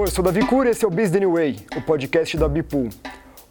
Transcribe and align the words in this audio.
Oi, 0.00 0.06
eu 0.06 0.10
sou 0.10 0.24
Davi 0.24 0.40
Cury 0.46 0.68
e 0.68 0.70
esse 0.70 0.82
é 0.82 0.88
o 0.88 0.90
Business 0.90 1.20
New 1.20 1.34
Way, 1.34 1.56
o 1.76 1.82
podcast 1.82 2.34
da 2.38 2.48
Bipool. 2.48 2.88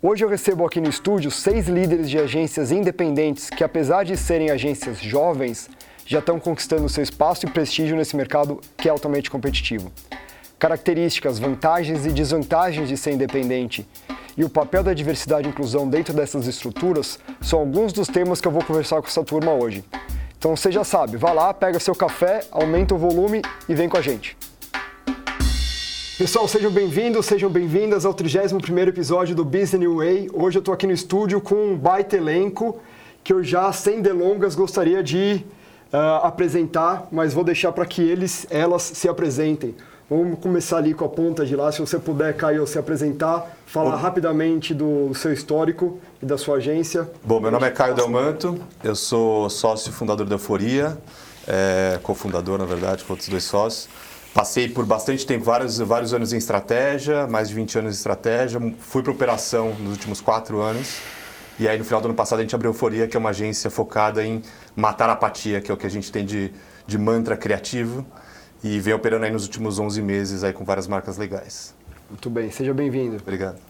Hoje 0.01 0.26
eu 0.26 0.27
recebo 0.27 0.65
aqui 0.65 0.81
no 0.81 0.90
estúdio 0.90 1.29
seis 1.29 1.68
líderes 1.68 2.10
de 2.10 2.18
agências 2.18 2.72
independentes 2.72 3.52
que, 3.52 3.64
apesar 3.64 4.04
de 4.04 4.18
serem 4.18 4.50
agências 4.50 4.98
jovens, 4.98 5.70
já 6.08 6.18
estão 6.18 6.40
conquistando 6.40 6.90
seu 6.90 7.04
espaço 7.04 7.46
e 7.46 7.52
prestígio 7.52 7.96
nesse 7.96 8.16
mercado 8.16 8.60
que 8.76 8.88
é 8.88 8.92
altamente 8.92 9.30
competitivo. 9.30 9.92
Características, 10.58 11.38
vantagens 11.38 12.08
e 12.08 12.10
desvantagens 12.10 12.90
de 12.90 12.97
ser 12.97 13.12
independente 13.12 13.88
e 14.36 14.44
o 14.44 14.50
papel 14.50 14.81
da 14.81 14.96
diversidade 14.96 15.47
e 15.47 15.52
inclusão 15.52 15.88
dentro 15.88 16.16
dessas 16.16 16.47
estruturas 16.47 17.20
são 17.41 17.59
alguns 17.59 17.93
dos 17.93 18.07
temas 18.07 18.41
que 18.41 18.47
eu 18.47 18.52
vou 18.52 18.63
conversar 18.63 19.00
com 19.04 19.07
essa 19.07 19.23
turma 19.23 19.54
hoje. 19.54 19.84
Então 20.36 20.55
você 20.55 20.71
já 20.71 20.84
sabe, 20.84 21.16
vá 21.16 21.31
lá, 21.31 21.54
pega 21.54 21.79
seu 21.79 21.93
café, 21.93 22.39
aumenta 22.52 22.95
o 22.95 22.97
volume 22.97 23.43
e 23.68 23.75
vem 23.75 23.88
com 23.88 23.97
a 23.97 24.02
gente. 24.02 24.36
Pessoal, 26.20 26.49
sejam 26.49 26.70
bem-vindos, 26.70 27.27
sejam 27.27 27.49
bem-vindas 27.49 28.04
ao 28.04 28.13
31º 28.13 28.89
episódio 28.89 29.33
do 29.33 29.46
Business 29.46 29.79
New 29.79 29.96
Way. 29.96 30.29
Hoje 30.33 30.57
eu 30.57 30.59
estou 30.59 30.73
aqui 30.73 30.86
no 30.86 30.92
estúdio 30.92 31.39
com 31.39 31.55
um 31.55 31.78
baita 31.78 32.18
elenco 32.18 32.78
que 33.23 33.32
eu 33.32 33.42
já, 33.42 33.72
sem 33.72 34.02
delongas, 34.02 34.54
gostaria 34.54 35.02
de 35.02 35.45
uh, 35.94 36.26
apresentar, 36.26 37.08
mas 37.09 37.34
vou 37.34 37.45
deixar 37.45 37.72
para 37.72 37.86
que 37.86 38.02
eles, 38.02 38.45
elas 38.50 38.82
se 38.82 39.08
apresentem. 39.08 39.73
Vamos 40.09 40.40
começar 40.40 40.80
ali 40.80 40.94
com 40.94 41.05
a 41.05 41.08
ponta 41.08 41.45
de 41.45 41.55
lá. 41.55 41.72
Se 41.72 41.80
você 41.80 41.98
puder, 41.98 42.36
Caio, 42.36 42.67
se 42.67 42.78
apresentar, 42.78 43.58
falar 43.66 43.92
Bom. 43.92 44.02
rapidamente 44.02 44.73
do 44.73 45.14
seu 45.14 45.31
histórico 45.31 46.00
e 46.22 46.26
da 46.26 46.38
sua 46.38 46.58
agência. 46.58 47.09
Bom, 47.23 47.40
meu 47.40 47.50
nome 47.50 47.66
é 47.66 47.72
Caio 47.72 47.95
Delmanto, 47.95 48.59
eu 48.84 48.94
sou 48.94 49.50
sócio 49.50 49.90
fundador 49.94 50.26
da 50.26 50.36
Euforia, 50.36 50.98
é, 51.48 51.98
cofundador, 52.04 52.58
na 52.58 52.66
verdade, 52.66 53.06
com 53.06 53.14
outros 53.14 53.30
dois 53.30 53.45
sócios. 53.45 53.88
Passei 54.34 54.70
por 54.70 54.86
bastante 54.86 55.26
tempo, 55.26 55.44
vários, 55.44 55.80
vários 55.80 56.14
anos 56.14 56.32
em 56.32 56.38
estratégia, 56.38 57.26
mais 57.28 57.50
de 57.50 57.56
20 57.56 57.80
anos 57.80 57.96
em 57.96 57.98
estratégia. 57.98 58.60
Fui 58.80 59.02
para 59.02 59.12
operação 59.12 59.74
nos 59.80 59.92
últimos 59.94 60.22
quatro 60.22 60.62
anos. 60.62 61.00
E 61.59 61.67
aí, 61.67 61.78
no 61.78 61.84
final 61.84 62.00
do 62.00 62.06
ano 62.06 62.14
passado, 62.14 62.40
a 62.40 62.42
gente 62.42 62.56
abriu 62.56 62.72
a 62.72 62.73
Euforia, 62.73 63.08
que 63.08 63.18
é 63.18 63.20
uma 63.20 63.31
agência 63.31 63.70
focada 63.70 64.23
em 64.23 64.42
matar 64.76 65.09
a 65.09 65.14
apatia, 65.14 65.59
que 65.59 65.70
é 65.70 65.73
o 65.73 65.78
que 65.78 65.86
a 65.86 65.90
gente 65.90 66.12
tem 66.12 66.23
de, 66.23 66.53
de 66.88 66.98
mantra 66.98 67.36
criativo. 67.36 68.06
E 68.64 68.80
vem 68.80 68.94
operando 68.94 69.26
aí 69.26 69.31
nos 69.31 69.44
últimos 69.44 69.80
11 69.80 70.02
meses 70.02 70.44
aí 70.44 70.53
com 70.53 70.64
várias 70.64 70.88
marcas 70.88 71.18
legais. 71.18 71.73
Muito 72.09 72.30
bem, 72.30 72.52
seja 72.52 72.73
bem-vindo. 72.73 73.18
Obrigado. 73.18 73.69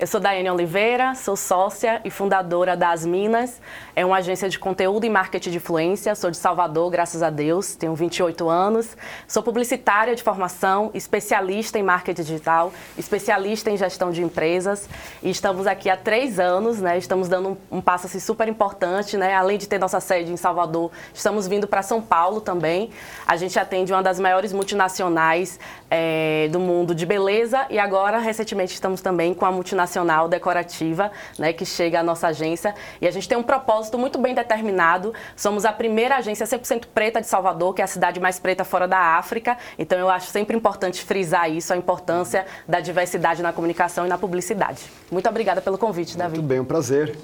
Eu 0.00 0.06
sou 0.06 0.18
Daiane 0.18 0.48
Oliveira, 0.48 1.14
sou 1.14 1.36
sócia 1.36 2.00
e 2.02 2.10
fundadora 2.10 2.74
das 2.74 3.04
Minas. 3.04 3.60
É 3.94 4.02
uma 4.02 4.16
agência 4.16 4.48
de 4.48 4.58
conteúdo 4.58 5.04
e 5.04 5.10
marketing 5.10 5.50
de 5.50 5.56
influência. 5.58 6.14
Sou 6.14 6.30
de 6.30 6.38
Salvador, 6.38 6.90
graças 6.90 7.22
a 7.22 7.28
Deus, 7.28 7.74
tenho 7.74 7.94
28 7.94 8.48
anos. 8.48 8.96
Sou 9.28 9.42
publicitária 9.42 10.16
de 10.16 10.22
formação, 10.22 10.90
especialista 10.94 11.78
em 11.78 11.82
marketing 11.82 12.22
digital, 12.22 12.72
especialista 12.96 13.70
em 13.70 13.76
gestão 13.76 14.10
de 14.10 14.22
empresas. 14.22 14.88
E 15.22 15.28
estamos 15.28 15.66
aqui 15.66 15.90
há 15.90 15.98
três 15.98 16.40
anos, 16.40 16.80
né? 16.80 16.96
Estamos 16.96 17.28
dando 17.28 17.50
um, 17.70 17.76
um 17.76 17.80
passo 17.82 18.06
assim, 18.06 18.20
super 18.20 18.48
importante, 18.48 19.18
né? 19.18 19.34
Além 19.34 19.58
de 19.58 19.68
ter 19.68 19.78
nossa 19.78 20.00
sede 20.00 20.32
em 20.32 20.36
Salvador, 20.38 20.90
estamos 21.12 21.46
vindo 21.46 21.68
para 21.68 21.82
São 21.82 22.00
Paulo 22.00 22.40
também. 22.40 22.88
A 23.26 23.36
gente 23.36 23.58
atende 23.58 23.92
uma 23.92 24.02
das 24.02 24.18
maiores 24.18 24.50
multinacionais 24.50 25.60
é, 25.90 26.48
do 26.48 26.60
mundo 26.60 26.94
de 26.94 27.04
beleza 27.04 27.66
e 27.68 27.78
agora, 27.78 28.18
recentemente, 28.18 28.72
estamos 28.72 29.00
também 29.00 29.34
com 29.34 29.44
a 29.44 29.50
multinacional 29.50 29.90
nacional 29.90 30.28
decorativa, 30.28 31.10
né, 31.38 31.52
que 31.52 31.64
chega 31.64 32.00
à 32.00 32.02
nossa 32.02 32.28
agência. 32.28 32.74
E 33.00 33.06
a 33.06 33.10
gente 33.10 33.28
tem 33.28 33.36
um 33.36 33.42
propósito 33.42 33.98
muito 33.98 34.18
bem 34.18 34.34
determinado. 34.34 35.12
Somos 35.36 35.64
a 35.64 35.72
primeira 35.72 36.16
agência 36.16 36.46
100% 36.46 36.86
preta 36.94 37.20
de 37.20 37.26
Salvador, 37.26 37.74
que 37.74 37.82
é 37.82 37.84
a 37.84 37.88
cidade 37.88 38.20
mais 38.20 38.38
preta 38.38 38.64
fora 38.64 38.86
da 38.86 38.98
África. 38.98 39.56
Então 39.78 39.98
eu 39.98 40.08
acho 40.08 40.30
sempre 40.30 40.56
importante 40.56 41.02
frisar 41.02 41.50
isso, 41.50 41.72
a 41.72 41.76
importância 41.76 42.46
da 42.68 42.80
diversidade 42.80 43.42
na 43.42 43.52
comunicação 43.52 44.06
e 44.06 44.08
na 44.08 44.18
publicidade. 44.18 44.84
Muito 45.10 45.28
obrigada 45.28 45.60
pelo 45.60 45.78
convite, 45.78 46.16
Davi. 46.16 46.36
Muito 46.36 46.48
bem, 46.48 46.60
um 46.60 46.64
prazer. 46.64 47.16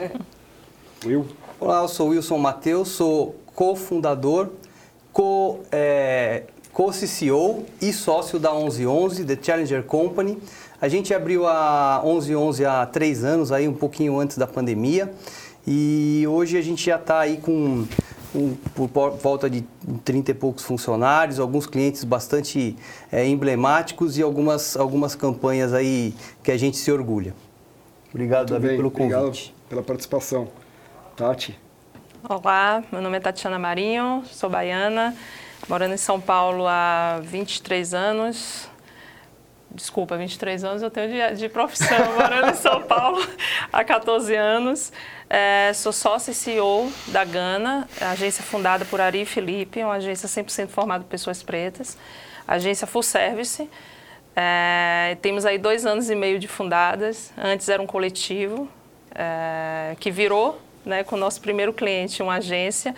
Will. 1.04 1.26
Olá, 1.60 1.82
eu 1.82 1.88
sou 1.88 2.08
Wilson 2.08 2.38
Matheus, 2.38 2.88
sou 2.88 3.36
cofundador, 3.54 4.50
co, 5.12 5.60
é, 5.70 6.44
co-CCO 6.76 7.64
e 7.80 7.90
sócio 7.90 8.38
da 8.38 8.52
1111, 8.52 9.24
The 9.24 9.38
Challenger 9.42 9.82
Company. 9.82 10.38
A 10.78 10.88
gente 10.88 11.14
abriu 11.14 11.46
a 11.46 12.02
1111 12.04 12.66
há 12.66 12.84
três 12.84 13.24
anos, 13.24 13.50
aí 13.50 13.66
um 13.66 13.72
pouquinho 13.72 14.20
antes 14.20 14.36
da 14.36 14.46
pandemia. 14.46 15.10
E 15.66 16.26
hoje 16.28 16.58
a 16.58 16.60
gente 16.60 16.84
já 16.84 16.96
está 16.96 17.20
aí 17.20 17.38
com 17.38 17.86
um, 18.34 18.54
por 18.74 19.12
volta 19.12 19.48
de 19.48 19.64
30 20.04 20.32
e 20.32 20.34
poucos 20.34 20.64
funcionários, 20.64 21.40
alguns 21.40 21.66
clientes 21.66 22.04
bastante 22.04 22.76
é, 23.10 23.26
emblemáticos 23.26 24.18
e 24.18 24.22
algumas, 24.22 24.76
algumas 24.76 25.14
campanhas 25.14 25.72
aí 25.72 26.14
que 26.42 26.52
a 26.52 26.58
gente 26.58 26.76
se 26.76 26.92
orgulha. 26.92 27.34
Obrigado, 28.10 28.50
Muito 28.50 28.52
Davi, 28.52 28.68
bem, 28.68 28.76
pelo 28.76 28.90
convite. 28.90 29.14
Obrigado 29.14 29.52
pela 29.70 29.82
participação. 29.82 30.48
Tati. 31.16 31.58
Olá, 32.28 32.84
meu 32.92 33.00
nome 33.00 33.16
é 33.16 33.20
Tatiana 33.20 33.58
Marinho, 33.58 34.24
sou 34.26 34.50
baiana, 34.50 35.16
morando 35.68 35.94
em 35.94 35.98
São 35.98 36.20
Paulo 36.20 36.66
há 36.66 37.20
23 37.22 37.94
anos 37.94 38.68
desculpa, 39.76 40.16
23 40.16 40.64
anos 40.64 40.82
eu 40.82 40.90
tenho 40.90 41.08
de, 41.08 41.36
de 41.36 41.48
profissão, 41.48 41.98
morando 42.16 42.50
em 42.50 42.54
São 42.54 42.82
Paulo 42.82 43.24
há 43.72 43.84
14 43.84 44.34
anos. 44.34 44.92
É, 45.28 45.72
sou 45.74 45.92
sócia 45.92 46.30
e 46.30 46.34
CEO 46.34 46.90
da 47.08 47.24
Gana, 47.24 47.86
agência 48.00 48.42
fundada 48.42 48.84
por 48.84 49.00
Ari 49.00 49.24
Felipe, 49.24 49.82
uma 49.82 49.94
agência 49.94 50.28
100% 50.28 50.68
formada 50.68 51.04
por 51.04 51.10
pessoas 51.10 51.42
pretas, 51.42 51.96
agência 52.48 52.86
full 52.86 53.02
service. 53.02 53.68
É, 54.34 55.16
temos 55.22 55.44
aí 55.44 55.58
dois 55.58 55.86
anos 55.86 56.10
e 56.10 56.14
meio 56.14 56.38
de 56.38 56.48
fundadas. 56.48 57.32
Antes 57.36 57.68
era 57.68 57.80
um 57.80 57.86
coletivo 57.86 58.68
é, 59.14 59.94
que 60.00 60.10
virou, 60.10 60.60
né, 60.84 61.04
com 61.04 61.16
o 61.16 61.18
nosso 61.18 61.40
primeiro 61.40 61.72
cliente, 61.72 62.22
uma 62.22 62.36
agência. 62.36 62.94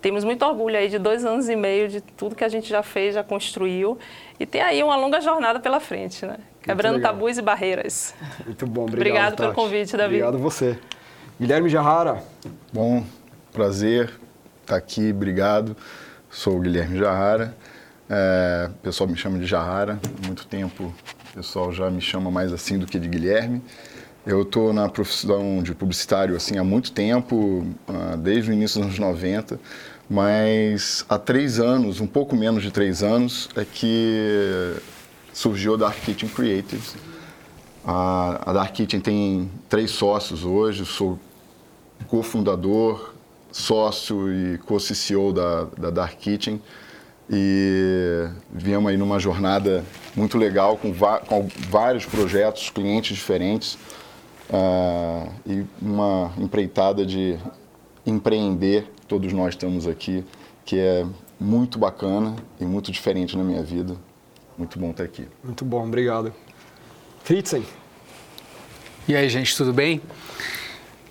Temos 0.00 0.24
muito 0.24 0.44
orgulho 0.44 0.76
aí 0.76 0.88
de 0.88 0.98
dois 0.98 1.24
anos 1.24 1.48
e 1.48 1.56
meio 1.56 1.88
de 1.88 2.00
tudo 2.00 2.34
que 2.34 2.44
a 2.44 2.48
gente 2.48 2.68
já 2.68 2.82
fez, 2.82 3.14
já 3.14 3.22
construiu. 3.22 3.98
E 4.38 4.46
tem 4.46 4.62
aí 4.62 4.82
uma 4.82 4.96
longa 4.96 5.20
jornada 5.20 5.60
pela 5.60 5.78
frente, 5.78 6.24
né? 6.24 6.38
Quebrando 6.62 7.00
tabus 7.00 7.38
e 7.38 7.42
barreiras. 7.42 8.14
Muito 8.44 8.66
bom, 8.66 8.82
obrigado. 8.82 9.00
Obrigado 9.00 9.36
pelo 9.36 9.52
convite, 9.52 9.96
Davi. 9.96 10.22
Obrigado 10.22 10.38
você. 10.38 10.78
Guilherme 11.38 11.68
Jarrara. 11.68 12.22
Bom, 12.72 13.04
prazer 13.52 14.10
estar 14.62 14.76
aqui, 14.76 15.10
obrigado. 15.10 15.76
Sou 16.30 16.56
o 16.56 16.60
Guilherme 16.60 16.98
Jarrara. 16.98 17.54
É, 18.08 18.68
o 18.70 18.74
pessoal 18.82 19.08
me 19.08 19.16
chama 19.16 19.38
de 19.38 19.46
Jarrara. 19.46 19.98
Há 20.22 20.26
muito 20.26 20.46
tempo 20.46 20.84
o 21.30 21.34
pessoal 21.34 21.72
já 21.72 21.90
me 21.90 22.00
chama 22.00 22.30
mais 22.30 22.52
assim 22.52 22.78
do 22.78 22.86
que 22.86 22.98
de 22.98 23.08
Guilherme. 23.08 23.62
Eu 24.26 24.42
estou 24.42 24.72
na 24.72 24.88
profissão 24.88 25.62
de 25.62 25.74
publicitário 25.74 26.36
assim 26.36 26.58
há 26.58 26.64
muito 26.64 26.92
tempo, 26.92 27.66
ah, 27.88 28.16
desde 28.16 28.50
o 28.50 28.52
início 28.52 28.80
dos 28.80 28.88
anos 28.88 28.98
90 28.98 29.58
mas 30.10 31.06
há 31.08 31.16
três 31.16 31.60
anos, 31.60 32.00
um 32.00 32.06
pouco 32.06 32.34
menos 32.34 32.64
de 32.64 32.72
três 32.72 33.00
anos, 33.00 33.48
é 33.54 33.64
que 33.64 34.74
surgiu 35.32 35.74
a 35.74 35.76
Dark 35.76 36.00
Kitchen 36.00 36.28
Creatives. 36.28 36.96
A, 37.84 38.52
Dark 38.52 38.72
Kitchen 38.72 39.00
tem 39.00 39.48
três 39.68 39.92
sócios 39.92 40.44
hoje, 40.44 40.84
sou 40.84 41.16
cofundador, 42.08 43.14
sócio 43.52 44.32
e 44.32 44.58
co-CCO 44.58 45.32
da, 45.32 45.64
da 45.78 45.90
Dark 45.90 46.16
Kitchen 46.18 46.60
e 47.30 48.26
viemos 48.52 48.90
aí 48.90 48.96
numa 48.96 49.20
jornada 49.20 49.84
muito 50.16 50.36
legal 50.36 50.76
com, 50.76 50.92
com 50.92 51.48
vários 51.68 52.04
projetos, 52.04 52.68
clientes 52.68 53.16
diferentes 53.16 53.78
uh, 54.50 55.32
e 55.46 55.64
uma 55.80 56.32
empreitada 56.38 57.06
de 57.06 57.38
empreender 58.04 58.90
todos 59.06 59.32
nós 59.32 59.56
temos 59.56 59.86
aqui, 59.86 60.24
que 60.64 60.78
é 60.78 61.06
muito 61.38 61.78
bacana 61.78 62.36
e 62.60 62.64
muito 62.64 62.92
diferente 62.92 63.36
na 63.36 63.44
minha 63.44 63.62
vida. 63.62 63.96
Muito 64.58 64.78
bom 64.78 64.90
estar 64.90 65.04
aqui. 65.04 65.26
Muito 65.42 65.64
bom, 65.64 65.86
obrigado. 65.86 66.32
Fritzen. 67.24 67.64
E 69.08 69.16
aí, 69.16 69.28
gente, 69.28 69.56
tudo 69.56 69.72
bem? 69.72 70.00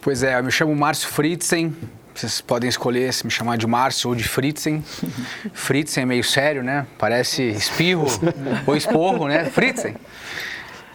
Pois 0.02 0.24
é, 0.24 0.38
eu 0.38 0.44
me 0.44 0.52
chamo 0.52 0.76
Márcio 0.76 1.10
Fritzen. 1.10 1.76
Vocês 2.14 2.42
podem 2.42 2.70
escolher 2.70 3.14
se 3.14 3.26
me 3.26 3.32
chamar 3.32 3.58
de 3.58 3.66
Márcio 3.66 4.10
ou 4.10 4.16
de 4.16 4.24
Fritzen. 4.24 4.84
Fritzen 5.54 6.04
é 6.04 6.06
meio 6.06 6.24
sério, 6.24 6.64
né? 6.64 6.86
Parece 6.98 7.44
espirro 7.44 8.06
ou 8.68 8.76
esporro, 8.76 9.28
né? 9.28 9.46
Fritzen. 9.46 9.96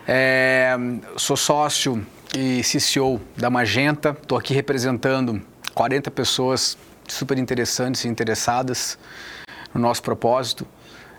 É, 0.06 0.76
sou 1.16 1.36
sócio 1.36 2.06
e 2.36 2.62
CCO 2.62 3.20
da 3.36 3.48
Magenta. 3.48 4.16
Estou 4.20 4.36
aqui 4.36 4.52
representando 4.52 5.40
40 5.74 6.10
pessoas 6.10 6.76
super 7.08 7.38
interessantes 7.38 8.04
e 8.04 8.08
interessadas 8.08 8.98
no 9.72 9.80
nosso 9.80 10.02
propósito. 10.02 10.66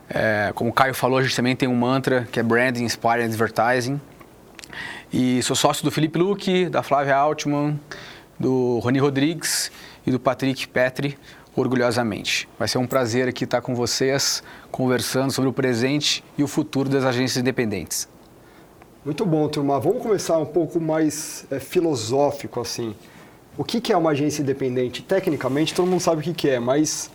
É, 0.10 0.52
como 0.54 0.70
o 0.70 0.74
Caio 0.74 0.94
falou, 0.94 1.18
a 1.18 1.24
gente 1.24 1.36
também 1.36 1.56
tem 1.56 1.70
um 1.70 1.76
mantra 1.76 2.28
que 2.32 2.40
é 2.40 2.44
Branding 2.44 2.84
Inspiring 2.84 3.26
Advertising. 3.26 4.00
E 5.12 5.42
sou 5.44 5.56
sócio 5.56 5.84
do 5.84 5.92
Felipe 5.92 6.20
Luque, 6.20 6.68
da 6.68 6.84
Flávia 6.84 7.16
Altman, 7.16 7.80
do 8.38 8.80
Rony 8.80 9.00
Rodrigues 9.00 9.72
e 10.06 10.12
do 10.12 10.20
Patrick 10.20 10.68
Petri, 10.68 11.18
orgulhosamente. 11.56 12.50
Vai 12.60 12.68
ser 12.68 12.78
um 12.78 12.86
prazer 12.86 13.28
aqui 13.28 13.46
estar 13.46 13.62
com 13.62 13.74
vocês, 13.74 14.44
conversando 14.70 15.32
sobre 15.32 15.50
o 15.50 15.54
presente 15.54 16.24
e 16.38 16.44
o 16.44 16.48
futuro 16.48 16.90
das 16.90 17.06
agências 17.06 17.38
independentes. 17.38 18.10
Muito 19.06 19.24
bom, 19.24 19.48
turma. 19.48 19.80
Vamos 19.80 20.02
começar 20.02 20.36
um 20.40 20.48
pouco 20.48 20.80
mais 20.82 21.46
é, 21.52 21.60
filosófico, 21.60 22.60
assim. 22.60 22.96
O 23.56 23.64
que, 23.64 23.80
que 23.80 23.94
é 23.94 23.98
uma 23.98 24.10
agência 24.10 24.42
independente? 24.42 25.04
Tecnicamente, 25.04 25.76
todo 25.76 25.86
mundo 25.88 26.00
sabe 26.00 26.22
o 26.22 26.24
que, 26.24 26.34
que 26.34 26.50
é, 26.50 26.60
mas 26.60 27.12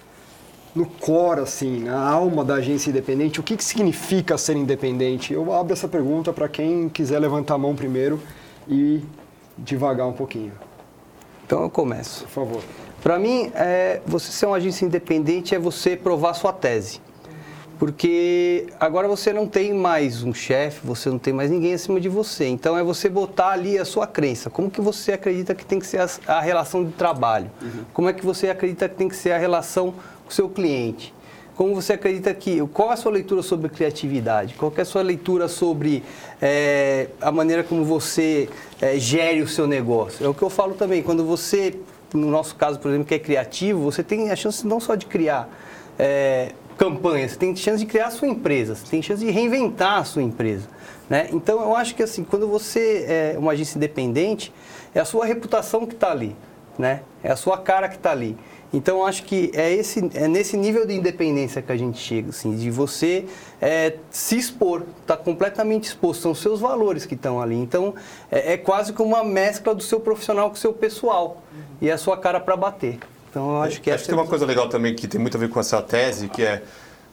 no 0.73 0.87
core, 0.87 1.41
assim, 1.41 1.83
na 1.83 1.99
alma 1.99 2.45
da 2.45 2.55
agência 2.55 2.91
independente, 2.91 3.41
o 3.41 3.43
que, 3.43 3.57
que 3.57 3.65
significa 3.65 4.39
ser 4.39 4.57
independente? 4.57 5.35
Eu 5.35 5.53
abro 5.53 5.73
essa 5.73 5.89
pergunta 5.89 6.33
para 6.33 6.49
quem 6.49 6.89
quiser 6.89 7.19
levantar 7.19 7.55
a 7.55 7.59
mão 7.59 7.75
primeiro 7.75 8.23
e 8.69 9.03
devagar 9.59 10.07
um 10.07 10.13
pouquinho. 10.13 10.53
Então 11.45 11.65
eu 11.65 11.71
começo. 11.71 12.23
Por 12.23 12.31
favor. 12.31 12.63
Para 13.03 13.19
mim, 13.19 13.51
é, 13.53 14.01
você 14.07 14.31
ser 14.31 14.47
uma 14.47 14.59
agência 14.59 14.85
independente 14.85 15.57
é 15.57 15.59
você 15.59 15.97
provar 15.97 16.35
sua 16.35 16.53
tese. 16.53 17.01
Porque 17.81 18.67
agora 18.79 19.09
você 19.09 19.33
não 19.33 19.47
tem 19.47 19.73
mais 19.73 20.23
um 20.23 20.35
chefe, 20.35 20.87
você 20.87 21.09
não 21.09 21.19
tem 21.19 21.33
mais 21.33 21.51
ninguém 21.51 21.73
acima 21.73 21.99
de 21.99 22.11
você. 22.11 22.47
Então 22.47 22.77
é 22.77 22.83
você 22.83 23.09
botar 23.09 23.53
ali 23.53 23.79
a 23.79 23.87
sua 23.87 24.07
crença. 24.07 24.51
Como 24.51 24.71
que 24.71 24.83
você 24.83 25.13
acredita 25.13 25.55
que 25.55 25.65
tem 25.65 25.79
que 25.79 25.87
ser 25.87 25.99
a, 25.99 26.09
a 26.27 26.41
relação 26.43 26.85
de 26.85 26.93
trabalho? 26.93 27.51
Uhum. 27.63 27.85
Como 27.95 28.09
é 28.11 28.13
que 28.13 28.23
você 28.23 28.51
acredita 28.51 28.87
que 28.87 28.97
tem 28.97 29.09
que 29.09 29.17
ser 29.17 29.33
a 29.33 29.39
relação 29.39 29.93
com 29.93 30.29
o 30.29 30.31
seu 30.31 30.47
cliente? 30.47 31.15
Como 31.57 31.75
você 31.75 31.95
acredita 31.95 32.35
que. 32.35 32.61
Qual 32.67 32.91
é 32.91 32.93
a 32.93 32.97
sua 32.99 33.13
leitura 33.13 33.41
sobre 33.41 33.71
criatividade? 33.71 34.53
Qual 34.57 34.71
é 34.77 34.83
a 34.83 34.85
sua 34.85 35.01
leitura 35.01 35.49
sobre 35.49 36.03
é, 36.39 37.09
a 37.19 37.33
maneira 37.33 37.65
como 37.65 37.83
você 37.83 38.51
é, 38.79 38.99
gere 38.99 39.41
o 39.41 39.49
seu 39.49 39.67
negócio? 39.67 40.23
É 40.23 40.29
o 40.29 40.35
que 40.35 40.43
eu 40.43 40.51
falo 40.51 40.75
também. 40.75 41.03
Quando 41.03 41.25
você, 41.25 41.81
no 42.13 42.31
nosso 42.31 42.55
caso, 42.57 42.79
por 42.79 42.89
exemplo, 42.89 43.07
que 43.07 43.15
é 43.15 43.19
criativo, 43.19 43.81
você 43.81 44.03
tem 44.03 44.31
a 44.31 44.37
chance 44.37 44.67
não 44.67 44.81
só 44.81 44.95
de 44.95 45.07
criar. 45.07 45.49
É, 45.99 46.53
campanha, 46.81 47.29
você 47.29 47.37
tem 47.37 47.55
chance 47.55 47.85
de 47.85 47.85
criar 47.85 48.07
a 48.07 48.11
sua 48.11 48.27
empresa, 48.27 48.75
você 48.75 48.87
tem 48.87 49.03
chance 49.03 49.23
de 49.23 49.31
reinventar 49.31 49.99
a 49.99 50.05
sua 50.05 50.23
empresa. 50.23 50.67
Né? 51.11 51.29
Então, 51.31 51.61
eu 51.61 51.77
acho 51.77 51.95
que 51.95 52.03
assim, 52.03 52.25
quando 52.25 52.49
você 52.49 53.05
é 53.07 53.35
uma 53.39 53.53
agência 53.53 53.77
independente, 53.77 54.51
é 54.95 55.01
a 55.01 55.05
sua 55.05 55.27
reputação 55.27 55.85
que 55.85 55.93
está 55.93 56.11
ali, 56.11 56.35
né? 56.79 57.03
é 57.23 57.31
a 57.31 57.37
sua 57.37 57.59
cara 57.59 57.87
que 57.87 57.97
está 57.97 58.13
ali. 58.13 58.35
Então, 58.73 59.05
acho 59.05 59.25
que 59.25 59.51
é, 59.53 59.71
esse, 59.75 60.11
é 60.15 60.27
nesse 60.27 60.57
nível 60.57 60.87
de 60.87 60.95
independência 60.95 61.61
que 61.61 61.71
a 61.71 61.77
gente 61.77 61.99
chega, 61.99 62.31
assim, 62.31 62.57
de 62.57 62.71
você 62.71 63.27
é, 63.61 63.97
se 64.09 64.39
expor, 64.39 64.85
estar 65.03 65.19
tá 65.19 65.23
completamente 65.23 65.85
exposto, 65.85 66.23
são 66.23 66.35
seus 66.35 66.61
valores 66.61 67.05
que 67.05 67.15
estão 67.15 67.43
ali. 67.43 67.57
Então, 67.57 67.95
é, 68.31 68.55
é, 68.55 68.57
quase 68.57 68.95
como 68.95 69.11
uma 69.17 69.25
mescla 69.25 69.75
do 69.75 69.83
seu 69.83 70.01
profissional 70.01 70.49
com 70.49 70.55
o 70.55 70.59
seu 70.59 70.73
pessoal 70.73 71.43
uhum. 71.53 71.61
e 71.83 71.91
a 71.91 71.99
sua 71.99 72.17
cara 72.17 72.41
para 72.41 72.57
bater. 72.57 73.01
Então, 73.31 73.51
eu 73.51 73.63
acho 73.63 73.81
que 73.81 73.91
acho 73.93 74.03
que 74.03 74.11
tem 74.11 74.19
uma 74.19 74.27
coisa 74.27 74.45
legal 74.45 74.69
também 74.69 74.93
que 74.93 75.07
tem 75.07 75.21
muito 75.21 75.37
a 75.37 75.41
ver 75.41 75.49
com 75.49 75.61
essa 75.61 75.81
tese, 75.81 76.29
que 76.29 76.43
é 76.43 76.65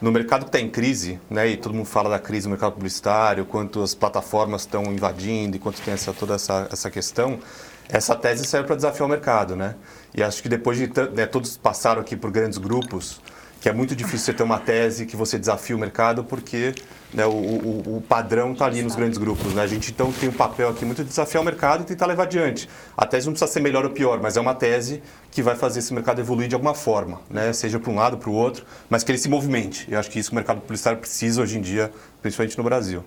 no 0.02 0.12
mercado 0.12 0.42
que 0.42 0.50
está 0.50 0.60
em 0.60 0.70
crise, 0.70 1.20
né, 1.30 1.48
e 1.48 1.58
todo 1.58 1.74
mundo 1.74 1.86
fala 1.86 2.10
da 2.10 2.20
crise 2.20 2.48
no 2.48 2.52
mercado 2.52 2.74
publicitário, 2.74 3.46
quanto 3.46 3.82
as 3.82 3.94
plataformas 3.94 4.62
estão 4.62 4.84
invadindo 4.86 5.56
e 5.56 5.60
quanto 5.60 5.80
tem 5.82 5.94
essa, 5.94 6.14
toda 6.14 6.36
essa, 6.36 6.68
essa 6.72 6.90
questão, 6.90 7.40
essa 7.88 8.16
tese 8.16 8.46
serve 8.46 8.68
para 8.68 8.76
desafiar 8.76 9.08
o 9.08 9.10
mercado, 9.10 9.56
né? 9.56 9.76
E 10.14 10.22
acho 10.22 10.42
que 10.42 10.50
depois 10.50 10.78
de 10.78 10.92
né, 11.14 11.26
todos 11.26 11.56
passaram 11.56 12.02
aqui 12.02 12.16
por 12.16 12.32
grandes 12.32 12.58
grupos, 12.58 13.22
que 13.68 13.72
é 13.72 13.74
muito 13.74 13.98
difícil 13.98 14.20
você 14.20 14.34
ter 14.34 14.44
uma 14.44 14.60
tese 14.60 15.06
que 15.06 15.18
você 15.18 15.38
desafia 15.38 15.76
o 15.76 15.80
mercado, 15.80 16.24
porque 16.24 16.74
né, 17.14 17.26
o, 17.26 17.32
o, 17.32 17.98
o, 17.98 18.02
padrão 18.02 18.54
está 18.54 18.66
ali 18.66 18.82
nos 18.82 18.96
grandes 18.96 19.18
grupos. 19.18 19.54
Né? 19.54 19.62
A 19.62 19.68
gente 19.68 19.92
então 19.92 20.10
tem 20.10 20.30
um 20.30 20.32
papel 20.32 20.70
aqui 20.70 20.86
muito 20.86 21.04
de 21.04 21.10
desafiar 21.10 21.42
o 21.42 21.46
mercado 21.46 21.82
e 21.82 21.86
tentar 21.86 22.06
levar 22.06 22.24
adiante. 22.24 22.70
A 22.96 23.06
tese 23.06 23.26
não 23.26 23.34
precisa 23.34 23.52
ser 23.52 23.60
melhor 23.60 23.84
ou 23.84 23.92
pior, 23.92 24.22
mas 24.22 24.38
é 24.38 24.40
uma 24.40 24.56
tese 24.56 25.04
que 25.30 25.42
vai 25.42 25.54
fazer 25.54 25.80
esse 25.80 25.94
mercado 25.94 26.22
evoluir 26.22 26.48
de 26.48 26.56
alguma 26.56 26.74
forma, 26.74 27.20
né? 27.30 27.52
seja 27.52 27.78
para 27.78 27.92
um 27.92 27.96
lado, 27.96 28.18
para 28.18 28.30
o 28.30 28.34
outro, 28.34 28.66
mas 28.90 29.04
que 29.04 29.12
ele 29.12 29.20
se 29.20 29.28
movimente. 29.28 29.86
Eu 29.92 30.00
acho 30.00 30.10
que 30.10 30.18
isso 30.18 30.32
o 30.32 30.36
mercado 30.36 30.62
publicitário 30.62 31.00
precisa 31.00 31.42
hoje 31.42 31.58
em 31.58 31.62
dia, 31.62 31.92
principalmente 32.22 32.58
no 32.58 32.64
Brasil. 32.64 33.04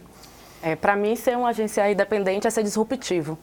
É, 0.63 0.77
para 0.77 0.95
mim, 0.95 1.17
ser 1.17 1.39
uma 1.39 1.49
agência 1.49 1.91
independente 1.91 2.47
é 2.47 2.51
ser 2.51 2.63
disruptivo. 2.63 3.39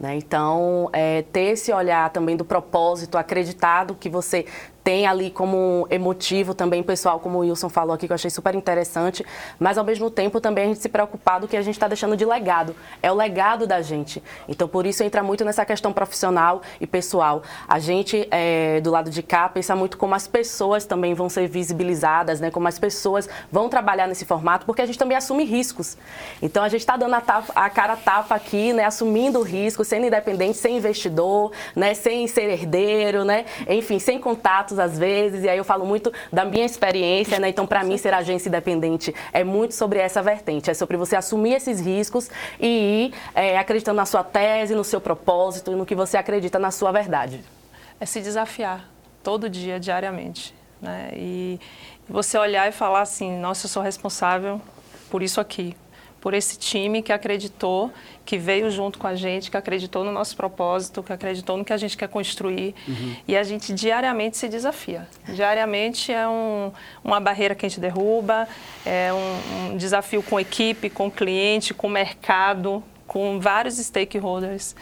Né? 0.00 0.16
Então, 0.16 0.88
é, 0.94 1.22
ter 1.30 1.52
esse 1.52 1.70
olhar 1.70 2.08
também 2.08 2.34
do 2.34 2.44
propósito, 2.44 3.18
acreditado 3.18 3.94
que 3.94 4.08
você 4.08 4.46
tem 4.82 5.06
ali 5.06 5.30
como 5.30 5.86
emotivo 5.90 6.54
também 6.54 6.82
pessoal, 6.82 7.20
como 7.20 7.38
o 7.38 7.40
Wilson 7.42 7.68
falou 7.68 7.94
aqui, 7.94 8.06
que 8.06 8.12
eu 8.12 8.14
achei 8.14 8.30
super 8.30 8.54
interessante, 8.54 9.24
mas 9.58 9.76
ao 9.76 9.84
mesmo 9.84 10.10
tempo 10.10 10.40
também 10.40 10.64
a 10.64 10.66
gente 10.68 10.80
se 10.80 10.88
preocupar 10.88 11.40
do 11.40 11.46
que 11.46 11.56
a 11.56 11.62
gente 11.62 11.74
está 11.74 11.86
deixando 11.86 12.16
de 12.16 12.24
legado. 12.24 12.74
É 13.02 13.12
o 13.12 13.14
legado 13.14 13.66
da 13.66 13.82
gente. 13.82 14.22
Então, 14.48 14.66
por 14.66 14.86
isso 14.86 15.02
entra 15.02 15.22
muito 15.22 15.44
nessa 15.44 15.64
questão 15.64 15.92
profissional 15.92 16.62
e 16.80 16.86
pessoal. 16.86 17.42
A 17.68 17.78
gente, 17.78 18.26
é, 18.30 18.80
do 18.80 18.90
lado 18.90 19.10
de 19.10 19.22
cá, 19.22 19.48
pensa 19.48 19.76
muito 19.76 19.98
como 19.98 20.14
as 20.14 20.26
pessoas 20.26 20.84
também 20.86 21.14
vão 21.14 21.28
ser 21.28 21.46
visibilizadas, 21.46 22.40
né? 22.40 22.50
como 22.50 22.66
as 22.66 22.78
pessoas 22.78 23.28
vão 23.50 23.68
trabalhar 23.68 24.06
nesse 24.06 24.24
formato, 24.24 24.64
porque 24.64 24.82
a 24.82 24.86
gente 24.86 24.98
também 24.98 25.16
assume 25.16 25.44
riscos. 25.44 25.96
Então, 26.40 26.62
a 26.62 26.68
gente 26.68 26.80
está 26.80 26.96
dando 26.96 27.14
a, 27.14 27.20
tapa, 27.20 27.52
a, 27.54 27.68
cara 27.68 27.96
tapa 27.96 28.34
aqui, 28.34 28.72
né? 28.72 28.84
assumindo 28.84 29.42
riscos, 29.42 29.88
sendo 29.88 30.06
independente, 30.06 30.56
sem 30.56 30.78
investidor, 30.78 31.52
né? 31.76 31.92
sem 31.94 32.26
ser 32.26 32.48
herdeiro, 32.48 33.24
né? 33.24 33.44
enfim, 33.68 33.98
sem 33.98 34.18
contato 34.18 34.74
às 34.80 34.98
vezes, 34.98 35.44
e 35.44 35.48
aí 35.48 35.58
eu 35.58 35.64
falo 35.64 35.86
muito 35.86 36.12
da 36.32 36.44
minha 36.44 36.64
experiência, 36.64 37.38
né? 37.38 37.48
Então, 37.48 37.66
para 37.66 37.84
mim, 37.84 37.96
ser 37.96 38.12
agência 38.12 38.48
independente 38.48 39.14
é 39.32 39.44
muito 39.44 39.74
sobre 39.74 39.98
essa 39.98 40.22
vertente, 40.22 40.70
é 40.70 40.74
sobre 40.74 40.96
você 40.96 41.16
assumir 41.16 41.54
esses 41.54 41.80
riscos 41.80 42.30
e 42.58 42.66
ir 43.06 43.14
é, 43.34 43.58
acreditando 43.58 43.96
na 43.96 44.06
sua 44.06 44.24
tese, 44.24 44.74
no 44.74 44.84
seu 44.84 45.00
propósito, 45.00 45.70
no 45.72 45.86
que 45.86 45.94
você 45.94 46.16
acredita 46.16 46.58
na 46.58 46.70
sua 46.70 46.92
verdade. 46.92 47.44
É 48.00 48.06
se 48.06 48.20
desafiar 48.20 48.88
todo 49.22 49.48
dia, 49.48 49.78
diariamente, 49.78 50.54
né? 50.80 51.10
E 51.14 51.60
você 52.08 52.36
olhar 52.38 52.68
e 52.68 52.72
falar 52.72 53.02
assim, 53.02 53.38
nossa, 53.38 53.66
eu 53.66 53.70
sou 53.70 53.82
responsável 53.82 54.60
por 55.10 55.22
isso 55.22 55.40
aqui, 55.40 55.76
por 56.20 56.34
esse 56.34 56.58
time 56.58 57.02
que 57.02 57.12
acreditou, 57.12 57.92
que 58.30 58.38
veio 58.38 58.70
junto 58.70 58.96
com 58.96 59.08
a 59.08 59.16
gente, 59.16 59.50
que 59.50 59.56
acreditou 59.56 60.04
no 60.04 60.12
nosso 60.12 60.36
propósito, 60.36 61.02
que 61.02 61.12
acreditou 61.12 61.56
no 61.56 61.64
que 61.64 61.72
a 61.72 61.76
gente 61.76 61.96
quer 61.96 62.06
construir. 62.06 62.76
Uhum. 62.86 63.16
E 63.26 63.36
a 63.36 63.42
gente 63.42 63.72
diariamente 63.72 64.36
se 64.36 64.48
desafia. 64.48 65.08
Diariamente 65.34 66.12
é 66.12 66.28
um, 66.28 66.70
uma 67.02 67.18
barreira 67.18 67.56
que 67.56 67.66
a 67.66 67.68
gente 67.68 67.80
derruba, 67.80 68.46
é 68.86 69.10
um, 69.12 69.72
um 69.72 69.76
desafio 69.76 70.22
com 70.22 70.38
equipe, 70.38 70.88
com 70.88 71.10
cliente, 71.10 71.74
com 71.74 71.88
mercado, 71.88 72.84
com 73.04 73.40
vários 73.40 73.78
stakeholders 73.78 74.76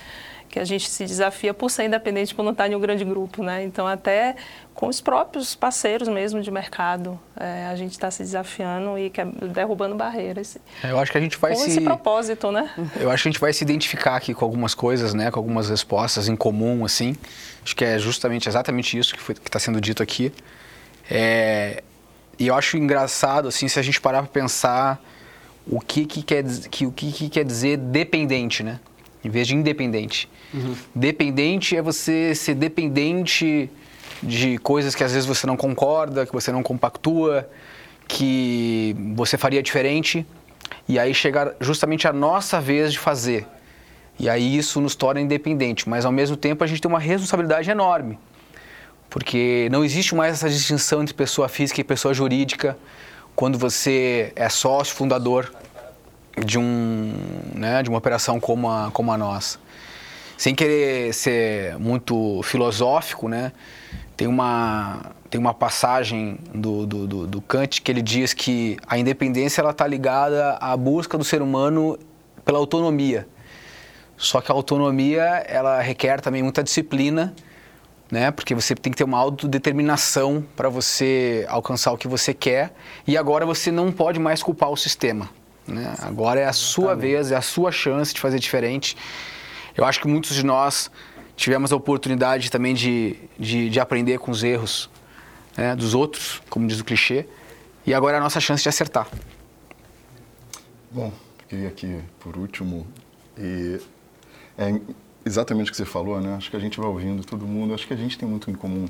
que 0.48 0.58
a 0.58 0.64
gente 0.64 0.88
se 0.88 1.04
desafia 1.04 1.52
por 1.52 1.70
ser 1.70 1.84
independente, 1.84 2.34
por 2.34 2.42
não 2.42 2.52
estar 2.52 2.68
em 2.68 2.74
um 2.74 2.80
grande 2.80 3.04
grupo, 3.04 3.42
né? 3.42 3.62
Então, 3.62 3.86
até 3.86 4.34
com 4.74 4.86
os 4.86 5.00
próprios 5.00 5.54
parceiros 5.54 6.08
mesmo 6.08 6.40
de 6.40 6.50
mercado, 6.50 7.18
é, 7.38 7.66
a 7.66 7.76
gente 7.76 7.92
está 7.92 8.10
se 8.10 8.22
desafiando 8.22 8.98
e 8.98 9.12
derrubando 9.52 9.94
barreiras. 9.94 10.56
É, 10.82 10.90
eu 10.90 10.98
acho 10.98 11.12
que 11.12 11.18
a 11.18 11.20
gente 11.20 11.36
vai 11.36 11.52
com 11.52 11.58
se... 11.58 11.70
esse 11.70 11.80
propósito, 11.80 12.50
né? 12.50 12.70
Eu 12.98 13.10
acho 13.10 13.24
que 13.24 13.28
a 13.28 13.32
gente 13.32 13.40
vai 13.40 13.52
se 13.52 13.62
identificar 13.62 14.16
aqui 14.16 14.32
com 14.32 14.44
algumas 14.44 14.74
coisas, 14.74 15.12
né? 15.14 15.30
Com 15.30 15.38
algumas 15.38 15.68
respostas 15.68 16.28
em 16.28 16.36
comum, 16.36 16.84
assim. 16.84 17.16
Acho 17.62 17.76
que 17.76 17.84
é 17.84 17.98
justamente, 17.98 18.48
exatamente 18.48 18.96
isso 18.96 19.14
que 19.14 19.32
está 19.32 19.58
sendo 19.58 19.80
dito 19.80 20.02
aqui. 20.02 20.32
É... 21.10 21.82
E 22.38 22.46
eu 22.46 22.54
acho 22.54 22.76
engraçado, 22.76 23.48
assim, 23.48 23.66
se 23.66 23.78
a 23.80 23.82
gente 23.82 24.00
parar 24.00 24.22
para 24.22 24.30
pensar 24.30 25.02
o 25.66 25.80
que, 25.80 26.06
que, 26.06 26.22
quer, 26.22 26.44
que, 26.70 26.86
o 26.86 26.92
que, 26.92 27.12
que 27.12 27.28
quer 27.28 27.44
dizer 27.44 27.76
dependente, 27.76 28.62
né? 28.62 28.78
Em 29.24 29.28
vez 29.28 29.46
de 29.46 29.54
independente. 29.54 30.28
Uhum. 30.54 30.74
Dependente 30.94 31.76
é 31.76 31.82
você 31.82 32.34
ser 32.34 32.54
dependente 32.54 33.70
de 34.22 34.58
coisas 34.58 34.94
que 34.94 35.02
às 35.02 35.12
vezes 35.12 35.26
você 35.26 35.46
não 35.46 35.56
concorda, 35.56 36.26
que 36.26 36.32
você 36.32 36.52
não 36.52 36.62
compactua, 36.62 37.48
que 38.06 38.96
você 39.14 39.36
faria 39.36 39.62
diferente. 39.62 40.26
E 40.88 40.98
aí 40.98 41.12
chegar 41.12 41.54
justamente 41.60 42.06
a 42.06 42.12
nossa 42.12 42.60
vez 42.60 42.92
de 42.92 42.98
fazer. 42.98 43.46
E 44.18 44.28
aí 44.28 44.56
isso 44.56 44.80
nos 44.80 44.94
torna 44.94 45.20
independente, 45.20 45.88
mas 45.88 46.04
ao 46.04 46.10
mesmo 46.10 46.36
tempo 46.36 46.64
a 46.64 46.66
gente 46.66 46.80
tem 46.80 46.88
uma 46.88 46.98
responsabilidade 46.98 47.70
enorme. 47.70 48.18
Porque 49.08 49.68
não 49.70 49.84
existe 49.84 50.14
mais 50.14 50.34
essa 50.34 50.48
distinção 50.48 51.02
entre 51.02 51.14
pessoa 51.14 51.48
física 51.48 51.80
e 51.80 51.84
pessoa 51.84 52.12
jurídica 52.12 52.76
quando 53.34 53.56
você 53.56 54.32
é 54.34 54.48
sócio 54.48 54.94
fundador 54.94 55.52
de 56.44 56.58
um, 56.58 57.12
né, 57.54 57.82
de 57.82 57.88
uma 57.88 57.98
operação 57.98 58.38
como 58.40 58.70
a, 58.70 58.90
como 58.92 59.12
a 59.12 59.18
nossa 59.18 59.58
sem 60.38 60.54
querer 60.54 61.12
ser 61.12 61.76
muito 61.80 62.40
filosófico, 62.44 63.28
né? 63.28 63.50
Tem 64.16 64.28
uma, 64.28 65.12
tem 65.28 65.38
uma 65.38 65.52
passagem 65.52 66.38
do, 66.54 66.86
do, 66.86 67.06
do, 67.08 67.26
do 67.26 67.42
Kant 67.42 67.82
que 67.82 67.90
ele 67.90 68.00
diz 68.00 68.32
que 68.32 68.76
a 68.86 68.96
independência 68.96 69.68
está 69.68 69.84
ligada 69.84 70.56
à 70.60 70.76
busca 70.76 71.18
do 71.18 71.24
ser 71.24 71.42
humano 71.42 71.98
pela 72.44 72.58
autonomia. 72.58 73.26
Só 74.16 74.40
que 74.40 74.50
a 74.50 74.54
autonomia 74.54 75.22
ela 75.48 75.80
requer 75.80 76.20
também 76.20 76.42
muita 76.42 76.62
disciplina, 76.62 77.34
né? 78.08 78.30
Porque 78.30 78.54
você 78.54 78.76
tem 78.76 78.92
que 78.92 78.96
ter 78.96 79.04
uma 79.04 79.18
autodeterminação 79.18 80.44
para 80.56 80.68
você 80.68 81.44
alcançar 81.48 81.90
o 81.92 81.98
que 81.98 82.06
você 82.06 82.32
quer. 82.32 82.72
E 83.08 83.16
agora 83.16 83.44
você 83.44 83.72
não 83.72 83.90
pode 83.90 84.20
mais 84.20 84.40
culpar 84.40 84.70
o 84.70 84.76
sistema. 84.76 85.28
Né? 85.68 85.94
Agora 85.98 86.40
é 86.40 86.46
a 86.46 86.52
sua 86.52 86.96
vez, 86.96 87.30
é 87.30 87.36
a 87.36 87.42
sua 87.42 87.70
chance 87.70 88.14
de 88.14 88.20
fazer 88.20 88.38
diferente. 88.38 88.96
Eu 89.76 89.84
acho 89.84 90.00
que 90.00 90.08
muitos 90.08 90.34
de 90.34 90.44
nós 90.44 90.90
tivemos 91.36 91.72
a 91.72 91.76
oportunidade 91.76 92.50
também 92.50 92.74
de, 92.74 93.16
de, 93.38 93.70
de 93.70 93.78
aprender 93.78 94.18
com 94.18 94.30
os 94.30 94.42
erros 94.42 94.90
né, 95.56 95.76
dos 95.76 95.94
outros, 95.94 96.42
como 96.48 96.66
diz 96.66 96.80
o 96.80 96.84
clichê, 96.84 97.26
e 97.86 97.94
agora 97.94 98.16
é 98.16 98.18
a 98.18 98.22
nossa 98.22 98.40
chance 98.40 98.62
de 98.62 98.68
acertar. 98.68 99.06
Bom, 100.90 101.12
fiquei 101.38 101.66
aqui 101.66 102.00
por 102.18 102.36
último 102.36 102.86
e 103.36 103.80
é 104.56 104.80
exatamente 105.24 105.68
o 105.68 105.70
que 105.70 105.76
você 105.76 105.84
falou, 105.84 106.20
né? 106.20 106.34
Acho 106.34 106.50
que 106.50 106.56
a 106.56 106.60
gente 106.60 106.78
vai 106.78 106.88
ouvindo 106.88 107.24
todo 107.24 107.46
mundo, 107.46 107.74
acho 107.74 107.86
que 107.86 107.94
a 107.94 107.96
gente 107.96 108.18
tem 108.18 108.28
muito 108.28 108.50
em 108.50 108.54
comum. 108.54 108.86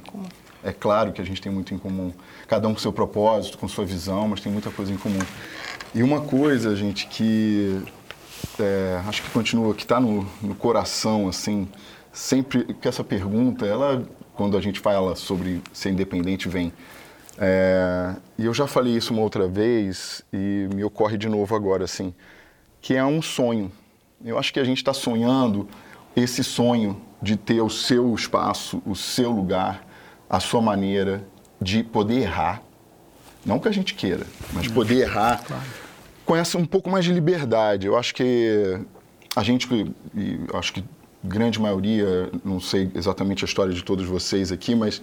É 0.63 0.73
claro 0.73 1.13
que 1.13 1.21
a 1.21 1.25
gente 1.25 1.41
tem 1.41 1.53
muito 1.53 1.75
em 1.75 1.79
comum. 1.79 2.13
Cada 2.47 2.67
um 2.67 2.75
com 2.75 2.81
seu 2.81 2.93
propósito, 2.93 3.59
com 3.59 3.69
sua 3.69 3.85
visão, 3.85 4.29
mas 4.29 4.41
tem 4.41 4.51
muita 4.51 4.71
coisa 4.71 4.93
em 4.93 4.97
comum. 4.97 5.19
E 5.95 6.03
uma 6.03 6.21
coisa, 6.21 6.77
gente, 6.77 7.07
que 7.07 7.83
é, 8.61 9.01
acho 9.07 9.23
que 9.23 9.31
continua, 9.31 9.75
que 9.75 9.83
está 9.83 9.99
no, 9.99 10.27
no 10.43 10.55
coração, 10.55 11.29
assim, 11.29 11.69
sempre 12.13 12.75
que 12.75 12.87
essa 12.87 13.03
pergunta, 13.03 13.65
ela, 13.65 14.07
quando 14.35 14.57
a 14.57 14.61
gente 14.61 14.81
fala 14.81 15.17
sobre 15.17 15.63
ser 15.73 15.91
independente, 15.91 16.49
vem. 16.49 16.73
É, 17.39 18.17
e 18.37 18.45
eu 18.45 18.53
já 18.53 18.67
falei 18.67 18.97
isso 18.97 19.13
uma 19.13 19.23
outra 19.23 19.47
vez 19.47 20.23
e 20.33 20.69
me 20.75 20.85
ocorre 20.85 21.17
de 21.17 21.29
novo 21.29 21.55
agora, 21.55 21.85
assim, 21.85 22.13
que 22.81 22.95
é 22.95 23.05
um 23.05 23.23
sonho. 23.23 23.71
Eu 24.25 24.39
acho 24.39 24.53
que 24.53 24.61
a 24.61 24.65
gente 24.65 24.79
está 24.79 24.93
sonhando 24.93 25.69
esse 26.15 26.43
sonho 26.43 27.01
de 27.23 27.37
ter 27.37 27.61
o 27.61 27.71
seu 27.71 28.15
espaço, 28.15 28.83
o 28.85 28.95
seu 28.95 29.31
lugar, 29.31 29.87
a 30.29 30.41
sua 30.41 30.61
maneira 30.61 31.25
de 31.61 31.83
poder 31.83 32.23
errar. 32.23 32.63
Não 33.45 33.59
que 33.59 33.69
a 33.69 33.73
gente 33.73 33.95
queira, 33.95 34.27
mas 34.53 34.69
poder 34.69 35.03
errar 35.03 35.43
claro. 35.47 35.63
com 36.25 36.37
essa 36.37 36.59
um 36.59 36.67
pouco 36.67 36.91
mais 36.91 37.05
de 37.05 37.13
liberdade. 37.13 37.87
Eu 37.87 37.97
acho 37.97 38.15
que 38.15 38.79
a 39.35 39.43
gente, 39.43 39.67
acho 40.55 40.73
que 40.73 40.85
grande 41.23 41.61
maioria, 41.61 42.31
não 42.45 42.61
sei 42.61 42.91
exatamente 42.95 43.45
a 43.45 43.47
história 43.47 43.73
de 43.73 43.83
todos 43.83 44.07
vocês 44.07 44.53
aqui, 44.53 44.75
mas 44.75 45.01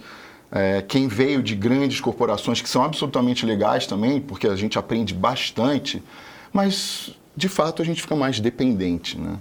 é, 0.50 0.82
quem 0.82 1.08
veio 1.08 1.42
de 1.42 1.54
grandes 1.54 2.00
corporações 2.00 2.60
que 2.60 2.68
são 2.68 2.84
absolutamente 2.84 3.44
legais 3.44 3.86
também, 3.86 4.20
porque 4.20 4.46
a 4.46 4.56
gente 4.56 4.78
aprende 4.78 5.12
bastante, 5.12 6.02
mas 6.52 7.10
de 7.36 7.48
fato 7.48 7.82
a 7.82 7.84
gente 7.84 8.00
fica 8.00 8.16
mais 8.16 8.40
dependente, 8.40 9.18
né? 9.18 9.38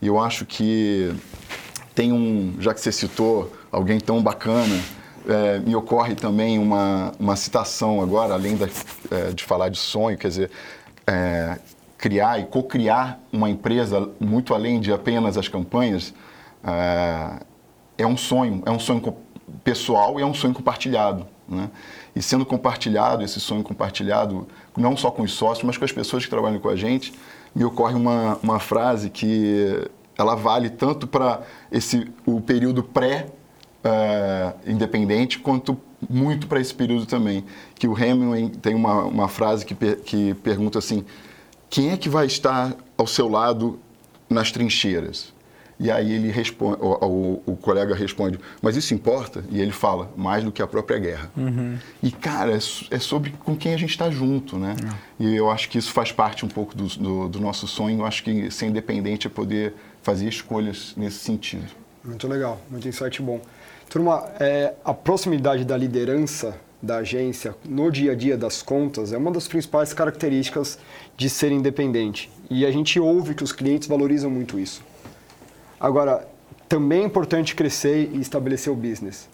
E 0.00 0.06
eu 0.06 0.18
acho 0.18 0.44
que 0.44 1.14
tem 1.94 2.12
um, 2.12 2.54
já 2.58 2.74
que 2.74 2.80
você 2.80 2.92
citou 2.92 3.52
alguém 3.72 3.98
tão 3.98 4.22
bacana, 4.22 4.78
é, 5.28 5.58
me 5.58 5.74
ocorre 5.74 6.14
também 6.14 6.58
uma, 6.58 7.12
uma 7.18 7.36
citação 7.36 8.00
agora, 8.00 8.34
além 8.34 8.56
da, 8.56 8.66
é, 9.10 9.32
de 9.32 9.44
falar 9.44 9.68
de 9.68 9.78
sonho, 9.78 10.16
quer 10.16 10.28
dizer, 10.28 10.50
é, 11.06 11.58
criar 11.98 12.38
e 12.40 12.44
co-criar 12.44 13.20
uma 13.32 13.50
empresa 13.50 14.08
muito 14.20 14.54
além 14.54 14.80
de 14.80 14.92
apenas 14.92 15.36
as 15.36 15.48
campanhas, 15.48 16.14
é, 16.64 17.40
é 17.98 18.06
um 18.06 18.16
sonho, 18.16 18.62
é 18.64 18.70
um 18.70 18.78
sonho 18.78 19.16
pessoal 19.64 20.18
e 20.18 20.22
é 20.22 20.26
um 20.26 20.34
sonho 20.34 20.54
compartilhado. 20.54 21.26
Né? 21.48 21.70
E 22.14 22.22
sendo 22.22 22.44
compartilhado, 22.44 23.22
esse 23.22 23.40
sonho 23.40 23.62
compartilhado, 23.62 24.46
não 24.76 24.96
só 24.96 25.10
com 25.10 25.22
os 25.22 25.32
sócios, 25.32 25.64
mas 25.64 25.76
com 25.76 25.84
as 25.84 25.92
pessoas 25.92 26.24
que 26.24 26.30
trabalham 26.30 26.58
com 26.58 26.68
a 26.68 26.76
gente, 26.76 27.12
me 27.54 27.64
ocorre 27.64 27.94
uma, 27.94 28.38
uma 28.42 28.58
frase 28.58 29.10
que 29.10 29.88
ela 30.18 30.34
vale 30.34 30.70
tanto 30.70 31.06
para 31.06 31.42
esse 31.70 32.10
o 32.24 32.40
período 32.40 32.82
pré 32.82 33.26
uh, 33.86 34.70
independente 34.70 35.38
quanto 35.38 35.78
muito 36.08 36.46
para 36.46 36.60
esse 36.60 36.74
período 36.74 37.06
também 37.06 37.44
que 37.74 37.88
o 37.88 37.98
Hemingway 37.98 38.50
tem 38.50 38.74
uma, 38.74 39.04
uma 39.04 39.28
frase 39.28 39.64
que, 39.64 39.74
per, 39.74 40.00
que 40.00 40.34
pergunta 40.34 40.78
assim 40.78 41.04
quem 41.70 41.90
é 41.90 41.96
que 41.96 42.08
vai 42.08 42.26
estar 42.26 42.74
ao 42.96 43.06
seu 43.06 43.28
lado 43.28 43.78
nas 44.28 44.50
trincheiras 44.50 45.34
e 45.78 45.90
aí 45.90 46.10
ele 46.10 46.30
responde, 46.30 46.78
o, 46.80 47.04
o, 47.04 47.42
o, 47.52 47.56
colega 47.56 47.94
responde, 47.94 48.40
mas 48.62 48.76
isso 48.76 48.94
importa? 48.94 49.44
E 49.50 49.60
ele 49.60 49.72
fala, 49.72 50.10
mais 50.16 50.42
do 50.42 50.50
que 50.50 50.62
a 50.62 50.66
própria 50.66 50.98
guerra. 50.98 51.30
Uhum. 51.36 51.76
E, 52.02 52.10
cara, 52.10 52.52
é, 52.52 52.56
é, 52.56 52.98
sobre 52.98 53.30
com 53.44 53.54
quem 53.54 53.74
a 53.74 53.76
gente 53.76 53.90
está 53.90 54.10
junto, 54.10 54.56
né? 54.56 54.74
Uhum. 54.82 55.26
E 55.26 55.36
eu 55.36 55.50
acho 55.50 55.68
que 55.68 55.76
isso 55.76 55.92
faz 55.92 56.10
parte 56.10 56.46
um 56.46 56.48
pouco 56.48 56.74
do, 56.74 56.86
do, 56.86 57.28
do, 57.28 57.40
nosso 57.40 57.66
sonho. 57.66 58.00
Eu 58.00 58.06
acho 58.06 58.24
que 58.24 58.50
ser 58.50 58.66
independente 58.66 59.26
é 59.26 59.30
poder 59.30 59.74
fazer 60.02 60.26
escolhas 60.26 60.94
nesse 60.96 61.18
sentido. 61.18 61.66
Muito 62.02 62.26
legal, 62.26 62.58
muito 62.70 62.88
insight 62.88 63.20
bom. 63.20 63.40
Turma, 63.88 64.24
é, 64.40 64.74
a 64.84 64.92
proximidade 64.92 65.64
da 65.64 65.76
liderança 65.76 66.56
da 66.82 66.98
agência 66.98 67.54
no 67.64 67.90
dia 67.90 68.12
a 68.12 68.14
dia 68.14 68.36
das 68.36 68.60
contas 68.60 69.12
é 69.12 69.16
uma 69.16 69.30
das 69.30 69.46
principais 69.48 69.92
características 69.92 70.78
de 71.16 71.30
ser 71.30 71.52
independente. 71.52 72.30
E 72.50 72.66
a 72.66 72.70
gente 72.70 72.98
ouve 72.98 73.34
que 73.34 73.44
os 73.44 73.52
clientes 73.52 73.88
valorizam 73.88 74.30
muito 74.30 74.58
isso. 74.58 74.82
Agora, 75.78 76.26
também 76.68 77.02
é 77.02 77.04
importante 77.04 77.54
crescer 77.54 78.10
e 78.12 78.20
estabelecer 78.20 78.72
o 78.72 78.76
business. 78.76 79.28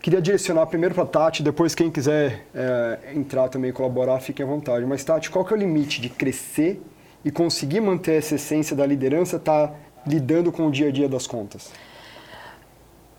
Queria 0.00 0.20
direcionar 0.20 0.66
primeiro 0.66 0.94
para 0.94 1.04
a 1.04 1.06
Tati, 1.06 1.42
depois 1.42 1.74
quem 1.74 1.90
quiser 1.90 2.46
é, 2.54 3.12
entrar 3.14 3.48
também 3.48 3.70
e 3.70 3.72
colaborar, 3.72 4.20
fique 4.20 4.42
à 4.42 4.46
vontade. 4.46 4.84
Mas 4.86 5.04
Tati, 5.04 5.30
qual 5.30 5.44
que 5.44 5.52
é 5.52 5.56
o 5.56 5.60
limite 5.60 6.00
de 6.00 6.08
crescer 6.08 6.82
e 7.24 7.30
conseguir 7.30 7.80
manter 7.80 8.14
essa 8.14 8.34
essência 8.34 8.74
da 8.74 8.86
liderança, 8.86 9.38
tá 9.38 9.72
lidando 10.06 10.50
com 10.50 10.66
o 10.66 10.70
dia 10.70 10.88
a 10.88 10.90
dia 10.90 11.08
das 11.08 11.26
contas? 11.26 11.70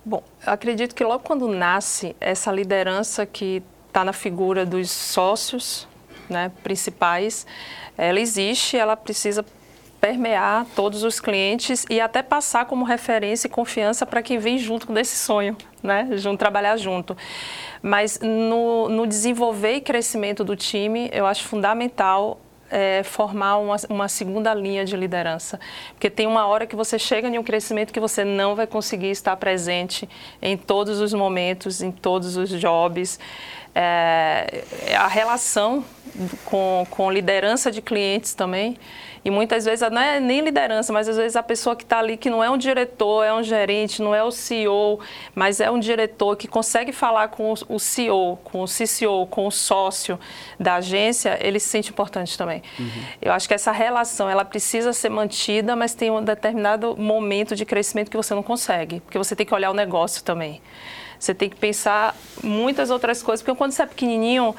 Bom, 0.05 0.21
acredito 0.45 0.93
que 0.93 1.03
logo 1.03 1.23
quando 1.23 1.47
nasce 1.47 2.15
essa 2.19 2.51
liderança 2.51 3.25
que 3.25 3.63
está 3.87 4.03
na 4.03 4.11
figura 4.11 4.65
dos 4.65 4.91
sócios 4.91 5.87
né, 6.29 6.51
principais, 6.61 7.47
ela 7.97 8.19
existe, 8.19 8.75
ela 8.75 8.97
precisa 8.97 9.45
permear 10.01 10.65
todos 10.75 11.03
os 11.03 11.21
clientes 11.21 11.85
e 11.89 12.01
até 12.01 12.21
passar 12.21 12.65
como 12.65 12.83
referência 12.83 13.47
e 13.47 13.49
confiança 13.49 14.05
para 14.05 14.21
quem 14.21 14.37
vem 14.37 14.57
junto 14.57 14.91
desse 14.91 15.15
sonho, 15.15 15.55
né? 15.81 16.09
Junto, 16.17 16.37
trabalhar 16.37 16.75
junto. 16.75 17.15
Mas 17.81 18.19
no, 18.19 18.89
no 18.89 19.07
desenvolver 19.07 19.75
e 19.75 19.81
crescimento 19.81 20.43
do 20.43 20.57
time, 20.57 21.09
eu 21.13 21.25
acho 21.25 21.45
fundamental 21.45 22.37
é, 22.69 23.03
formar 23.03 23.57
uma, 23.57 23.75
uma, 23.89 24.07
segunda 24.07 24.53
linha 24.53 24.83
de 24.85 24.95
liderança. 24.95 25.59
Porque 25.93 26.09
tem 26.09 26.25
uma 26.25 26.45
hora 26.47 26.65
que 26.65 26.75
você 26.75 26.97
chega 26.97 27.27
em 27.27 27.37
um 27.37 27.43
crescimento 27.43 27.93
que 27.93 27.99
você 27.99 28.23
não 28.23 28.55
vai 28.55 28.65
conseguir 28.65 29.11
estar 29.11 29.35
presente 29.37 30.09
em 30.41 30.57
todos 30.57 30.99
os 30.99 31.13
momentos, 31.13 31.81
em 31.81 31.91
todos 31.91 32.35
os 32.37 32.49
jobs. 32.49 33.19
É, 33.75 34.63
a 34.97 35.07
relação 35.07 35.83
com, 36.45 36.85
com 36.89 37.11
liderança 37.11 37.71
de 37.71 37.81
clientes 37.81 38.33
também 38.33 38.77
e 39.25 39.31
muitas 39.31 39.65
vezes 39.65 39.89
não 39.89 40.01
é 40.01 40.19
nem 40.19 40.41
liderança, 40.41 40.91
mas 40.91 41.07
às 41.07 41.17
vezes 41.17 41.35
a 41.35 41.43
pessoa 41.43 41.75
que 41.75 41.83
está 41.83 41.99
ali, 41.99 42.17
que 42.17 42.29
não 42.29 42.43
é 42.43 42.49
um 42.49 42.57
diretor, 42.57 43.23
é 43.23 43.33
um 43.33 43.41
gerente, 43.41 44.01
não 44.01 44.13
é 44.13 44.23
o 44.23 44.31
CEO, 44.31 44.99
mas 45.33 45.59
é 45.59 45.71
um 45.71 45.79
diretor 45.79 46.35
que 46.35 46.47
consegue 46.47 46.91
falar 46.91 47.29
com 47.29 47.53
o 47.69 47.79
CEO, 47.79 48.37
com 48.43 48.61
o 48.61 48.65
CCO, 48.65 49.27
com 49.27 49.47
o 49.47 49.51
sócio 49.51 50.19
da 50.59 50.75
agência, 50.75 51.37
ele 51.41 51.59
se 51.59 51.69
sente 51.69 51.89
importante 51.89 52.37
também. 52.37 52.61
Uhum. 52.77 53.03
Eu 53.21 53.31
acho 53.31 53.47
que 53.47 53.53
essa 53.53 53.71
relação, 53.71 54.29
ela 54.29 54.43
precisa 54.43 54.91
ser 54.91 55.09
mantida, 55.09 55.75
mas 55.75 55.93
tem 55.93 56.11
um 56.11 56.23
determinado 56.23 56.95
momento 56.97 57.55
de 57.55 57.65
crescimento 57.65 58.11
que 58.11 58.17
você 58.17 58.33
não 58.35 58.43
consegue, 58.43 58.99
porque 58.99 59.17
você 59.17 59.35
tem 59.35 59.45
que 59.45 59.53
olhar 59.53 59.71
o 59.71 59.73
negócio 59.73 60.23
também. 60.23 60.61
Você 61.23 61.33
tem 61.33 61.49
que 61.49 61.55
pensar 61.55 62.13
muitas 62.43 62.89
outras 62.89 63.23
coisas, 63.23 63.41
porque 63.41 63.57
quando 63.57 63.71
você 63.71 63.83
é 63.83 63.85
pequenininho, 63.85 64.53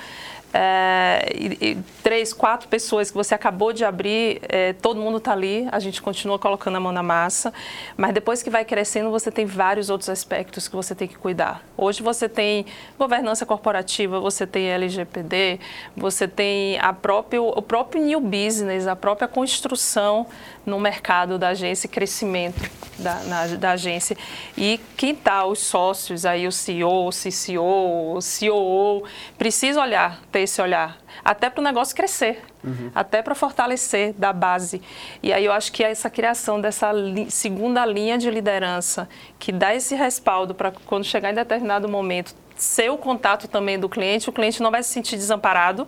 é, 0.57 1.33
e, 1.35 1.71
e, 1.71 1.79
três, 2.01 2.33
quatro 2.33 2.69
pessoas 2.69 3.11
que 3.11 3.17
você 3.17 3.35
acabou 3.35 3.73
de 3.73 3.85
abrir, 3.85 4.41
é, 4.49 4.73
todo 4.73 5.01
mundo 5.01 5.17
está 5.17 5.33
ali, 5.33 5.67
a 5.73 5.81
gente 5.81 6.01
continua 6.01 6.39
colocando 6.39 6.77
a 6.77 6.81
mão 6.81 6.93
na 6.93 7.03
massa, 7.03 7.53
mas 7.97 8.15
depois 8.15 8.41
que 8.41 8.49
vai 8.49 8.65
crescendo, 8.65 9.11
você 9.11 9.33
tem 9.33 9.45
vários 9.47 9.91
outros 9.91 10.09
aspectos 10.09 10.69
que 10.69 10.77
você 10.77 10.95
tem 10.95 11.09
que 11.09 11.19
cuidar. 11.19 11.61
Hoje 11.77 12.05
você 12.05 12.29
tem 12.29 12.67
governança 12.97 13.45
corporativa, 13.45 14.21
você 14.21 14.47
tem 14.47 14.71
LGPD, 14.71 15.59
você 15.97 16.29
tem 16.29 16.79
a 16.79 16.93
próprio, 16.93 17.49
o 17.49 17.61
próprio 17.61 18.01
new 18.01 18.21
business, 18.21 18.87
a 18.87 18.95
própria 18.95 19.27
construção 19.27 20.25
no 20.65 20.81
mercado 20.81 21.39
da 21.39 21.49
agência, 21.49 21.89
crescimento 21.89 22.71
da, 22.99 23.15
na, 23.25 23.47
da 23.47 23.71
agência. 23.73 24.17
E 24.57 24.81
quem 24.97 25.13
está, 25.13 25.45
os 25.45 25.59
sócios, 25.59 26.25
aí 26.25 26.47
o 26.47 26.53
CEO, 26.53 27.09
o 27.09 27.11
CCO, 27.11 28.17
o 28.17 28.19
COO, 28.21 29.05
precisa 29.37 29.81
olhar, 29.81 30.21
ter 30.31 30.41
esse 30.41 30.61
olhar, 30.61 30.99
até 31.25 31.51
para 31.51 31.61
o 31.61 31.65
negócio 31.65 31.95
crescer, 31.95 32.43
uhum. 32.63 32.91
até 32.95 33.23
para 33.23 33.35
fortalecer 33.35 34.13
da 34.15 34.33
base. 34.33 34.81
E 35.23 35.33
aí 35.33 35.45
eu 35.45 35.53
acho 35.53 35.73
que 35.73 35.83
essa 35.83 36.09
criação 36.09 36.61
dessa 36.61 36.93
li 36.93 37.31
segunda 37.31 37.85
linha 37.85 38.17
de 38.19 38.31
liderança, 38.31 39.09
que 39.39 39.53
dá 39.53 39.75
esse 39.75 39.95
respaldo 39.95 40.55
para 40.55 40.73
quando 40.87 41.05
chegar 41.05 41.31
em 41.31 41.35
determinado 41.35 41.89
momento 41.89 42.35
ser 42.57 42.91
o 42.91 42.97
contato 42.97 43.49
também 43.49 43.79
do 43.79 43.89
cliente, 43.89 44.29
o 44.29 44.33
cliente 44.33 44.63
não 44.63 44.71
vai 44.71 44.83
se 44.83 44.91
sentir 44.91 45.17
desamparado, 45.17 45.87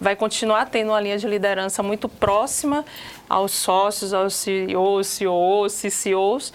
vai 0.00 0.16
continuar 0.16 0.66
tendo 0.66 0.88
uma 0.88 1.00
linha 1.00 1.18
de 1.18 1.26
liderança 1.26 1.82
muito 1.82 2.08
próxima 2.08 2.84
aos 3.28 3.52
sócios, 3.52 4.14
aos 4.14 4.34
CEOs, 4.34 5.06
CEOs, 5.06 5.72
CCOs, 5.74 6.52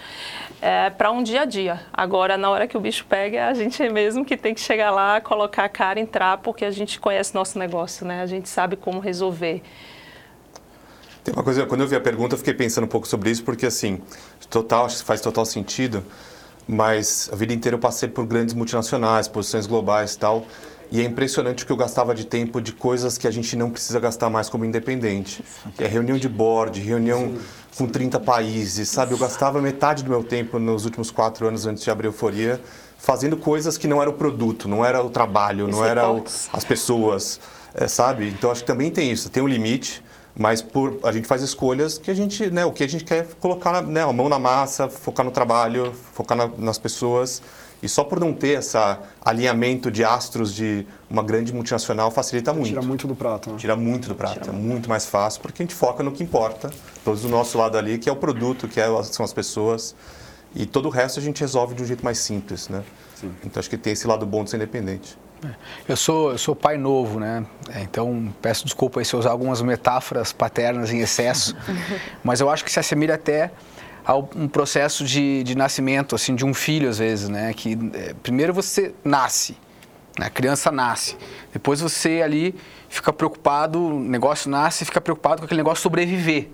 é, 0.61 0.89
para 0.89 1.11
um 1.11 1.21
dia 1.21 1.41
a 1.41 1.45
dia. 1.45 1.81
Agora, 1.93 2.37
na 2.37 2.49
hora 2.49 2.67
que 2.67 2.77
o 2.77 2.79
bicho 2.79 3.05
pega, 3.07 3.37
é 3.37 3.43
a 3.43 3.53
gente 3.53 3.87
mesmo 3.89 4.25
que 4.25 4.35
tem 4.35 4.53
que 4.53 4.61
chegar 4.61 4.91
lá, 4.91 5.21
colocar 5.21 5.65
a 5.65 5.69
cara, 5.69 5.99
entrar, 5.99 6.37
porque 6.37 6.65
a 6.65 6.71
gente 6.71 6.99
conhece 6.99 7.33
nosso 7.35 7.59
negócio, 7.59 8.05
né? 8.05 8.21
A 8.21 8.25
gente 8.25 8.49
sabe 8.49 8.75
como 8.75 8.99
resolver. 8.99 9.61
Tem 11.23 11.33
uma 11.33 11.43
coisa, 11.43 11.65
quando 11.67 11.81
eu 11.81 11.87
vi 11.87 11.95
a 11.95 12.01
pergunta, 12.01 12.33
eu 12.33 12.37
fiquei 12.37 12.53
pensando 12.53 12.85
um 12.85 12.87
pouco 12.87 13.07
sobre 13.07 13.29
isso, 13.29 13.43
porque 13.43 13.67
assim, 13.67 14.01
total, 14.49 14.89
faz 14.89 15.21
total 15.21 15.45
sentido 15.45 16.03
mas 16.67 17.29
a 17.31 17.35
vida 17.35 17.53
inteira 17.53 17.75
eu 17.75 17.79
passei 17.79 18.09
por 18.09 18.25
grandes 18.25 18.53
multinacionais, 18.53 19.27
posições 19.27 19.67
globais 19.67 20.13
e 20.13 20.17
tal. 20.17 20.45
E 20.91 20.99
é 20.99 21.03
impressionante 21.05 21.63
o 21.63 21.65
que 21.65 21.71
eu 21.71 21.77
gastava 21.77 22.13
de 22.13 22.25
tempo 22.25 22.59
de 22.59 22.73
coisas 22.73 23.17
que 23.17 23.25
a 23.25 23.31
gente 23.31 23.55
não 23.55 23.69
precisa 23.69 23.97
gastar 23.99 24.29
mais 24.29 24.49
como 24.49 24.65
independente. 24.65 25.41
É 25.77 25.87
reunião 25.87 26.17
de 26.17 26.27
board, 26.27 26.81
reunião 26.81 27.35
com 27.77 27.87
30 27.87 28.19
países, 28.19 28.89
sabe? 28.89 29.13
Eu 29.13 29.17
gastava 29.17 29.61
metade 29.61 30.03
do 30.03 30.09
meu 30.09 30.21
tempo 30.21 30.59
nos 30.59 30.83
últimos 30.83 31.09
quatro 31.09 31.47
anos 31.47 31.65
antes 31.65 31.81
de 31.83 31.89
abrir 31.89 32.07
Euforia 32.07 32.59
fazendo 33.01 33.35
coisas 33.35 33.77
que 33.79 33.87
não 33.87 33.99
era 33.99 34.09
o 34.11 34.13
produto, 34.13 34.69
não 34.69 34.85
era 34.85 35.03
o 35.03 35.09
trabalho, 35.09 35.67
não 35.67 35.83
era 35.83 36.09
o, 36.11 36.23
as 36.53 36.63
pessoas, 36.63 37.39
é, 37.73 37.87
sabe? 37.87 38.27
Então 38.27 38.51
acho 38.51 38.61
que 38.61 38.67
também 38.67 38.91
tem 38.91 39.11
isso, 39.11 39.27
tem 39.29 39.41
um 39.41 39.47
limite, 39.47 40.03
mas 40.35 40.61
por, 40.61 40.99
a 41.03 41.11
gente 41.11 41.27
faz 41.27 41.41
escolhas 41.41 41.97
que 41.97 42.09
a 42.09 42.13
gente, 42.13 42.49
né, 42.49 42.65
o 42.65 42.71
que 42.71 42.83
a 42.83 42.87
gente 42.87 43.03
quer 43.03 43.27
colocar 43.39 43.81
né, 43.81 44.01
a 44.01 44.13
mão 44.13 44.29
na 44.29 44.39
massa, 44.39 44.89
focar 44.89 45.25
no 45.25 45.31
trabalho, 45.31 45.93
focar 46.13 46.37
na, 46.37 46.47
nas 46.57 46.77
pessoas. 46.77 47.41
E 47.83 47.89
só 47.89 48.03
por 48.03 48.19
não 48.19 48.31
ter 48.31 48.59
esse 48.59 48.77
alinhamento 49.25 49.89
de 49.89 50.03
astros 50.03 50.53
de 50.53 50.85
uma 51.09 51.23
grande 51.23 51.51
multinacional 51.51 52.11
facilita 52.11 52.53
muito. 52.53 52.67
Tira 52.67 52.81
muito 52.81 53.07
do 53.07 53.15
prato. 53.15 53.49
Né? 53.49 53.57
Tira 53.57 53.75
muito 53.75 54.07
do 54.07 54.13
prato. 54.13 54.39
Tira. 54.39 54.49
É 54.49 54.51
muito 54.51 54.87
mais 54.87 55.07
fácil 55.07 55.41
porque 55.41 55.63
a 55.63 55.65
gente 55.65 55.73
foca 55.73 56.03
no 56.03 56.11
que 56.11 56.23
importa, 56.23 56.69
todos 57.03 57.23
do 57.23 57.29
nosso 57.29 57.57
lado 57.57 57.77
ali, 57.77 57.97
que 57.97 58.07
é 58.07 58.11
o 58.11 58.15
produto, 58.15 58.67
que 58.67 58.79
é, 58.79 58.85
são 59.03 59.25
as 59.25 59.33
pessoas. 59.33 59.95
E 60.53 60.65
todo 60.65 60.87
o 60.87 60.89
resto 60.89 61.19
a 61.19 61.23
gente 61.23 61.39
resolve 61.41 61.73
de 61.73 61.81
um 61.81 61.85
jeito 61.85 62.03
mais 62.05 62.19
simples, 62.19 62.69
né? 62.69 62.83
Sim. 63.15 63.31
Então 63.43 63.59
acho 63.59 63.69
que 63.69 63.77
tem 63.77 63.93
esse 63.93 64.05
lado 64.05 64.27
bom 64.27 64.43
de 64.43 64.51
ser 64.51 64.57
independente. 64.57 65.17
Eu 65.87 65.95
sou, 65.95 66.31
eu 66.31 66.37
sou 66.37 66.55
pai 66.55 66.77
novo, 66.77 67.19
né? 67.19 67.45
É, 67.69 67.81
então 67.81 68.33
peço 68.41 68.65
desculpa 68.65 68.99
aí 68.99 69.05
se 69.05 69.13
eu 69.13 69.19
usar 69.19 69.31
algumas 69.31 69.61
metáforas 69.61 70.31
paternas 70.31 70.91
em 70.91 70.99
excesso, 70.99 71.55
mas 72.23 72.41
eu 72.41 72.49
acho 72.49 72.63
que 72.63 72.71
se 72.71 72.79
assemelha 72.79 73.15
até 73.15 73.51
a 74.05 74.15
um 74.15 74.47
processo 74.47 75.03
de, 75.03 75.43
de 75.43 75.55
nascimento, 75.55 76.15
assim, 76.15 76.35
de 76.35 76.45
um 76.45 76.53
filho 76.53 76.89
às 76.89 76.97
vezes, 76.97 77.29
né? 77.29 77.53
Que 77.53 77.77
é, 77.93 78.13
primeiro 78.21 78.53
você 78.53 78.93
nasce, 79.03 79.57
né? 80.17 80.27
a 80.27 80.29
criança 80.29 80.71
nasce, 80.71 81.17
depois 81.53 81.81
você 81.81 82.21
ali 82.23 82.55
fica 82.89 83.11
preocupado, 83.11 83.79
o 83.79 83.99
negócio 83.99 84.49
nasce 84.49 84.83
e 84.83 84.85
fica 84.85 85.01
preocupado 85.01 85.41
com 85.41 85.45
aquele 85.45 85.59
negócio 85.59 85.81
sobreviver. 85.81 86.49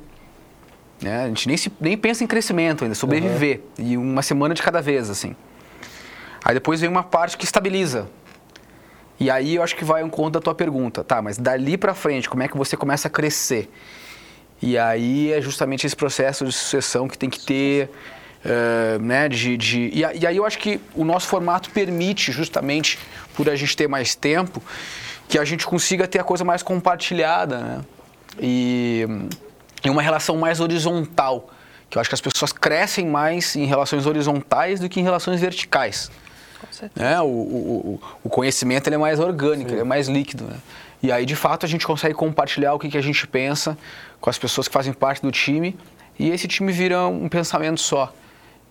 Né? 1.02 1.24
A 1.24 1.28
gente 1.28 1.48
nem, 1.48 1.58
se, 1.58 1.72
nem 1.80 1.98
pensa 1.98 2.24
em 2.24 2.28
crescimento 2.28 2.84
ainda, 2.84 2.96
sobreviver. 2.96 3.62
Uhum. 3.78 3.86
E 3.86 3.98
uma 3.98 4.22
semana 4.22 4.54
de 4.54 4.62
cada 4.62 4.82
vez, 4.82 5.10
assim. 5.10 5.36
Aí 6.44 6.54
depois 6.54 6.82
vem 6.82 6.90
uma 6.90 7.04
parte 7.04 7.38
que 7.38 7.46
estabiliza. 7.46 8.08
E 9.20 9.32
aí 9.32 9.56
eu 9.56 9.64
acho 9.64 9.76
que 9.76 9.84
vai 9.84 10.04
um 10.04 10.10
conto 10.10 10.34
da 10.34 10.40
tua 10.40 10.56
pergunta. 10.56 11.04
Tá, 11.04 11.22
mas 11.22 11.38
dali 11.38 11.78
para 11.78 11.94
frente, 11.94 12.30
como 12.30 12.44
é 12.44 12.48
que 12.48 12.58
você 12.58 12.78
começa 12.78 13.08
a 13.08 13.12
crescer? 13.12 13.70
E 14.62 14.78
aí 14.78 15.32
é 15.32 15.42
justamente 15.42 15.86
esse 15.86 15.96
processo 15.96 16.46
de 16.46 16.52
sucessão 16.52 17.08
que 17.08 17.18
tem 17.18 17.30
que 17.30 17.40
ter... 17.40 17.90
Uh, 18.46 19.02
né, 19.02 19.28
de, 19.28 19.58
de 19.58 19.90
e, 19.92 20.00
e, 20.00 20.26
aí 20.26 20.38
eu 20.38 20.46
acho 20.46 20.60
que 20.60 20.80
o 20.94 21.04
nosso 21.04 21.28
formato 21.28 21.72
permite 21.72 22.32
justamente 22.32 22.98
por 23.36 23.50
a 23.50 23.56
gente 23.56 23.76
ter 23.76 23.90
mais 23.90 24.16
tempo 24.16 24.62
que 25.28 25.38
a 25.38 25.44
gente 25.44 25.66
consiga 25.66 26.08
ter 26.08 26.20
a 26.20 26.24
coisa 26.24 26.46
mais 26.46 26.64
compartilhada 26.64 27.60
né? 27.60 27.82
e 28.40 29.06
em 29.84 29.90
uma 29.90 30.02
relação 30.02 30.38
mais 30.38 30.60
horizontal, 30.60 31.50
que 31.90 31.98
eu 31.98 32.00
acho 32.00 32.10
que 32.10 32.16
as 32.16 32.22
pessoas 32.22 32.52
crescem 32.52 33.08
mais 33.08 33.56
em 33.56 33.66
relações 33.66 34.06
horizontais 34.06 34.80
do 34.80 34.90
que 34.90 35.00
em 35.00 35.04
relações 35.04 35.42
verticais. 35.42 36.12
É, 36.96 37.20
o, 37.22 37.26
o, 37.26 38.02
o, 38.24 38.30
conhecimento 38.30 38.88
ele 38.88 38.96
é 38.96 39.00
mais 39.00 39.20
orgânico, 39.20 39.72
ele 39.72 39.82
é 39.82 39.84
mais 39.84 40.08
líquido. 40.08 40.46
Né? 40.46 40.58
E 41.02 41.12
aí, 41.12 41.26
de 41.26 41.36
fato, 41.36 41.66
a 41.66 41.70
gente 41.70 41.86
consegue 41.86 42.16
compartilhar 42.16 42.74
o 42.74 42.80
que, 42.80 42.90
que 42.90 42.98
a 42.98 43.02
gente 43.02 43.28
pensa 43.28 43.78
com 44.20 44.30
as 44.30 44.38
pessoas 44.38 44.68
que 44.68 44.74
fazem 44.74 44.94
parte 44.94 45.22
do 45.22 45.32
time 45.32 45.78
e 46.18 46.30
esse 46.30 46.48
time 46.48 46.72
vira 46.72 47.08
um 47.08 47.30
pensamento 47.30 47.80
só. 47.80 48.14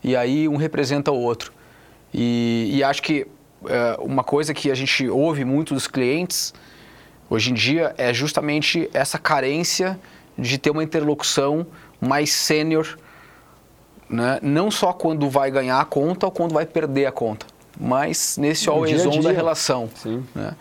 E 0.02 0.16
aí, 0.16 0.48
um 0.48 0.56
representa 0.56 1.10
o 1.12 1.20
outro. 1.20 1.52
E, 2.12 2.70
e 2.72 2.84
acho 2.84 3.02
que 3.02 3.26
é, 3.68 3.96
uma 4.00 4.24
coisa 4.24 4.52
que 4.52 4.70
a 4.70 4.74
gente 4.74 5.08
ouve 5.08 5.44
muito 5.44 5.74
dos 5.74 5.86
clientes 5.86 6.52
hoje 7.28 7.50
em 7.50 7.54
dia 7.54 7.94
é 7.96 8.12
justamente 8.12 8.88
essa 8.92 9.18
carência 9.18 9.98
de 10.38 10.58
ter 10.58 10.70
uma 10.70 10.84
interlocução 10.84 11.66
mais 12.00 12.32
sênior, 12.32 12.98
né? 14.08 14.38
não 14.42 14.70
só 14.70 14.92
quando 14.92 15.28
vai 15.30 15.50
ganhar 15.50 15.80
a 15.80 15.84
conta 15.84 16.26
ou 16.26 16.32
quando 16.32 16.52
vai 16.52 16.66
perder 16.66 17.06
a 17.06 17.12
conta, 17.12 17.46
mas 17.78 18.36
nesse 18.38 18.68
always 18.68 19.04
on 19.06 19.20
da 19.20 19.32
relação. 19.32 19.88
Né? 20.34 20.54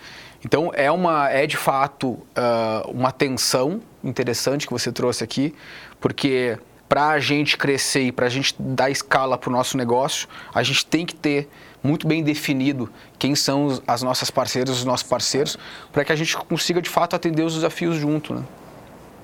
Então 0.44 0.72
é 0.74 0.92
uma 0.92 1.30
é 1.30 1.48
de 1.48 1.58
fato 1.58 2.10
uh, 2.10 2.90
uma 2.92 3.12
tensão 3.12 3.82
interessante 4.04 4.68
que 4.68 4.74
você 4.74 4.92
trouxe 4.92 5.24
aqui, 5.24 5.56
porque 6.00 6.58
para 6.88 7.10
a 7.10 7.20
gente 7.20 7.58
crescer 7.58 8.04
e 8.04 8.12
para 8.12 8.28
a 8.28 8.30
gente 8.30 8.56
dar 8.60 8.92
escala 8.92 9.38
para 9.38 9.50
o 9.50 9.52
nosso 9.52 9.76
negócio, 9.76 10.28
a 10.54 10.62
gente 10.62 10.86
tem 10.86 11.06
que 11.06 11.16
ter 11.16 11.50
muito 11.82 12.08
bem 12.08 12.24
definido 12.24 12.90
quem 13.18 13.36
são 13.36 13.82
as 13.88 14.02
nossas 14.04 14.30
parceiras, 14.30 14.78
os 14.78 14.86
nossos 14.86 15.08
parceiros, 15.08 15.58
para 15.92 16.06
que 16.06 16.12
a 16.12 16.16
gente 16.16 16.38
consiga 16.38 16.82
de 16.82 16.90
fato 16.90 17.16
atender 17.16 17.44
os 17.44 17.56
desafios 17.56 17.96
junto. 17.96 18.34
Né? 18.34 18.44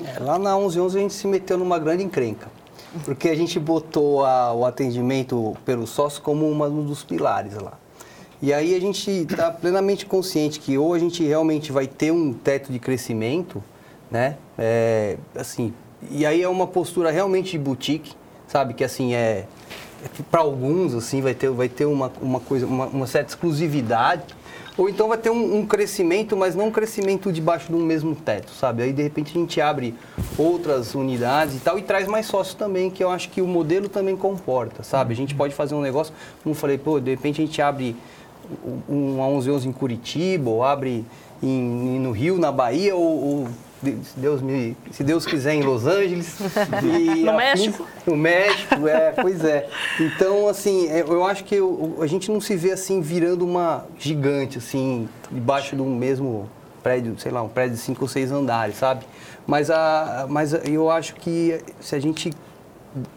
É, 0.04 0.20
lá 0.20 0.40
na 0.40 0.56
1111 0.58 0.98
a 0.98 1.02
gente 1.02 1.14
se 1.14 1.28
meteu 1.28 1.58
numa 1.58 1.78
grande 1.78 2.04
encrenca, 2.04 2.48
porque 3.06 3.30
a 3.30 3.36
gente 3.36 3.60
botou 3.60 4.26
a, 4.26 4.54
o 4.54 4.66
atendimento 4.66 5.56
pelo 5.64 5.86
sócio 5.86 6.22
como 6.22 6.50
um 6.52 6.84
dos 6.84 7.04
pilares 7.04 7.54
lá. 7.54 7.74
E 8.42 8.52
aí 8.52 8.74
a 8.74 8.80
gente 8.80 9.10
está 9.12 9.52
plenamente 9.52 10.06
consciente 10.06 10.60
que 10.60 10.78
ou 10.78 10.94
a 10.94 11.00
gente 11.00 11.24
realmente 11.24 11.72
vai 11.72 11.86
ter 11.86 12.12
um 12.12 12.34
teto 12.34 12.72
de 12.72 12.80
crescimento, 12.80 13.64
né? 14.10 14.38
É, 14.58 15.18
assim, 15.36 15.72
e 16.10 16.26
aí 16.26 16.42
é 16.42 16.50
uma 16.50 16.66
postura 16.66 17.12
realmente 17.12 17.52
de 17.52 17.60
boutique, 17.60 18.14
sabe? 18.48 18.74
Que 18.74 18.84
assim 18.84 19.14
é, 19.14 19.46
é 20.04 20.24
para 20.32 20.42
alguns 20.42 20.96
assim 20.96 21.22
vai 21.22 21.36
ter, 21.36 21.52
vai 21.52 21.70
ter 21.70 21.86
uma, 21.86 22.12
uma 22.20 22.40
coisa, 22.40 22.66
uma, 22.66 22.88
uma 22.88 23.06
certa 23.06 23.30
exclusividade 23.30 24.24
ou 24.78 24.90
então 24.90 25.10
vai 25.10 25.18
ter 25.18 25.30
um, 25.30 25.58
um, 25.58 25.66
crescimento, 25.66 26.36
mas 26.36 26.56
não 26.56 26.68
um 26.68 26.72
crescimento 26.72 27.32
debaixo 27.32 27.68
de 27.68 27.76
um 27.76 27.84
mesmo 27.84 28.16
teto, 28.16 28.52
sabe? 28.52 28.84
Aí 28.84 28.94
de 28.94 29.04
repente 29.04 29.30
a 29.30 29.40
gente 29.40 29.60
abre 29.60 29.94
outras 30.38 30.96
unidades 30.96 31.58
e 31.58 31.60
tal 31.60 31.78
e 31.78 31.82
traz 31.82 32.08
mais 32.08 32.26
sócios 32.26 32.56
também, 32.56 32.90
que 32.90 33.04
eu 33.04 33.12
acho 33.12 33.30
que 33.30 33.42
o 33.42 33.48
modelo 33.48 33.90
também 33.90 34.16
comporta, 34.16 34.82
sabe? 34.82 35.14
A 35.14 35.16
gente 35.16 35.36
pode 35.36 35.54
fazer 35.54 35.76
um 35.76 35.82
negócio, 35.82 36.14
como 36.42 36.56
eu 36.56 36.58
falei, 36.58 36.78
pô, 36.78 37.00
de 37.00 37.12
repente 37.12 37.42
a 37.42 37.46
gente 37.46 37.62
abre 37.62 37.96
um, 38.90 38.96
um 39.20 39.34
1111 39.34 39.68
em 39.68 39.72
Curitiba, 39.72 40.50
ou 40.50 40.64
abre 40.64 41.06
em, 41.42 42.00
no 42.00 42.12
Rio, 42.12 42.38
na 42.38 42.52
Bahia, 42.52 42.96
ou, 42.96 43.24
ou 43.24 43.48
se 43.82 44.20
Deus, 44.20 44.42
me, 44.42 44.78
se 44.92 45.04
Deus 45.04 45.26
quiser, 45.26 45.56
em 45.56 45.64
Los 45.64 45.88
Angeles. 45.88 46.38
No 47.26 47.34
México? 47.34 47.88
No 48.06 48.16
México, 48.16 48.88
é, 48.88 49.12
pois 49.12 49.44
é. 49.44 49.68
Então, 50.00 50.48
assim, 50.48 50.88
é, 50.88 51.02
eu 51.02 51.26
acho 51.26 51.44
que 51.44 51.56
eu, 51.56 51.98
a 52.00 52.08
gente 52.08 52.32
não 52.32 52.40
se 52.40 52.56
vê 52.56 52.72
assim 52.72 53.02
virando 53.02 53.44
uma 53.44 53.86
gigante, 53.98 54.60
assim, 54.60 55.10
debaixo 55.32 55.76
de 55.76 55.82
um 55.82 55.96
mesmo 55.96 56.50
prédio, 56.84 57.16
sei 57.18 57.32
lá, 57.32 57.42
um 57.42 57.50
prédio 57.50 57.76
de 57.76 57.82
cinco 57.82 58.04
ou 58.04 58.08
seis 58.08 58.32
andares, 58.32 58.76
sabe? 58.76 59.06
Mas, 59.48 59.70
a, 59.70 60.28
mas 60.30 60.54
eu 60.68 60.90
acho 60.90 61.16
que 61.16 61.60
se 61.80 61.96
a 61.96 62.00
gente, 62.00 62.32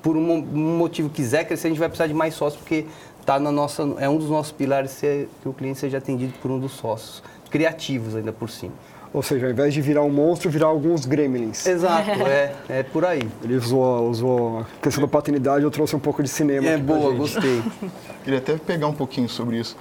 por 0.03 0.17
um 0.17 0.43
motivo, 0.43 1.11
quiser 1.11 1.45
crescer, 1.45 1.69
a 1.69 1.71
gente 1.71 1.79
vai 1.79 1.89
precisar 1.89 2.07
de 2.07 2.15
mais 2.15 2.35
sócios, 2.35 2.61
porque 2.61 2.87
tá 3.25 3.39
na 3.39 3.51
nossa, 3.51 3.83
é 3.99 4.09
um 4.09 4.17
dos 4.17 4.31
nossos 4.31 4.53
pilares 4.53 4.91
ser, 4.93 5.29
que 5.43 5.49
o 5.49 5.53
cliente 5.53 5.79
seja 5.79 5.99
atendido 5.99 6.35
por 6.41 6.51
um 6.51 6.59
dos 6.59 6.73
sócios, 6.73 7.23
criativos 7.51 8.15
ainda 8.15 8.33
por 8.33 8.51
cima. 8.51 8.73
Ou 9.13 9.23
seja, 9.23 9.47
ao 9.47 9.53
invés 9.53 9.73
de 9.73 9.81
virar 9.81 10.03
um 10.03 10.11
monstro, 10.11 10.51
virar 10.51 10.67
alguns 10.67 11.07
gremlins. 11.07 11.65
Exato, 11.65 12.11
é, 12.27 12.53
é 12.69 12.83
por 12.83 13.05
aí. 13.05 13.23
Ele 13.45 13.55
usou, 13.55 14.11
usou 14.11 14.59
a 14.61 14.65
questão 14.83 15.03
da 15.03 15.09
paternidade, 15.09 15.63
eu 15.63 15.71
trouxe 15.71 15.95
um 15.95 16.01
pouco 16.01 16.21
de 16.21 16.29
cinema. 16.29 16.67
É 16.67 16.77
boa, 16.77 17.15
gostei. 17.15 17.63
Queria 18.25 18.41
até 18.41 18.57
pegar 18.57 18.89
um 18.89 18.93
pouquinho 18.93 19.29
sobre 19.29 19.59
isso. 19.59 19.77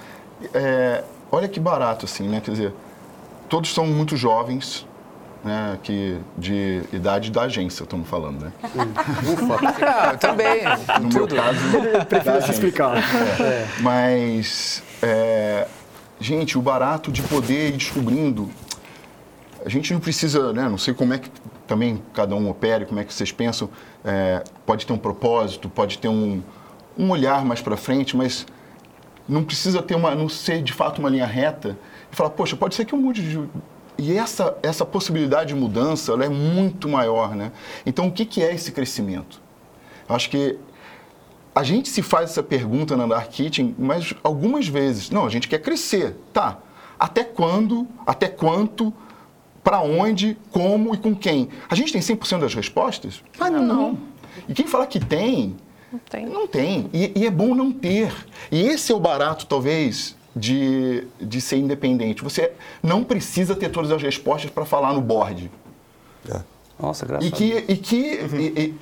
É, 0.54 1.04
olha 1.32 1.48
que 1.48 1.60
barato, 1.60 2.06
assim, 2.06 2.30
né? 2.30 2.42
Quer 2.42 2.52
dizer, 2.52 2.74
todos 3.50 3.74
são 3.74 3.88
muito 3.88 4.16
jovens, 4.16 4.86
né, 5.44 5.78
que 5.84 6.18
de 6.38 6.82
idade 6.92 7.32
da 7.32 7.44
agência, 7.44 7.84
estamos 7.84 8.08
falando, 8.08 8.46
né? 8.46 8.54
Ufa. 9.32 9.84
Ah, 9.86 10.18
também. 10.18 10.64
No 11.02 11.10
Tudo. 11.10 11.36
meu 11.36 11.44
caso, 11.44 11.60
prefiro 12.08 12.42
se 12.42 12.52
explicar. 12.52 12.98
É. 12.98 13.44
É. 13.44 13.68
Mas, 13.80 14.84
é, 15.02 15.68
gente, 16.20 16.58
o 16.58 16.62
barato 16.62 17.12
de 17.12 17.22
poder 17.22 17.70
ir 17.70 17.78
descobrindo 17.78 18.50
a 19.66 19.70
gente 19.70 19.94
não 19.94 20.00
precisa, 20.00 20.52
né, 20.52 20.68
não 20.68 20.78
sei 20.78 20.94
como 20.94 21.14
é 21.14 21.18
que 21.18 21.30
também 21.66 22.02
cada 22.14 22.36
um 22.36 22.50
opere, 22.50 22.86
como 22.86 23.00
é 23.00 23.04
que 23.04 23.14
vocês 23.14 23.32
pensam, 23.32 23.70
é, 24.04 24.44
pode 24.66 24.86
ter 24.86 24.94
um 24.94 24.98
propósito, 24.98 25.70
pode 25.70 25.98
ter 25.98 26.10
um, 26.10 26.42
um 26.98 27.10
olhar 27.10 27.46
mais 27.46 27.62
para 27.62 27.78
frente, 27.78 28.16
mas 28.16 28.46
não 29.28 29.44
precisa 29.44 29.82
ter 29.82 29.96
uma, 29.96 30.14
não 30.14 30.28
ser 30.28 30.62
de 30.62 30.74
fato 30.74 31.00
uma 31.00 31.10
linha 31.10 31.26
reta 31.26 31.78
e 32.12 32.16
falar, 32.16 32.32
poxa, 32.32 32.56
pode 32.56 32.76
ser 32.76 32.86
que 32.86 32.94
eu 32.94 33.00
mude 33.00 33.22
de... 33.22 33.50
E 33.98 34.18
essa, 34.18 34.58
essa 34.64 34.86
possibilidade 34.86 35.50
de 35.50 35.56
mudança, 35.56 36.12
ela 36.12 36.26
é 36.26 36.30
muito 36.30 36.90
maior, 36.90 37.36
né? 37.36 37.52
Então, 37.86 38.08
o 38.08 38.12
que, 38.12 38.26
que 38.26 38.42
é 38.42 38.54
esse 38.54 38.72
crescimento? 38.72 39.42
Eu 40.08 40.16
acho 40.16 40.30
que 40.30 40.58
a 41.56 41.64
gente 41.64 41.90
se 41.90 42.02
faz 42.02 42.32
essa 42.32 42.42
pergunta 42.42 42.98
na 42.98 43.06
Dark 43.06 43.30
Kitchen, 43.30 43.76
mas 43.78 44.14
algumas 44.24 44.68
vezes, 44.68 45.10
não, 45.10 45.26
a 45.26 45.30
gente 45.30 45.48
quer 45.48 45.60
crescer, 45.60 46.16
tá? 46.34 46.60
Até 47.00 47.24
quando, 47.24 47.88
até 48.06 48.28
quanto, 48.28 48.94
para 49.64 49.82
onde, 49.82 50.38
como 50.52 50.94
e 50.94 50.98
com 50.98 51.16
quem. 51.16 51.50
A 51.70 51.76
gente 51.76 51.94
tem 51.94 52.02
100% 52.02 52.40
das 52.40 52.54
respostas? 52.54 53.24
Mas 53.38 53.52
não. 53.52 53.64
não. 53.64 53.98
E 54.50 54.54
quem 54.54 54.68
fala 54.68 54.88
que 54.88 55.00
tem, 55.00 55.56
não 55.94 56.00
tem. 56.00 56.26
Não 56.26 56.48
tem. 56.48 56.90
E, 56.92 57.12
e, 57.16 57.28
é 57.28 57.30
bom 57.30 57.54
não 57.54 57.72
ter. 57.72 58.12
E 58.52 58.62
esse 58.64 58.92
é 58.92 58.96
o 58.96 59.00
barato, 59.00 59.46
talvez, 59.46 60.16
de, 60.36 61.06
de 61.22 61.40
ser 61.42 61.58
independente. 61.58 62.24
Você 62.24 62.52
não 62.82 63.04
precisa 63.04 63.56
ter 63.56 63.70
todas 63.70 63.92
as 63.92 64.02
respostas 64.02 64.50
para 64.50 64.66
falar 64.66 64.94
no 64.94 65.02
board. 65.02 65.50
É. 66.30 66.40
Nossa, 66.80 67.06
graças 67.06 67.28
E 67.28 67.32
que. 67.32 67.66
E 67.68 67.78
que 67.78 67.96
e- 67.96 68.54
e- 68.60 68.76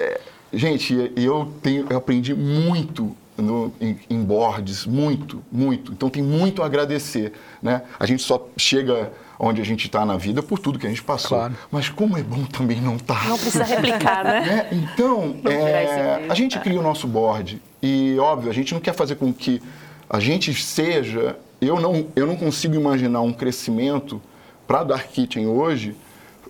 é, 0.00 0.20
gente, 0.52 1.12
eu, 1.16 1.52
tenho, 1.62 1.86
eu 1.90 1.96
aprendi 1.96 2.32
muito 2.34 3.16
no- 3.36 3.72
em, 3.80 3.98
em 4.08 4.22
boards, 4.22 4.86
muito, 4.86 5.42
muito. 5.50 5.92
Então 5.92 6.08
tem 6.08 6.22
muito 6.22 6.62
a 6.62 6.66
agradecer. 6.66 7.32
Né? 7.62 7.82
A 7.98 8.06
gente 8.06 8.22
só 8.22 8.46
chega 8.56 9.12
onde 9.40 9.60
a 9.60 9.64
gente 9.64 9.86
está 9.86 10.04
na 10.04 10.16
vida 10.16 10.42
por 10.42 10.58
tudo 10.58 10.78
que 10.78 10.86
a 10.86 10.88
gente 10.88 11.02
passou. 11.02 11.38
Claro. 11.38 11.54
Mas 11.70 11.88
como 11.88 12.16
é 12.16 12.22
bom 12.22 12.44
também 12.44 12.80
não 12.80 12.96
estar. 12.96 13.28
Não 13.28 13.38
precisa 13.38 13.64
replicar, 13.64 14.24
né? 14.24 14.40
né? 14.40 14.68
Então, 14.94 15.36
é, 15.44 16.26
a 16.28 16.34
gente 16.34 16.56
tá. 16.56 16.60
cria 16.60 16.78
o 16.78 16.82
nosso 16.82 17.06
board 17.06 17.60
e, 17.82 18.16
óbvio, 18.18 18.50
a 18.50 18.54
gente 18.54 18.72
não 18.74 18.80
quer 18.80 18.94
fazer 18.94 19.14
com 19.16 19.32
que 19.32 19.60
a 20.08 20.20
gente 20.20 20.54
seja... 20.54 21.36
Eu 21.60 21.80
não, 21.80 22.06
eu 22.14 22.24
não 22.24 22.36
consigo 22.36 22.76
imaginar 22.76 23.20
um 23.20 23.32
crescimento 23.32 24.22
para 24.64 24.84
Dark 24.84 25.08
Kitchen 25.08 25.48
hoje, 25.48 25.96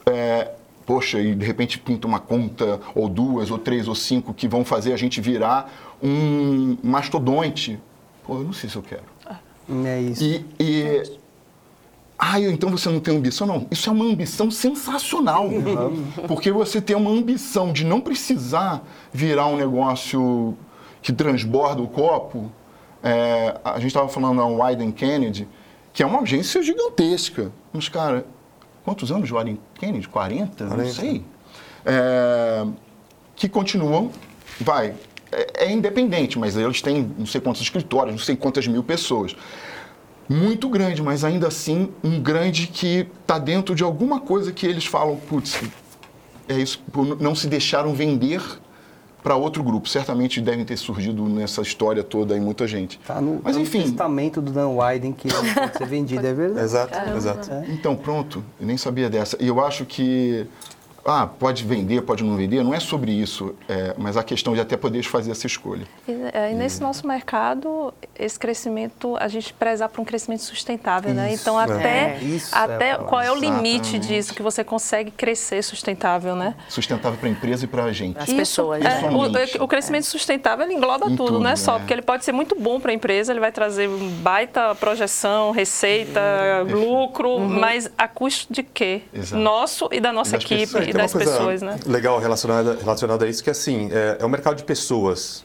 é, 0.04 0.50
poxa, 0.84 1.18
e 1.18 1.34
de 1.34 1.46
repente 1.46 1.78
pinta 1.78 2.06
uma 2.06 2.20
conta, 2.20 2.78
ou 2.94 3.08
duas, 3.08 3.50
ou 3.50 3.56
três, 3.56 3.88
ou 3.88 3.94
cinco, 3.94 4.34
que 4.34 4.46
vão 4.46 4.66
fazer 4.66 4.92
a 4.92 4.98
gente 4.98 5.18
virar 5.18 5.72
um 6.02 6.76
mastodonte. 6.82 7.78
Pô, 8.26 8.34
eu 8.34 8.44
não 8.44 8.52
sei 8.52 8.68
se 8.68 8.76
eu 8.76 8.82
quero. 8.82 9.04
É 9.86 10.00
isso. 10.00 10.22
E, 10.22 10.44
e 10.60 11.18
ah, 12.18 12.38
então 12.38 12.68
você 12.68 12.90
não 12.90 13.00
tem 13.00 13.16
ambição? 13.16 13.46
Não, 13.46 13.66
isso 13.70 13.88
é 13.88 13.92
uma 13.92 14.04
ambição 14.04 14.50
sensacional. 14.50 15.48
Porque 16.26 16.52
você 16.52 16.82
tem 16.82 16.96
uma 16.96 17.10
ambição 17.10 17.72
de 17.72 17.82
não 17.82 18.00
precisar 18.00 18.82
virar 19.10 19.46
um 19.46 19.56
negócio 19.56 20.54
que 21.00 21.14
transborda 21.14 21.80
o 21.80 21.88
copo. 21.88 22.52
É, 23.02 23.58
a 23.64 23.74
gente 23.74 23.88
estava 23.88 24.08
falando 24.08 24.38
da 24.38 24.46
Wyden 24.46 24.90
Kennedy, 24.90 25.48
que 25.92 26.02
é 26.02 26.06
uma 26.06 26.20
agência 26.20 26.62
gigantesca. 26.62 27.52
Mas, 27.72 27.88
cara, 27.88 28.26
quantos 28.84 29.10
anos 29.12 29.28
de 29.28 29.34
Wyden 29.34 29.58
Kennedy? 29.74 30.08
40? 30.08 30.64
Não 30.64 30.70
40. 30.76 30.92
sei. 30.92 31.24
É, 31.84 32.66
que 33.36 33.48
continuam, 33.48 34.10
vai, 34.60 34.94
é, 35.30 35.66
é 35.66 35.72
independente, 35.72 36.38
mas 36.38 36.56
eles 36.56 36.82
têm 36.82 37.10
não 37.16 37.26
sei 37.26 37.40
quantos 37.40 37.62
escritórios, 37.62 38.14
não 38.14 38.22
sei 38.22 38.36
quantas 38.36 38.66
mil 38.66 38.82
pessoas 38.82 39.34
muito 40.28 40.68
grande, 40.68 41.02
mas 41.02 41.24
ainda 41.24 41.48
assim 41.48 41.90
um 42.04 42.20
grande 42.20 42.66
que 42.66 43.06
está 43.20 43.38
dentro 43.38 43.74
de 43.74 43.82
alguma 43.82 44.20
coisa 44.20 44.52
que 44.52 44.66
eles 44.66 44.84
falam, 44.84 45.16
putz, 45.16 45.60
é 46.46 46.54
isso, 46.54 46.82
não 47.18 47.34
se 47.34 47.46
deixaram 47.46 47.94
vender 47.94 48.42
para 49.28 49.36
outro 49.36 49.62
grupo. 49.62 49.86
Certamente 49.86 50.40
devem 50.40 50.64
ter 50.64 50.78
surgido 50.78 51.22
nessa 51.28 51.60
história 51.60 52.02
toda 52.02 52.32
aí 52.32 52.40
muita 52.40 52.66
gente. 52.66 52.98
Tá 53.06 53.20
no, 53.20 53.40
mas 53.44 53.52
tá 53.52 53.58
no 53.58 53.60
enfim, 53.60 53.82
testamento 53.82 54.40
do 54.40 54.50
Dan 54.50 54.68
Wyden 54.68 55.12
que 55.12 55.28
pode 55.28 55.76
ser 55.76 55.84
vendido, 55.86 56.26
é 56.26 56.32
verdade. 56.32 56.64
Exato, 56.64 56.98
exato. 57.14 57.50
então 57.68 57.94
pronto, 57.94 58.42
eu 58.58 58.66
nem 58.66 58.78
sabia 58.78 59.10
dessa. 59.10 59.36
E 59.38 59.46
eu 59.46 59.62
acho 59.62 59.84
que 59.84 60.46
ah, 61.08 61.26
pode 61.26 61.64
vender, 61.64 62.02
pode 62.02 62.22
não 62.22 62.36
vender, 62.36 62.62
não 62.62 62.74
é 62.74 62.80
sobre 62.80 63.10
isso, 63.12 63.54
é, 63.68 63.94
mas 63.96 64.16
a 64.16 64.22
questão 64.22 64.54
de 64.54 64.60
até 64.60 64.76
poder 64.76 65.02
fazer 65.02 65.30
essa 65.30 65.46
escolha. 65.46 65.86
E, 66.06 66.12
é, 66.32 66.52
e 66.52 66.54
nesse 66.54 66.80
nosso 66.80 67.06
mercado, 67.06 67.92
esse 68.18 68.38
crescimento, 68.38 69.16
a 69.18 69.28
gente 69.28 69.52
prezar 69.52 69.88
por 69.88 70.00
um 70.00 70.04
crescimento 70.04 70.42
sustentável, 70.42 71.14
né? 71.14 71.32
Isso, 71.32 71.42
Então, 71.42 71.58
até, 71.58 71.98
É, 71.98 72.18
isso 72.22 72.54
é 72.54 72.58
a 72.58 72.64
até 72.64 72.94
qual 72.96 73.20
é 73.22 73.30
o 73.30 73.34
limite 73.34 73.96
Exatamente. 73.96 74.08
disso 74.08 74.34
que 74.34 74.42
você 74.42 74.62
consegue 74.62 75.10
crescer 75.10 75.62
sustentável, 75.62 76.36
né? 76.36 76.54
Sustentável 76.68 77.18
para 77.18 77.28
a 77.28 77.32
empresa 77.32 77.64
e 77.64 77.68
para 77.68 77.84
a 77.84 77.92
gente. 77.92 78.18
As 78.18 78.32
pessoas, 78.32 78.84
é, 78.84 79.02
né? 79.02 79.10
O, 79.58 79.64
o 79.64 79.68
crescimento 79.68 80.04
sustentável 80.04 80.64
ele 80.64 80.74
engloba 80.74 81.10
Em 81.10 81.16
tudo, 81.16 81.38
não 81.38 81.50
é 81.50 81.54
tudo, 81.54 81.64
só, 81.64 81.76
é. 81.76 81.78
porque 81.78 81.92
ele 81.92 82.02
pode 82.02 82.24
ser 82.24 82.32
muito 82.32 82.54
bom 82.54 82.80
para 82.80 82.90
a 82.90 82.94
empresa, 82.94 83.32
ele 83.32 83.40
vai 83.40 83.52
trazer 83.52 83.88
baita 84.20 84.74
projeção, 84.74 85.50
receita, 85.52 86.20
lucro, 86.68 87.38
mas 87.40 87.90
a 87.96 88.06
custo 88.06 88.52
de 88.52 88.62
quê? 88.62 89.02
Exato. 89.12 89.42
Nosso 89.42 89.88
e 89.92 90.00
da 90.00 90.12
nossa 90.12 90.32
das 90.32 90.44
equipe 90.44 90.60
pessoas. 90.60 90.97
Das 91.02 91.12
coisa 91.12 91.30
pessoas, 91.30 91.62
né? 91.62 91.78
Legal 91.86 92.18
relacionada, 92.18 92.76
relacionada 92.80 93.24
a 93.24 93.28
isso, 93.28 93.42
que 93.42 93.50
assim, 93.50 93.88
é, 93.92 94.18
é 94.20 94.26
um 94.26 94.28
mercado 94.28 94.56
de 94.56 94.64
pessoas. 94.64 95.44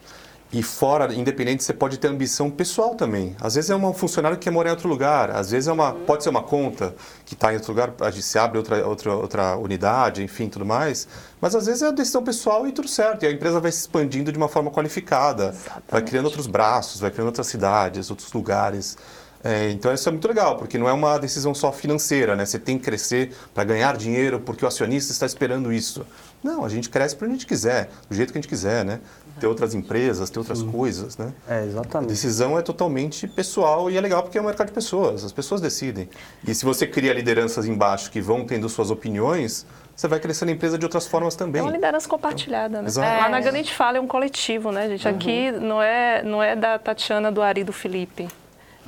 E 0.53 0.61
fora, 0.61 1.11
independente, 1.15 1.63
você 1.63 1.73
pode 1.73 1.97
ter 1.97 2.07
ambição 2.07 2.47
pessoal 2.47 2.93
também. 2.93 3.35
Às 3.41 3.55
vezes 3.55 3.71
é 3.71 3.75
um 3.75 3.91
funcionário 3.91 4.37
que 4.37 4.43
quer 4.43 4.51
morar 4.51 4.69
em 4.69 4.73
outro 4.73 4.87
lugar, 4.87 5.31
às 5.31 5.49
vezes 5.49 5.67
é 5.67 5.71
uma, 5.71 5.93
pode 5.93 6.23
ser 6.23 6.29
uma 6.29 6.43
conta 6.43 6.93
que 7.25 7.33
está 7.33 7.51
em 7.51 7.55
outro 7.55 7.71
lugar, 7.71 7.91
a 7.99 8.11
gente 8.11 8.21
se 8.21 8.37
abre 8.37 8.59
outra, 8.59 8.85
outra, 8.87 9.15
outra 9.15 9.57
unidade, 9.57 10.21
enfim, 10.21 10.47
tudo 10.47 10.63
mais. 10.63 11.07
Mas 11.41 11.55
às 11.55 11.65
vezes 11.65 11.81
é 11.81 11.91
decisão 11.91 12.23
pessoal 12.23 12.67
e 12.67 12.71
tudo 12.71 12.87
certo. 12.87 13.23
E 13.23 13.27
a 13.27 13.31
empresa 13.31 13.59
vai 13.59 13.71
se 13.71 13.79
expandindo 13.79 14.31
de 14.31 14.37
uma 14.37 14.47
forma 14.47 14.69
qualificada, 14.69 15.55
vai 15.89 16.03
criando 16.03 16.25
outros 16.25 16.45
braços, 16.45 17.01
vai 17.01 17.09
criando 17.09 17.29
outras 17.29 17.47
cidades, 17.47 18.11
outros 18.11 18.31
lugares. 18.31 18.95
É, 19.43 19.69
então 19.71 19.93
isso 19.93 20.07
é 20.07 20.11
muito 20.11 20.27
legal, 20.27 20.55
porque 20.55 20.77
não 20.77 20.87
é 20.87 20.93
uma 20.93 21.17
decisão 21.17 21.53
só 21.53 21.71
financeira, 21.71 22.33
né? 22.35 22.45
Você 22.45 22.57
tem 22.57 22.77
que 22.77 22.85
crescer 22.85 23.35
para 23.53 23.65
ganhar 23.65 23.97
dinheiro 23.97 24.39
porque 24.39 24.63
o 24.63 24.67
acionista 24.67 25.11
está 25.11 25.25
esperando 25.25 25.73
isso. 25.73 26.05
Não, 26.41 26.63
a 26.63 26.69
gente 26.69 26.89
cresce 26.89 27.15
para 27.15 27.27
a 27.27 27.29
gente 27.29 27.45
quiser, 27.45 27.89
do 28.09 28.15
jeito 28.15 28.31
que 28.31 28.37
a 28.37 28.41
gente 28.41 28.49
quiser, 28.49 28.85
né? 28.85 29.01
Ter 29.39 29.47
outras 29.47 29.73
empresas, 29.73 30.29
ter 30.29 30.39
outras 30.39 30.61
coisas, 30.61 31.17
né? 31.17 31.33
É, 31.47 31.59
A 31.59 31.65
exatamente. 31.65 32.09
decisão 32.09 32.57
é 32.57 32.61
totalmente 32.61 33.27
pessoal 33.27 33.91
e 33.91 33.97
é 33.97 34.01
legal 34.01 34.23
porque 34.23 34.37
é 34.37 34.41
um 34.41 34.45
mercado 34.45 34.67
de 34.67 34.73
pessoas, 34.73 35.25
as 35.25 35.31
pessoas 35.33 35.59
decidem. 35.59 36.09
E 36.47 36.55
se 36.55 36.63
você 36.63 36.87
cria 36.87 37.13
lideranças 37.13 37.65
embaixo 37.65 38.11
que 38.11 38.21
vão 38.21 38.45
tendo 38.45 38.69
suas 38.69 38.91
opiniões, 38.91 39.65
você 39.95 40.07
vai 40.07 40.19
crescendo 40.19 40.49
a 40.49 40.51
empresa 40.53 40.77
de 40.77 40.85
outras 40.85 41.05
formas 41.05 41.35
também. 41.35 41.59
É 41.59 41.63
uma 41.63 41.71
liderança 41.71 42.07
compartilhada, 42.07 42.81
né? 42.81 42.87
Exato. 42.87 43.21
Lá 43.23 43.29
na 43.29 43.39
Gana 43.39 43.57
a 43.57 43.61
gente 43.61 43.73
fala, 43.73 43.97
é 43.97 44.01
um 44.01 44.07
coletivo, 44.07 44.71
né, 44.71 44.87
gente? 44.87 45.07
Aqui 45.07 45.51
não 45.51 45.81
é, 45.81 46.23
não 46.23 46.41
é 46.41 46.55
da 46.55 46.79
Tatiana, 46.79 47.31
do 47.31 47.41
Ari, 47.41 47.63
do 47.63 47.73
Felipe. 47.73 48.27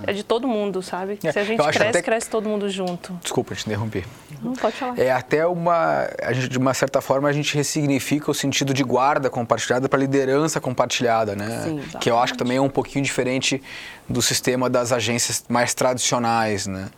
É 0.03 0.11
de 0.13 0.23
todo 0.23 0.47
mundo, 0.47 0.81
sabe? 0.81 1.17
É, 1.23 1.31
Se 1.31 1.39
a 1.39 1.43
gente 1.43 1.61
cresce, 1.61 1.83
até- 1.83 2.01
cresce 2.01 2.29
todo 2.29 2.49
mundo 2.49 2.69
junto. 2.69 3.13
Desculpa 3.21 3.55
te 3.55 3.65
interromper. 3.65 4.05
Não 4.41 4.53
pode 4.53 4.75
falar. 4.75 4.99
É 4.99 5.11
até 5.11 5.47
uma. 5.47 6.07
A 6.21 6.33
gente, 6.33 6.49
de 6.49 6.57
uma 6.57 6.73
certa 6.73 6.99
forma, 7.01 7.29
a 7.29 7.31
gente 7.31 7.55
ressignifica 7.55 8.29
o 8.29 8.33
sentido 8.33 8.73
de 8.73 8.83
guarda 8.83 9.29
compartilhada 9.29 9.87
para 9.87 9.97
liderança 9.99 10.59
compartilhada, 10.59 11.35
né? 11.35 11.61
Sim, 11.63 11.81
que 11.99 12.11
eu 12.11 12.19
acho 12.19 12.33
que 12.33 12.39
também 12.39 12.57
é 12.57 12.61
um 12.61 12.69
pouquinho 12.69 13.03
diferente 13.03 13.61
do 14.07 14.21
sistema 14.21 14.69
das 14.69 14.91
agências 14.91 15.43
mais 15.47 15.73
tradicionais, 15.73 16.67
né? 16.67 16.89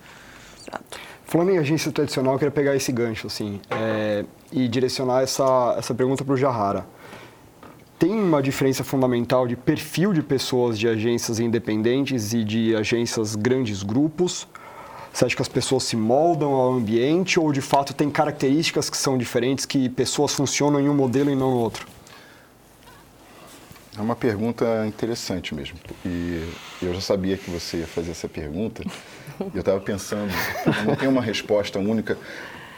Exato. 0.68 1.00
Falando 1.26 1.52
em 1.52 1.58
agência 1.58 1.92
tradicional, 1.92 2.34
eu 2.34 2.40
queria 2.40 2.52
pegar 2.52 2.76
esse 2.76 2.92
gancho 2.92 3.28
assim, 3.28 3.60
é, 3.70 4.24
e 4.52 4.66
direcionar 4.68 5.22
essa, 5.24 5.76
essa 5.78 5.94
pergunta 5.94 6.24
para 6.24 6.34
o 6.34 6.38
Jahara. 6.38 6.86
Tem 8.00 8.12
uma 8.12 8.44
diferença 8.44 8.84
fundamental 8.84 9.48
de 9.48 9.56
perfil 9.56 10.14
de 10.14 10.22
pessoas 10.22 10.78
de 10.78 10.88
agências 10.88 11.40
independentes 11.40 12.32
e 12.32 12.44
de 12.44 12.76
agências 12.76 13.36
grandes 13.36 13.82
grupos? 13.82 14.48
Você 15.12 15.26
acha 15.26 15.36
que 15.36 15.42
as 15.42 15.48
pessoas 15.48 15.82
se 15.82 15.96
moldam 15.96 16.52
ao 16.52 16.74
ambiente 16.74 17.40
ou 17.40 17.52
de 17.52 17.60
fato 17.60 17.96
tem 17.96 18.08
características 18.08 18.88
que 18.88 18.98
são 18.98 19.18
diferentes, 19.18 19.66
que 19.66 19.90
pessoas 19.90 20.36
funcionam 20.36 20.80
em 20.80 20.88
um 20.88 20.94
modelo 20.94 21.32
e 21.32 21.36
não 21.36 21.50
no 21.50 21.58
outro? 21.58 21.88
É 23.98 24.02
uma 24.02 24.16
pergunta 24.16 24.86
interessante 24.86 25.56
mesmo. 25.56 25.80
E 26.06 26.48
eu 26.80 26.94
já 26.94 27.02
sabia 27.02 27.36
que 27.36 27.50
você 27.50 27.78
ia 27.78 27.88
fazer 27.88 28.12
essa 28.12 28.30
pergunta. 28.30 28.84
Eu 29.56 29.60
estava 29.60 29.80
pensando, 29.80 30.32
não 30.86 30.96
tem 30.96 31.10
uma 31.10 31.22
resposta 31.22 31.80
única. 31.80 32.16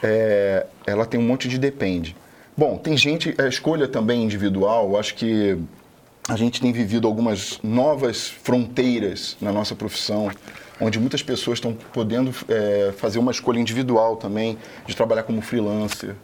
É, 0.01 0.65
ela 0.87 1.05
tem 1.05 1.19
um 1.19 1.23
monte 1.23 1.49
de 1.49 1.57
depende. 1.57 2.15
Bom, 2.59 2.77
tem 2.77 2.97
gente, 2.97 3.33
a 3.37 3.47
escolha 3.47 3.87
também 3.87 4.21
individual, 4.21 4.99
acho 4.99 5.15
que 5.15 5.57
a 6.27 6.35
gente 6.35 6.59
tem 6.59 6.73
vivido 6.73 7.07
algumas 7.07 7.57
novas 7.63 8.27
fronteiras 8.27 9.37
na 9.39 9.49
nossa 9.49 9.73
profissão, 9.73 10.29
onde 10.77 10.99
muitas 10.99 11.23
pessoas 11.23 11.59
estão 11.59 11.73
podendo 11.93 12.35
é, 12.49 12.91
fazer 12.97 13.17
uma 13.17 13.31
escolha 13.31 13.59
individual 13.59 14.17
também, 14.17 14.57
de 14.85 14.93
trabalhar 14.93 15.23
como 15.23 15.41
freelancer. 15.41 16.15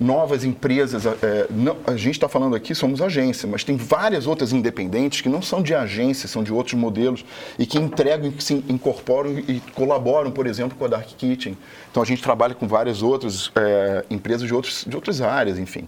Novas 0.00 0.44
empresas, 0.44 1.04
é, 1.04 1.46
não- 1.50 1.76
a 1.86 1.94
gente 1.94 2.14
está 2.14 2.26
falando 2.26 2.56
aqui, 2.56 2.74
somos 2.74 3.02
agência, 3.02 3.46
mas 3.46 3.62
tem 3.62 3.76
várias 3.76 4.26
outras 4.26 4.50
independentes 4.50 5.20
que 5.20 5.28
não 5.28 5.42
são 5.42 5.62
de 5.62 5.74
agência, 5.74 6.26
são 6.26 6.42
de 6.42 6.50
outros 6.50 6.72
modelos 6.72 7.22
e 7.58 7.66
que 7.66 7.76
entregam, 7.76 8.30
que 8.30 8.42
se 8.42 8.54
incorporam 8.66 9.38
e 9.38 9.60
colaboram, 9.74 10.30
por 10.30 10.46
exemplo, 10.46 10.78
com 10.78 10.86
a 10.86 10.88
Dark 10.88 11.06
Kitchen. 11.06 11.54
Então 11.90 12.02
a 12.02 12.06
gente 12.06 12.22
trabalha 12.22 12.54
com 12.54 12.66
várias 12.66 13.02
outras 13.02 13.52
é, 13.54 14.04
empresas 14.08 14.48
de, 14.48 14.54
outros, 14.54 14.86
de 14.88 14.96
outras 14.96 15.20
áreas, 15.20 15.58
enfim. 15.58 15.86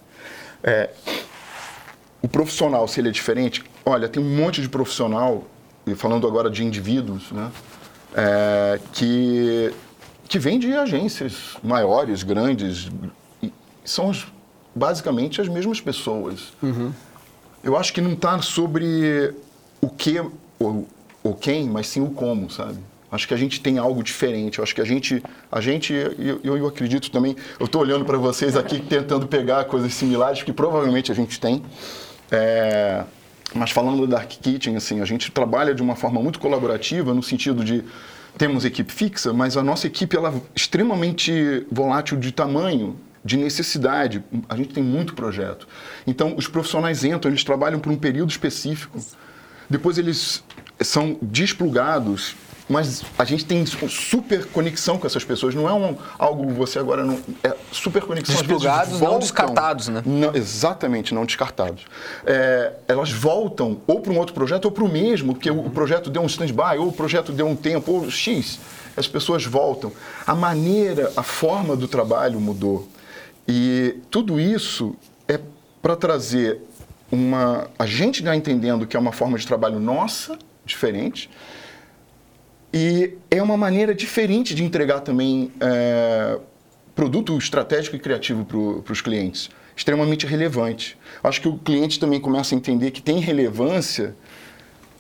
É, 0.62 0.90
o 2.20 2.29
profissional, 2.29 2.87
se 2.87 3.01
ele 3.01 3.09
é 3.09 3.12
diferente, 3.12 3.64
olha, 3.83 4.11
tem 4.11 4.22
um 4.22 4.37
monte 4.37 4.61
de 4.61 4.68
profissional, 4.68 5.44
e 5.87 5.94
falando 5.94 6.27
agora 6.27 6.51
de 6.51 6.62
indivíduos, 6.62 7.33
né, 7.33 7.51
que, 8.92 9.72
que 10.29 10.38
vem 10.38 10.59
de 10.59 10.72
agências 10.75 11.57
maiores, 11.62 12.22
grandes, 12.22 12.90
são 13.84 14.10
as- 14.10 14.26
basicamente 14.74 15.40
as 15.40 15.48
mesmas 15.48 15.80
pessoas. 15.80 16.52
Eu 17.62 17.76
acho 17.76 17.92
que 17.92 18.00
não 18.00 18.12
está 18.12 18.40
sobre 18.42 19.34
o 19.80 19.88
que 19.88 20.20
ou, 20.58 20.86
ou 21.22 21.34
quem, 21.34 21.68
mas 21.68 21.86
sim 21.86 22.00
o 22.00 22.10
como, 22.10 22.50
sabe? 22.50 22.78
Acho 23.10 23.28
que 23.28 23.34
a 23.34 23.36
gente 23.36 23.60
tem 23.60 23.76
algo 23.76 24.02
diferente. 24.02 24.58
Eu 24.58 24.64
acho 24.64 24.74
que 24.74 24.80
a 24.80 24.84
gente, 24.84 25.22
a 25.50 25.60
gente, 25.60 25.92
eu, 25.92 26.40
eu, 26.42 26.66
acredito 26.66 27.10
também. 27.10 27.36
Eu 27.60 27.66
estou 27.66 27.82
olhando 27.82 28.04
para 28.06 28.16
vocês 28.16 28.56
aqui 28.56 28.80
tentando 28.80 29.26
pegar 29.26 29.64
coisas 29.66 29.92
similares 29.92 30.42
que 30.42 30.52
provavelmente 30.52 31.12
a 31.12 31.14
gente 31.14 31.38
tem. 31.38 31.62
É, 32.30 33.04
Mas 33.54 33.70
falando 33.70 34.06
da 34.06 34.16
Dark 34.16 34.30
Kitchen, 34.30 34.76
assim, 34.76 35.02
a 35.02 35.04
gente 35.04 35.30
trabalha 35.30 35.74
de 35.74 35.82
uma 35.82 35.94
forma 35.94 36.22
muito 36.22 36.38
colaborativa 36.40 37.12
no 37.12 37.22
sentido 37.22 37.62
de 37.62 37.84
temos 38.38 38.64
equipe 38.64 38.90
fixa, 38.90 39.30
mas 39.30 39.58
a 39.58 39.62
nossa 39.62 39.86
equipe 39.86 40.16
ela 40.16 40.30
é 40.30 40.40
extremamente 40.56 41.66
volátil 41.70 42.16
de 42.18 42.32
tamanho, 42.32 42.96
de 43.24 43.37
necessidade. 43.37 44.22
A 44.48 44.56
gente 44.56 44.74
tem 44.74 44.82
muito 44.82 45.14
projeto. 45.14 45.66
Então, 46.06 46.35
os 46.37 46.48
profissionais 46.48 47.04
entram, 47.04 47.30
eles 47.30 47.44
trabalham 47.44 47.78
por 47.78 47.92
um 47.92 47.96
período 47.96 48.30
específico. 48.30 48.98
Depois 49.68 49.98
eles 49.98 50.42
são 50.80 51.16
desplugados 51.22 52.35
mas 52.72 53.02
a 53.18 53.24
gente 53.24 53.44
tem 53.44 53.64
super 53.66 54.46
conexão 54.46 54.96
com 54.96 55.06
essas 55.06 55.24
pessoas. 55.24 55.54
Não 55.54 55.68
é 55.68 55.72
um, 55.74 55.96
algo 56.18 56.48
você 56.54 56.78
agora 56.78 57.04
não. 57.04 57.18
É 57.44 57.54
super 57.70 58.02
conexão. 58.02 58.35
Desplugados, 58.35 58.98
não 58.98 59.18
descartados, 59.18 59.88
né? 59.88 60.02
Não, 60.06 60.35
exatamente, 60.35 61.12
não 61.12 61.26
descartados. 61.26 61.85
É, 62.24 62.72
elas 62.88 63.12
voltam 63.12 63.80
ou 63.87 64.00
para 64.00 64.12
um 64.12 64.18
outro 64.18 64.35
projeto 64.35 64.66
ou 64.66 64.70
para 64.70 64.85
o 64.85 64.88
mesmo, 64.88 65.35
porque 65.35 65.50
o 65.50 65.68
projeto 65.68 66.08
deu 66.08 66.22
um 66.22 66.26
stand-by, 66.26 66.78
ou 66.78 66.88
o 66.88 66.92
projeto 66.92 67.30
deu 67.30 67.46
um 67.46 67.56
tempo, 67.56 67.92
ou 67.92 68.11
X. 68.11 68.58
As 68.96 69.06
pessoas 69.06 69.44
voltam. 69.44 69.92
A 70.26 70.35
maneira, 70.35 71.12
a 71.14 71.22
forma 71.22 71.76
do 71.76 71.87
trabalho 71.88 72.40
mudou. 72.40 72.88
E 73.46 73.96
tudo 74.11 74.40
isso 74.40 74.94
é 75.28 75.38
para 75.81 75.96
trazer 75.96 76.61
uma. 77.11 77.68
A 77.78 77.87
gente 77.87 78.22
já 78.22 78.35
entendendo 78.35 78.87
que 78.87 78.96
é 78.96 79.00
uma 79.00 79.12
forma 79.12 79.37
de 79.38 79.46
trabalho 79.46 79.78
nossa, 79.81 80.38
diferente 80.64 81.28
e 82.72 83.18
é 83.31 83.42
uma 83.42 83.57
maneira 83.57 83.94
diferente 83.94 84.55
de 84.55 84.64
entregar 84.64 85.00
também 85.00 85.52
é, 85.61 86.38
produto 86.94 87.37
estratégico 87.37 87.96
e 87.96 87.98
criativo 87.98 88.44
para 88.83 88.92
os 88.92 89.02
clientes, 89.02 89.50
extremamente 89.76 90.26
relevante. 90.26 90.96
Acho 91.22 91.40
que 91.42 91.48
o 91.48 91.59
cliente 91.59 92.00
também 92.00 92.18
começa 92.18 92.55
a 92.55 92.57
entender 92.57 92.90
que 92.90 93.02
tem 93.02 93.18
relevância 93.18 94.16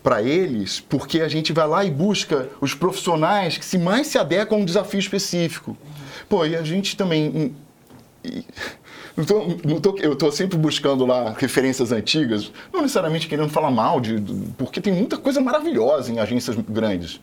para 0.02 0.22
eles, 0.22 0.80
porque 0.80 1.20
a 1.20 1.28
gente 1.28 1.52
vai 1.52 1.66
lá 1.66 1.84
e 1.84 1.90
busca 1.90 2.48
os 2.60 2.74
profissionais 2.74 3.56
que 3.56 3.64
se 3.64 3.78
mais 3.78 4.08
se 4.08 4.18
adequam 4.18 4.56
a 4.56 4.58
um 4.58 4.64
desafio 4.64 5.00
específico. 5.00 5.76
Pô, 6.28 6.44
e 6.44 6.54
a 6.54 6.62
gente 6.62 6.96
também. 6.96 7.54
Não 9.16 9.24
tô, 9.24 9.44
não 9.64 9.80
tô, 9.80 9.98
eu 9.98 10.14
estou 10.14 10.32
sempre 10.32 10.56
buscando 10.56 11.04
lá 11.04 11.34
referências 11.36 11.92
antigas, 11.92 12.50
não 12.72 12.80
necessariamente 12.80 13.28
querendo 13.28 13.50
falar 13.50 13.70
mal, 13.70 14.00
de, 14.00 14.22
porque 14.56 14.80
tem 14.80 14.92
muita 14.92 15.18
coisa 15.18 15.40
maravilhosa 15.40 16.10
em 16.10 16.18
agências 16.18 16.56
grandes. 16.56 17.20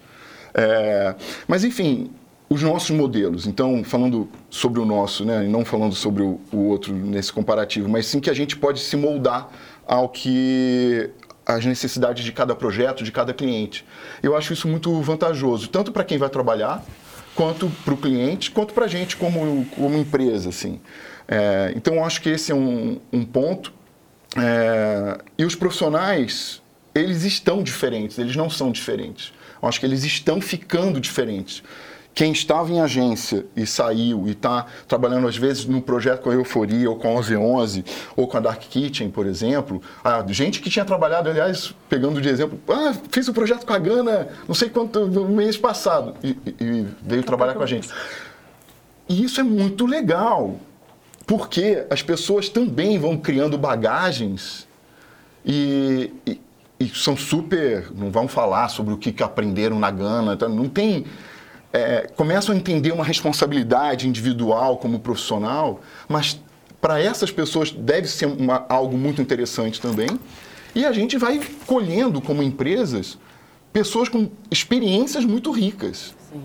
É, 0.54 1.16
mas, 1.48 1.64
enfim, 1.64 2.12
os 2.50 2.64
nossos 2.64 2.90
modelos. 2.90 3.46
Então, 3.46 3.84
falando 3.84 4.28
sobre 4.50 4.80
o 4.80 4.86
nosso, 4.86 5.24
né, 5.24 5.44
não 5.44 5.64
falando 5.64 5.94
sobre 5.94 6.24
o, 6.24 6.40
o, 6.52 6.58
outro 6.70 6.94
nesse 6.94 7.32
comparativo, 7.32 7.88
mas 7.88 8.08
sim 8.08 8.20
que 8.20 8.30
a 8.30 8.34
gente 8.34 8.58
pode 8.58 8.80
se 8.80 8.98
moldar 8.98 9.50
ao 9.88 10.10
que 10.10 11.10
as 11.46 11.66
necessidades 11.66 12.24
de 12.24 12.32
cada 12.32 12.56
projeto, 12.56 13.04
de 13.04 13.12
cada 13.12 13.34
cliente. 13.34 13.86
Eu 14.22 14.36
acho 14.36 14.54
isso 14.54 14.68
muito 14.68 15.02
vantajoso, 15.02 15.68
tanto 15.68 15.92
para 15.92 16.04
quem 16.04 16.18
vai 16.18 16.30
trabalhar, 16.30 16.84
quanto 17.40 17.70
para 17.86 17.94
o 17.94 17.98
cliente, 17.98 18.52
quanto 18.52 18.74
para 18.74 18.84
a 18.84 18.88
gente 18.90 19.16
como, 19.16 19.66
como 19.68 19.98
empresa, 19.98 20.50
assim. 20.50 20.78
É, 21.26 21.72
então, 21.74 22.04
acho 22.04 22.22
que 22.22 22.28
esse 22.28 22.52
é 22.52 22.56
um, 22.56 23.00
um 23.14 23.24
ponto. 23.24 23.72
É, 24.36 25.18
e 25.38 25.46
os 25.46 25.56
profissionais, 25.56 26.62
eles 26.94 27.24
estão 27.24 27.64
diferentes, 27.64 28.20
eles 28.20 28.36
não 28.36 28.50
são 28.50 28.74
diferentes. 28.74 29.32
Eu 29.62 29.70
acho 29.70 29.80
que 29.80 29.86
eles 29.86 30.04
estão 30.04 30.42
ficando 30.42 31.00
diferentes. 31.00 31.64
Quem 32.14 32.32
estava 32.32 32.72
em 32.72 32.82
agência 32.82 33.46
e 33.56 33.66
saiu 33.66 34.28
e 34.28 34.32
está 34.32 34.66
trabalhando 34.88 35.28
às 35.28 35.38
vezes 35.38 35.66
no 35.66 35.82
projeto 35.82 36.22
com 36.22 36.30
a 36.30 36.34
Euforia 36.34 36.90
ou 36.90 36.98
com 36.98 37.08
a 37.08 37.22
1111 37.22 37.86
ou 38.16 38.28
com 38.28 38.38
a 38.38 38.40
Dark 38.42 38.60
Kitchen, 38.62 39.10
por 39.10 39.26
exemplo, 39.26 39.82
a 40.04 40.24
gente 40.28 40.60
que 40.60 40.70
tinha 40.70 40.84
trabalhado, 40.84 41.30
aliás, 41.30 41.74
pegando 41.88 42.22
de 42.22 42.28
exemplo, 42.28 42.60
ah, 42.68 42.94
fiz 43.10 43.28
o 43.28 43.32
um 43.32 43.34
projeto 43.34 43.66
com 43.66 43.74
a 43.74 43.80
Gana 43.80 44.28
não 44.48 44.56
sei 44.56 44.70
quanto 44.70 45.08
no 45.08 45.30
mês 45.30 45.58
passado 45.58 46.16
e, 46.22 46.38
e 46.60 46.88
veio 47.02 47.24
trabalhar 47.24 47.54
com 47.54 47.64
a 47.64 47.68
gente. 47.68 47.88
E 49.08 49.24
isso 49.24 49.40
é 49.40 49.44
muito 49.44 49.86
legal, 49.86 50.60
porque 51.26 51.86
as 51.90 52.02
pessoas 52.02 52.50
também 52.50 53.00
vão 53.00 53.18
criando 53.18 53.58
bagagens 53.58 54.68
e, 55.46 56.12
e 56.28 56.42
e 56.80 56.88
são 56.88 57.18
super, 57.18 57.92
não 57.94 58.10
vão 58.10 58.28
falar 58.28 58.70
sobre 58.70 58.94
o 58.94 58.98
que, 58.98 59.22
aprenderam 59.22 59.78
na 59.78 59.92
Gana, 59.92 60.34
então 60.34 60.48
não 60.48 60.70
tem, 60.70 61.06
é, 61.72 62.10
começam 62.16 62.54
a 62.54 62.58
entender 62.58 62.92
uma 62.92 63.04
responsabilidade 63.04 64.08
individual 64.08 64.78
como 64.78 65.00
profissional, 65.00 65.82
mas 66.08 66.40
para 66.82 67.02
essas 67.02 67.32
pessoas 67.32 67.72
deve 67.72 68.08
ser 68.08 68.26
uma, 68.26 68.66
algo 68.70 68.98
muito 68.98 69.22
interessante 69.22 69.80
também. 69.80 70.08
E 70.74 70.86
a 70.86 70.92
gente 70.92 71.18
vai 71.18 71.42
colhendo 71.66 72.22
como 72.22 72.42
empresas 72.42 73.18
pessoas 73.72 74.10
com 74.10 74.30
experiências 74.50 75.26
muito 75.26 75.52
ricas. 75.52 76.16
Sim. 76.32 76.42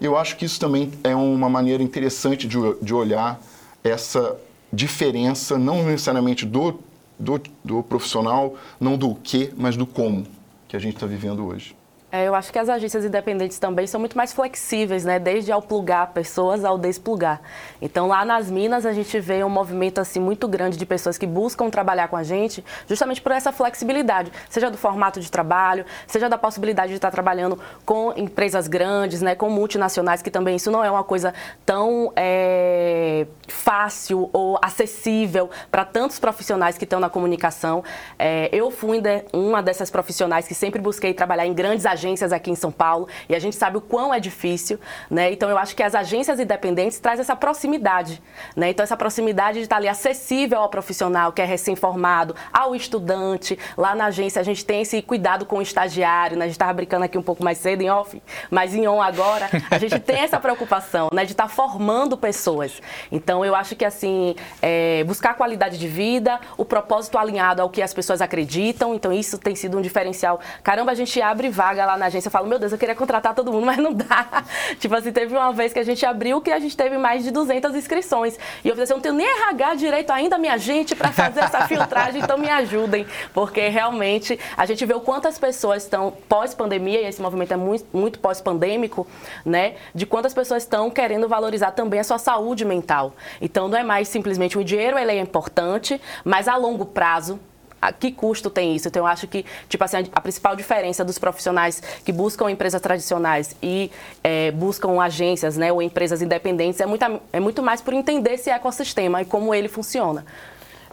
Eu 0.00 0.16
acho 0.16 0.36
que 0.36 0.44
isso 0.44 0.58
também 0.58 0.92
é 1.04 1.14
uma 1.14 1.48
maneira 1.48 1.82
interessante 1.82 2.46
de, 2.46 2.58
de 2.80 2.94
olhar 2.94 3.40
essa 3.84 4.36
diferença, 4.72 5.58
não 5.58 5.84
necessariamente 5.84 6.44
do 6.44 6.80
do, 7.18 7.40
do 7.64 7.82
profissional, 7.82 8.56
não 8.80 8.96
do 8.96 9.14
que, 9.14 9.52
mas 9.56 9.76
do 9.76 9.86
como 9.86 10.26
que 10.68 10.76
a 10.76 10.78
gente 10.78 10.94
está 10.94 11.06
vivendo 11.06 11.46
hoje. 11.46 11.76
É, 12.14 12.28
eu 12.28 12.34
acho 12.34 12.52
que 12.52 12.58
as 12.58 12.68
agências 12.68 13.06
independentes 13.06 13.58
também 13.58 13.86
são 13.86 13.98
muito 13.98 14.18
mais 14.18 14.34
flexíveis, 14.34 15.02
né? 15.02 15.18
Desde 15.18 15.50
ao 15.50 15.62
plugar 15.62 16.08
pessoas 16.08 16.62
ao 16.62 16.76
desplugar. 16.76 17.40
Então, 17.80 18.06
lá 18.06 18.22
nas 18.22 18.50
Minas, 18.50 18.84
a 18.84 18.92
gente 18.92 19.18
vê 19.18 19.42
um 19.42 19.48
movimento 19.48 19.98
assim 19.98 20.20
muito 20.20 20.46
grande 20.46 20.76
de 20.76 20.84
pessoas 20.84 21.16
que 21.16 21.26
buscam 21.26 21.70
trabalhar 21.70 22.08
com 22.08 22.16
a 22.16 22.22
gente, 22.22 22.62
justamente 22.86 23.22
por 23.22 23.32
essa 23.32 23.50
flexibilidade, 23.50 24.30
seja 24.50 24.70
do 24.70 24.76
formato 24.76 25.20
de 25.20 25.30
trabalho, 25.30 25.86
seja 26.06 26.28
da 26.28 26.36
possibilidade 26.36 26.90
de 26.90 26.96
estar 26.96 27.10
trabalhando 27.10 27.58
com 27.86 28.12
empresas 28.14 28.68
grandes, 28.68 29.22
né? 29.22 29.34
Com 29.34 29.48
multinacionais, 29.48 30.20
que 30.20 30.30
também 30.30 30.56
isso 30.56 30.70
não 30.70 30.84
é 30.84 30.90
uma 30.90 31.04
coisa 31.04 31.32
tão 31.64 32.12
é, 32.14 33.26
fácil 33.48 34.28
ou 34.34 34.58
acessível 34.60 35.48
para 35.70 35.86
tantos 35.86 36.18
profissionais 36.18 36.76
que 36.76 36.84
estão 36.84 37.00
na 37.00 37.08
comunicação. 37.08 37.82
É, 38.18 38.50
eu 38.52 38.70
fui 38.70 39.00
uma 39.32 39.62
dessas 39.62 39.90
profissionais 39.90 40.46
que 40.46 40.54
sempre 40.54 40.78
busquei 40.78 41.14
trabalhar 41.14 41.46
em 41.46 41.54
grandes 41.54 41.86
agências 41.86 42.01
agências 42.02 42.32
aqui 42.32 42.50
em 42.50 42.56
São 42.56 42.72
Paulo 42.72 43.06
e 43.28 43.34
a 43.34 43.38
gente 43.38 43.54
sabe 43.54 43.76
o 43.76 43.80
quão 43.80 44.12
é 44.12 44.18
difícil, 44.18 44.80
né? 45.08 45.30
Então 45.32 45.48
eu 45.48 45.56
acho 45.56 45.76
que 45.76 45.82
as 45.82 45.94
agências 45.94 46.40
independentes 46.40 46.98
traz 46.98 47.20
essa 47.20 47.36
proximidade, 47.36 48.20
né? 48.56 48.70
Então 48.70 48.82
essa 48.82 48.96
proximidade 48.96 49.58
de 49.58 49.64
estar 49.64 49.76
ali 49.76 49.88
acessível 49.88 50.58
ao 50.58 50.68
profissional 50.68 51.32
que 51.32 51.40
é 51.40 51.44
recém-formado, 51.44 52.34
ao 52.52 52.74
estudante. 52.74 53.56
Lá 53.76 53.94
na 53.94 54.06
agência 54.06 54.40
a 54.40 54.42
gente 54.42 54.64
tem 54.64 54.82
esse 54.82 55.00
cuidado 55.00 55.46
com 55.46 55.58
o 55.58 55.62
estagiário, 55.62 56.36
né? 56.36 56.44
A 56.44 56.48
gente 56.48 56.56
estava 56.56 56.72
brincando 56.72 57.04
aqui 57.04 57.16
um 57.16 57.22
pouco 57.22 57.44
mais 57.44 57.58
cedo 57.58 57.82
em 57.82 57.90
off, 57.90 58.20
mas 58.50 58.74
em 58.74 58.88
on 58.88 59.00
agora, 59.00 59.48
a 59.70 59.78
gente 59.78 59.98
tem 60.00 60.20
essa 60.20 60.40
preocupação, 60.40 61.08
né? 61.12 61.24
De 61.24 61.32
estar 61.32 61.48
formando 61.48 62.16
pessoas. 62.16 62.80
Então 63.12 63.44
eu 63.44 63.54
acho 63.54 63.76
que 63.76 63.84
assim, 63.84 64.34
é, 64.60 65.04
buscar 65.04 65.34
qualidade 65.34 65.78
de 65.78 65.86
vida, 65.86 66.40
o 66.56 66.64
propósito 66.64 67.16
alinhado 67.16 67.62
ao 67.62 67.70
que 67.70 67.80
as 67.80 67.94
pessoas 67.94 68.20
acreditam, 68.20 68.94
então 68.94 69.12
isso 69.12 69.38
tem 69.38 69.54
sido 69.54 69.78
um 69.78 69.80
diferencial. 69.80 70.40
Caramba, 70.62 70.90
a 70.90 70.94
gente 70.94 71.20
abre 71.20 71.48
vaga 71.48 71.84
lá 71.84 71.91
lá 71.92 71.98
na 71.98 72.06
agência, 72.06 72.28
eu 72.28 72.32
falo, 72.32 72.46
meu 72.46 72.58
Deus, 72.58 72.72
eu 72.72 72.78
queria 72.78 72.94
contratar 72.94 73.34
todo 73.34 73.52
mundo, 73.52 73.64
mas 73.66 73.78
não 73.78 73.92
dá. 73.92 74.44
tipo 74.78 74.94
assim, 74.94 75.12
teve 75.12 75.34
uma 75.34 75.52
vez 75.52 75.72
que 75.72 75.78
a 75.78 75.82
gente 75.82 76.04
abriu 76.04 76.40
que 76.40 76.50
a 76.50 76.58
gente 76.58 76.76
teve 76.76 76.98
mais 76.98 77.24
de 77.24 77.30
200 77.30 77.74
inscrições. 77.74 78.38
E 78.64 78.68
eu 78.68 78.74
falei 78.74 78.84
assim, 78.84 78.92
eu 78.92 78.96
não 78.96 79.02
tenho 79.02 79.14
nem 79.14 79.26
RH 79.26 79.74
direito 79.74 80.10
ainda, 80.10 80.38
minha 80.38 80.56
gente, 80.58 80.94
para 80.94 81.12
fazer 81.12 81.40
essa 81.40 81.66
filtragem, 81.68 82.22
então 82.22 82.38
me 82.38 82.48
ajudem. 82.48 83.06
Porque 83.32 83.68
realmente 83.68 84.38
a 84.56 84.66
gente 84.66 84.84
vê 84.84 84.94
o 84.94 85.00
quanto 85.00 85.28
as 85.28 85.38
pessoas 85.38 85.84
estão 85.84 86.12
pós-pandemia, 86.28 87.00
e 87.02 87.06
esse 87.06 87.20
movimento 87.20 87.52
é 87.52 87.56
muito, 87.56 87.86
muito 87.92 88.18
pós-pandêmico, 88.18 89.06
né? 89.44 89.74
De 89.94 90.06
quantas 90.06 90.34
pessoas 90.34 90.62
estão 90.62 90.90
querendo 90.90 91.28
valorizar 91.28 91.72
também 91.72 92.00
a 92.00 92.04
sua 92.04 92.18
saúde 92.18 92.64
mental. 92.64 93.14
Então 93.40 93.68
não 93.68 93.78
é 93.78 93.82
mais 93.82 94.08
simplesmente 94.08 94.58
o 94.58 94.64
dinheiro, 94.64 94.98
ele 94.98 95.12
é 95.12 95.20
importante, 95.20 96.00
mas 96.24 96.48
a 96.48 96.56
longo 96.56 96.86
prazo, 96.86 97.38
a 97.82 97.92
que 97.92 98.12
custo 98.12 98.48
tem 98.48 98.76
isso? 98.76 98.86
Então, 98.86 99.02
eu 99.02 99.06
acho 99.06 99.26
que, 99.26 99.44
tipo 99.68 99.82
assim, 99.82 100.08
a 100.12 100.20
principal 100.20 100.54
diferença 100.54 101.04
dos 101.04 101.18
profissionais 101.18 101.82
que 102.04 102.12
buscam 102.12 102.48
empresas 102.48 102.80
tradicionais 102.80 103.56
e 103.60 103.90
é, 104.22 104.52
buscam 104.52 105.00
agências, 105.02 105.56
né, 105.56 105.72
ou 105.72 105.82
empresas 105.82 106.22
independentes 106.22 106.80
é 106.80 106.86
muito, 106.86 107.04
é 107.32 107.40
muito 107.40 107.60
mais 107.60 107.80
por 107.82 107.92
entender 107.92 108.34
esse 108.34 108.48
ecossistema 108.50 109.20
e 109.20 109.24
como 109.24 109.52
ele 109.52 109.66
funciona. 109.66 110.24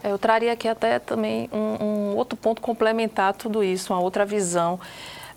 É, 0.02 0.10
eu 0.10 0.18
traria 0.18 0.52
aqui 0.52 0.66
até 0.66 0.98
também 0.98 1.48
um, 1.52 1.84
um 1.84 2.16
outro 2.16 2.36
ponto 2.36 2.60
complementar 2.60 3.34
tudo 3.34 3.62
isso, 3.62 3.92
uma 3.92 4.02
outra 4.02 4.24
visão. 4.24 4.80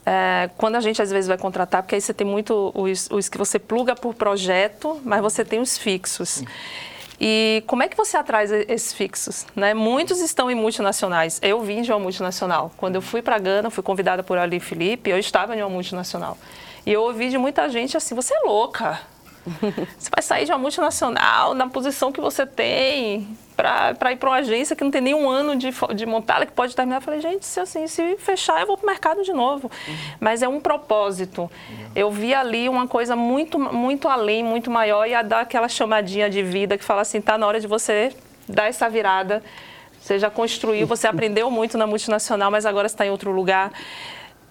É, 0.06 0.50
quando 0.58 0.76
a 0.76 0.82
gente 0.82 1.02
às 1.02 1.12
vezes 1.12 1.28
vai 1.28 1.38
contratar, 1.38 1.84
porque 1.84 1.96
aí 1.96 2.02
você 2.02 2.14
tem 2.14 2.26
muito 2.26 2.72
os, 2.76 3.10
os 3.12 3.30
que 3.30 3.38
você 3.38 3.60
pluga 3.60 3.96
por 3.96 4.14
projeto, 4.16 5.00
mas 5.06 5.22
você 5.22 5.46
tem 5.46 5.60
os 5.60 5.78
fixos. 5.78 6.44
E 7.26 7.64
como 7.68 7.82
é 7.82 7.88
que 7.88 7.96
você 7.96 8.18
atrai 8.18 8.44
esses 8.68 8.92
fixos? 8.92 9.46
Né? 9.56 9.74
Muitos 9.74 10.20
estão 10.20 10.52
em 10.52 10.56
multinacionais. 10.56 11.40
Eu 11.42 11.62
vim 11.62 11.82
de 11.82 11.90
uma 11.90 11.98
multinacional. 11.98 12.70
Quando 12.76 12.96
eu 12.96 13.02
fui 13.02 13.22
para 13.22 13.40
Gana, 13.40 13.70
fui 13.70 13.82
convidada 13.82 14.22
por 14.22 14.38
Ali 14.38 14.60
Felipe, 14.60 15.10
eu 15.10 15.18
estava 15.18 15.56
em 15.56 15.62
uma 15.62 15.70
multinacional. 15.70 16.38
E 16.86 16.92
eu 16.92 17.02
ouvi 17.02 17.30
de 17.30 17.38
muita 17.38 17.70
gente 17.70 17.96
assim: 17.96 18.14
você 18.14 18.34
é 18.34 18.42
louca. 18.46 19.00
Você 19.98 20.10
vai 20.14 20.22
sair 20.22 20.44
de 20.44 20.52
uma 20.52 20.58
multinacional 20.58 21.54
na 21.54 21.70
posição 21.70 22.12
que 22.12 22.20
você 22.20 22.46
tem 22.46 23.38
para 23.56 24.12
ir 24.12 24.18
para 24.18 24.30
uma 24.30 24.38
agência 24.38 24.76
que 24.76 24.84
não 24.84 24.92
tem 24.92 25.02
nenhum 25.02 25.30
ano 25.30 25.56
de, 25.56 25.70
de 25.96 26.06
montada, 26.06 26.46
que 26.46 26.52
pode 26.52 26.76
terminar. 26.76 26.98
Eu 26.98 27.02
falei, 27.02 27.22
gente, 27.22 27.46
se, 27.46 27.60
assim, 27.60 27.88
se 27.88 28.18
fechar, 28.18 28.62
eu 28.62 28.68
vou 28.68 28.78
para 28.78 28.84
o 28.84 28.88
mercado 28.88 29.24
de 29.24 29.32
novo. 29.32 29.72
Uhum. 29.88 29.96
Mas 30.20 30.42
é 30.42 30.48
um 30.48 30.60
propósito. 30.60 31.44
Uhum. 31.44 31.88
Eu 31.96 32.12
vi 32.12 32.34
ali 32.34 32.68
uma 32.68 32.88
coisa 32.88 33.16
muito, 33.16 33.60
muito 33.60 34.08
além, 34.08 34.44
muito 34.44 34.70
maior, 34.70 35.08
e 35.08 35.14
a 35.14 35.22
dar 35.22 35.42
aquela 35.42 35.68
chamadinha 35.68 36.30
de 36.30 36.42
vida 36.42 36.78
que 36.78 36.84
fala 36.84 37.02
assim, 37.02 37.22
tá 37.22 37.38
na 37.38 37.48
hora 37.48 37.60
de 37.60 37.68
você 37.68 38.12
dar 38.48 38.66
essa 38.66 38.90
virada. 38.90 39.44
Você 40.02 40.20
já 40.20 40.30
construiu, 40.30 40.86
você 40.86 41.08
aprendeu 41.08 41.50
muito 41.50 41.78
na 41.78 41.88
multinacional, 41.88 42.52
mas 42.52 42.66
agora 42.66 42.88
está 42.88 43.06
em 43.06 43.10
outro 43.10 43.32
lugar. 43.32 43.72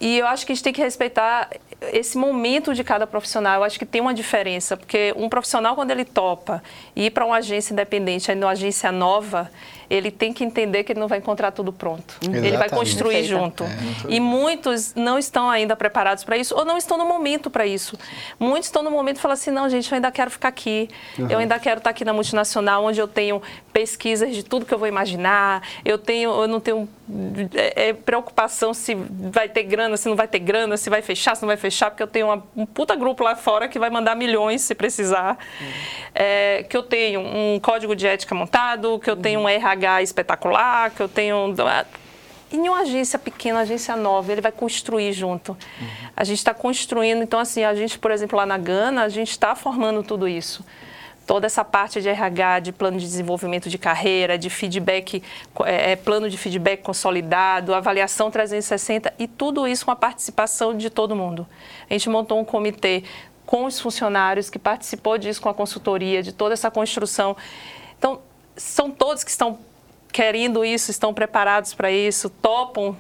E 0.02 0.18
eu 0.18 0.26
acho 0.26 0.44
que 0.44 0.50
a 0.50 0.54
gente 0.56 0.64
tem 0.64 0.72
que 0.72 0.82
respeitar 0.82 1.48
esse 1.92 2.18
momento 2.18 2.74
de 2.74 2.82
cada 2.82 3.06
profissional. 3.06 3.60
Eu 3.60 3.64
acho 3.64 3.78
que 3.78 3.86
tem 3.86 4.00
uma 4.00 4.12
diferença, 4.12 4.76
porque 4.76 5.14
um 5.16 5.28
profissional, 5.28 5.76
quando 5.76 5.92
ele 5.92 6.04
topa 6.04 6.60
ir 6.96 7.12
para 7.12 7.24
uma 7.24 7.36
agência 7.36 7.72
independente, 7.72 8.28
aí 8.28 8.36
numa 8.36 8.50
agência 8.50 8.90
nova, 8.90 9.48
ele 9.92 10.10
tem 10.10 10.32
que 10.32 10.42
entender 10.42 10.84
que 10.84 10.92
ele 10.92 11.00
não 11.00 11.06
vai 11.06 11.18
encontrar 11.18 11.50
tudo 11.50 11.70
pronto. 11.70 12.16
Exatamente. 12.22 12.46
Ele 12.46 12.56
vai 12.56 12.70
construir 12.70 13.16
Perfeita. 13.16 13.38
junto. 13.38 13.64
É, 13.64 13.68
e 14.08 14.18
muitos 14.18 14.94
não 14.94 15.18
estão 15.18 15.50
ainda 15.50 15.76
preparados 15.76 16.24
para 16.24 16.34
isso 16.38 16.54
ou 16.56 16.64
não 16.64 16.78
estão 16.78 16.96
no 16.96 17.04
momento 17.04 17.50
para 17.50 17.66
isso. 17.66 17.98
Muitos 18.40 18.68
estão 18.68 18.82
no 18.82 18.90
momento 18.90 19.18
e 19.18 19.20
falam 19.20 19.34
assim: 19.34 19.50
não, 19.50 19.68
gente, 19.68 19.92
eu 19.92 19.96
ainda 19.96 20.10
quero 20.10 20.30
ficar 20.30 20.48
aqui. 20.48 20.88
Uhum. 21.18 21.28
Eu 21.28 21.38
ainda 21.40 21.58
quero 21.58 21.76
estar 21.76 21.90
aqui 21.90 22.06
na 22.06 22.12
multinacional, 22.14 22.82
onde 22.84 22.98
eu 23.00 23.06
tenho 23.06 23.42
pesquisas 23.70 24.34
de 24.34 24.42
tudo 24.42 24.64
que 24.64 24.72
eu 24.72 24.78
vou 24.78 24.88
imaginar. 24.88 25.62
Eu 25.84 25.98
tenho, 25.98 26.30
eu 26.30 26.48
não 26.48 26.58
tenho 26.58 26.88
é, 27.54 27.88
é, 27.88 27.92
preocupação 27.92 28.72
se 28.72 28.94
vai 28.94 29.46
ter 29.46 29.64
grana, 29.64 29.98
se 29.98 30.08
não 30.08 30.16
vai 30.16 30.26
ter 30.26 30.38
grana, 30.38 30.78
se 30.78 30.88
vai 30.88 31.02
fechar, 31.02 31.36
se 31.36 31.42
não 31.42 31.48
vai 31.48 31.58
fechar, 31.58 31.90
porque 31.90 32.02
eu 32.02 32.06
tenho 32.06 32.28
uma, 32.28 32.42
um 32.56 32.64
puta 32.64 32.96
grupo 32.96 33.22
lá 33.22 33.36
fora 33.36 33.68
que 33.68 33.78
vai 33.78 33.90
mandar 33.90 34.16
milhões 34.16 34.62
se 34.62 34.74
precisar. 34.74 35.36
Uhum. 35.60 35.66
É, 36.14 36.64
que 36.66 36.76
eu 36.76 36.82
tenho 36.82 37.20
um 37.20 37.60
código 37.60 37.94
de 37.94 38.06
ética 38.06 38.34
montado, 38.34 38.98
que 38.98 39.10
eu 39.10 39.16
tenho 39.16 39.40
um 39.40 39.48
RH 39.48 39.81
espetacular, 40.02 40.90
que 40.90 41.00
eu 41.02 41.08
tenho. 41.08 41.54
Em 42.52 42.68
uma 42.68 42.80
agência 42.80 43.18
pequena, 43.18 43.60
agência 43.60 43.96
nova, 43.96 44.30
ele 44.30 44.42
vai 44.42 44.52
construir 44.52 45.12
junto. 45.12 45.52
Uhum. 45.52 45.88
A 46.14 46.22
gente 46.22 46.38
está 46.38 46.52
construindo, 46.52 47.22
então 47.22 47.40
assim, 47.40 47.64
a 47.64 47.74
gente, 47.74 47.98
por 47.98 48.10
exemplo, 48.10 48.36
lá 48.36 48.44
na 48.44 48.58
Gana, 48.58 49.04
a 49.04 49.08
gente 49.08 49.30
está 49.30 49.54
formando 49.54 50.02
tudo 50.02 50.28
isso 50.28 50.62
toda 51.26 51.46
essa 51.46 51.64
parte 51.64 52.00
de 52.00 52.08
RH, 52.08 52.60
de 52.60 52.72
plano 52.72 52.98
de 52.98 53.06
desenvolvimento 53.06 53.68
de 53.68 53.78
carreira, 53.78 54.36
de 54.36 54.50
feedback, 54.50 55.22
é, 55.64 55.92
é 55.92 55.96
plano 55.96 56.28
de 56.28 56.36
feedback 56.36 56.82
consolidado, 56.82 57.74
avaliação 57.74 58.30
360 58.30 59.12
e 59.18 59.26
tudo 59.26 59.66
isso 59.66 59.84
com 59.84 59.90
a 59.90 59.96
participação 59.96 60.76
de 60.76 60.90
todo 60.90 61.14
mundo. 61.14 61.46
A 61.88 61.92
gente 61.92 62.08
montou 62.08 62.38
um 62.38 62.44
comitê 62.44 63.04
com 63.46 63.64
os 63.64 63.80
funcionários 63.80 64.48
que 64.48 64.58
participou 64.58 65.18
disso 65.18 65.40
com 65.40 65.48
a 65.48 65.54
consultoria, 65.54 66.22
de 66.22 66.32
toda 66.32 66.54
essa 66.54 66.70
construção. 66.70 67.36
Então, 67.98 68.20
são 68.56 68.90
todos 68.90 69.24
que 69.24 69.30
estão 69.30 69.58
querendo 70.12 70.64
isso, 70.64 70.90
estão 70.90 71.14
preparados 71.14 71.74
para 71.74 71.90
isso, 71.90 72.28
topam 72.28 72.96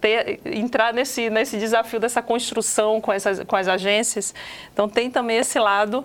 ter, 0.00 0.40
entrar 0.44 0.92
nesse, 0.92 1.30
nesse 1.30 1.58
desafio 1.58 2.00
dessa 2.00 2.20
construção 2.20 3.00
com, 3.00 3.12
essas, 3.12 3.44
com 3.44 3.54
as 3.54 3.68
agências. 3.68 4.34
Então, 4.72 4.88
tem 4.88 5.10
também 5.10 5.38
esse 5.38 5.58
lado 5.58 6.04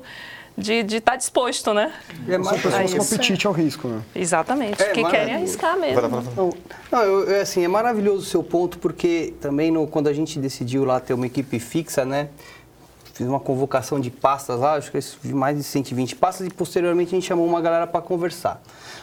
de 0.58 0.73
estar 0.73 1.12
tá 1.12 1.15
disposto, 1.15 1.71
né? 1.71 1.93
E 2.28 2.34
é 2.34 2.38
mais 2.38 2.60
pessoas 2.60 2.93
com 2.93 3.02
apetite 3.04 3.45
ao 3.45 3.54
risco, 3.54 3.88
né? 3.88 4.02
Exatamente, 4.15 4.82
é, 4.82 4.89
que 4.89 5.04
querem 5.04 5.36
arriscar 5.36 5.78
mesmo. 5.78 6.02
Não, 6.08 6.50
não 6.91 7.02
eu, 7.04 7.30
eu, 7.30 7.41
assim, 7.41 7.63
é 7.63 7.67
maravilhoso 7.67 8.23
o 8.23 8.26
seu 8.26 8.43
ponto, 8.43 8.80
porque 8.80 9.36
também 9.39 9.69
no, 9.69 9.86
quando 9.86 10.08
a 10.08 10.13
gente 10.13 10.39
decidiu 10.39 10.84
lá 10.84 11.00
ter 11.00 11.13
uma 11.13 11.28
equipe 11.28 11.60
fixa, 11.60 12.04
né? 12.04 12.30
Fiz 13.17 13.27
uma 13.27 13.39
convocação 13.39 13.99
de 13.99 14.12
pastas 14.12 14.60
lá, 14.60 14.75
acho 14.75 14.91
que 14.91 14.99
vi 15.23 15.34
mais 15.34 15.58
de 15.58 15.63
120 15.63 16.15
pastas 16.15 16.45
e 16.45 16.49
posteriormente 16.51 17.10
a 17.10 17.17
gente 17.17 17.27
chamou 17.27 17.47
uma 17.47 17.60
galera 17.60 17.88
para 17.88 17.99
conversar. 17.99 18.62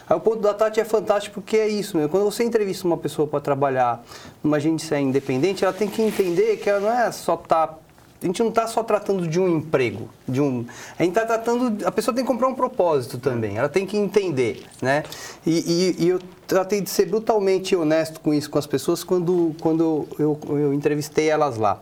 Aí 0.09 0.15
o 0.15 0.19
ponto 0.21 0.39
da 0.39 0.53
Tati 0.53 0.79
é 0.79 0.85
fantástico 0.85 1.41
porque 1.41 1.57
é 1.57 1.67
isso 1.67 1.97
mesmo. 1.97 2.09
Quando 2.09 2.23
você 2.23 2.43
entrevista 2.43 2.87
uma 2.87 2.97
pessoa 2.97 3.27
para 3.27 3.41
trabalhar 3.41 4.01
numa 4.41 4.57
agência 4.57 4.97
independente, 4.99 5.65
ela 5.65 5.73
tem 5.73 5.89
que 5.89 6.01
entender 6.01 6.57
que 6.57 6.69
ela 6.69 6.79
não 6.79 6.91
é 6.91 7.11
só 7.11 7.35
tá 7.35 7.75
a 8.23 8.25
gente 8.25 8.41
não 8.41 8.49
está 8.49 8.65
só 8.65 8.81
tratando 8.81 9.27
de 9.27 9.39
um 9.39 9.57
emprego, 9.57 10.09
de 10.27 10.41
um, 10.41 10.65
a 10.97 11.03
gente 11.03 11.15
está 11.15 11.25
tratando, 11.25 11.85
a 11.85 11.91
pessoa 11.91 12.15
tem 12.15 12.23
que 12.23 12.27
comprar 12.27 12.47
um 12.47 12.55
propósito 12.55 13.19
também, 13.19 13.57
ela 13.57 13.69
tem 13.69 13.85
que 13.85 13.97
entender, 13.97 14.63
né? 14.81 15.03
E, 15.45 15.95
e, 15.99 16.05
e 16.05 16.09
eu 16.09 16.19
tratei 16.47 16.81
de 16.81 16.89
ser 16.89 17.07
brutalmente 17.07 17.75
honesto 17.75 18.19
com 18.19 18.33
isso 18.33 18.49
com 18.49 18.59
as 18.59 18.67
pessoas 18.67 19.03
quando, 19.03 19.55
quando 19.61 20.07
eu, 20.19 20.39
eu 20.49 20.73
entrevistei 20.73 21.29
elas 21.29 21.57
lá. 21.57 21.81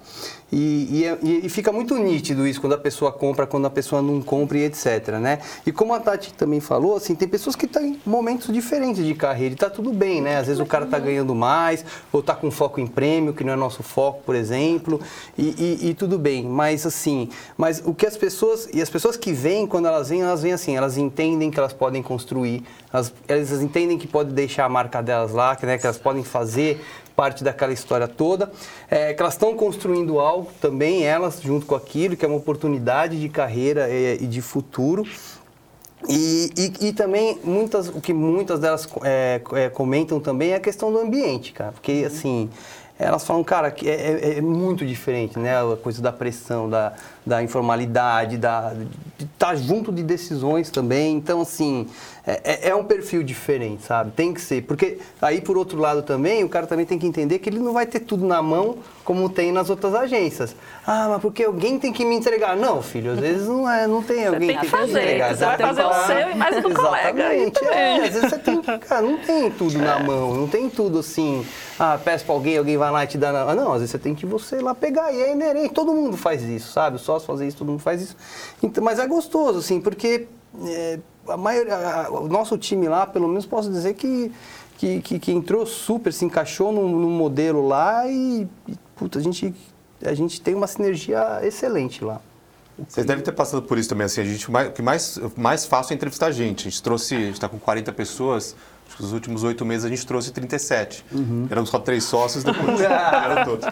E, 0.56 1.04
e, 1.24 1.46
e, 1.48 1.50
fica 1.50 1.72
muito 1.72 1.98
nítido 1.98 2.48
isso 2.48 2.62
quando 2.62 2.74
a 2.74 2.78
pessoa 2.78 3.12
compra, 3.12 3.48
quando 3.48 3.66
a 3.66 3.72
pessoa 3.72 4.04
não 4.04 4.22
compra 4.22 4.60
e 4.60 4.66
etc, 4.66 5.18
né? 5.20 5.40
E 5.66 5.72
como 5.72 5.96
a 5.96 6.00
Tati 6.00 6.32
também 6.32 6.60
falou, 6.60 6.96
assim, 6.96 7.16
tem 7.16 7.28
pessoas 7.28 7.56
que 7.56 7.66
estão 7.66 7.84
em 7.84 8.00
momentos 8.06 8.54
diferentes 8.54 9.04
de 9.04 9.16
carreira 9.16 9.56
e 9.56 9.58
tá 9.58 9.68
tudo 9.68 9.92
bem, 9.92 10.22
né? 10.22 10.38
Às 10.38 10.46
vezes 10.46 10.62
o 10.62 10.66
cara 10.68 10.86
tá 10.86 11.00
ganhando 11.00 11.34
mais, 11.34 11.84
ou 12.12 12.22
tá 12.22 12.36
com 12.36 12.52
foco 12.52 12.80
em 12.80 12.86
prêmio, 12.86 13.34
que 13.34 13.44
não 13.44 13.52
é 13.52 13.56
nosso 13.56 13.82
foco, 13.82 14.22
por 14.24 14.36
exemplo, 14.36 15.02
e, 15.36 15.90
e 15.90 15.94
tudo 15.96 16.20
bem. 16.20 16.44
Mas 16.44 16.86
assim, 16.86 17.30
mas 17.58 17.82
o 17.84 17.96
que 17.96 18.06
as 18.06 18.16
pessoas, 18.16 18.70
e 18.72 18.80
as 18.80 18.92
pessoas 18.92 19.18
que 19.18 19.34
vêm, 19.34 19.66
quando 19.66 19.88
elas 19.88 20.10
vêm, 20.10 20.22
elas 20.22 20.44
vêm 20.44 20.54
assim, 20.54 20.78
elas 20.78 21.00
entendem 21.00 21.50
que 21.50 21.58
elas 21.58 21.74
podem 21.74 22.04
construir, 22.04 22.64
elas, 22.94 23.14
elas 23.28 23.52
entendem 23.62 23.98
que 23.98 24.08
pode 24.08 24.32
deixar 24.32 24.66
a 24.66 24.70
marca 24.70 25.02
delas 25.02 25.32
lá, 25.32 25.56
que, 25.56 25.66
né, 25.66 25.78
que 25.78 25.86
elas 25.86 25.98
podem 25.98 26.24
fazer 26.24 26.80
parte 27.16 27.44
daquela 27.44 27.74
história 27.74 28.08
toda, 28.08 28.52
é, 28.90 29.14
que 29.14 29.22
elas 29.22 29.34
estão 29.34 29.56
construindo 29.56 30.20
algo 30.20 30.52
também, 30.62 31.04
elas, 31.04 31.42
junto 31.42 31.66
com 31.66 31.76
aquilo, 31.76 32.16
que 32.16 32.24
é 32.24 32.28
uma 32.28 32.38
oportunidade 32.38 33.20
de 33.20 33.30
carreira 33.30 33.90
e, 33.90 34.24
e 34.24 34.28
de 34.28 34.42
futuro. 34.42 35.04
E, 36.08 36.50
e, 36.58 36.88
e, 36.88 36.94
também 36.94 37.40
muitas, 37.44 37.88
o 37.88 38.02
que 38.02 38.14
muitas 38.14 38.60
delas 38.60 38.88
é, 39.04 39.42
é, 39.54 39.70
comentam 39.70 40.20
também 40.20 40.52
é 40.52 40.56
a 40.56 40.60
questão 40.60 40.92
do 40.92 41.00
ambiente, 41.00 41.54
cara. 41.54 41.72
Porque 41.72 42.04
assim, 42.06 42.50
elas 43.00 43.26
falam, 43.26 43.44
cara, 43.44 43.72
que 43.72 43.90
é, 43.90 43.94
é, 43.94 44.38
é, 44.38 44.42
muito 44.42 44.86
diferente, 44.86 45.40
né? 45.40 45.56
A 45.58 45.78
coisa 45.78 46.02
da 46.02 46.12
pressão, 46.12 46.70
da, 46.70 46.94
da 47.26 47.42
informalidade, 47.42 48.38
da, 48.38 48.74
de 48.74 49.26
estar 49.26 49.48
tá 49.48 49.56
junto 49.56 49.92
de 49.92 50.04
decisões 50.04 50.70
também. 50.70 51.16
Então, 51.16 51.42
assim, 51.42 51.88
é, 52.26 52.42
é, 52.44 52.70
é, 52.70 52.76
um 52.76 52.86
perfil 52.86 53.22
diferente, 53.22 53.84
sabe? 53.84 54.12
Tem 54.12 54.34
que 54.34 54.40
ser. 54.40 54.64
Porque 54.64 54.98
aí, 55.22 55.42
por 55.42 55.58
outro 55.58 55.78
lado 55.78 56.02
também, 56.02 56.44
o 56.44 56.50
cara 56.50 56.66
também 56.66 56.86
tem 56.86 56.98
que 56.98 57.06
entender 57.06 57.40
que 57.40 57.50
ele 57.50 57.60
não 57.60 57.74
vai 57.74 57.86
ter 57.86 58.00
tudo 58.00 58.26
na 58.26 58.42
mão 58.42 58.78
como 59.04 59.30
tem 59.30 59.52
nas 59.52 59.70
outras 59.70 59.94
agências. 59.94 60.56
Ah, 60.88 61.08
mas 61.10 61.22
porque 61.22 61.44
alguém 61.44 61.78
tem 61.78 61.92
que 61.92 62.06
me 62.06 62.16
entregar. 62.16 62.56
Não, 62.56 62.82
filho, 62.82 63.12
às 63.12 63.20
vezes 63.20 63.48
não, 63.48 63.70
é, 63.70 63.86
não 63.88 64.02
tem 64.02 64.26
alguém 64.26 64.48
tem 64.48 64.60
que, 64.60 64.68
fazer, 64.68 64.94
tem 64.94 64.94
que 64.94 65.06
entregar. 65.06 65.36
Você 65.36 65.46
vai 65.46 65.58
fazer 65.58 65.84
o 65.84 65.94
seu 65.94 66.30
e 66.32 66.36
mais 66.36 66.64
do 66.64 66.72
colega. 66.74 67.24
É, 67.74 67.96
às 67.96 68.14
vezes 68.14 68.30
você 68.30 68.38
tem 68.40 68.62
que, 68.62 68.78
cara, 68.80 69.02
não 69.02 69.18
tem 69.18 69.52
tudo 69.52 69.78
na 69.80 70.00
mão, 70.00 70.34
não 70.34 70.48
tem 70.48 70.70
tudo 70.70 71.00
assim, 71.00 71.46
ah, 71.78 72.00
peço 72.02 72.24
pra 72.24 72.34
alguém, 72.34 72.58
alguém 72.58 72.78
vai 72.78 72.90
lá 72.90 73.04
e 73.04 73.08
te 73.08 73.18
dá. 73.18 73.34
Na... 73.34 73.54
Não, 73.54 73.74
às 73.74 73.80
vezes 73.80 73.92
você 73.92 74.00
tem 74.00 74.16
que 74.16 74.26
você 74.26 74.62
lá 74.62 74.74
pegar 74.74 75.12
e 75.12 75.22
é 75.22 75.34
inerente. 75.34 75.74
Todo 75.74 75.92
mundo 75.92 76.16
faz 76.16 76.42
isso, 76.42 76.72
sabe? 76.72 76.98
Só 77.00 77.13
fazer 77.20 77.48
isso, 77.48 77.58
todo 77.58 77.70
mundo 77.70 77.82
faz 77.82 78.02
isso. 78.02 78.16
Então, 78.62 78.84
mas 78.84 79.00
é 79.00 79.08
gostoso, 79.08 79.60
assim, 79.60 79.80
porque 79.80 80.28
é, 80.66 81.00
a 81.28 81.38
maioria, 81.38 81.76
a, 81.76 82.10
o 82.10 82.28
nosso 82.28 82.58
time 82.58 82.88
lá, 82.88 83.06
pelo 83.06 83.28
menos 83.28 83.46
posso 83.46 83.70
dizer 83.70 83.94
que, 83.94 84.32
que, 84.78 85.02
que, 85.02 85.20
que 85.20 85.32
entrou 85.32 85.66
super, 85.66 86.12
se 86.12 86.26
encaixou 86.26 86.72
num, 86.72 87.10
modelo 87.10 87.68
lá 87.68 88.08
e, 88.08 88.48
e 88.68 88.76
puta, 88.96 89.20
a 89.20 89.22
gente, 89.22 89.54
a 90.04 90.14
gente 90.14 90.42
tem 90.42 90.56
uma 90.56 90.68
sinergia 90.68 91.40
excelente 91.44 92.04
lá. 92.04 92.22
Vocês 92.88 93.06
devem 93.06 93.24
ter 93.24 93.32
passado 93.32 93.62
por 93.62 93.78
isso 93.78 93.88
também, 93.88 94.06
assim, 94.06 94.22
a 94.22 94.24
gente, 94.24 94.50
o 94.50 94.72
que 94.72 94.82
mais, 94.82 95.20
mais 95.38 95.66
fácil 95.66 95.94
é 95.94 95.96
entrevistar 95.96 96.32
gente. 96.32 96.68
A 96.68 96.72
gente 96.72 96.82
trouxe, 96.82 97.16
a 97.16 97.20
gente 97.20 97.34
está 97.34 97.48
com 97.48 97.60
40 97.60 97.94
pessoas, 97.94 98.56
nos 99.00 99.12
últimos 99.12 99.44
oito 99.44 99.66
meses 99.66 99.86
a 99.86 99.90
gente 99.90 100.06
trouxe 100.06 100.32
37. 100.32 101.06
Uhum. 101.12 101.48
Éramos 101.50 101.70
só 101.70 101.80
três 101.80 102.04
sócios, 102.04 102.44
depois 102.44 102.80
eram 102.82 103.46
todos. 103.46 103.68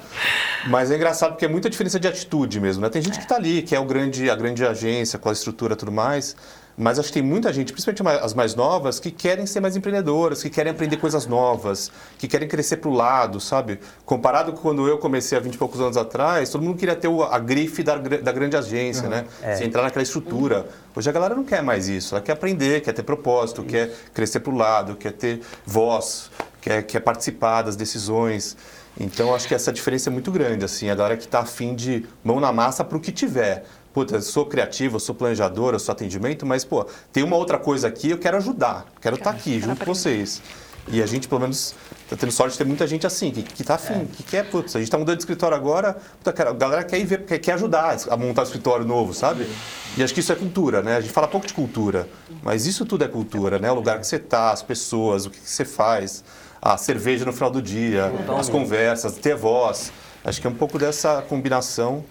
Mas 0.68 0.92
é 0.92 0.96
engraçado 0.96 1.32
porque 1.32 1.46
é 1.46 1.50
muita 1.50 1.70
diferença 1.70 2.00
de 2.00 2.08
atitude 2.08 2.60
mesmo, 2.60 2.82
né? 2.82 2.90
Tem 2.90 3.02
gente 3.02 3.18
que 3.18 3.24
está 3.24 3.36
ali, 3.36 3.62
que 3.62 3.76
é 3.76 3.80
o 3.80 3.86
grande, 3.86 4.30
a 4.30 4.36
grande 4.36 4.66
agência, 4.66 5.20
com 5.20 5.30
a 5.30 5.32
estrutura 5.32 5.74
e 5.74 5.78
tudo 5.78 5.92
mais, 5.92 6.36
mas 6.78 6.98
acho 6.98 7.10
que 7.10 7.14
tem 7.14 7.24
muita 7.24 7.54
gente, 7.54 7.72
principalmente 7.72 8.24
as 8.24 8.34
mais 8.34 8.56
novas, 8.56 9.00
que 9.00 9.12
querem 9.12 9.46
ser 9.46 9.60
mais 9.60 9.76
empreendedoras, 9.76 10.42
que 10.42 10.50
querem 10.50 10.72
aprender 10.72 10.98
coisas 10.98 11.28
novas, 11.28 11.92
que 12.18 12.28
querem 12.28 12.48
crescer 12.48 12.78
para 12.78 12.90
o 12.90 12.94
lado, 12.94 13.40
sabe? 13.40 13.80
Comparado 14.06 14.54
com 14.54 14.72
quando 14.72 14.88
eu 14.88 14.98
comecei 14.98 15.38
há 15.38 15.42
20 15.42 15.54
e 15.54 15.58
poucos 15.58 15.82
anos 15.82 15.98
atrás, 15.98 16.50
todo 16.50 16.64
mundo 16.64 16.78
queria 16.78 16.96
ter 16.96 17.10
a 17.30 17.40
grife 17.40 17.84
da, 17.84 17.98
da 17.98 18.32
grande 18.32 18.56
agência, 18.56 19.04
uhum. 19.04 19.10
né? 19.10 19.26
É. 19.42 19.56
Você 19.56 19.66
entrar 19.66 19.82
naquela 19.82 20.02
estrutura. 20.02 20.66
Hoje 20.96 21.10
a 21.10 21.12
galera 21.12 21.36
não 21.36 21.44
quer 21.44 21.62
mais 21.62 21.90
isso. 21.90 22.16
Ela 22.16 22.24
quer 22.24 22.32
aprender, 22.32 22.82
quer 22.82 22.94
ter 22.94 23.04
propósito, 23.04 23.62
isso. 23.62 23.70
quer 23.70 23.92
crescer 24.14 24.40
para 24.40 24.54
o 24.54 24.56
lado, 24.56 24.96
quer 24.96 25.12
ter 25.12 25.42
voz, 25.66 26.32
quer, 26.62 26.84
quer 26.84 27.02
participar 27.02 27.64
das 27.64 27.76
decisões. 27.76 28.56
Então, 28.98 29.36
acho 29.36 29.48
que 29.48 29.54
essa 29.54 29.72
diferença 29.72 30.10
é 30.10 30.12
muito 30.12 30.32
grande, 30.32 30.64
assim, 30.64 30.90
a 30.90 30.96
galera 30.96 31.18
que 31.18 31.26
está 31.26 31.40
afim 31.40 31.76
de 31.76 32.06
mão 32.24 32.40
na 32.40 32.52
massa 32.52 32.84
para 32.84 32.98
o 32.98 33.02
que 33.02 33.12
tiver 33.12 33.66
puta, 33.94 34.16
eu 34.16 34.22
sou 34.22 34.46
criativo, 34.46 34.96
eu 34.96 35.00
sou 35.00 35.14
planejador, 35.14 35.74
eu 35.74 35.80
sou 35.80 35.94
atendimento, 35.94 36.46
mas, 36.46 36.64
pô, 36.64 36.86
tem 37.12 37.24
uma 37.24 37.36
outra 37.36 37.58
coisa 37.58 37.88
aqui, 37.88 38.12
eu 38.12 38.18
quero 38.18 38.38
ajudar, 38.38 38.86
quero 39.02 39.16
estar 39.16 39.32
tá 39.32 39.38
aqui 39.38 39.60
junto 39.60 39.80
com 39.80 39.94
vocês. 39.94 40.42
E 40.88 41.02
a 41.02 41.06
gente, 41.06 41.28
pelo 41.28 41.42
menos, 41.42 41.76
tá 42.10 42.16
tendo 42.16 42.32
sorte 42.32 42.54
de 42.54 42.58
ter 42.58 42.64
muita 42.66 42.88
gente 42.88 43.06
assim, 43.06 43.32
que, 43.32 43.44
que 43.44 43.64
tá 43.64 43.76
afim, 43.76 44.06
que 44.06 44.24
quer, 44.24 44.50
putz, 44.50 44.76
a 44.76 44.80
gente 44.80 44.90
tá 44.90 44.98
mudando 44.98 45.18
de 45.18 45.22
escritório 45.22 45.56
agora, 45.56 45.94
puta, 46.18 46.34
cara, 46.34 46.50
a 46.50 46.54
galera 46.54 46.84
quer 46.84 47.00
ir 47.00 47.06
ver, 47.06 47.26
quer, 47.26 47.38
quer 47.38 47.54
ajudar 47.54 47.98
a 48.10 48.18
montar 48.18 48.42
um 48.42 48.46
escritório 48.46 48.86
novo, 48.86 49.14
sabe? 49.14 49.48
E 49.96 50.04
acho 50.04 50.14
que 50.14 50.22
isso 50.22 50.32
é 50.32 50.36
cultura, 50.36 50.82
né? 50.82 50.98
A 50.98 51.02
gente 51.02 51.14
fala 51.14 51.28
pouco 51.28 51.46
de 51.46 51.54
cultura, 51.54 52.10
mas 52.42 52.66
isso 52.66 52.86
tudo 52.86 53.04
é 53.04 53.08
cultura, 53.08 53.60
né? 53.60 53.72
O 53.72 53.76
lugar 53.76 54.00
que 54.00 54.08
você 54.08 54.18
tá, 54.18 54.52
as 54.52 54.64
pessoas, 54.64 55.26
o 55.26 55.30
que, 55.30 55.40
que 55.40 55.50
você 55.50 55.66
faz, 55.66 56.24
a 56.62 56.78
cerveja 56.78 57.26
no 57.26 57.34
final 57.34 57.52
do 57.52 57.62
dia, 57.62 58.12
as 58.38 58.50
conversas, 58.50 59.18
ter 59.18 59.36
voz. 59.36 59.92
Acho 60.24 60.40
que 60.40 60.48
é 60.48 60.50
um 60.50 60.56
pouco 60.56 60.78
dessa 60.80 61.22
combinação. 61.24 62.04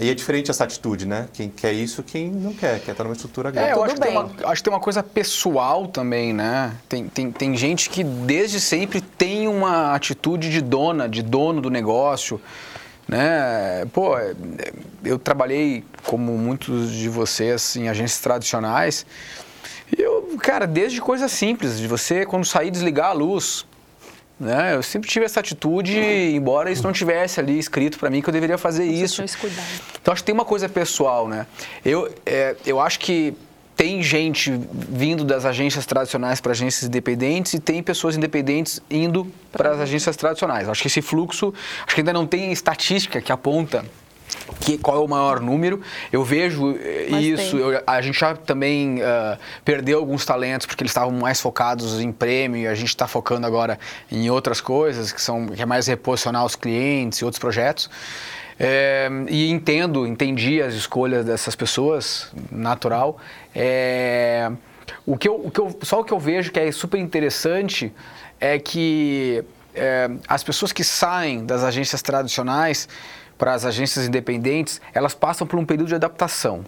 E 0.00 0.08
é 0.08 0.14
diferente 0.14 0.50
essa 0.50 0.64
atitude, 0.64 1.06
né? 1.06 1.28
Quem 1.34 1.50
quer 1.50 1.72
isso, 1.72 2.02
quem 2.02 2.30
não 2.30 2.54
quer, 2.54 2.80
quer 2.80 2.92
estar 2.92 3.04
numa 3.04 3.12
estrutura 3.14 3.50
grande. 3.50 3.70
É, 3.70 3.74
eu 3.74 3.84
acho 3.84 3.94
que, 3.94 4.08
uma, 4.08 4.30
acho 4.44 4.62
que 4.62 4.64
tem 4.64 4.72
uma 4.72 4.80
coisa 4.80 5.02
pessoal 5.02 5.86
também, 5.86 6.32
né? 6.32 6.72
Tem, 6.88 7.08
tem, 7.08 7.30
tem 7.30 7.56
gente 7.56 7.90
que 7.90 8.02
desde 8.02 8.58
sempre 8.58 9.02
tem 9.02 9.46
uma 9.48 9.94
atitude 9.94 10.50
de 10.50 10.62
dona, 10.62 11.06
de 11.08 11.22
dono 11.22 11.60
do 11.60 11.68
negócio, 11.68 12.40
né? 13.06 13.84
Pô, 13.92 14.16
é, 14.16 14.34
eu 15.04 15.18
trabalhei, 15.18 15.84
como 16.04 16.38
muitos 16.38 16.90
de 16.90 17.10
vocês, 17.10 17.76
em 17.76 17.88
agências 17.88 18.20
tradicionais. 18.20 19.04
E 19.96 20.00
eu, 20.00 20.38
cara, 20.40 20.66
desde 20.66 21.02
coisas 21.02 21.30
simples, 21.30 21.78
de 21.78 21.86
você, 21.86 22.24
quando 22.24 22.46
sair, 22.46 22.70
desligar 22.70 23.10
a 23.10 23.12
luz. 23.12 23.66
Né? 24.42 24.74
Eu 24.74 24.82
sempre 24.82 25.08
tive 25.08 25.24
essa 25.24 25.38
atitude, 25.38 25.96
embora 25.96 26.68
isso 26.68 26.82
não 26.82 26.92
tivesse 26.92 27.38
ali 27.38 27.56
escrito 27.56 27.96
para 27.96 28.10
mim 28.10 28.20
que 28.20 28.28
eu 28.28 28.32
deveria 28.32 28.58
fazer 28.58 28.84
isso. 28.84 29.22
esse 29.22 29.38
cuidado. 29.38 29.64
Então 30.00 30.10
acho 30.10 30.20
que 30.20 30.26
tem 30.26 30.34
uma 30.34 30.44
coisa 30.44 30.68
pessoal, 30.68 31.28
né? 31.28 31.46
Eu, 31.84 32.12
é, 32.26 32.56
eu 32.66 32.80
acho 32.80 32.98
que 32.98 33.34
tem 33.76 34.02
gente 34.02 34.52
vindo 34.72 35.24
das 35.24 35.44
agências 35.44 35.86
tradicionais 35.86 36.40
para 36.40 36.50
agências 36.50 36.88
independentes 36.88 37.54
e 37.54 37.60
tem 37.60 37.84
pessoas 37.84 38.16
independentes 38.16 38.82
indo 38.90 39.30
para 39.52 39.70
as 39.70 39.78
agências 39.78 40.16
tradicionais. 40.16 40.68
Acho 40.68 40.82
que 40.82 40.88
esse 40.88 41.00
fluxo, 41.00 41.54
acho 41.86 41.94
que 41.94 42.00
ainda 42.00 42.12
não 42.12 42.26
tem 42.26 42.50
estatística 42.50 43.20
que 43.20 43.30
aponta 43.30 43.84
que, 44.60 44.78
qual 44.78 44.96
é 44.98 45.00
o 45.00 45.08
maior 45.08 45.40
número. 45.40 45.80
Eu 46.12 46.24
vejo 46.24 46.76
eh, 46.78 47.08
Mas 47.10 47.24
isso. 47.24 47.56
eu- 47.56 47.82
a 47.86 48.00
gente 48.00 48.18
já 48.18 48.34
também 48.34 49.00
ah, 49.02 49.38
perdeu 49.64 49.98
alguns 49.98 50.24
talentos 50.24 50.66
porque 50.66 50.82
eles 50.82 50.90
estavam 50.90 51.12
mais 51.12 51.40
focados 51.40 52.00
em 52.00 52.12
prêmio 52.12 52.60
e 52.60 52.66
a 52.66 52.74
gente 52.74 52.88
está 52.88 53.06
focando 53.06 53.46
agora 53.46 53.78
em 54.10 54.30
outras 54.30 54.60
coisas 54.60 55.12
que 55.12 55.20
são 55.20 55.46
que 55.46 55.60
é 55.60 55.66
mais 55.66 55.86
reposicionar 55.86 56.44
os 56.44 56.54
clientes 56.56 57.18
e 57.18 57.24
outros 57.24 57.38
projetos. 57.38 57.90
É, 58.58 59.08
e 59.28 59.50
entendo, 59.50 60.06
entendi 60.06 60.62
as 60.62 60.74
escolhas 60.74 61.24
dessas 61.24 61.56
pessoas, 61.56 62.30
natural. 62.50 63.18
É, 63.54 64.50
o 65.04 65.16
que 65.16 65.28
eu, 65.28 65.34
o 65.34 65.50
que 65.50 65.58
eu, 65.58 65.76
só 65.82 66.00
o 66.00 66.04
que 66.04 66.12
eu 66.12 66.20
vejo 66.20 66.52
que 66.52 66.60
é 66.60 66.70
super 66.70 66.98
interessante 66.98 67.92
é 68.38 68.58
que 68.58 69.42
é, 69.74 70.10
as 70.28 70.44
pessoas 70.44 70.72
que 70.72 70.84
saem 70.84 71.44
das 71.44 71.64
agências 71.64 72.02
tradicionais 72.02 72.88
para 73.42 73.54
as 73.54 73.64
agências 73.64 74.06
independentes, 74.06 74.80
elas 74.94 75.14
passam 75.14 75.44
por 75.44 75.58
um 75.58 75.66
período 75.66 75.88
de 75.88 75.96
adaptação. 75.96 76.64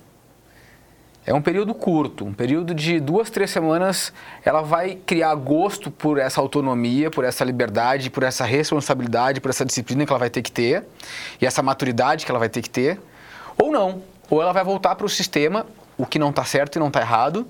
É 1.24 1.32
um 1.32 1.40
período 1.40 1.72
curto, 1.72 2.24
um 2.24 2.34
período 2.34 2.74
de 2.74 2.98
duas, 2.98 3.30
três 3.30 3.52
semanas. 3.52 4.12
Ela 4.44 4.60
vai 4.60 4.96
criar 5.06 5.32
gosto 5.36 5.88
por 5.88 6.18
essa 6.18 6.40
autonomia, 6.40 7.12
por 7.12 7.24
essa 7.24 7.44
liberdade, 7.44 8.10
por 8.10 8.24
essa 8.24 8.44
responsabilidade, 8.44 9.40
por 9.40 9.50
essa 9.50 9.64
disciplina 9.64 10.04
que 10.04 10.10
ela 10.10 10.18
vai 10.18 10.30
ter 10.30 10.42
que 10.42 10.50
ter 10.50 10.84
e 11.40 11.46
essa 11.46 11.62
maturidade 11.62 12.26
que 12.26 12.32
ela 12.32 12.40
vai 12.40 12.48
ter 12.48 12.60
que 12.60 12.70
ter. 12.70 13.00
Ou 13.56 13.70
não. 13.70 14.02
Ou 14.28 14.42
ela 14.42 14.52
vai 14.52 14.64
voltar 14.64 14.96
para 14.96 15.06
o 15.06 15.08
sistema, 15.08 15.64
o 15.96 16.04
que 16.04 16.18
não 16.18 16.30
está 16.30 16.44
certo 16.44 16.74
e 16.74 16.80
não 16.80 16.88
está 16.88 17.00
errado, 17.00 17.46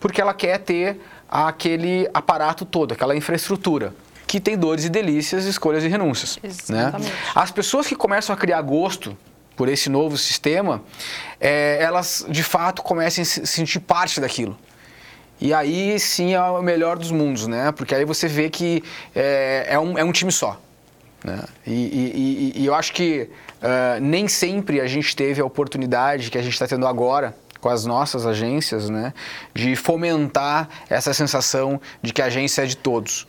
porque 0.00 0.22
ela 0.22 0.32
quer 0.32 0.56
ter 0.56 1.02
aquele 1.28 2.08
aparato 2.14 2.64
todo, 2.64 2.92
aquela 2.92 3.14
infraestrutura 3.14 3.92
que 4.26 4.40
tem 4.40 4.56
dores 4.56 4.84
e 4.84 4.88
delícias, 4.88 5.44
escolhas 5.44 5.84
e 5.84 5.88
renúncias. 5.88 6.38
Né? 6.42 6.48
Exatamente. 6.50 7.12
As 7.34 7.50
pessoas 7.50 7.86
que 7.86 7.94
começam 7.94 8.34
a 8.34 8.38
criar 8.38 8.60
gosto 8.62 9.16
por 9.56 9.68
esse 9.68 9.88
novo 9.88 10.16
sistema, 10.18 10.82
é, 11.40 11.78
elas 11.80 12.24
de 12.28 12.42
fato 12.42 12.82
começam 12.82 13.22
a 13.22 13.24
se 13.24 13.46
sentir 13.46 13.80
parte 13.80 14.20
daquilo. 14.20 14.56
E 15.40 15.52
aí 15.52 15.98
sim 16.00 16.34
é 16.34 16.40
o 16.40 16.62
melhor 16.62 16.98
dos 16.98 17.10
mundos, 17.10 17.46
né? 17.46 17.70
Porque 17.72 17.94
aí 17.94 18.04
você 18.04 18.26
vê 18.28 18.48
que 18.48 18.82
é, 19.14 19.66
é, 19.70 19.78
um, 19.78 19.98
é 19.98 20.04
um 20.04 20.12
time 20.12 20.32
só. 20.32 20.60
Né? 21.22 21.40
E, 21.66 21.72
e- 21.72 22.52
e- 22.56 22.62
e 22.62 22.66
eu 22.66 22.74
acho 22.74 22.92
que 22.92 23.28
ah, 23.62 23.98
nem 24.00 24.28
sempre 24.28 24.80
a 24.80 24.86
gente 24.86 25.14
teve 25.16 25.40
a 25.40 25.44
oportunidade 25.44 26.30
que 26.30 26.36
a 26.38 26.42
gente 26.42 26.52
está 26.52 26.66
tendo 26.66 26.86
agora 26.86 27.34
com 27.60 27.68
as 27.70 27.86
nossas 27.86 28.26
agências, 28.26 28.90
né? 28.90 29.14
De 29.54 29.74
fomentar 29.74 30.68
essa 30.90 31.14
sensação 31.14 31.80
de 32.02 32.12
que 32.12 32.20
a 32.20 32.26
agência 32.26 32.62
é 32.62 32.66
de 32.66 32.76
todos. 32.76 33.26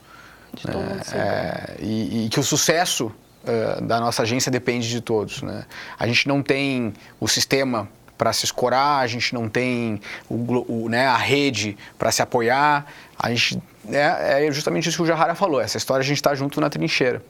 De 0.56 0.62
todo 0.62 0.82
mundo 0.82 1.04
ser 1.04 1.16
É, 1.16 1.76
e, 1.80 2.26
e 2.26 2.28
que 2.28 2.40
o 2.40 2.42
sucesso 2.42 3.12
eh, 3.46 3.80
da 3.80 4.00
nossa 4.00 4.22
agência 4.22 4.50
depende 4.50 4.88
de 4.88 5.00
todos. 5.00 5.40
Né? 5.40 5.64
A 5.96 6.06
gente 6.08 6.26
não 6.26 6.42
tem 6.42 6.92
o 7.20 7.28
sistema 7.28 7.88
para 8.18 8.32
se 8.32 8.44
escorar, 8.44 8.98
a 8.98 9.06
gente 9.06 9.32
não 9.32 9.48
tem 9.48 10.00
o, 10.28 10.84
o, 10.84 10.88
né, 10.88 11.06
a 11.06 11.16
rede 11.16 11.76
para 11.96 12.10
se 12.10 12.20
apoiar. 12.20 12.86
A 13.16 13.30
gente, 13.30 13.62
é, 13.88 14.46
é 14.46 14.52
justamente 14.52 14.88
isso 14.88 14.96
que 14.96 15.04
o 15.04 15.06
Jahara 15.06 15.36
falou, 15.36 15.60
essa 15.60 15.76
história 15.76 16.02
a 16.02 16.04
gente 16.04 16.16
está 16.16 16.34
junto 16.34 16.60
na 16.60 16.68
trincheira. 16.68 17.22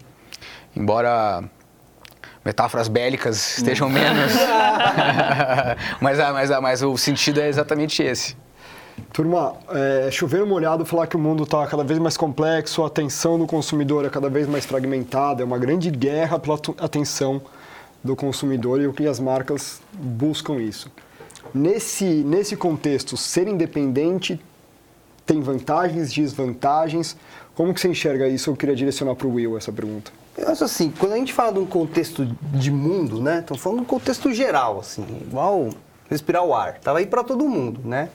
Embora 0.74 1.44
metáforas 2.42 2.88
bélicas 2.88 3.58
estejam 3.58 3.90
menos, 3.90 4.32
mas, 6.00 6.18
mas, 6.18 6.50
mas 6.60 6.82
o 6.82 6.96
sentido 6.96 7.42
é 7.42 7.48
exatamente 7.48 8.02
esse. 8.02 8.36
Turma, 9.12 9.54
é, 9.70 10.10
chover 10.10 10.44
molhado 10.44 10.84
falar 10.84 11.06
que 11.06 11.16
o 11.16 11.18
mundo 11.18 11.44
está 11.44 11.66
cada 11.66 11.84
vez 11.84 11.98
mais 11.98 12.16
complexo, 12.16 12.82
a 12.82 12.86
atenção 12.86 13.38
do 13.38 13.46
consumidor 13.46 14.04
é 14.04 14.10
cada 14.10 14.28
vez 14.28 14.46
mais 14.46 14.64
fragmentada, 14.64 15.42
é 15.42 15.44
uma 15.44 15.58
grande 15.58 15.90
guerra 15.90 16.38
pela 16.38 16.58
atenção 16.78 17.40
do 18.02 18.14
consumidor 18.14 18.80
e 18.80 18.86
o 18.86 18.92
que 18.92 19.06
as 19.06 19.18
marcas 19.18 19.80
buscam 19.92 20.56
isso. 20.56 20.90
Nesse, 21.54 22.04
nesse 22.04 22.56
contexto, 22.56 23.16
ser 23.16 23.48
independente 23.48 24.40
tem 25.26 25.40
vantagens, 25.40 26.12
desvantagens. 26.12 27.16
Como 27.54 27.74
que 27.74 27.80
você 27.80 27.88
enxerga 27.88 28.28
isso? 28.28 28.50
Eu 28.50 28.56
queria 28.56 28.76
direcionar 28.76 29.16
para 29.16 29.26
o 29.26 29.34
Will 29.34 29.56
essa 29.56 29.72
pergunta. 29.72 30.12
Eu 30.36 30.48
acho 30.48 30.64
assim, 30.64 30.92
quando 30.96 31.12
a 31.12 31.16
gente 31.16 31.32
fala 31.32 31.52
de 31.54 31.58
um 31.58 31.66
contexto 31.66 32.24
de 32.24 32.70
mundo, 32.70 33.20
né? 33.20 33.40
Estamos 33.40 33.62
falando 33.62 33.78
de 33.78 33.84
um 33.84 33.88
contexto 33.88 34.32
geral, 34.32 34.78
assim, 34.78 35.04
igual 35.22 35.70
respirar 36.08 36.44
o 36.44 36.54
ar. 36.54 36.78
Tava 36.78 36.98
aí 36.98 37.06
para 37.06 37.24
todo 37.24 37.48
mundo, 37.48 37.80
né? 37.84 38.10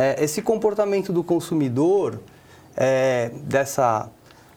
É, 0.00 0.24
esse 0.24 0.40
comportamento 0.40 1.12
do 1.12 1.22
consumidor, 1.22 2.18
é, 2.74 3.30
dessa, 3.42 4.08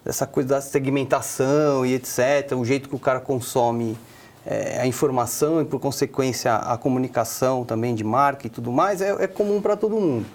dessa 0.06 0.26
coisa 0.26 0.48
da 0.48 0.62
segmentação 0.62 1.86
e 1.86 1.96
etc., 1.96 2.54
o 2.58 2.64
jeito 2.64 2.88
que 2.88 2.96
o 2.96 3.00
cara 3.00 3.20
consome 3.20 3.98
é, 4.46 4.80
a 4.80 4.88
informação 4.88 5.62
e, 5.62 5.66
por 5.66 5.82
consequência, 5.82 6.56
a 6.56 6.78
comunicação 6.78 7.66
também 7.66 7.94
de 7.94 8.06
marca 8.06 8.48
e 8.48 8.50
tudo 8.50 8.72
mais, 8.72 9.02
é, 9.02 9.10
é 9.22 9.28
comum 9.28 9.60
para 9.62 9.76
todo 9.76 9.98
mundo. 9.98 10.26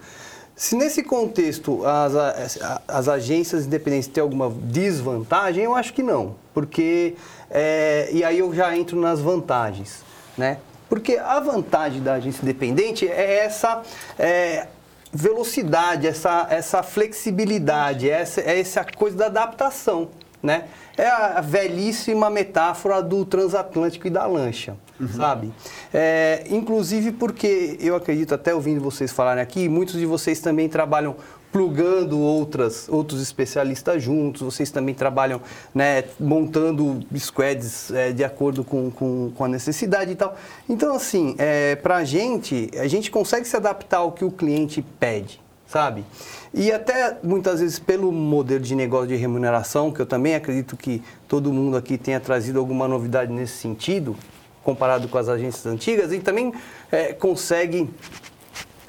Se 0.54 0.76
nesse 0.76 1.02
contexto 1.02 1.86
as, 1.86 2.14
a- 2.14 2.82
as 2.86 3.08
agências 3.08 3.64
independentes 3.64 4.08
têm 4.08 4.20
alguma 4.22 4.50
desvantagem, 4.50 5.64
eu 5.64 5.74
acho 5.74 5.94
que 5.94 6.02
não. 6.02 6.34
Porque, 6.52 7.14
é, 7.50 8.10
e 8.12 8.22
aí 8.22 8.40
eu 8.40 8.52
já 8.52 8.76
entro 8.76 9.00
nas 9.00 9.20
vantagens, 9.20 10.02
né? 10.36 10.58
Porque 10.86 11.16
a 11.16 11.40
vantagem 11.40 12.02
da 12.02 12.14
agência 12.14 12.42
independente 12.42 13.08
é 13.08 13.44
essa 13.44 13.82
é, 14.18 14.66
velocidade, 15.12 16.06
essa, 16.06 16.46
essa 16.50 16.82
flexibilidade, 16.82 18.08
essa, 18.10 18.40
é 18.40 18.60
essa 18.60 18.84
coisa 18.84 19.16
da 19.16 19.26
adaptação, 19.26 20.08
né? 20.42 20.64
É 20.96 21.08
a 21.08 21.40
velhíssima 21.40 22.28
metáfora 22.28 23.00
do 23.02 23.24
transatlântico 23.24 24.06
e 24.06 24.10
da 24.10 24.26
lancha, 24.26 24.76
sabe? 25.16 25.52
É, 25.94 26.44
inclusive 26.50 27.12
porque 27.12 27.76
eu 27.80 27.94
acredito, 27.94 28.34
até 28.34 28.52
ouvindo 28.52 28.80
vocês 28.80 29.12
falarem 29.12 29.42
aqui, 29.42 29.68
muitos 29.68 29.94
de 29.94 30.04
vocês 30.04 30.40
também 30.40 30.68
trabalham 30.68 31.16
plugando 31.50 32.18
outras, 32.18 32.88
outros 32.88 33.22
especialistas 33.22 34.02
juntos, 34.02 34.42
vocês 34.42 34.70
também 34.70 34.94
trabalham 34.94 35.40
né, 35.74 36.04
montando 36.20 37.00
squads 37.16 37.90
é, 37.90 38.12
de 38.12 38.22
acordo 38.22 38.62
com, 38.62 38.90
com, 38.90 39.32
com 39.34 39.44
a 39.44 39.48
necessidade 39.48 40.12
e 40.12 40.14
tal. 40.14 40.36
Então, 40.68 40.94
assim, 40.94 41.34
é, 41.38 41.76
para 41.76 41.96
a 41.96 42.04
gente, 42.04 42.70
a 42.78 42.86
gente 42.86 43.10
consegue 43.10 43.46
se 43.46 43.56
adaptar 43.56 43.98
ao 43.98 44.12
que 44.12 44.24
o 44.24 44.30
cliente 44.30 44.84
pede, 45.00 45.40
sabe? 45.66 46.04
E 46.52 46.70
até 46.70 47.16
muitas 47.22 47.60
vezes 47.60 47.78
pelo 47.78 48.12
modelo 48.12 48.60
de 48.60 48.74
negócio 48.74 49.08
de 49.08 49.16
remuneração, 49.16 49.90
que 49.90 50.00
eu 50.00 50.06
também 50.06 50.34
acredito 50.34 50.76
que 50.76 51.02
todo 51.26 51.52
mundo 51.52 51.76
aqui 51.76 51.96
tenha 51.96 52.20
trazido 52.20 52.58
alguma 52.58 52.86
novidade 52.86 53.32
nesse 53.32 53.54
sentido, 53.54 54.14
comparado 54.62 55.08
com 55.08 55.16
as 55.16 55.28
agências 55.28 55.64
antigas, 55.66 56.12
e 56.12 56.18
também 56.18 56.52
é, 56.92 57.14
consegue 57.14 57.88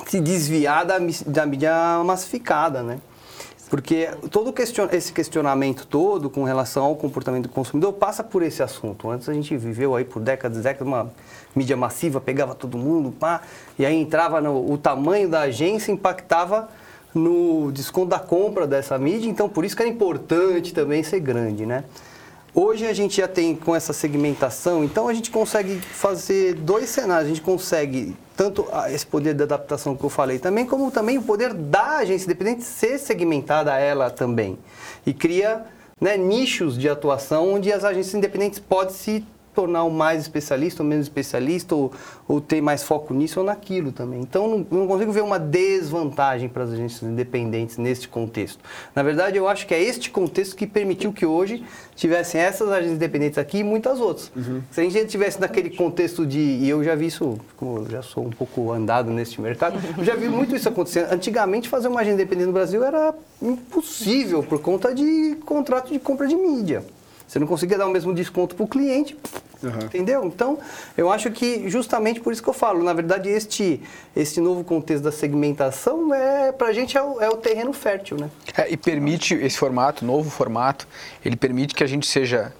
se 0.10 0.20
desviar 0.20 0.86
da, 0.86 0.97
da 1.26 1.45
mídia 1.45 1.72
massificada, 2.03 2.82
né? 2.82 2.99
Porque 3.70 4.10
todo 4.32 4.51
question- 4.51 4.89
esse 4.91 5.14
questionamento 5.14 5.86
todo 5.86 6.28
com 6.28 6.43
relação 6.43 6.86
ao 6.86 6.95
comportamento 6.95 7.43
do 7.43 7.49
consumidor 7.49 7.93
passa 7.93 8.24
por 8.24 8.41
esse 8.41 8.64
assunto. 8.64 9.07
Antes 9.12 9.30
a 9.30 9.34
gente 9.34 9.55
viveu 9.55 9.95
aí 9.95 10.03
por 10.03 10.20
décadas 10.20 10.57
e 10.57 10.62
décadas 10.62 10.88
uma 10.88 11.12
mídia 11.55 11.78
massiva, 11.78 12.20
pegava 12.20 12.55
todo 12.55 12.80
mundo, 12.80 13.12
pá, 13.12 13.41
e 13.78 13.86
aí 13.86 13.95
entrava 13.95 14.41
no, 14.41 14.72
o 14.72 14.76
tamanho 14.76 15.30
da 15.30 15.41
agência 15.41 15.91
impactava 15.91 16.68
no 17.14 17.72
desconto 17.72 18.07
da 18.07 18.20
compra 18.20 18.66
dessa 18.66 18.97
mídia, 18.97 19.30
então 19.30 19.47
por 19.47 19.64
isso 19.64 19.76
que 19.76 19.84
é 19.84 19.88
importante 19.88 20.74
também 20.74 21.03
ser 21.03 21.20
grande, 21.20 21.68
né? 21.68 21.84
Hoje 22.54 22.88
a 22.88 22.93
gente 22.93 23.18
já 23.18 23.28
tem 23.28 23.56
com 23.56 23.76
essa 23.76 23.93
segmentação, 23.93 24.84
então 24.84 25.08
a 25.08 25.14
gente 25.14 25.30
consegue 25.30 25.80
fazer 25.80 26.56
dois 26.56 26.89
cenários. 26.89 27.26
A 27.26 27.30
gente 27.30 27.41
consegue 27.41 28.16
tanto 28.36 28.66
esse 28.91 29.06
poder 29.06 29.36
de 29.36 29.43
adaptação 29.43 29.95
que 29.95 30.04
eu 30.04 30.10
falei 30.10 30.39
também, 30.39 30.66
como 30.66 30.89
também 30.89 31.18
o 31.18 31.22
poder 31.22 31.54
da 31.54 31.97
agência 31.97 32.26
independente 32.26 32.64
ser 32.64 32.97
segmentada 32.97 33.74
a 33.74 33.78
ela 33.78 34.10
também. 34.10 34.58
E 35.06 35.14
cria 35.14 35.66
né, 36.02 36.18
nichos 36.18 36.78
de 36.78 36.89
atuação 36.89 37.54
onde 37.54 37.72
as 37.72 37.84
agências 37.84 38.16
independentes 38.16 38.58
podem 38.58 38.93
se 38.93 39.26
tornar 39.60 39.84
o 39.84 39.91
mais 39.91 40.22
especialista 40.22 40.82
ou 40.82 40.88
menos 40.88 41.07
especialista, 41.07 41.76
ou, 41.76 41.91
ou 42.26 42.39
ter 42.39 42.62
mais 42.62 42.82
foco 42.82 43.14
nisso 43.14 43.41
ou 43.41 43.45
naquilo 43.45 43.91
também. 43.91 44.22
Então, 44.22 44.47
não, 44.47 44.66
não 44.72 44.88
consigo 44.88 45.12
ver 45.12 45.22
uma 45.22 45.38
desvantagem 45.38 46.47
para 46.47 46.64
as 46.64 46.72
agências 46.72 47.03
independentes 47.03 47.78
neste 47.78 48.07
contexto. 48.07 48.64
Na 48.95 49.03
verdade, 49.03 49.36
eu 49.36 49.49
acho 49.49 49.68
que 49.68 49.74
é 49.74 49.84
este 49.84 50.12
contexto 50.12 50.55
que 50.55 50.66
permitiu 50.66 51.12
que 51.12 51.26
hoje 51.26 51.62
tivessem 51.93 52.39
essas 52.39 52.70
agências 52.70 52.95
independentes 52.95 53.38
aqui 53.38 53.57
e 53.57 53.64
muitas 53.66 53.99
outras. 53.99 54.32
Uhum. 54.34 54.62
Se 54.72 54.80
a 54.80 54.84
gente 54.86 55.07
tivesse 55.07 55.41
naquele 55.41 55.72
contexto 55.72 56.26
de. 56.26 56.39
E 56.39 56.70
eu 56.70 56.82
já 56.82 56.95
vi 56.95 57.07
isso, 57.07 57.38
como 57.57 57.80
eu 57.80 57.89
já 57.89 58.01
sou 58.01 58.26
um 58.26 58.30
pouco 58.30 58.72
andado 58.72 59.12
neste 59.12 59.41
mercado, 59.41 59.78
eu 59.97 60.05
já 60.05 60.16
vi 60.16 60.30
muito 60.30 60.55
isso 60.55 60.70
acontecendo. 60.70 61.12
Antigamente, 61.12 61.68
fazer 61.68 61.89
uma 61.89 61.99
agência 61.99 62.16
independente 62.16 62.47
no 62.47 62.53
Brasil 62.53 62.82
era 62.82 63.14
impossível 63.41 64.41
por 64.41 64.62
conta 64.62 64.95
de 64.95 65.36
contrato 65.45 65.91
de 65.91 65.99
compra 65.99 66.28
de 66.28 66.36
mídia. 66.38 66.82
Você 67.30 67.38
não 67.38 67.45
conseguia 67.45 67.78
dar 67.78 67.86
o 67.86 67.91
mesmo 67.91 68.12
desconto 68.12 68.55
para 68.55 68.64
o 68.64 68.68
cliente, 68.68 69.16
uhum. 69.64 69.80
entendeu? 69.84 70.24
Então, 70.26 70.60
eu 70.97 71.12
acho 71.12 71.32
que 71.32 71.70
justamente 71.70 72.20
por 72.20 72.34
isso 72.34 72.41
que 72.41 72.49
eu 72.49 72.53
falo, 72.53 72.84
na 72.84 72.93
verdade, 72.93 73.30
este, 73.30 73.82
este 74.16 74.39
novo 74.39 74.64
contexto 74.64 75.03
da 75.03 75.12
segmentação, 75.12 76.14
é, 76.14 76.51
para 76.51 76.68
a 76.68 76.74
gente 76.74 76.97
é 76.97 77.01
o, 77.01 77.22
é 77.22 77.30
o, 77.30 77.38
terreno 77.38 77.74
fértil, 77.74 78.18
né? 78.18 78.30
É, 78.57 78.72
e 78.72 78.78
permite 78.78 79.34
esse 79.36 79.57
formato, 79.57 80.05
novo 80.05 80.30
formato, 80.30 80.88
ele 81.24 81.36
permite 81.36 81.74
que 81.74 81.84
a 81.84 81.88
gente 81.88 82.07
seja 82.07 82.53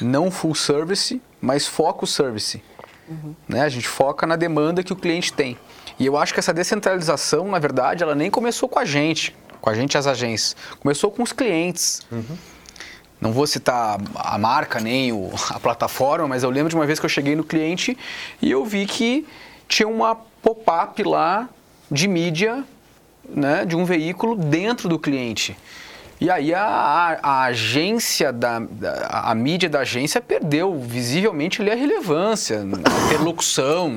não 0.00 0.30
full 0.30 0.54
service, 0.54 1.20
mas 1.40 1.66
foco 1.66 2.06
service. 2.06 2.62
Uhum. 3.08 3.34
Né? 3.48 3.60
A 3.60 3.68
gente 3.68 3.86
foca 3.86 4.26
na 4.26 4.36
demanda 4.36 4.82
que 4.82 4.92
o 4.92 4.96
cliente 4.96 5.32
tem. 5.32 5.58
E 5.98 6.06
eu 6.06 6.16
acho 6.16 6.32
que 6.32 6.40
essa 6.40 6.52
descentralização, 6.52 7.48
na 7.48 7.58
verdade, 7.58 8.02
ela 8.02 8.14
nem 8.14 8.30
começou 8.30 8.68
com 8.68 8.78
a 8.78 8.84
gente, 8.84 9.36
com 9.60 9.70
a 9.70 9.74
gente 9.74 9.96
as 9.96 10.06
agências. 10.06 10.56
Começou 10.80 11.10
com 11.10 11.22
os 11.22 11.32
clientes. 11.32 12.02
Uhum. 12.10 12.36
Não 13.24 13.32
vou 13.32 13.46
citar 13.46 13.98
a 14.14 14.36
marca 14.36 14.78
nem 14.78 15.10
o, 15.10 15.30
a 15.48 15.58
plataforma, 15.58 16.28
mas 16.28 16.42
eu 16.42 16.50
lembro 16.50 16.68
de 16.68 16.76
uma 16.76 16.84
vez 16.84 17.00
que 17.00 17.06
eu 17.06 17.10
cheguei 17.10 17.34
no 17.34 17.42
cliente 17.42 17.96
e 18.42 18.50
eu 18.50 18.66
vi 18.66 18.84
que 18.84 19.26
tinha 19.66 19.88
uma 19.88 20.14
pop-up 20.42 21.02
lá 21.02 21.48
de 21.90 22.06
mídia, 22.06 22.62
né, 23.26 23.64
de 23.64 23.74
um 23.74 23.86
veículo 23.86 24.36
dentro 24.36 24.90
do 24.90 24.98
cliente. 24.98 25.56
E 26.20 26.30
aí 26.30 26.52
a, 26.52 26.64
a, 26.64 27.18
a 27.22 27.42
agência 27.44 28.30
da, 28.30 28.60
a, 29.08 29.30
a 29.30 29.34
mídia 29.34 29.70
da 29.70 29.80
agência 29.80 30.20
perdeu 30.20 30.78
visivelmente 30.78 31.62
ali 31.62 31.70
a 31.70 31.74
relevância, 31.74 32.60
a 32.60 33.06
interlocução. 33.06 33.96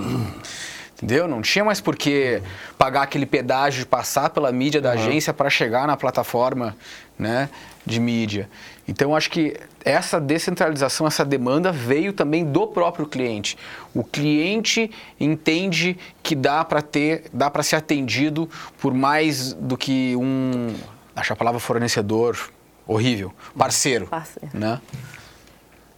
Entendeu? 0.95 1.27
Não 1.27 1.41
tinha 1.41 1.63
mais 1.63 1.79
por 1.79 1.95
que 1.95 2.41
pagar 2.77 3.03
aquele 3.03 3.25
pedágio 3.25 3.81
de 3.81 3.85
passar 3.85 4.29
pela 4.29 4.51
mídia 4.51 4.81
da 4.81 4.93
uhum. 4.93 4.95
agência 4.95 5.33
para 5.33 5.49
chegar 5.49 5.85
na 5.85 5.95
plataforma 5.95 6.75
né, 7.19 7.49
de 7.85 7.99
mídia. 7.99 8.49
Então, 8.87 9.15
acho 9.15 9.29
que 9.29 9.55
essa 9.83 10.19
descentralização, 10.19 11.05
essa 11.05 11.25
demanda 11.25 11.71
veio 11.71 12.13
também 12.13 12.45
do 12.45 12.67
próprio 12.67 13.05
cliente. 13.05 13.57
O 13.93 14.03
cliente 14.03 14.89
entende 15.19 15.97
que 16.23 16.35
dá 16.35 16.63
para 16.63 16.81
ter, 16.81 17.25
dá 17.33 17.49
para 17.49 17.63
ser 17.63 17.75
atendido 17.75 18.49
por 18.77 18.93
mais 18.93 19.53
do 19.53 19.77
que 19.77 20.15
um, 20.15 20.73
acho 21.15 21.33
a 21.33 21.35
palavra 21.35 21.59
fornecedor 21.59 22.37
horrível, 22.87 23.33
parceiro, 23.57 24.07
parceiro. 24.07 24.49
né? 24.53 24.81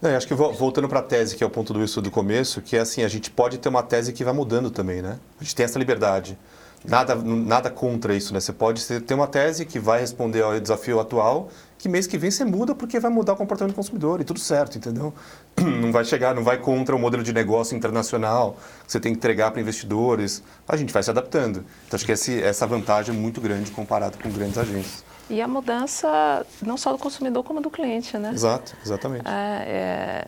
É, 0.02 0.16
acho 0.16 0.28
que 0.28 0.34
voltando 0.34 0.88
para 0.88 1.00
a 1.00 1.04
tese, 1.04 1.36
que 1.36 1.44
é 1.44 1.48
o 1.48 1.50
ponto 1.50 1.74
do 1.74 1.84
isso 1.84 2.02
do 2.02 2.10
começo, 2.10 2.62
que 2.62 2.78
é 2.78 2.80
assim, 2.80 3.04
a 3.04 3.08
gente 3.08 3.30
pode 3.30 3.58
ter 3.58 3.68
uma 3.68 3.84
tese 3.84 4.14
que 4.14 4.24
vai 4.24 4.34
mudando 4.34 4.72
também, 4.72 5.02
né? 5.02 5.20
A 5.40 5.44
gente 5.44 5.54
tem 5.54 5.66
essa 5.66 5.78
liberdade. 5.78 6.38
Nada, 6.86 7.16
nada 7.16 7.70
contra 7.70 8.16
isso, 8.16 8.34
né? 8.34 8.40
Você 8.40 8.54
pode 8.54 8.82
ter 9.02 9.14
uma 9.14 9.28
tese 9.28 9.66
que 9.66 9.78
vai 9.78 10.00
responder 10.00 10.42
ao 10.42 10.58
desafio 10.58 11.02
atual, 11.02 11.50
que 11.80 11.88
mês 11.88 12.06
que 12.06 12.18
vem 12.18 12.30
você 12.30 12.44
muda 12.44 12.76
porque 12.76 13.00
vai 13.00 13.10
mudar 13.10 13.34
o 13.34 13.36
comportamento 13.38 13.74
do 13.74 13.76
consumidor 13.78 14.20
e 14.20 14.26
tudo 14.26 14.40
certo, 14.40 14.78
entendeu? 14.78 15.14
Não 15.58 15.92
vai 15.94 16.04
chegar, 16.04 16.36
não 16.36 16.44
vai 16.44 16.58
contra 16.58 16.96
o 16.96 17.00
modelo 17.00 17.24
de 17.24 17.34
negócio 17.34 17.76
internacional 17.76 18.58
que 18.86 18.92
você 18.92 19.00
tem 19.00 19.14
que 19.14 19.18
entregar 19.18 19.52
para 19.52 19.62
investidores. 19.62 20.44
A 20.68 20.76
gente 20.76 20.92
vai 20.92 21.02
se 21.02 21.10
adaptando. 21.10 21.64
Então 21.88 21.96
acho 21.96 22.06
que 22.06 22.12
esse, 22.12 22.42
essa 22.44 22.68
vantagem 22.68 23.16
é 23.16 23.18
muito 23.18 23.40
grande 23.40 23.72
comparado 23.72 24.18
com 24.18 24.30
grandes 24.30 24.58
agências. 24.58 25.04
E 25.30 25.42
a 25.42 25.48
mudança 25.48 26.46
não 26.62 26.76
só 26.76 26.92
do 26.92 26.98
consumidor 26.98 27.44
como 27.44 27.62
do 27.62 27.70
cliente, 27.70 28.18
né? 28.18 28.32
Exato, 28.34 28.76
exatamente. 28.84 29.28
É, 29.28 29.32
é, 29.32 30.28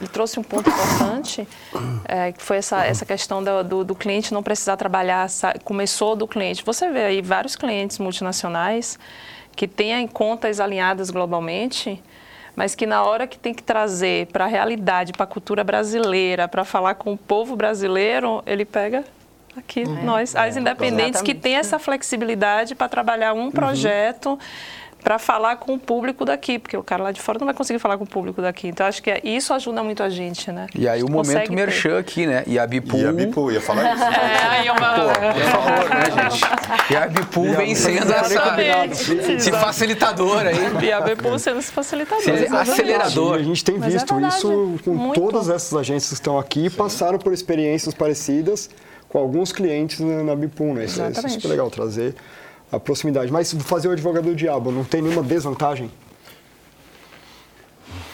ele 0.00 0.08
trouxe 0.08 0.38
um 0.38 0.42
ponto 0.42 0.68
importante, 0.68 1.48
é, 2.04 2.30
que 2.30 2.42
foi 2.42 2.58
essa, 2.58 2.84
essa 2.84 3.04
questão 3.04 3.42
do, 3.42 3.64
do, 3.64 3.84
do, 3.84 3.94
cliente 3.94 4.32
não 4.32 4.42
precisar 4.42 4.76
trabalhar, 4.76 5.28
começou 5.64 6.14
do 6.14 6.28
cliente. 6.28 6.64
Você 6.64 6.90
vê 6.90 7.04
aí 7.04 7.22
vários 7.22 7.56
clientes 7.56 7.98
multinacionais 7.98 8.98
que 9.54 9.68
têm 9.68 10.06
contas 10.06 10.60
alinhadas 10.60 11.10
globalmente, 11.10 12.02
mas 12.56 12.74
que 12.74 12.86
na 12.86 13.02
hora 13.02 13.26
que 13.26 13.38
tem 13.38 13.52
que 13.52 13.62
trazer 13.62 14.26
para 14.26 14.44
a 14.44 14.48
realidade, 14.48 15.12
para 15.12 15.24
a 15.24 15.26
cultura 15.26 15.64
brasileira, 15.64 16.46
para 16.46 16.64
falar 16.64 16.94
com 16.94 17.12
o 17.12 17.18
povo 17.18 17.56
brasileiro, 17.56 18.42
ele 18.46 18.64
pega 18.64 19.04
aqui, 19.56 19.84
uhum. 19.84 20.04
nós, 20.04 20.34
as 20.34 20.56
é, 20.56 20.60
independentes 20.60 21.22
que 21.22 21.34
têm 21.34 21.56
essa 21.56 21.78
flexibilidade 21.78 22.74
para 22.74 22.88
trabalhar 22.88 23.32
um 23.32 23.44
uhum. 23.44 23.50
projeto. 23.50 24.38
Para 25.04 25.18
falar 25.18 25.56
com 25.56 25.74
o 25.74 25.78
público 25.78 26.24
daqui, 26.24 26.58
porque 26.58 26.74
o 26.76 26.82
cara 26.82 27.02
lá 27.02 27.12
de 27.12 27.20
fora 27.20 27.38
não 27.38 27.44
vai 27.44 27.54
conseguir 27.54 27.78
falar 27.78 27.98
com 27.98 28.04
o 28.04 28.06
público 28.06 28.40
daqui. 28.40 28.68
Então, 28.68 28.86
acho 28.86 29.02
que 29.02 29.10
é, 29.10 29.20
isso 29.22 29.52
ajuda 29.52 29.84
muito 29.84 30.02
a 30.02 30.08
gente, 30.08 30.50
né? 30.50 30.66
E 30.74 30.88
aí 30.88 31.02
o 31.02 31.10
momento 31.10 31.52
merchan 31.52 31.98
aqui, 31.98 32.26
né? 32.26 32.42
E 32.46 32.58
a 32.58 32.66
Bipool... 32.66 33.00
E 33.00 33.06
a 33.06 33.12
Bipool, 33.12 33.52
ia 33.52 33.60
falar 33.60 33.94
isso. 33.94 34.02
é, 34.02 34.46
aí 34.48 34.66
é 34.66 34.72
uma... 34.72 34.94
Pô, 34.94 35.02
por 35.34 35.42
favor, 35.42 35.90
né, 35.90 36.30
gente? 36.30 36.92
E 36.92 36.96
a 36.96 37.06
Bipool 37.06 37.52
vem 37.52 37.74
sendo 37.74 38.10
essa, 38.10 38.56
esse 39.36 39.52
facilitador 39.52 40.46
aí. 40.46 40.86
E 40.86 40.90
a 40.90 41.02
Bipool 41.02 41.38
sendo 41.38 41.58
esse 41.58 41.70
facilitador. 41.70 42.22
Sim, 42.22 42.56
acelerador. 42.56 43.34
a 43.34 43.42
gente 43.42 43.62
tem 43.62 43.76
Mas 43.76 43.94
é 43.94 43.98
visto 43.98 44.14
é 44.14 44.28
isso 44.28 44.80
com 44.82 44.94
muito. 44.94 45.20
todas 45.20 45.50
essas 45.50 45.78
agências 45.78 46.08
que 46.08 46.14
estão 46.14 46.38
aqui, 46.38 46.70
Sim. 46.70 46.76
passaram 46.76 47.18
por 47.18 47.34
experiências 47.34 47.94
parecidas 47.94 48.70
com 49.06 49.18
alguns 49.18 49.52
clientes 49.52 50.00
na 50.00 50.34
Bipool, 50.34 50.72
né? 50.72 50.86
Isso, 50.86 51.02
isso 51.02 51.26
é 51.26 51.28
super 51.28 51.48
legal 51.48 51.70
trazer 51.70 52.14
a 52.74 52.80
proximidade. 52.80 53.32
Mas 53.32 53.52
fazer 53.52 53.88
o 53.88 53.92
advogado 53.92 54.24
do 54.24 54.34
diabo 54.34 54.70
não 54.70 54.84
tem 54.84 55.02
nenhuma 55.02 55.22
desvantagem? 55.22 55.90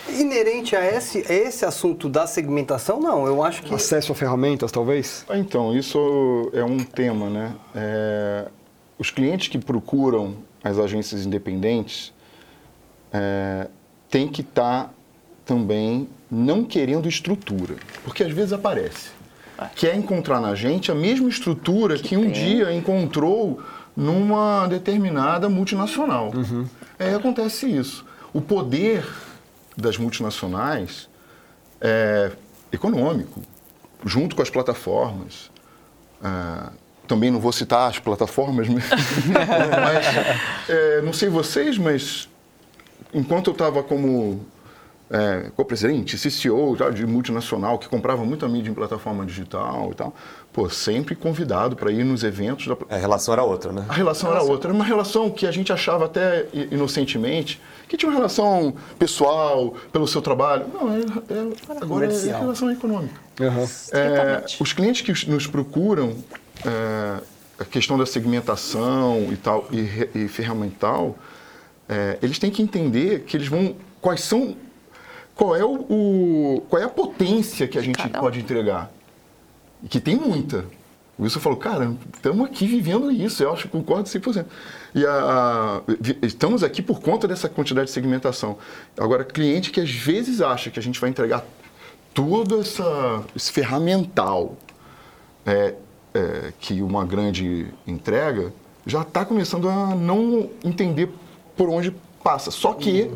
Inerente 0.08 0.74
a 0.74 0.84
esse, 0.84 1.24
a 1.28 1.32
esse 1.32 1.64
assunto 1.64 2.08
da 2.08 2.26
segmentação, 2.26 3.00
não. 3.00 3.26
Eu 3.26 3.42
acho 3.42 3.62
que. 3.62 3.72
Acesso 3.74 4.12
a 4.12 4.14
ferramentas, 4.14 4.70
talvez? 4.72 5.24
Ah, 5.28 5.38
então, 5.38 5.76
isso 5.76 6.50
é 6.52 6.64
um 6.64 6.78
tema, 6.78 7.30
né? 7.30 7.54
É, 7.74 8.48
os 8.98 9.10
clientes 9.10 9.48
que 9.48 9.58
procuram 9.58 10.36
as 10.62 10.78
agências 10.78 11.24
independentes 11.24 12.12
é, 13.12 13.68
têm 14.10 14.28
que 14.28 14.42
estar 14.42 14.84
tá 14.84 14.90
também 15.44 16.08
não 16.30 16.64
querendo 16.64 17.08
estrutura, 17.08 17.76
porque 18.04 18.22
às 18.22 18.30
vezes 18.30 18.52
aparece. 18.52 19.10
Quer 19.74 19.94
encontrar 19.94 20.40
na 20.40 20.54
gente 20.54 20.90
a 20.90 20.94
mesma 20.94 21.28
estrutura 21.28 21.96
que, 21.96 22.10
que 22.10 22.16
um 22.16 22.30
dia 22.30 22.72
encontrou 22.72 23.60
numa 24.00 24.66
determinada 24.66 25.46
multinacional. 25.50 26.32
Uhum. 26.34 26.66
É, 26.98 27.12
acontece 27.12 27.70
isso. 27.70 28.06
O 28.32 28.40
poder 28.40 29.06
das 29.76 29.98
multinacionais 29.98 31.06
é 31.78 32.32
econômico, 32.72 33.42
junto 34.06 34.34
com 34.34 34.40
as 34.40 34.48
plataformas. 34.48 35.50
É, 36.24 36.70
também 37.06 37.30
não 37.30 37.40
vou 37.40 37.52
citar 37.52 37.90
as 37.90 37.98
plataformas, 37.98 38.68
mas, 38.72 38.86
é, 40.66 41.02
não 41.02 41.12
sei 41.12 41.28
vocês, 41.28 41.76
mas 41.76 42.26
enquanto 43.12 43.48
eu 43.48 43.52
estava 43.52 43.82
como 43.82 44.46
é, 45.10 45.50
co-presidente, 45.56 46.16
CCO 46.16 46.76
de 46.92 47.04
multinacional, 47.04 47.78
que 47.78 47.88
comprava 47.88 48.24
muita 48.24 48.48
mídia 48.48 48.70
em 48.70 48.74
plataforma 48.74 49.26
digital 49.26 49.90
e 49.90 49.94
tal, 49.94 50.14
pô, 50.52 50.70
sempre 50.70 51.16
convidado 51.16 51.74
para 51.74 51.90
ir 51.90 52.04
nos 52.04 52.22
eventos. 52.22 52.66
Da... 52.66 52.76
A 52.88 52.96
relação 52.96 53.34
era 53.34 53.42
outra, 53.42 53.72
né? 53.72 53.84
A 53.88 53.92
relação, 53.92 54.30
era 54.30 54.42
outra. 54.42 54.70
Era 54.70 54.74
uma 54.74 54.84
relação 54.84 55.28
que 55.28 55.46
a 55.46 55.50
gente 55.50 55.72
achava 55.72 56.04
até 56.04 56.46
inocentemente 56.70 57.60
que 57.88 57.96
tinha 57.96 58.08
uma 58.08 58.16
relação 58.16 58.72
pessoal, 59.00 59.74
pelo 59.92 60.06
seu 60.06 60.22
trabalho. 60.22 60.66
Não, 60.72 60.92
é, 60.94 61.00
é, 61.00 61.82
agora 61.82 62.06
é 62.06 62.38
relação 62.38 62.70
econômica. 62.70 63.20
Uhum. 63.40 63.66
É, 63.92 64.44
os 64.60 64.72
clientes 64.72 65.02
que 65.02 65.28
nos 65.28 65.48
procuram, 65.48 66.14
é, 66.64 67.20
a 67.58 67.64
questão 67.64 67.98
da 67.98 68.06
segmentação 68.06 69.28
e 69.32 69.36
tal, 69.36 69.66
e, 69.72 70.08
e 70.14 70.28
ferramental, 70.28 71.16
é, 71.88 72.16
eles 72.22 72.38
têm 72.38 72.48
que 72.48 72.62
entender 72.62 73.24
que 73.24 73.36
eles 73.36 73.48
vão. 73.48 73.74
Quais 74.00 74.20
são. 74.20 74.56
Qual 75.40 75.56
é, 75.56 75.64
o, 75.64 75.86
o 75.88 76.60
qual 76.68 76.82
é 76.82 76.84
a 76.84 76.88
potência 76.88 77.66
que 77.66 77.78
a 77.78 77.82
gente 77.82 78.06
pode 78.10 78.38
entregar? 78.38 78.92
que 79.88 79.98
tem 79.98 80.14
muita. 80.14 80.66
O 81.18 81.22
Wilson 81.22 81.40
falou, 81.40 81.58
cara, 81.58 81.96
estamos 82.12 82.44
aqui 82.44 82.66
vivendo 82.66 83.10
isso, 83.10 83.42
eu 83.42 83.50
acho 83.50 83.62
que 83.62 83.68
concordo 83.68 84.04
100%. 84.04 84.44
E 84.94 85.06
a, 85.06 85.10
a, 85.10 85.80
estamos 86.20 86.62
aqui 86.62 86.82
por 86.82 87.00
conta 87.00 87.26
dessa 87.26 87.48
quantidade 87.48 87.86
de 87.86 87.92
segmentação. 87.92 88.58
Agora, 88.98 89.24
cliente 89.24 89.70
que 89.70 89.80
às 89.80 89.90
vezes 89.90 90.42
acha 90.42 90.68
que 90.70 90.78
a 90.78 90.82
gente 90.82 91.00
vai 91.00 91.08
entregar 91.08 91.42
todo 92.12 92.60
essa, 92.60 93.24
esse 93.34 93.50
ferramental 93.50 94.58
é, 95.46 95.74
é, 96.12 96.52
que 96.60 96.82
uma 96.82 97.06
grande 97.06 97.68
entrega, 97.86 98.52
já 98.84 99.00
está 99.00 99.24
começando 99.24 99.70
a 99.70 99.94
não 99.94 100.50
entender 100.62 101.08
por 101.56 101.70
onde 101.70 101.94
passa. 102.22 102.50
Só 102.50 102.74
que 102.74 103.10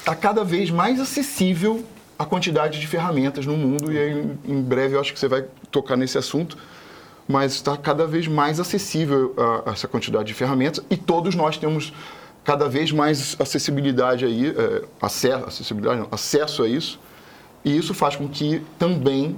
está 0.00 0.14
cada 0.14 0.42
vez 0.42 0.70
mais 0.70 1.00
acessível 1.00 1.84
a 2.18 2.24
quantidade 2.24 2.80
de 2.80 2.86
ferramentas 2.86 3.46
no 3.46 3.56
mundo, 3.56 3.92
e 3.92 3.98
aí, 3.98 4.36
em 4.44 4.60
breve 4.60 4.96
eu 4.96 5.00
acho 5.00 5.12
que 5.12 5.18
você 5.18 5.28
vai 5.28 5.44
tocar 5.70 5.96
nesse 5.96 6.18
assunto 6.18 6.58
mas 7.30 7.52
está 7.52 7.76
cada 7.76 8.06
vez 8.06 8.26
mais 8.26 8.58
acessível 8.58 9.32
a, 9.36 9.70
a 9.70 9.72
essa 9.72 9.86
quantidade 9.86 10.26
de 10.26 10.34
ferramentas 10.34 10.84
e 10.90 10.96
todos 10.96 11.36
nós 11.36 11.56
temos 11.56 11.92
cada 12.42 12.68
vez 12.68 12.90
mais 12.90 13.36
acessibilidade 13.38 14.24
aí, 14.24 14.48
é, 14.48 14.82
acesso, 15.00 15.44
acessibilidade, 15.44 16.00
não, 16.00 16.08
acesso 16.10 16.64
a 16.64 16.68
isso, 16.68 16.98
e 17.64 17.76
isso 17.76 17.94
faz 17.94 18.16
com 18.16 18.28
que 18.28 18.62
também 18.78 19.36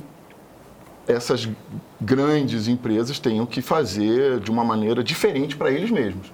essas 1.07 1.49
grandes 2.01 2.69
empresas 2.69 3.19
tenham 3.19 3.45
que 3.45 3.61
fazer 3.61 4.41
de 4.41 4.51
uma 4.51 4.65
maneira 4.65 5.03
diferente 5.03 5.57
para 5.57 5.71
eles 5.71 5.91
mesmos. 5.91 6.33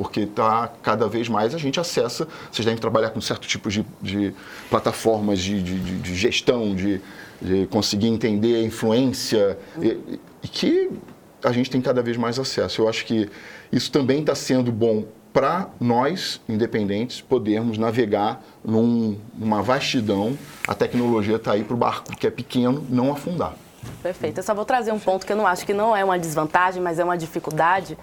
Porque 0.00 0.24
tá, 0.24 0.72
cada 0.82 1.06
vez 1.08 1.28
mais 1.28 1.54
a 1.54 1.58
gente 1.58 1.78
acessa, 1.78 2.26
vocês 2.50 2.64
devem 2.64 2.80
trabalhar 2.80 3.10
com 3.10 3.20
certo 3.20 3.46
tipo 3.46 3.68
de, 3.68 3.84
de 4.00 4.32
plataformas 4.70 5.38
de, 5.40 5.62
de, 5.62 5.78
de 5.98 6.14
gestão, 6.14 6.74
de, 6.74 7.02
conseguir 7.68 8.06
entender 8.06 8.56
a 8.56 8.62
influência, 8.62 9.58
e, 9.78 10.18
e 10.42 10.48
que 10.48 10.88
a 11.44 11.52
gente 11.52 11.68
tem 11.68 11.82
cada 11.82 12.00
vez 12.00 12.16
mais 12.16 12.38
acesso. 12.38 12.80
Eu 12.80 12.88
acho 12.88 13.04
que 13.04 13.28
isso 13.70 13.92
também 13.92 14.20
está 14.20 14.34
sendo 14.34 14.72
bom 14.72 15.04
para 15.34 15.68
nós, 15.78 16.40
independentes, 16.48 17.20
podermos 17.20 17.76
navegar 17.76 18.42
num, 18.64 19.18
numa 19.36 19.60
vastidão. 19.60 20.34
A 20.66 20.74
tecnologia 20.74 21.36
está 21.36 21.52
aí 21.52 21.62
para 21.62 21.74
o 21.74 21.76
barco 21.76 22.16
que 22.16 22.26
é 22.26 22.30
pequeno 22.30 22.86
não 22.88 23.12
afundar. 23.12 23.54
Perfeito. 24.02 24.38
Eu 24.38 24.42
só 24.42 24.54
vou 24.54 24.64
trazer 24.64 24.92
um 24.92 24.98
ponto 24.98 25.26
que 25.26 25.32
eu 25.32 25.36
não 25.36 25.46
acho 25.46 25.66
que 25.66 25.74
não 25.74 25.94
é 25.94 26.02
uma 26.02 26.18
desvantagem, 26.18 26.82
mas 26.82 26.98
é 26.98 27.04
uma 27.04 27.18
dificuldade 27.18 27.96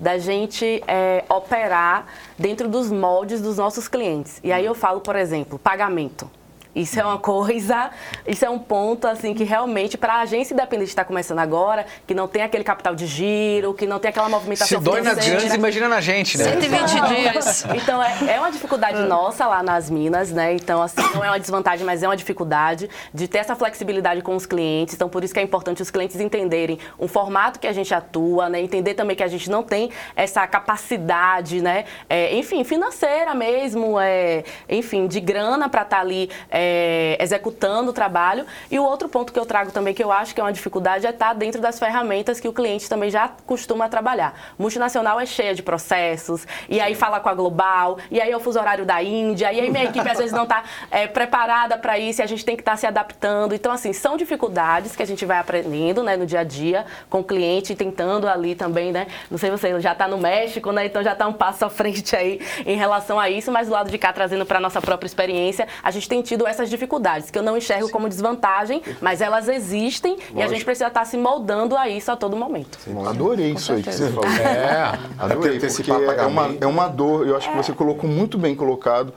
da 0.00 0.16
gente 0.16 0.82
é, 0.88 1.24
operar 1.28 2.06
dentro 2.38 2.66
dos 2.68 2.90
moldes 2.90 3.42
dos 3.42 3.58
nossos 3.58 3.86
clientes. 3.86 4.40
E 4.42 4.50
aí 4.50 4.64
eu 4.64 4.74
falo, 4.74 5.00
por 5.00 5.14
exemplo, 5.14 5.58
pagamento. 5.58 6.28
Isso 6.74 7.00
é 7.00 7.04
uma 7.04 7.18
coisa, 7.18 7.90
isso 8.26 8.44
é 8.44 8.50
um 8.50 8.58
ponto 8.58 9.06
assim 9.06 9.34
que 9.34 9.42
realmente 9.42 9.98
para 9.98 10.14
a 10.14 10.20
agência 10.20 10.54
independente 10.54 10.86
que 10.86 10.92
está 10.92 11.04
começando 11.04 11.40
agora, 11.40 11.84
que 12.06 12.14
não 12.14 12.28
tem 12.28 12.42
aquele 12.42 12.62
capital 12.62 12.94
de 12.94 13.06
giro, 13.06 13.74
que 13.74 13.86
não 13.86 13.98
tem 13.98 14.10
aquela 14.10 14.28
movimentação 14.28 14.78
Se 14.78 14.84
dói 14.84 15.00
nas 15.00 15.18
grandes, 15.26 15.52
imagina 15.52 15.88
na 15.88 16.00
gente, 16.00 16.38
né? 16.38 16.44
120 16.44 17.08
dias. 17.08 17.64
Então 17.74 18.00
é, 18.00 18.34
é 18.34 18.38
uma 18.38 18.52
dificuldade 18.52 19.00
nossa 19.02 19.46
lá 19.46 19.62
nas 19.62 19.90
minas, 19.90 20.30
né? 20.30 20.54
Então 20.54 20.80
assim, 20.80 21.00
não 21.12 21.24
é 21.24 21.28
uma 21.30 21.40
desvantagem, 21.40 21.84
mas 21.84 22.04
é 22.04 22.08
uma 22.08 22.16
dificuldade 22.16 22.88
de 23.12 23.26
ter 23.26 23.38
essa 23.38 23.56
flexibilidade 23.56 24.22
com 24.22 24.36
os 24.36 24.46
clientes. 24.46 24.94
Então 24.94 25.08
por 25.08 25.24
isso 25.24 25.34
que 25.34 25.40
é 25.40 25.42
importante 25.42 25.82
os 25.82 25.90
clientes 25.90 26.20
entenderem 26.20 26.78
o 26.98 27.08
formato 27.08 27.58
que 27.58 27.66
a 27.66 27.72
gente 27.72 27.92
atua, 27.92 28.48
né? 28.48 28.60
Entender 28.60 28.94
também 28.94 29.16
que 29.16 29.24
a 29.24 29.28
gente 29.28 29.50
não 29.50 29.64
tem 29.64 29.90
essa 30.14 30.46
capacidade, 30.46 31.60
né? 31.60 31.84
É, 32.08 32.32
enfim, 32.36 32.62
financeira 32.62 33.34
mesmo, 33.34 33.98
é, 33.98 34.44
enfim, 34.68 35.08
de 35.08 35.18
grana 35.18 35.68
para 35.68 35.82
estar 35.82 35.96
tá 35.96 36.02
ali 36.02 36.30
é, 36.48 36.59
é, 36.60 37.16
executando 37.18 37.90
o 37.90 37.92
trabalho. 37.94 38.44
E 38.70 38.78
o 38.78 38.84
outro 38.84 39.08
ponto 39.08 39.32
que 39.32 39.38
eu 39.38 39.46
trago 39.46 39.72
também, 39.72 39.94
que 39.94 40.04
eu 40.04 40.12
acho 40.12 40.34
que 40.34 40.40
é 40.40 40.44
uma 40.44 40.52
dificuldade, 40.52 41.06
é 41.06 41.10
estar 41.10 41.32
dentro 41.32 41.60
das 41.60 41.78
ferramentas 41.78 42.38
que 42.38 42.46
o 42.46 42.52
cliente 42.52 42.86
também 42.86 43.10
já 43.10 43.30
costuma 43.46 43.88
trabalhar. 43.88 44.38
Multinacional 44.58 45.18
é 45.18 45.24
cheia 45.24 45.54
de 45.54 45.62
processos, 45.62 46.46
e 46.68 46.78
aí 46.78 46.94
fala 46.94 47.18
com 47.18 47.30
a 47.30 47.34
global, 47.34 47.96
e 48.10 48.20
aí 48.20 48.30
é 48.30 48.36
o 48.36 48.40
fuso 48.40 48.60
horário 48.60 48.84
da 48.84 49.02
Índia, 49.02 49.50
e 49.52 49.60
aí 49.60 49.70
minha 49.70 49.84
equipe 49.84 50.06
às 50.06 50.18
vezes 50.18 50.32
não 50.32 50.42
está 50.42 50.62
é, 50.90 51.06
preparada 51.06 51.78
para 51.78 51.98
isso, 51.98 52.20
e 52.20 52.22
a 52.22 52.26
gente 52.26 52.44
tem 52.44 52.56
que 52.56 52.62
estar 52.62 52.72
tá 52.72 52.76
se 52.76 52.86
adaptando. 52.86 53.54
Então, 53.54 53.72
assim, 53.72 53.94
são 53.94 54.18
dificuldades 54.18 54.94
que 54.94 55.02
a 55.02 55.06
gente 55.06 55.24
vai 55.24 55.38
aprendendo 55.38 56.02
né, 56.02 56.16
no 56.16 56.26
dia 56.26 56.40
a 56.40 56.44
dia 56.44 56.84
com 57.08 57.20
o 57.20 57.24
cliente, 57.24 57.74
tentando 57.74 58.28
ali 58.28 58.54
também, 58.54 58.92
né? 58.92 59.06
Não 59.30 59.38
sei 59.38 59.50
você 59.50 59.80
já 59.80 59.92
está 59.92 60.06
no 60.06 60.18
México, 60.18 60.72
né? 60.72 60.84
Então 60.84 61.02
já 61.02 61.12
está 61.12 61.26
um 61.26 61.32
passo 61.32 61.64
à 61.64 61.70
frente 61.70 62.14
aí 62.14 62.40
em 62.66 62.76
relação 62.76 63.18
a 63.18 63.30
isso, 63.30 63.50
mas 63.50 63.68
do 63.68 63.72
lado 63.72 63.90
de 63.90 63.96
cá, 63.96 64.12
trazendo 64.12 64.44
para 64.44 64.58
a 64.58 64.60
nossa 64.60 64.80
própria 64.80 65.06
experiência, 65.06 65.66
a 65.82 65.90
gente 65.90 66.08
tem 66.08 66.20
tido 66.20 66.46
essas 66.50 66.68
dificuldades, 66.68 67.30
que 67.30 67.38
eu 67.38 67.42
não 67.42 67.56
enxergo 67.56 67.86
Sim. 67.86 67.92
como 67.92 68.08
desvantagem, 68.08 68.82
mas 69.00 69.20
elas 69.20 69.48
existem 69.48 70.12
Lógico. 70.12 70.38
e 70.38 70.42
a 70.42 70.48
gente 70.48 70.64
precisa 70.64 70.88
estar 70.88 71.04
se 71.04 71.16
moldando 71.16 71.76
a 71.76 71.88
isso 71.88 72.10
a 72.10 72.16
todo 72.16 72.36
momento. 72.36 72.78
Sim, 72.78 72.94
Adorei 73.06 73.52
isso 73.52 73.72
aí 73.72 73.82
que 73.82 73.92
você 73.92 74.08
falou. 74.08 74.30
É, 74.30 74.98
adorei, 75.18 75.58
porque 75.58 75.90
é 75.90 76.26
uma, 76.26 76.54
é 76.60 76.66
uma 76.66 76.88
dor, 76.88 77.26
eu 77.26 77.36
acho 77.36 77.48
é. 77.48 77.52
que 77.52 77.56
você 77.56 77.72
colocou 77.72 78.08
muito 78.08 78.36
bem 78.36 78.54
colocado, 78.54 79.12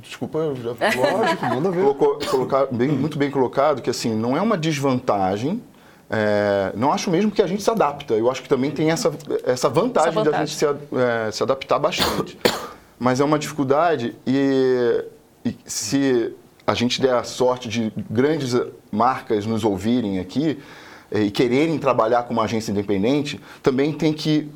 desculpa, 0.00 0.38
eu 0.38 0.56
já... 0.56 0.70
Lógico, 1.12 1.46
manda 1.46 1.70
ver. 1.70 1.80
Colocou, 1.80 2.18
colocar 2.30 2.66
bem, 2.70 2.88
muito 2.88 3.18
bem 3.18 3.30
colocado, 3.30 3.80
que 3.80 3.90
assim, 3.90 4.14
não 4.14 4.36
é 4.36 4.40
uma 4.40 4.56
desvantagem, 4.56 5.62
é, 6.14 6.72
não 6.74 6.92
acho 6.92 7.10
mesmo 7.10 7.30
que 7.30 7.40
a 7.40 7.46
gente 7.46 7.62
se 7.62 7.70
adapta. 7.70 8.12
Eu 8.12 8.30
acho 8.30 8.42
que 8.42 8.48
também 8.48 8.70
tem 8.70 8.90
essa, 8.90 9.10
essa 9.44 9.70
vantagem, 9.70 10.10
essa 10.10 10.22
vantagem. 10.22 10.30
de 10.30 10.36
a 10.36 10.44
gente 10.44 10.54
se, 10.54 10.66
é, 10.66 11.30
se 11.30 11.42
adaptar 11.42 11.78
bastante. 11.78 12.38
Mas 12.98 13.18
é 13.18 13.24
uma 13.24 13.38
dificuldade 13.38 14.14
e, 14.26 15.04
e 15.42 15.56
se 15.64 16.34
a 16.66 16.74
gente 16.74 17.00
der 17.00 17.14
a 17.14 17.24
sorte 17.24 17.68
de 17.68 17.92
grandes 18.10 18.54
marcas 18.90 19.46
nos 19.46 19.64
ouvirem 19.64 20.18
aqui 20.18 20.58
eh, 21.10 21.22
e 21.22 21.30
quererem 21.30 21.78
trabalhar 21.78 22.22
com 22.24 22.32
uma 22.32 22.44
agência 22.44 22.70
independente, 22.70 23.40
também 23.62 23.92
tem 23.92 24.12
que 24.12 24.48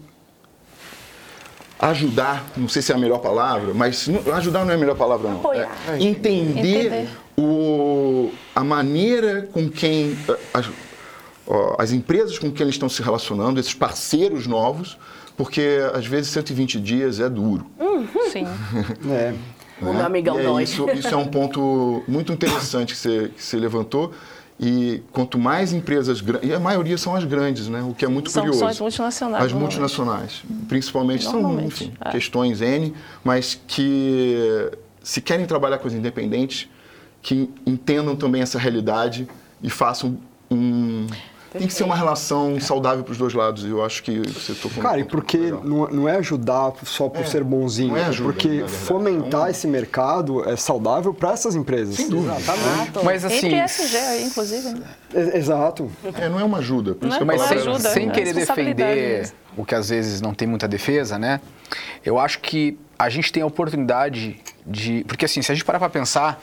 ajudar, 1.79 2.47
não 2.57 2.69
sei 2.69 2.81
se 2.81 2.93
é 2.93 2.95
a 2.95 2.99
melhor 2.99 3.19
palavra, 3.19 3.75
mas 3.75 4.09
ajudar 4.35 4.65
não 4.65 4.73
é 4.73 4.75
a 4.75 4.79
melhor 4.79 4.97
palavra 4.97 5.31
não. 5.31 5.53
É, 5.53 5.69
entender, 6.01 6.87
entender, 6.87 7.09
O, 7.37 8.33
a 8.55 8.65
maneira 8.65 9.49
com 9.53 9.69
quem 9.69 10.17
eh, 10.29 10.39
as, 10.55 10.71
as 11.79 11.93
empresas 11.93 12.39
com 12.39 12.51
quem 12.51 12.63
eles 12.63 12.77
estão 12.77 12.89
se 12.89 13.03
relacionando, 13.03 13.61
esses 13.61 13.75
parceiros 13.75 14.47
novos, 14.47 14.97
porque 15.37 15.79
às 15.93 16.07
vezes 16.07 16.31
120 16.31 16.81
dias 16.81 17.21
é 17.21 17.29
duro. 17.29 17.67
Uhum. 17.79 18.09
Sim. 18.31 18.47
é. 19.11 19.35
O 19.81 19.93
meu 19.93 20.07
amigão 20.07 20.59
é 20.59 20.63
Isso, 20.63 20.89
isso 20.91 21.09
é 21.09 21.17
um 21.17 21.27
ponto 21.27 22.03
muito 22.09 22.33
interessante 22.33 22.95
que 22.95 22.99
você, 22.99 23.31
que 23.35 23.43
você 23.43 23.57
levantou. 23.57 24.13
E 24.59 25.03
quanto 25.13 25.39
mais 25.39 25.75
empresas 25.75 26.23
grandes, 26.23 26.49
e 26.49 26.55
a 26.55 26.59
maioria 26.59 26.97
são 26.97 27.15
as 27.15 27.25
grandes, 27.25 27.69
né? 27.69 27.83
o 27.83 27.93
que 27.93 28.07
é 28.07 28.09
muito 28.09 28.31
são, 28.31 28.43
curioso. 28.43 28.61
São 28.61 28.69
as 28.69 28.81
multinacionais. 28.81 29.45
As 29.45 29.53
multinacionais, 29.53 30.43
principalmente, 30.67 31.25
são 31.25 31.61
enfim, 31.61 31.93
é. 32.03 32.11
questões 32.11 32.63
N, 32.63 32.95
mas 33.23 33.61
que 33.67 34.71
se 35.03 35.21
querem 35.21 35.45
trabalhar 35.45 35.77
com 35.77 35.87
os 35.87 35.93
independentes, 35.93 36.71
que 37.21 37.51
entendam 37.67 38.17
também 38.17 38.41
essa 38.41 38.59
realidade 38.59 39.29
e 39.63 39.69
façam 39.69 40.17
um, 40.51 41.07
tem 41.59 41.67
que 41.67 41.75
ser 41.75 41.85
uma 41.85 41.97
relação 41.97 42.61
saudável 42.61 43.05
para 43.05 43.13
os 43.13 43.19
dois 43.19 43.35
lados. 43.35 43.65
Eu 43.65 43.85
acho 43.85 44.03
que 44.03 44.19
você 44.21 44.55
tocou 44.55 44.83
Cara, 44.83 44.99
e 44.99 45.05
porque 45.05 45.39
não, 45.39 45.87
não, 45.89 46.09
é 46.09 46.17
ajudar 46.17 46.73
só 46.85 47.09
por 47.09 47.23
é, 47.23 47.25
ser 47.25 47.43
bonzinho, 47.45 47.91
não 47.91 47.97
é, 47.97 48.07
ajuda, 48.07 48.33
porque 48.33 48.65
fomentar 48.67 49.49
é 49.49 49.51
esse 49.51 49.67
mercado 49.67 50.49
é 50.49 50.57
saudável 50.57 51.13
para 51.13 51.33
essas 51.33 51.55
empresas. 51.55 51.97
Sem 51.97 52.09
dúvida. 52.09 52.37
Exatamente. 52.37 53.05
Mas 53.05 53.25
assim, 53.25 53.47
Entre 53.47 53.57
SG 53.57 53.97
aí, 53.97 54.25
inclusive. 54.25 54.69
Né? 54.69 54.87
Exato. 55.35 55.91
É, 56.15 56.29
não 56.29 56.41
é 56.41 56.45
uma 56.45 56.59
ajuda. 56.59 56.95
Por 56.95 57.03
não 57.03 57.09
isso 57.09 57.17
é 57.17 57.21
que 57.21 57.25
mas 57.25 57.53
ajuda, 57.53 57.91
sem 57.91 58.11
querer 58.11 58.35
defender 58.35 59.33
o 59.57 59.65
que 59.65 59.75
às 59.75 59.89
vezes 59.89 60.21
não 60.21 60.35
tem 60.35 60.47
muita 60.47 60.69
defesa, 60.69 61.19
né? 61.19 61.41
Eu 62.05 62.19
acho 62.19 62.41
que 62.41 62.79
a 62.99 63.09
gente 63.09 63.33
tem 63.33 63.43
a 63.43 63.47
oportunidade 63.47 64.39
de. 64.67 65.05
Porque 65.07 65.25
assim, 65.25 65.41
se 65.43 65.53
a 65.53 65.55
gente 65.55 65.65
parar 65.65 65.79
para 65.79 65.89
pensar, 65.89 66.43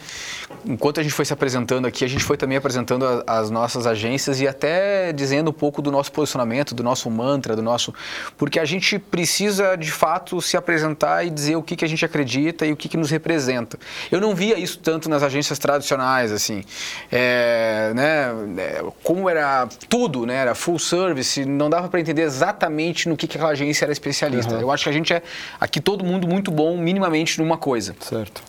enquanto 0.65 0.99
a 0.99 1.03
gente 1.03 1.13
foi 1.13 1.25
se 1.25 1.33
apresentando 1.33 1.85
aqui, 1.85 2.05
a 2.05 2.07
gente 2.07 2.23
foi 2.23 2.37
também 2.37 2.57
apresentando 2.57 3.05
a, 3.05 3.39
as 3.39 3.49
nossas 3.49 3.85
agências 3.85 4.39
e 4.39 4.47
até 4.47 5.11
dizendo 5.11 5.49
um 5.49 5.53
pouco 5.53 5.81
do 5.81 5.91
nosso 5.91 6.11
posicionamento, 6.11 6.73
do 6.73 6.83
nosso 6.83 7.09
mantra, 7.09 7.55
do 7.55 7.61
nosso. 7.61 7.93
Porque 8.37 8.59
a 8.59 8.65
gente 8.65 8.97
precisa 8.97 9.75
de 9.75 9.91
fato 9.91 10.41
se 10.41 10.55
apresentar 10.55 11.25
e 11.25 11.29
dizer 11.29 11.55
o 11.55 11.63
que, 11.63 11.75
que 11.75 11.83
a 11.83 11.87
gente 11.87 12.05
acredita 12.05 12.65
e 12.65 12.71
o 12.71 12.77
que, 12.77 12.87
que 12.87 12.97
nos 12.97 13.09
representa. 13.09 13.77
Eu 14.11 14.21
não 14.21 14.33
via 14.33 14.57
isso 14.57 14.79
tanto 14.79 15.09
nas 15.09 15.23
agências 15.23 15.59
tradicionais, 15.59 16.31
assim. 16.31 16.63
É, 17.11 17.91
né, 17.95 18.31
é, 18.57 18.83
como 19.03 19.29
era 19.29 19.67
tudo, 19.89 20.25
né? 20.25 20.35
Era 20.35 20.55
full 20.55 20.79
service, 20.79 21.43
não 21.45 21.69
dava 21.69 21.89
para 21.89 21.99
entender 21.99 22.21
exatamente 22.21 23.09
no 23.09 23.17
que, 23.17 23.27
que 23.27 23.37
aquela 23.37 23.51
agência 23.51 23.85
era 23.85 23.91
especialista. 23.91 24.55
Uhum. 24.55 24.61
Eu 24.61 24.71
acho 24.71 24.83
que 24.83 24.89
a 24.89 24.93
gente 24.93 25.13
é 25.13 25.21
aqui 25.59 25.81
todo 25.81 26.03
mundo 26.03 26.27
muito 26.27 26.51
bom 26.51 26.77
minimamente 26.77 27.39
numa 27.39 27.57
coisa. 27.57 27.95
Certo. 28.13 28.43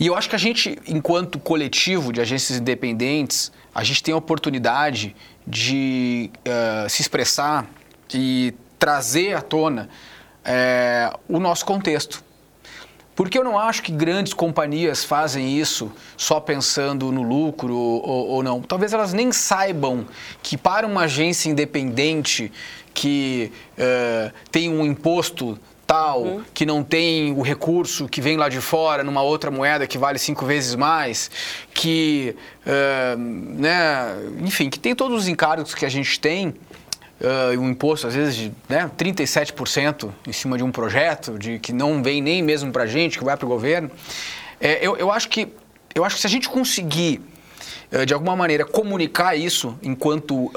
E 0.00 0.06
eu 0.06 0.14
acho 0.14 0.30
que 0.30 0.36
a 0.36 0.38
gente, 0.38 0.78
enquanto 0.86 1.38
coletivo 1.38 2.12
de 2.12 2.20
agências 2.20 2.58
independentes, 2.58 3.52
a 3.74 3.84
gente 3.84 4.02
tem 4.02 4.14
a 4.14 4.16
oportunidade 4.16 5.14
de 5.46 6.30
uh, 6.38 6.88
se 6.88 7.02
expressar 7.02 7.66
e 8.14 8.54
trazer 8.78 9.34
à 9.34 9.42
tona 9.42 9.88
uh, 10.40 11.18
o 11.28 11.38
nosso 11.38 11.66
contexto. 11.66 12.24
Porque 13.14 13.36
eu 13.36 13.42
não 13.42 13.58
acho 13.58 13.82
que 13.82 13.90
grandes 13.90 14.32
companhias 14.32 15.04
fazem 15.04 15.58
isso 15.58 15.92
só 16.16 16.38
pensando 16.38 17.10
no 17.10 17.22
lucro 17.22 17.76
ou, 17.76 18.28
ou 18.28 18.42
não. 18.42 18.62
Talvez 18.62 18.92
elas 18.92 19.12
nem 19.12 19.32
saibam 19.32 20.06
que 20.42 20.56
para 20.56 20.86
uma 20.86 21.02
agência 21.02 21.50
independente 21.50 22.50
que 22.94 23.52
uh, 23.76 24.32
tem 24.50 24.70
um 24.70 24.86
imposto 24.86 25.58
tal, 25.88 26.22
uhum. 26.22 26.44
que 26.52 26.66
não 26.66 26.84
tem 26.84 27.32
o 27.32 27.40
recurso 27.40 28.06
que 28.06 28.20
vem 28.20 28.36
lá 28.36 28.50
de 28.50 28.60
fora 28.60 29.02
numa 29.02 29.22
outra 29.22 29.50
moeda 29.50 29.86
que 29.86 29.96
vale 29.96 30.18
cinco 30.18 30.44
vezes 30.44 30.74
mais, 30.74 31.30
que, 31.72 32.36
uh, 32.66 33.18
né, 33.18 34.14
enfim, 34.40 34.68
que 34.68 34.78
tem 34.78 34.94
todos 34.94 35.22
os 35.22 35.28
encargos 35.28 35.74
que 35.74 35.86
a 35.86 35.88
gente 35.88 36.20
tem, 36.20 36.48
uh, 36.48 37.58
um 37.58 37.70
imposto 37.70 38.06
às 38.06 38.14
vezes 38.14 38.36
de 38.36 38.52
né, 38.68 38.90
37% 38.98 40.10
em 40.26 40.32
cima 40.32 40.58
de 40.58 40.62
um 40.62 40.70
projeto, 40.70 41.38
de 41.38 41.58
que 41.58 41.72
não 41.72 42.02
vem 42.02 42.20
nem 42.20 42.42
mesmo 42.42 42.70
para 42.70 42.82
a 42.82 42.86
gente, 42.86 43.16
que 43.16 43.24
vai 43.24 43.38
para 43.38 43.46
o 43.46 43.48
governo. 43.48 43.90
É, 44.60 44.86
eu, 44.86 44.94
eu, 44.98 45.10
acho 45.10 45.30
que, 45.30 45.48
eu 45.94 46.04
acho 46.04 46.16
que 46.16 46.20
se 46.20 46.26
a 46.26 46.30
gente 46.30 46.50
conseguir 46.50 47.22
uh, 47.90 48.04
de 48.04 48.12
alguma 48.12 48.36
maneira 48.36 48.66
comunicar 48.66 49.34
isso 49.36 49.74
enquanto 49.82 50.52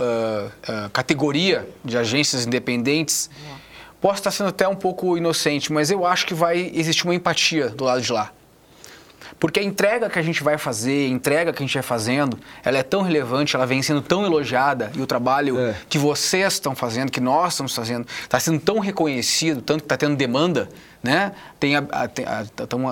categoria 0.91 1.65
de 1.86 1.97
agências 1.97 2.45
independentes, 2.45 3.29
Posso 4.01 4.15
estar 4.15 4.31
sendo 4.31 4.49
até 4.49 4.67
um 4.67 4.75
pouco 4.75 5.15
inocente, 5.15 5.71
mas 5.71 5.91
eu 5.91 6.05
acho 6.05 6.25
que 6.25 6.33
vai 6.33 6.71
existir 6.73 7.05
uma 7.05 7.13
empatia 7.13 7.69
do 7.69 7.83
lado 7.83 8.01
de 8.01 8.11
lá. 8.11 8.31
Porque 9.39 9.59
a 9.59 9.63
entrega 9.63 10.09
que 10.09 10.19
a 10.19 10.21
gente 10.21 10.43
vai 10.43 10.57
fazer, 10.57 11.07
a 11.07 11.09
entrega 11.09 11.51
que 11.53 11.63
a 11.63 11.65
gente 11.65 11.73
vai 11.73 11.81
fazendo, 11.81 12.37
ela 12.63 12.77
é 12.77 12.83
tão 12.83 13.01
relevante, 13.01 13.55
ela 13.55 13.65
vem 13.65 13.81
sendo 13.81 14.01
tão 14.01 14.23
elogiada 14.23 14.91
e 14.95 15.01
o 15.01 15.07
trabalho 15.07 15.59
é. 15.59 15.75
que 15.89 15.97
vocês 15.97 16.53
estão 16.53 16.75
fazendo, 16.75 17.11
que 17.11 17.19
nós 17.19 17.53
estamos 17.53 17.73
fazendo, 17.73 18.07
está 18.21 18.39
sendo 18.39 18.59
tão 18.59 18.79
reconhecido, 18.79 19.61
tanto 19.61 19.79
que 19.79 19.85
está 19.85 19.97
tendo 19.97 20.15
demanda, 20.15 20.69
né? 21.01 21.31
Tem 21.59 21.75
a, 21.75 21.79
a, 21.91 22.03
a, 22.03 22.07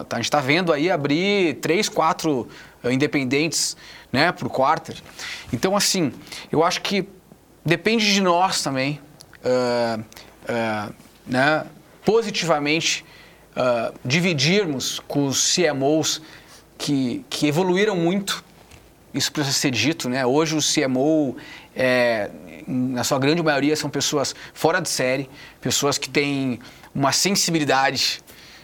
a 0.09 0.15
gente 0.15 0.25
está 0.25 0.39
vendo 0.39 0.73
aí 0.73 0.89
abrir 0.89 1.55
três, 1.55 1.87
quatro 1.87 2.47
uh, 2.83 2.91
independentes, 2.91 3.77
né, 4.11 4.31
para 4.31 4.47
o 4.47 4.49
quarter. 4.49 4.95
Então, 5.53 5.77
assim, 5.77 6.11
eu 6.51 6.63
acho 6.63 6.81
que 6.81 7.07
depende 7.63 8.11
de 8.11 8.21
nós 8.21 8.63
também. 8.63 8.99
Uh, 9.45 10.03
uh, 10.49 10.93
né, 11.25 11.65
positivamente 12.03 13.05
uh, 13.55 13.93
dividirmos 14.03 14.99
com 15.07 15.27
os 15.27 15.55
CMOs 15.55 16.21
que, 16.77 17.25
que 17.29 17.47
evoluíram 17.47 17.95
muito, 17.95 18.43
isso 19.13 19.31
precisa 19.31 19.55
ser 19.55 19.71
dito, 19.71 20.07
né? 20.07 20.25
Hoje 20.25 20.55
o 20.55 20.59
CMO, 20.59 21.35
é, 21.75 22.29
na 22.67 23.03
sua 23.03 23.17
grande 23.17 23.41
maioria, 23.41 23.75
são 23.75 23.89
pessoas 23.89 24.35
fora 24.53 24.79
de 24.79 24.87
série, 24.87 25.29
pessoas 25.59 25.97
que 25.97 26.09
têm 26.09 26.59
uma 26.93 27.11
sensibilidade, 27.11 28.21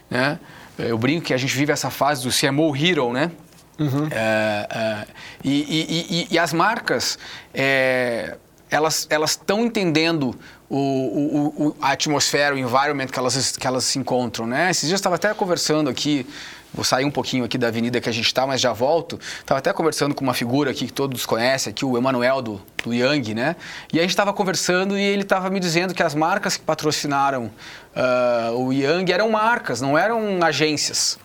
né? 0.10 0.40
Eu 0.78 0.98
brinco 0.98 1.26
que 1.26 1.34
a 1.34 1.38
gente 1.38 1.56
vive 1.56 1.72
essa 1.72 1.90
fase 1.90 2.24
do 2.24 2.30
CMO 2.30 2.76
Hero, 2.76 3.12
né? 3.12 3.32
Uhum. 3.80 4.08
É, 4.12 4.68
é, 4.70 5.08
e, 5.44 5.52
e, 5.52 6.08
e, 6.10 6.28
e, 6.32 6.40
as 6.40 6.54
marcas, 6.54 7.18
é, 7.54 8.38
elas 8.70 9.08
estão 9.32 9.66
entendendo 9.66 10.38
o, 10.70 10.78
o, 10.78 11.68
o, 11.68 11.76
a 11.82 11.92
atmosfera, 11.92 12.56
o 12.56 12.58
environment 12.58 13.08
que 13.08 13.20
elas, 13.20 13.56
que 13.56 13.68
elas 13.68 13.84
se 13.84 14.00
encontram, 14.00 14.48
né? 14.48 14.72
Esses 14.72 14.84
dias 14.84 14.94
eu 14.94 14.96
estava 14.96 15.16
até 15.16 15.34
conversando 15.34 15.90
aqui, 15.90 16.26
vou 16.74 16.84
sair 16.84 17.06
um 17.06 17.12
pouquinho 17.12 17.46
aqui 17.46 17.58
da 17.58 17.68
avenida 17.68 18.02
que 18.02 18.10
a 18.10 18.12
gente 18.12 18.26
está, 18.26 18.48
mas 18.48 18.60
já 18.60 18.74
volto. 18.74 19.20
Estava 19.40 19.60
até 19.60 19.72
conversando 19.72 20.16
com 20.16 20.24
uma 20.24 20.34
figura 20.34 20.72
aqui 20.72 20.88
que 20.88 20.94
todos 20.94 21.26
conhecem, 21.26 21.72
aqui 21.72 21.86
o 21.86 21.98
Emanuel 21.98 22.42
do, 22.42 22.62
do 22.84 22.94
Yang, 22.94 23.36
né? 23.36 23.56
E 23.94 24.00
a 24.00 24.02
gente 24.02 24.12
estava 24.12 24.34
conversando 24.34 24.98
e 24.98 25.02
ele 25.02 25.22
estava 25.22 25.50
me 25.50 25.60
dizendo 25.60 25.94
que 25.94 26.02
as 26.02 26.16
marcas 26.16 26.58
que 26.58 26.64
patrocinaram 26.64 27.52
uh, 27.96 28.58
o 28.58 28.74
Yang 28.74 29.12
eram 29.12 29.30
marcas, 29.30 29.82
não 29.82 29.98
eram 29.98 30.44
agências. 30.44 31.20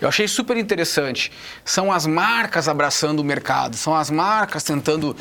Eu 0.00 0.08
achei 0.08 0.26
super 0.26 0.56
interessante. 0.56 1.30
São 1.64 1.92
as 1.92 2.06
marcas 2.06 2.68
abraçando 2.68 3.20
o 3.20 3.24
mercado, 3.24 3.76
são 3.76 3.94
as 3.94 4.10
marcas 4.10 4.64
tentando 4.64 5.14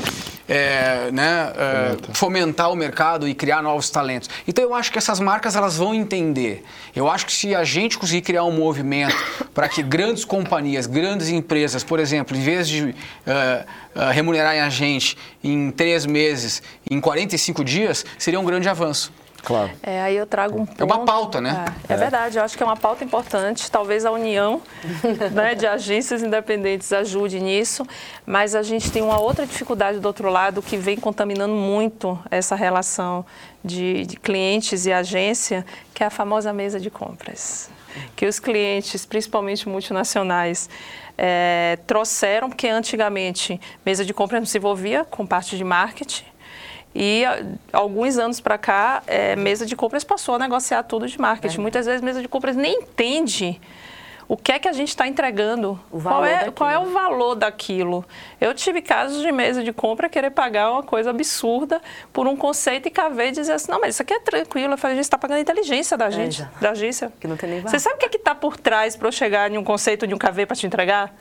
é, 0.48 1.12
né, 1.12 1.54
é, 1.56 1.98
fomentar 2.14 2.72
o 2.72 2.76
mercado 2.76 3.28
e 3.28 3.36
criar 3.36 3.62
novos 3.62 3.90
talentos. 3.90 4.30
Então 4.48 4.64
eu 4.64 4.74
acho 4.74 4.92
que 4.92 4.98
essas 4.98 5.20
marcas 5.20 5.56
elas 5.56 5.78
vão 5.78 5.94
entender. 5.94 6.64
Eu 6.96 7.10
acho 7.10 7.26
que 7.26 7.34
se 7.34 7.54
a 7.54 7.64
gente 7.64 7.98
conseguir 7.98 8.22
criar 8.22 8.46
um 8.46 8.52
movimento 8.52 9.16
para 9.54 9.68
que 9.68 9.84
grandes 9.84 10.24
companhias, 10.24 10.88
grandes 10.88 11.30
empresas, 11.30 11.84
por 11.84 12.00
exemplo, 12.00 12.36
em 12.36 12.42
vez 12.42 12.68
de 12.68 12.84
uh, 12.84 12.94
uh, 13.96 14.12
remunerarem 14.12 14.62
a 14.62 14.70
gente 14.70 15.18
em 15.44 15.72
três 15.72 16.06
meses, 16.06 16.64
em 16.90 17.00
45 17.02 17.64
dias, 17.64 18.06
seria 18.18 18.40
um 18.40 18.46
grande 18.46 18.70
avanço. 18.70 19.12
Claro. 19.44 19.72
É, 19.82 20.02
aí 20.02 20.16
eu 20.16 20.26
trago 20.26 20.60
um 20.60 20.66
ponto. 20.66 20.82
É 20.82 20.84
uma 20.84 21.06
pauta, 21.06 21.42
né? 21.42 21.66
É, 21.88 21.94
é, 21.94 21.96
é, 21.96 21.98
verdade, 21.98 22.38
eu 22.38 22.44
acho 22.44 22.58
que 22.58 22.64
é 22.64 22.66
uma 22.66 22.78
pauta 22.78 23.04
importante. 23.04 23.70
Talvez 23.70 24.06
a 24.06 24.12
união 24.12 24.62
né, 25.34 25.56
de 25.56 25.66
agências 25.66 26.22
independentes 26.22 26.92
ajude 26.92 27.40
nisso, 27.40 27.86
mas 28.26 28.56
a 28.56 28.64
gente 28.64 28.92
tem 28.92 29.02
uma 29.02 29.20
outra 29.20 29.46
dificuldade 29.46 30.00
do 30.00 30.06
outro 30.06 30.30
lado 30.30 30.62
que 30.62 30.78
vem 30.78 30.98
contaminando 30.98 31.54
muito 31.54 32.20
essa 32.30 32.56
relação 32.56 33.26
de, 33.64 34.06
de 34.06 34.18
clientes 34.18 34.86
e 34.86 34.92
agência, 34.92 35.66
que 35.94 36.04
é 36.04 36.08
a 36.08 36.10
famosa 36.10 36.54
mesa 36.54 36.80
de 36.80 36.90
compras. 36.90 37.70
Que 38.16 38.26
os 38.26 38.40
clientes, 38.40 39.06
principalmente 39.06 39.68
multinacionais, 39.68 40.70
é, 41.18 41.78
trouxeram, 41.86 42.50
porque 42.50 42.68
antigamente 42.68 43.60
mesa 43.86 44.06
de 44.06 44.14
compras 44.14 44.40
não 44.40 44.46
se 44.46 44.58
envolvia 44.58 45.04
com 45.04 45.26
parte 45.26 45.58
de 45.58 45.64
marketing 45.64 46.29
e 47.02 47.24
alguns 47.72 48.18
anos 48.18 48.42
para 48.42 48.58
cá, 48.58 49.02
é, 49.08 49.34
mesa 49.34 49.66
de 49.66 49.74
compras 49.74 50.04
passou 50.04 50.36
a 50.36 50.40
negociar 50.40 50.84
tudo 50.84 51.08
de 51.08 51.18
marketing. 51.18 51.60
É. 51.60 51.62
Muitas 51.62 51.86
vezes 51.86 52.02
mesa 52.02 52.22
de 52.22 52.28
compras 52.28 52.58
nem 52.58 52.82
entende 52.82 53.58
o 54.28 54.36
que 54.36 54.52
é 54.52 54.60
que 54.60 54.68
a 54.68 54.74
gente 54.74 54.90
está 54.90 55.08
entregando, 55.08 55.80
qual 55.90 56.26
é, 56.26 56.52
qual 56.52 56.70
é 56.70 56.78
o 56.78 56.88
valor 56.92 57.36
daquilo. 57.36 58.04
Eu 58.40 58.54
tive 58.54 58.82
casos 58.82 59.22
de 59.22 59.32
mesa 59.32 59.64
de 59.64 59.72
compra 59.72 60.10
querer 60.10 60.32
pagar 60.32 60.74
uma 60.74 60.84
coisa 60.84 61.12
absurda 61.12 61.82
por 62.12 62.28
um 62.28 62.36
conceito 62.36 62.90
e 62.90 62.92
KV 62.92 63.32
dizer 63.32 63.54
assim, 63.54 63.72
não, 63.72 63.80
mas 63.80 63.96
isso 63.96 64.02
aqui 64.02 64.14
é 64.14 64.20
tranquilo. 64.20 64.74
Eu 64.74 64.78
falei, 64.78 64.96
a 64.96 64.98
gente 64.98 65.06
está 65.06 65.18
pagando 65.18 65.38
a 65.38 65.42
inteligência 65.42 65.98
da 65.98 66.10
gente, 66.10 66.42
é, 66.42 66.50
da 66.60 66.72
agência. 66.72 67.14
Que 67.18 67.30
não 67.30 67.38
tem 67.38 67.50
nem 67.50 67.62
Você 67.62 67.80
sabe 67.80 67.96
o 67.96 67.98
que 67.98 68.06
é 68.06 68.20
está 68.20 68.36
por 68.36 68.58
trás 68.58 68.98
para 68.98 69.08
eu 69.08 69.12
chegar 69.14 69.50
em 69.50 69.58
um 69.58 69.64
conceito 69.64 70.06
de 70.06 70.14
um 70.14 70.18
KV 70.18 70.46
para 70.46 70.56
te 70.58 70.68
entregar? 70.68 71.16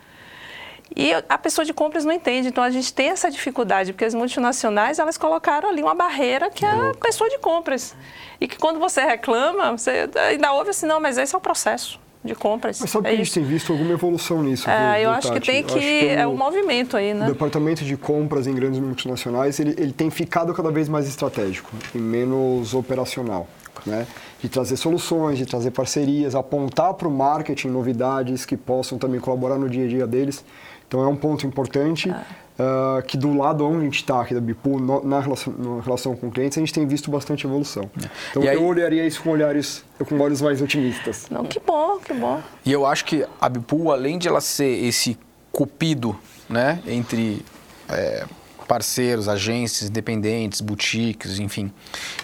E 0.97 1.12
a 1.12 1.39
pessoa 1.39 1.64
de 1.64 1.72
compras 1.72 2.05
não 2.05 2.12
entende, 2.12 2.49
então 2.49 2.64
a 2.64 2.70
gente 2.70 2.93
tem 2.93 3.11
essa 3.11 3.30
dificuldade, 3.30 3.93
porque 3.93 4.05
as 4.05 4.14
multinacionais 4.14 4.99
elas 4.99 5.18
colocaram 5.18 5.68
ali 5.68 5.82
uma 5.82 5.95
barreira 5.95 6.51
que 6.51 6.64
é 6.64 6.70
a 6.70 6.95
pessoa 7.01 7.28
de 7.28 7.39
compras. 7.39 7.95
E 8.41 8.49
que 8.49 8.59
quando 8.59 8.78
você 8.78 9.03
reclama, 9.03 9.76
você 9.76 10.09
ainda 10.28 10.53
ouve 10.53 10.70
assim, 10.70 10.86
não, 10.86 11.01
mas 11.01 11.18
esse 11.18 11.34
é 11.34 11.39
o 11.39 11.41
processo 11.41 12.01
de 12.24 12.34
compras. 12.34 12.80
Mas 12.80 12.91
sabe 12.91 13.09
é 13.09 13.11
que 13.11 13.14
a 13.14 13.24
gente 13.24 13.32
tem 13.32 13.45
visto 13.45 13.72
alguma 13.72 13.93
evolução 13.93 14.43
nisso? 14.43 14.68
É, 14.68 15.05
eu 15.05 15.11
acho 15.11 15.32
que 15.32 15.41
tem 15.41 15.62
que, 15.62 15.78
que 15.78 16.09
é 16.09 16.26
um 16.26 16.36
movimento 16.36 16.97
aí, 16.97 17.14
né? 17.14 17.26
O 17.26 17.32
departamento 17.32 17.84
de 17.84 17.97
compras 17.97 18.47
em 18.47 18.55
grandes 18.55 18.80
multinacionais, 18.80 19.61
ele, 19.61 19.74
ele 19.78 19.93
tem 19.93 20.11
ficado 20.11 20.53
cada 20.53 20.70
vez 20.70 20.89
mais 20.89 21.07
estratégico 21.07 21.70
e 21.95 21.99
menos 21.99 22.74
operacional. 22.74 23.47
Né? 23.86 24.07
De 24.41 24.49
trazer 24.49 24.76
soluções, 24.76 25.39
de 25.39 25.47
trazer 25.47 25.70
parcerias, 25.70 26.34
apontar 26.34 26.95
para 26.95 27.07
o 27.07 27.11
marketing 27.11 27.68
novidades 27.68 28.45
que 28.45 28.57
possam 28.57 28.99
também 28.99 29.20
colaborar 29.20 29.57
no 29.57 29.68
dia 29.68 29.84
a 29.84 29.89
dia 29.89 30.07
deles. 30.07 30.45
Então 30.89 31.03
é 31.05 31.07
um 31.07 31.16
ponto 31.16 31.47
importante 31.47 32.09
uh, 32.09 33.03
que 33.07 33.16
do 33.16 33.36
lado 33.36 33.64
onde 33.66 33.80
a 33.80 33.84
gente 33.84 33.97
está 33.97 34.22
aqui 34.22 34.34
da 34.34 34.41
Bipu, 34.41 34.80
no, 34.80 35.05
na, 35.07 35.20
relação, 35.20 35.53
na 35.53 35.82
relação 35.82 36.16
com 36.16 36.30
clientes, 36.30 36.57
a 36.57 36.61
gente 36.61 36.72
tem 36.72 36.86
visto 36.86 37.11
bastante 37.11 37.47
evolução. 37.47 37.91
É. 38.03 38.09
Então 38.30 38.43
e 38.43 38.47
eu 38.47 38.53
aí... 38.53 38.57
olharia 38.57 39.07
isso 39.07 39.22
com 39.22 39.30
olhares, 39.30 39.84
com 40.09 40.18
olhos 40.18 40.41
mais 40.41 40.62
otimistas. 40.62 41.26
Não, 41.30 41.45
que 41.45 41.61
bom, 41.61 41.99
que 41.99 42.14
bom. 42.14 42.41
E 42.64 42.72
eu 42.72 42.86
acho 42.86 43.05
que 43.05 43.24
a 43.39 43.49
Bipu, 43.51 43.93
além 43.93 44.18
de 44.18 44.26
ela 44.26 44.41
ser 44.41 44.82
esse 44.84 45.18
cupido 45.53 46.18
né, 46.49 46.80
entre 46.86 47.45
é, 47.89 48.24
parceiros, 48.66 49.28
agências 49.28 49.91
independentes, 49.91 50.61
boutiques, 50.61 51.39
enfim, 51.39 51.72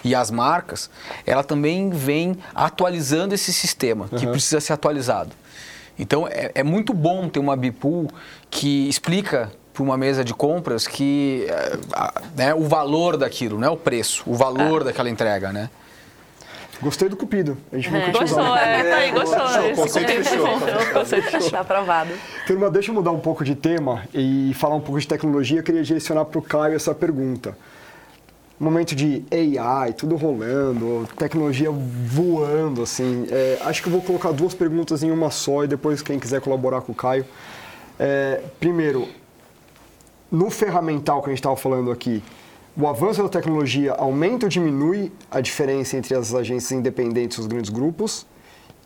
e 0.03 0.15
as 0.15 0.31
marcas, 0.31 0.89
ela 1.25 1.43
também 1.43 1.89
vem 1.89 2.37
atualizando 2.53 3.33
esse 3.35 3.51
sistema 3.51 4.07
que 4.07 4.25
uhum. 4.25 4.31
precisa 4.31 4.59
ser 4.59 4.73
atualizado. 4.73 5.31
Então 5.97 6.27
é, 6.27 6.51
é 6.55 6.63
muito 6.63 6.93
bom 6.93 7.27
ter 7.29 7.39
uma 7.39 7.55
Bipool 7.55 8.07
que 8.49 8.87
explica 8.89 9.51
para 9.73 9.83
uma 9.83 9.97
mesa 9.97 10.23
de 10.23 10.33
compras 10.33 10.87
que 10.87 11.45
é, 11.49 11.77
né, 12.35 12.53
o 12.53 12.63
valor 12.63 13.17
daquilo, 13.17 13.59
não 13.59 13.67
é 13.67 13.71
o 13.71 13.77
preço, 13.77 14.23
o 14.25 14.33
valor 14.33 14.81
é. 14.81 14.85
daquela 14.85 15.09
entrega, 15.09 15.51
né? 15.51 15.69
Gostei 16.81 17.07
do 17.07 17.15
Cupido. 17.15 17.57
A 17.71 17.77
gente 17.77 17.95
é. 17.95 18.11
Gostou, 18.11 18.57
é, 18.57 18.83
tá 18.83 18.95
aí, 18.97 19.11
gostou. 19.11 19.71
O 19.71 19.75
conceito 19.75 20.11
fechou. 20.11 20.45
O 20.45 20.93
conceito 20.93 21.31
fechou. 21.31 21.59
aprovado. 21.59 22.11
Turma, 22.45 22.69
deixa 22.69 22.91
eu 22.91 22.95
mudar 22.95 23.11
um 23.11 23.19
pouco 23.19 23.45
de 23.45 23.55
tema 23.55 24.03
e 24.13 24.53
falar 24.55 24.75
um 24.75 24.81
pouco 24.81 24.99
de 24.99 25.07
tecnologia. 25.07 25.59
Eu 25.59 25.63
queria 25.63 25.83
direcionar 25.83 26.25
para 26.25 26.37
o 26.37 26.41
Caio 26.41 26.75
essa 26.75 26.93
pergunta 26.93 27.57
momento 28.59 28.95
de 28.95 29.23
AI, 29.31 29.93
tudo 29.93 30.15
rolando, 30.15 31.07
tecnologia 31.17 31.69
voando, 31.71 32.81
assim. 32.83 33.27
É, 33.29 33.59
acho 33.61 33.81
que 33.81 33.89
eu 33.89 33.91
vou 33.91 34.01
colocar 34.01 34.31
duas 34.31 34.53
perguntas 34.53 35.03
em 35.03 35.11
uma 35.11 35.29
só 35.29 35.63
e 35.63 35.67
depois 35.67 36.01
quem 36.01 36.17
quiser 36.19 36.41
colaborar 36.41 36.81
com 36.81 36.91
o 36.91 36.95
Caio. 36.95 37.25
É, 37.99 38.41
primeiro, 38.59 39.07
no 40.31 40.49
ferramental 40.49 41.21
que 41.21 41.29
a 41.29 41.31
gente 41.31 41.39
estava 41.39 41.55
falando 41.57 41.91
aqui, 41.91 42.23
o 42.77 42.87
avanço 42.87 43.23
da 43.23 43.29
tecnologia 43.29 43.93
aumenta 43.93 44.45
ou 44.45 44.49
diminui 44.49 45.11
a 45.29 45.39
diferença 45.39 45.95
entre 45.97 46.13
as 46.15 46.33
agências 46.33 46.71
independentes 46.71 47.37
e 47.37 47.41
os 47.41 47.47
grandes 47.47 47.69
grupos? 47.69 48.25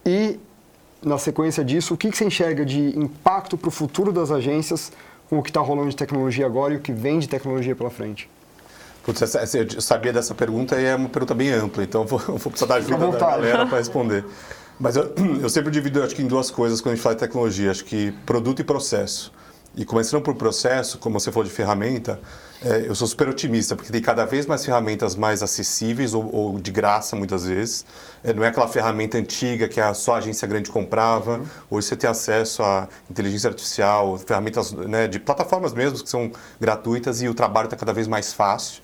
E 0.05 0.39
na 1.01 1.17
sequência 1.17 1.63
disso, 1.63 1.93
o 1.93 1.97
que, 1.97 2.09
que 2.11 2.17
você 2.17 2.25
enxerga 2.25 2.65
de 2.65 2.97
impacto 2.97 3.57
para 3.57 3.67
o 3.67 3.71
futuro 3.71 4.11
das 4.11 4.31
agências 4.31 4.91
com 5.29 5.39
o 5.39 5.43
que 5.43 5.49
está 5.49 5.61
rolando 5.61 5.89
de 5.89 5.95
tecnologia 5.95 6.45
agora 6.45 6.73
e 6.73 6.77
o 6.77 6.79
que 6.79 6.91
vem 6.91 7.19
de 7.19 7.27
tecnologia 7.29 7.75
pela 7.75 7.89
frente? 7.89 8.29
Putz, 9.13 9.55
eu 9.55 9.81
sabia 9.81 10.13
dessa 10.13 10.35
pergunta 10.35 10.79
e 10.79 10.85
é 10.85 10.95
uma 10.95 11.09
pergunta 11.09 11.33
bem 11.33 11.51
ampla, 11.51 11.83
então 11.83 12.05
vou, 12.05 12.19
vou 12.19 12.51
precisar 12.51 12.67
da 12.67 12.75
ajuda 12.75 13.07
da 13.07 13.17
galera 13.17 13.65
para 13.65 13.79
responder. 13.79 14.23
Mas 14.79 14.95
eu, 14.95 15.11
eu 15.41 15.49
sempre 15.49 15.71
divido 15.71 16.03
acho 16.03 16.15
que 16.15 16.21
em 16.21 16.27
duas 16.27 16.51
coisas 16.51 16.79
quando 16.79 16.93
a 16.93 16.95
gente 16.95 17.03
fala 17.03 17.15
de 17.15 17.21
tecnologia, 17.21 17.71
acho 17.71 17.83
que 17.85 18.11
produto 18.23 18.59
e 18.59 18.63
processo. 18.63 19.31
E 19.75 19.83
começando 19.83 20.21
por 20.21 20.35
processo, 20.35 20.97
como 20.99 21.19
você 21.19 21.31
falou 21.31 21.47
de 21.47 21.53
ferramenta, 21.53 22.19
é, 22.61 22.85
eu 22.87 22.93
sou 22.93 23.07
super 23.07 23.29
otimista, 23.29 23.75
porque 23.75 23.91
tem 23.91 24.01
cada 24.01 24.25
vez 24.25 24.45
mais 24.45 24.65
ferramentas 24.65 25.15
mais 25.15 25.41
acessíveis 25.41 26.13
ou, 26.13 26.35
ou 26.35 26.59
de 26.59 26.71
graça, 26.71 27.15
muitas 27.15 27.45
vezes. 27.45 27.85
É, 28.23 28.33
não 28.33 28.43
é 28.43 28.49
aquela 28.49 28.67
ferramenta 28.67 29.17
antiga 29.17 29.67
que 29.67 29.79
a 29.79 29.93
só 29.93 30.15
a 30.15 30.17
agência 30.17 30.47
grande 30.47 30.69
comprava. 30.69 31.37
Uhum. 31.37 31.45
Hoje 31.71 31.87
você 31.87 31.95
tem 31.95 32.09
acesso 32.09 32.61
a 32.61 32.89
inteligência 33.09 33.47
artificial, 33.47 34.17
ferramentas 34.17 34.71
né, 34.71 35.07
de 35.07 35.19
plataformas 35.19 35.73
mesmo 35.73 36.03
que 36.03 36.09
são 36.09 36.31
gratuitas 36.59 37.21
e 37.21 37.29
o 37.29 37.33
trabalho 37.33 37.67
está 37.67 37.77
cada 37.77 37.93
vez 37.93 38.07
mais 38.07 38.33
fácil. 38.33 38.81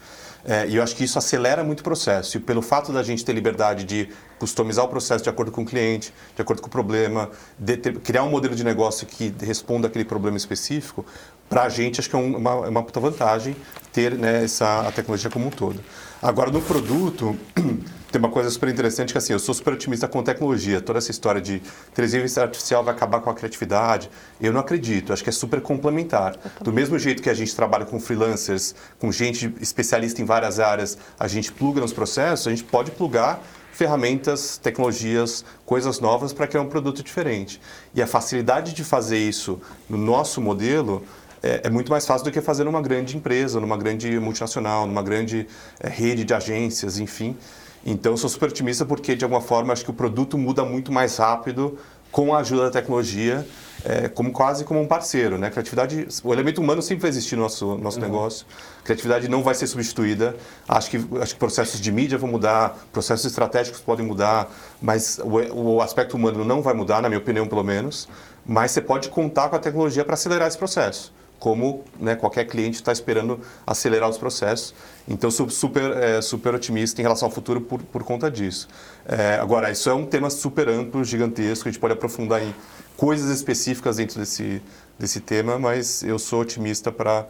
É, 0.47 0.67
e 0.67 0.75
eu 0.75 0.83
acho 0.83 0.95
que 0.95 1.03
isso 1.03 1.17
acelera 1.17 1.63
muito 1.63 1.79
o 1.79 1.83
processo. 1.83 2.37
E 2.37 2.39
pelo 2.39 2.61
fato 2.61 2.93
da 2.93 3.01
gente 3.01 3.25
ter 3.25 3.33
liberdade 3.33 3.83
de 3.83 4.09
customizar 4.37 4.85
o 4.85 4.87
processo 4.87 5.23
de 5.23 5.29
acordo 5.29 5.51
com 5.51 5.63
o 5.63 5.65
cliente, 5.65 6.13
de 6.35 6.41
acordo 6.41 6.61
com 6.61 6.67
o 6.67 6.71
problema, 6.71 7.31
ter, 7.65 7.99
criar 7.99 8.23
um 8.23 8.29
modelo 8.29 8.55
de 8.55 8.63
negócio 8.63 9.07
que 9.07 9.33
responda 9.41 9.87
àquele 9.87 10.05
problema 10.05 10.37
específico, 10.37 11.03
para 11.49 11.63
a 11.63 11.69
gente 11.69 11.99
acho 11.99 12.09
que 12.09 12.15
é 12.15 12.19
uma, 12.19 12.51
é 12.51 12.69
uma 12.69 12.83
puta 12.83 12.99
vantagem 12.99 13.55
ter 13.91 14.13
né, 14.13 14.43
essa, 14.43 14.87
a 14.87 14.91
tecnologia 14.91 15.31
como 15.31 15.47
um 15.47 15.49
todo. 15.49 15.79
Agora, 16.25 16.49
no 16.49 16.59
produto, 16.59 17.37
tem 18.11 18.17
uma 18.17 18.31
coisa 18.31 18.49
super 18.49 18.67
interessante 18.67 19.11
que 19.11 19.17
assim, 19.19 19.31
eu 19.31 19.37
sou 19.37 19.53
super 19.53 19.73
otimista 19.73 20.07
com 20.07 20.23
tecnologia. 20.23 20.81
Toda 20.81 20.97
essa 20.97 21.11
história 21.11 21.39
de 21.39 21.61
inteligência 21.91 22.41
artificial 22.41 22.83
vai 22.83 22.95
acabar 22.95 23.19
com 23.19 23.29
a 23.29 23.33
criatividade, 23.35 24.09
eu 24.41 24.51
não 24.51 24.59
acredito. 24.59 25.13
Acho 25.13 25.23
que 25.23 25.29
é 25.29 25.31
super 25.31 25.61
complementar. 25.61 26.35
Do 26.61 26.73
mesmo 26.73 26.97
jeito 26.97 27.21
que 27.21 27.29
a 27.29 27.33
gente 27.35 27.55
trabalha 27.55 27.85
com 27.85 27.99
freelancers, 27.99 28.73
com 28.97 29.11
gente 29.11 29.53
especialista 29.61 30.19
em 30.19 30.25
várias 30.25 30.59
áreas, 30.59 30.97
a 31.19 31.27
gente 31.27 31.51
pluga 31.51 31.79
nos 31.79 31.93
processos, 31.93 32.47
a 32.47 32.49
gente 32.49 32.63
pode 32.63 32.89
plugar 32.89 33.39
ferramentas, 33.71 34.57
tecnologias, 34.57 35.45
coisas 35.63 35.99
novas 35.99 36.33
para 36.33 36.47
criar 36.47 36.63
um 36.63 36.69
produto 36.69 37.03
diferente. 37.03 37.61
E 37.93 38.01
a 38.01 38.07
facilidade 38.07 38.73
de 38.73 38.83
fazer 38.83 39.19
isso 39.19 39.61
no 39.87 39.97
nosso 39.97 40.41
modelo 40.41 41.03
é, 41.45 41.61
é, 41.65 41.69
muito 41.69 41.91
mais 41.91 42.07
fácil 42.07 42.25
do 42.25 42.31
que 42.31 42.41
fazer 42.41 42.63
numa 42.63 42.81
grande 42.81 43.15
empresa, 43.15 43.59
numa 43.59 43.77
grande 43.77 44.19
multinacional, 44.19 44.87
numa 44.87 45.03
grande 45.03 45.47
é, 45.79 45.87
rede 45.87 46.23
de 46.23 46.33
agências, 46.33 46.97
enfim. 46.97 47.37
Então, 47.85 48.17
sou 48.17 48.27
super 48.27 48.49
otimista 48.49 48.83
porque, 48.83 49.15
de 49.15 49.23
alguma 49.23 49.41
forma, 49.41 49.71
acho 49.71 49.83
que 49.85 49.91
o 49.91 49.93
produto 49.93 50.39
muda 50.39 50.65
muito 50.65 50.91
mais 50.91 51.17
rápido 51.17 51.77
com 52.11 52.33
a 52.33 52.39
ajuda 52.39 52.63
da 52.63 52.71
tecnologia, 52.71 53.45
é, 53.83 54.07
como 54.07 54.31
quase 54.31 54.63
como 54.63 54.81
um 54.81 54.87
parceiro. 54.87 55.37
Né? 55.37 55.51
Criatividade, 55.51 56.07
o 56.23 56.33
elemento 56.33 56.61
humano 56.61 56.81
sempre 56.81 57.03
vai 57.03 57.09
existir 57.11 57.35
no 57.35 57.43
nosso, 57.43 57.77
nosso 57.77 57.99
uhum. 57.99 58.05
negócio. 58.05 58.47
Criatividade 58.83 59.27
não 59.27 59.43
vai 59.43 59.53
ser 59.53 59.67
substituída. 59.67 60.35
Acho 60.67 60.89
que, 60.89 60.97
acho 61.21 61.33
que 61.35 61.39
processos 61.39 61.79
de 61.79 61.91
mídia 61.91 62.17
vão 62.17 62.31
mudar, 62.31 62.75
processos 62.91 63.27
estratégicos 63.27 63.81
podem 63.81 64.03
mudar, 64.03 64.49
mas 64.81 65.19
o, 65.19 65.75
o 65.75 65.81
aspecto 65.81 66.17
humano 66.17 66.43
não 66.43 66.63
vai 66.63 66.73
mudar, 66.73 67.03
na 67.03 67.09
minha 67.09 67.19
opinião, 67.19 67.45
pelo 67.45 67.63
menos. 67.63 68.07
Mas 68.43 68.71
você 68.71 68.81
pode 68.81 69.09
contar 69.09 69.49
com 69.49 69.57
a 69.57 69.59
tecnologia 69.59 70.03
para 70.03 70.15
acelerar 70.15 70.47
esse 70.47 70.57
processo 70.57 71.13
como 71.39 71.83
né, 71.99 72.15
qualquer 72.15 72.45
cliente 72.45 72.75
está 72.75 72.91
esperando 72.91 73.39
acelerar 73.65 74.09
os 74.09 74.17
processos. 74.17 74.73
Então, 75.07 75.29
sou 75.29 75.49
super, 75.49 75.91
é, 75.97 76.21
super 76.21 76.55
otimista 76.55 77.01
em 77.01 77.03
relação 77.03 77.27
ao 77.27 77.31
futuro 77.31 77.61
por, 77.61 77.81
por 77.81 78.03
conta 78.03 78.29
disso. 78.31 78.67
É, 79.05 79.35
agora, 79.35 79.71
isso 79.71 79.89
é 79.89 79.93
um 79.93 80.05
tema 80.05 80.29
super 80.29 80.67
amplo, 80.67 81.03
gigantesco, 81.03 81.67
a 81.67 81.71
gente 81.71 81.79
pode 81.79 81.93
aprofundar 81.93 82.41
em 82.41 82.53
coisas 82.97 83.29
específicas 83.29 83.97
dentro 83.97 84.19
desse, 84.19 84.61
desse 84.97 85.19
tema, 85.19 85.59
mas 85.59 86.01
eu 86.03 86.17
sou 86.17 86.41
otimista 86.41 86.91
para 86.91 87.27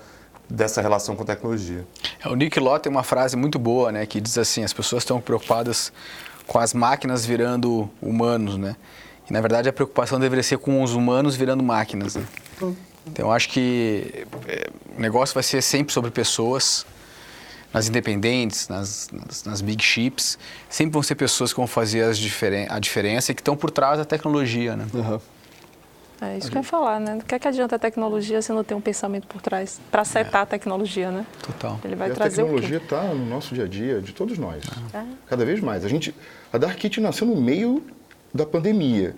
dessa 0.50 0.82
relação 0.82 1.16
com 1.16 1.24
a 1.24 1.26
tecnologia. 1.26 1.86
É, 2.24 2.30
o 2.30 2.36
Nick 2.36 2.60
Lott 2.60 2.84
tem 2.84 2.92
uma 2.92 3.04
frase 3.04 3.36
muito 3.36 3.58
boa, 3.58 3.92
né, 3.92 4.06
que 4.06 4.22
diz 4.22 4.38
assim, 4.38 4.64
as 4.64 4.74
pessoas 4.74 5.02
estão 5.02 5.20
preocupadas 5.20 5.92
com 6.46 6.60
as 6.60 6.74
máquinas 6.74 7.26
virando 7.26 7.90
humanos, 8.02 8.56
né? 8.58 8.76
E, 9.28 9.34
na 9.34 9.42
verdade, 9.42 9.68
a 9.68 9.74
preocupação 9.74 10.20
deveria 10.20 10.44
ser 10.44 10.60
com 10.60 10.84
os 10.84 10.94
humanos 10.94 11.36
virando 11.36 11.64
máquinas, 11.64 12.16
né? 12.16 12.24
Então, 13.08 13.28
eu 13.28 13.32
acho 13.32 13.50
que 13.50 14.26
é, 14.48 14.70
o 14.98 15.00
negócio 15.00 15.34
vai 15.34 15.44
ser 15.44 15.62
sempre 15.62 15.94
sobre 15.94 16.12
pessoas, 16.12 16.86
nas 17.74 17.90
independentes, 17.90 18.70
nas, 18.70 19.10
nas, 19.12 19.44
nas, 19.44 19.62
big 19.62 19.84
chips, 19.84 20.40
sempre 20.70 20.94
vão 20.94 21.04
ser 21.04 21.16
pessoas 21.16 21.52
que 21.52 21.58
vão 21.58 21.68
fazer 21.68 22.10
diferen 22.14 22.68
a 22.70 22.80
diferença 22.80 23.32
e 23.32 23.36
que 23.36 23.42
estão 23.42 23.58
por 23.58 23.70
trás 23.70 23.98
da 23.98 24.06
tecnologia, 24.06 24.78
né? 24.78 24.88
Uhum. 24.94 25.20
É 26.22 26.38
isso 26.38 26.50
que 26.50 26.58
eu 26.58 26.62
ia 26.62 26.64
falar, 26.64 27.00
né? 27.02 27.16
O 27.16 27.26
que, 27.26 27.36
é 27.36 27.40
que 27.40 27.48
adianta 27.48 27.76
a 27.76 27.80
tecnologia 27.80 28.42
se 28.42 28.54
não 28.54 28.64
tem 28.64 28.78
um 28.78 28.82
pensamento 28.82 29.28
por 29.28 29.42
trás 29.42 29.82
para 29.92 30.04
acertar 30.04 30.42
é. 30.42 30.44
a 30.44 30.46
tecnologia, 30.46 31.12
né? 31.12 31.26
Total. 31.46 31.80
Ele 31.84 31.96
vai 31.96 32.10
e 32.10 32.14
trazer 32.14 32.42
a 32.42 32.46
tecnologia 32.46 32.78
está 32.78 33.04
no 33.04 33.26
nosso 33.26 33.54
dia 33.54 33.66
a 33.66 33.68
dia, 33.68 34.02
de 34.02 34.14
todos 34.14 34.38
nós. 34.38 34.64
É. 34.94 35.04
Cada 35.28 35.44
vez 35.44 35.60
mais. 35.60 35.84
A 35.84 35.90
gente, 35.90 36.16
a 36.54 36.58
Dark 36.58 36.78
Kit 36.78 37.02
nasceu 37.02 37.28
no 37.28 37.36
meio 37.36 37.84
da 38.34 38.46
pandemia. 38.46 39.14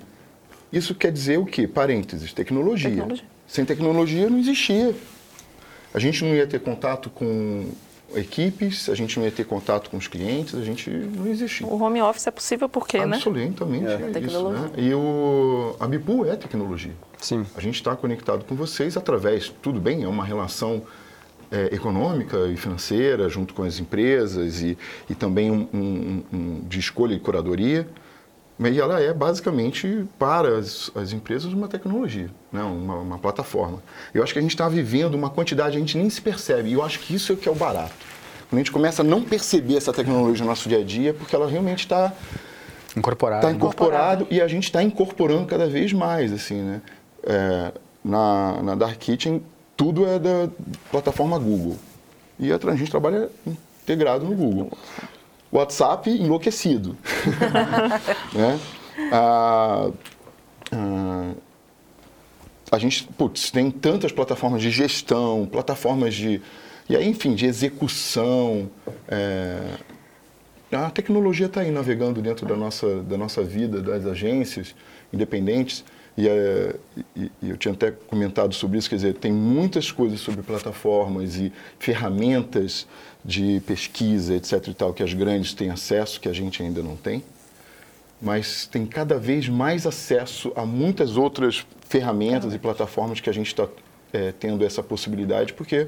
Isso 0.74 0.96
quer 0.96 1.12
dizer 1.12 1.38
o 1.38 1.46
quê? 1.46 1.68
Parênteses, 1.68 2.34
tecnologia. 2.34 2.90
tecnologia. 2.90 3.37
Sem 3.48 3.66
tecnologia 3.66 4.30
não 4.30 4.38
existia. 4.38 4.94
A 5.94 6.00
gente 6.00 6.24
não 6.24 6.36
ia 6.36 6.46
ter 6.46 6.60
contato 6.60 7.10
com 7.10 7.70
equipes, 8.16 8.90
a 8.90 8.96
gente 8.96 9.18
não 9.18 9.26
ia 9.26 9.32
ter 9.32 9.46
contato 9.46 9.90
com 9.90 9.98
os 9.98 10.08
clientes, 10.08 10.56
a 10.56 10.64
gente 10.64 10.90
não 10.90 11.28
existia. 11.28 11.66
O 11.66 11.82
home 11.82 12.02
office 12.02 12.28
é 12.28 12.32
possível 12.32 12.70
por 12.70 12.88
quê, 12.88 13.06
né? 13.06 13.16
Absolutamente 13.16 13.88
é. 13.88 14.12
é 14.14 14.20
isso, 14.20 14.50
né? 14.50 14.70
E 14.78 14.94
o, 14.94 15.76
a 15.80 15.88
Bipu 15.88 16.26
é 16.26 16.36
tecnologia. 16.36 16.94
Sim. 17.20 17.46
A 17.56 17.62
gente 17.62 17.76
está 17.76 17.96
conectado 17.96 18.46
com 18.46 18.56
vocês 18.56 18.96
através, 18.96 19.52
tudo 19.62 19.80
bem, 19.80 20.04
é 20.04 20.08
uma 20.08 20.24
relação 20.24 20.84
é, 21.52 21.74
econômica 21.74 22.48
e 22.48 22.56
financeira 22.56 23.28
junto 23.30 23.54
com 23.54 23.64
as 23.64 23.80
empresas 23.80 24.62
e, 24.62 24.78
e 25.10 25.16
também 25.16 25.52
um, 25.52 25.68
um, 25.74 26.24
um 26.32 26.62
de 26.68 26.80
escolha 26.80 27.14
e 27.14 27.20
curadoria, 27.20 27.88
e 28.60 28.80
ela 28.80 29.00
é 29.00 29.14
basicamente 29.14 30.06
para 30.18 30.58
as, 30.58 30.90
as 30.96 31.14
empresas 31.14 31.54
uma 31.54 31.68
tecnologia, 31.68 32.30
né? 32.52 32.64
uma, 32.64 32.96
uma 32.96 33.20
plataforma. 33.20 33.84
Eu 34.14 34.24
acho 34.24 34.34
que 34.34 34.40
a 34.40 34.42
gente 34.42 34.52
está 34.52 34.68
vivendo 34.68 35.14
uma 35.14 35.30
quantidade, 35.30 35.78
a 35.78 35.80
gente 35.80 35.98
nem 35.98 36.10
se 36.10 36.20
percebe, 36.20 36.70
e 36.70 36.74
eu 36.74 36.84
acho 36.84 37.00
que 37.00 37.14
isso 37.14 37.32
é 37.32 37.36
o 37.36 37.38
que 37.38 37.48
é 37.48 37.52
o 37.52 37.56
barato. 37.56 37.94
Quando 38.50 38.60
a 38.60 38.64
gente 38.64 38.72
começa 38.72 39.02
a 39.02 39.06
não 39.06 39.22
perceber 39.22 39.76
essa 39.76 39.94
tecnologia 39.94 40.44
no 40.44 40.50
nosso 40.50 40.68
dia 40.68 40.80
a 40.80 40.84
dia, 40.84 41.14
porque 41.14 41.36
ela 41.36 41.48
realmente 41.48 41.82
está 41.82 42.14
incorporado, 42.96 43.42
tá 43.42 43.52
incorporado 43.52 44.28
e 44.32 44.42
a 44.42 44.48
gente 44.48 44.64
está 44.64 44.82
incorporando 44.82 45.46
cada 45.46 45.68
vez 45.68 45.94
mais, 45.94 46.34
assim, 46.34 46.62
né? 46.62 46.82
É, 47.24 47.72
na, 48.04 48.64
na 48.64 48.76
Dark 48.76 48.98
Kitchen, 48.98 49.44
tudo 49.76 50.08
é 50.08 50.18
da 50.18 50.50
plataforma 50.90 51.38
Google. 51.38 51.78
E 52.40 52.52
a 52.52 52.58
gente 52.76 52.90
trabalha 52.90 53.30
integrado 53.46 54.26
no 54.26 54.34
Google. 54.34 54.72
WhatsApp 55.52 56.10
enlouquecido. 56.10 56.98
né? 58.34 58.60
a, 59.12 59.90
a, 60.72 61.32
a 62.72 62.78
gente 62.78 63.04
putz, 63.18 63.52
tem 63.52 63.72
tantas 63.72 64.12
plataformas 64.12 64.62
de 64.62 64.72
gestão, 64.72 65.48
plataformas 65.50 66.14
de. 66.14 66.42
E 66.90 66.96
aí, 66.96 67.08
enfim, 67.08 67.36
de 67.36 67.46
execução. 67.46 68.70
É, 69.08 69.78
a 70.72 70.90
tecnologia 70.90 71.46
está 71.46 71.62
aí 71.62 71.72
navegando 71.72 72.22
dentro 72.22 72.46
da 72.46 72.56
nossa, 72.56 73.02
da 73.04 73.18
nossa 73.18 73.42
vida, 73.42 73.82
das 73.82 74.06
agências 74.06 74.76
independentes. 75.14 75.84
E, 76.18 76.28
é, 76.28 76.76
e, 77.16 77.32
e, 77.42 77.50
eu 77.50 77.58
tinha 77.58 77.74
até 77.74 77.92
comentado 77.92 78.54
sobre 78.54 78.80
isso, 78.80 78.90
quer 78.90 78.96
dizer, 78.96 79.14
tem 79.14 79.32
muitas 79.32 79.92
coisas 79.92 80.20
sobre 80.20 80.42
plataformas 80.42 81.36
e 81.36 81.54
ferramentas 81.78 82.88
de 83.24 83.62
pesquisa, 83.66 84.36
etc. 84.36 84.68
e 84.68 84.74
tal, 84.74 84.94
que 84.94 85.04
as 85.04 85.14
grandes 85.14 85.54
têm 85.54 85.70
acesso, 85.70 86.20
que 86.20 86.30
a 86.30 86.34
gente 86.34 86.62
ainda 86.62 86.82
não 86.82 86.96
tem. 86.96 87.24
Mas 88.22 88.66
tem 88.66 88.86
cada 88.86 89.18
vez 89.20 89.48
mais 89.48 89.86
acesso 89.86 90.52
a 90.56 90.66
muitas 90.66 91.18
outras 91.18 91.66
ferramentas 91.88 92.54
e 92.54 92.60
plataformas 92.60 93.20
que 93.20 93.30
a 93.30 93.34
gente 93.34 93.48
está 93.48 93.68
é, 94.12 94.32
tendo 94.32 94.66
essa 94.66 94.82
possibilidade, 94.82 95.54
porque 95.54 95.88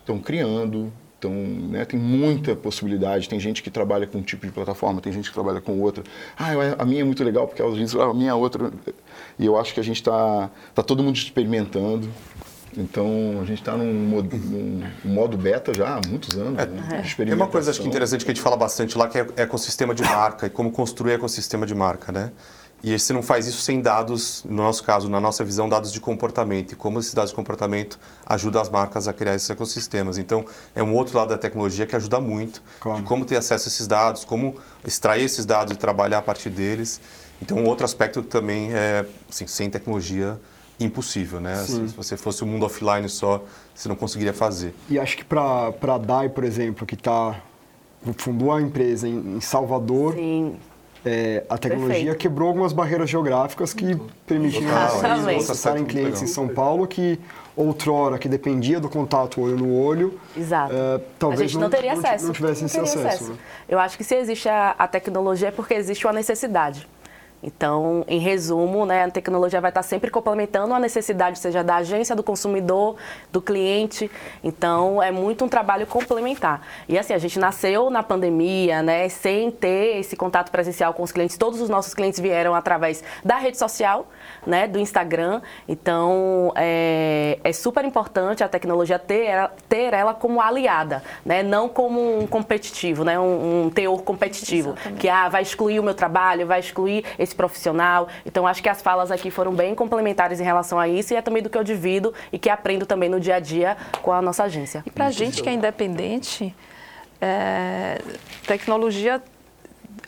estão 0.00 0.18
criando, 0.18 0.92
estão, 1.14 1.32
né, 1.32 1.84
tem 1.84 1.98
muita 1.98 2.54
possibilidade. 2.54 3.28
Tem 3.28 3.40
gente 3.40 3.62
que 3.62 3.70
trabalha 3.70 4.06
com 4.06 4.18
um 4.18 4.22
tipo 4.22 4.46
de 4.46 4.52
plataforma, 4.52 5.00
tem 5.00 5.12
gente 5.12 5.28
que 5.28 5.34
trabalha 5.34 5.60
com 5.60 5.80
outra. 5.80 6.04
Ah, 6.36 6.52
a 6.78 6.84
minha 6.84 7.00
é 7.00 7.04
muito 7.04 7.24
legal 7.24 7.46
porque 7.46 7.62
às 7.62 7.76
vezes 7.76 7.94
a 7.94 8.12
minha 8.12 8.30
é 8.30 8.34
outra. 8.34 8.70
E 9.38 9.46
eu 9.46 9.58
acho 9.58 9.74
que 9.74 9.80
a 9.80 9.84
gente 9.84 9.96
está 9.96 10.50
tá 10.74 10.82
todo 10.82 11.02
mundo 11.02 11.16
experimentando. 11.16 12.08
Então, 12.76 13.38
a 13.40 13.44
gente 13.44 13.60
está 13.60 13.76
num, 13.76 13.92
num, 13.92 14.90
modo 15.04 15.36
beta 15.36 15.72
já 15.72 15.96
há 15.96 16.00
muitos 16.08 16.36
anos. 16.36 16.58
É, 16.58 16.66
né? 16.66 17.04
Tem 17.16 17.34
uma 17.34 17.46
coisa 17.46 17.70
acho 17.70 17.80
que 17.80 17.88
interessante 17.88 18.24
que 18.24 18.30
a 18.30 18.34
gente 18.34 18.42
fala 18.42 18.56
bastante 18.56 18.96
lá, 18.98 19.08
que 19.08 19.18
é 19.18 19.26
ecossistema 19.36 19.94
de 19.94 20.02
marca 20.02 20.46
e 20.46 20.50
como 20.50 20.70
construir 20.70 21.12
ecossistema 21.12 21.66
de 21.66 21.74
marca, 21.74 22.10
né? 22.10 22.32
E 22.84 22.98
você 22.98 23.14
não 23.14 23.22
faz 23.22 23.46
isso 23.46 23.62
sem 23.62 23.80
dados, 23.80 24.44
no 24.44 24.62
nosso 24.62 24.84
caso, 24.84 25.08
na 25.08 25.18
nossa 25.18 25.42
visão, 25.42 25.70
dados 25.70 25.90
de 25.90 25.98
comportamento. 25.98 26.72
E 26.72 26.76
como 26.76 26.98
esses 26.98 27.14
dados 27.14 27.30
de 27.30 27.36
comportamento 27.36 27.98
ajudam 28.26 28.60
as 28.60 28.68
marcas 28.68 29.08
a 29.08 29.12
criar 29.14 29.34
esses 29.34 29.48
ecossistemas. 29.48 30.18
Então, 30.18 30.44
é 30.74 30.82
um 30.82 30.94
outro 30.94 31.16
lado 31.16 31.30
da 31.30 31.38
tecnologia 31.38 31.86
que 31.86 31.96
ajuda 31.96 32.20
muito. 32.20 32.62
Como, 32.80 33.02
como 33.02 33.24
ter 33.24 33.38
acesso 33.38 33.68
a 33.68 33.70
esses 33.70 33.86
dados, 33.86 34.22
como 34.22 34.56
extrair 34.86 35.24
esses 35.24 35.46
dados 35.46 35.72
e 35.72 35.76
trabalhar 35.78 36.18
a 36.18 36.22
partir 36.22 36.50
deles. 36.50 37.00
Então, 37.40 37.64
outro 37.64 37.86
aspecto 37.86 38.22
também 38.22 38.74
é, 38.74 39.06
assim, 39.30 39.46
sem 39.46 39.70
tecnologia, 39.70 40.38
impossível, 40.80 41.40
né? 41.40 41.56
Se, 41.56 41.88
se 41.88 41.94
você 41.96 42.16
fosse 42.16 42.42
o 42.42 42.46
um 42.46 42.50
mundo 42.50 42.66
offline 42.66 43.08
só, 43.08 43.42
você 43.74 43.88
não 43.88 43.96
conseguiria 43.96 44.32
fazer. 44.32 44.74
E 44.88 44.98
acho 44.98 45.16
que 45.16 45.24
para 45.24 45.72
a 45.82 45.98
DAI, 45.98 46.28
por 46.28 46.44
exemplo, 46.44 46.86
que 46.86 46.96
tá, 46.96 47.36
fundou 48.16 48.52
a 48.52 48.60
empresa 48.60 49.08
em, 49.08 49.36
em 49.36 49.40
Salvador, 49.40 50.14
Sim. 50.14 50.56
É, 51.06 51.44
a 51.50 51.58
tecnologia 51.58 51.96
Perfeito. 51.96 52.16
quebrou 52.18 52.48
algumas 52.48 52.72
barreiras 52.72 53.10
geográficas 53.10 53.74
que 53.74 53.84
Exatamente. 53.84 54.56
eles 55.28 55.50
acessarem 55.50 55.84
clientes 55.84 56.22
em 56.22 56.26
São 56.26 56.48
Paulo 56.48 56.86
que 56.86 57.20
outrora 57.54 58.18
que 58.18 58.26
dependia 58.26 58.80
do 58.80 58.88
contato 58.88 59.40
olho 59.42 59.56
no 59.56 59.78
olho, 59.78 60.18
Exato. 60.34 60.72
é, 60.74 61.00
talvez 61.18 61.42
a 61.42 61.44
gente 61.44 61.58
não, 61.58 61.68
teria 61.68 61.92
ti- 61.92 61.98
acesso. 61.98 62.26
não 62.26 62.32
tivesse 62.32 62.64
esse 62.64 62.74
teria 62.80 62.90
acesso. 63.06 63.32
né? 63.32 63.38
Eu 63.68 63.78
acho 63.78 63.98
que 63.98 64.02
se 64.02 64.14
existe 64.14 64.48
a, 64.48 64.74
a 64.78 64.88
tecnologia 64.88 65.48
é 65.48 65.50
porque 65.50 65.74
existe 65.74 66.06
uma 66.06 66.14
necessidade. 66.14 66.88
Então, 67.44 68.04
em 68.08 68.18
resumo, 68.18 68.86
né, 68.86 69.04
a 69.04 69.10
tecnologia 69.10 69.60
vai 69.60 69.70
estar 69.70 69.82
sempre 69.82 70.10
complementando 70.10 70.72
a 70.72 70.78
necessidade, 70.78 71.38
seja 71.38 71.62
da 71.62 71.76
agência, 71.76 72.16
do 72.16 72.22
consumidor, 72.22 72.96
do 73.30 73.42
cliente. 73.42 74.10
Então, 74.42 75.02
é 75.02 75.10
muito 75.10 75.44
um 75.44 75.48
trabalho 75.48 75.86
complementar. 75.86 76.62
E 76.88 76.98
assim, 76.98 77.12
a 77.12 77.18
gente 77.18 77.38
nasceu 77.38 77.90
na 77.90 78.02
pandemia, 78.02 78.82
né, 78.82 79.08
sem 79.10 79.50
ter 79.50 79.98
esse 79.98 80.16
contato 80.16 80.50
presencial 80.50 80.94
com 80.94 81.02
os 81.02 81.12
clientes. 81.12 81.36
Todos 81.36 81.60
os 81.60 81.68
nossos 81.68 81.92
clientes 81.92 82.18
vieram 82.18 82.54
através 82.54 83.04
da 83.22 83.36
rede 83.36 83.58
social, 83.58 84.08
né, 84.46 84.66
do 84.66 84.78
Instagram. 84.78 85.40
Então, 85.68 86.52
é, 86.56 87.38
é 87.42 87.52
super 87.52 87.84
importante 87.84 88.42
a 88.42 88.48
tecnologia 88.48 88.98
ter 88.98 89.24
ela, 89.24 89.52
ter 89.68 89.92
ela 89.92 90.14
como 90.14 90.40
aliada, 90.40 91.02
né, 91.24 91.42
não 91.42 91.68
como 91.68 92.18
um 92.20 92.26
competitivo, 92.26 93.04
né, 93.04 93.18
um, 93.18 93.66
um 93.66 93.70
teor 93.70 94.02
competitivo, 94.02 94.70
Exatamente. 94.70 95.00
que 95.00 95.08
ah, 95.08 95.28
vai 95.28 95.42
excluir 95.42 95.80
o 95.80 95.82
meu 95.82 95.94
trabalho, 95.94 96.46
vai 96.46 96.60
excluir 96.60 97.04
esse 97.18 97.34
profissional. 97.34 98.08
Então, 98.24 98.46
acho 98.46 98.62
que 98.62 98.68
as 98.68 98.82
falas 98.82 99.10
aqui 99.10 99.30
foram 99.30 99.52
bem 99.52 99.74
complementares 99.74 100.40
em 100.40 100.44
relação 100.44 100.78
a 100.78 100.88
isso 100.88 101.12
e 101.12 101.16
é 101.16 101.22
também 101.22 101.42
do 101.42 101.50
que 101.50 101.58
eu 101.58 101.64
divido 101.64 102.12
e 102.32 102.38
que 102.38 102.50
aprendo 102.50 102.86
também 102.86 103.08
no 103.08 103.20
dia 103.20 103.36
a 103.36 103.40
dia 103.40 103.76
com 104.02 104.12
a 104.12 104.20
nossa 104.20 104.44
agência. 104.44 104.82
E 104.86 104.90
para 104.90 105.06
a 105.06 105.10
gente 105.10 105.42
que 105.42 105.48
é 105.48 105.52
independente, 105.52 106.54
é, 107.20 108.00
tecnologia, 108.46 109.22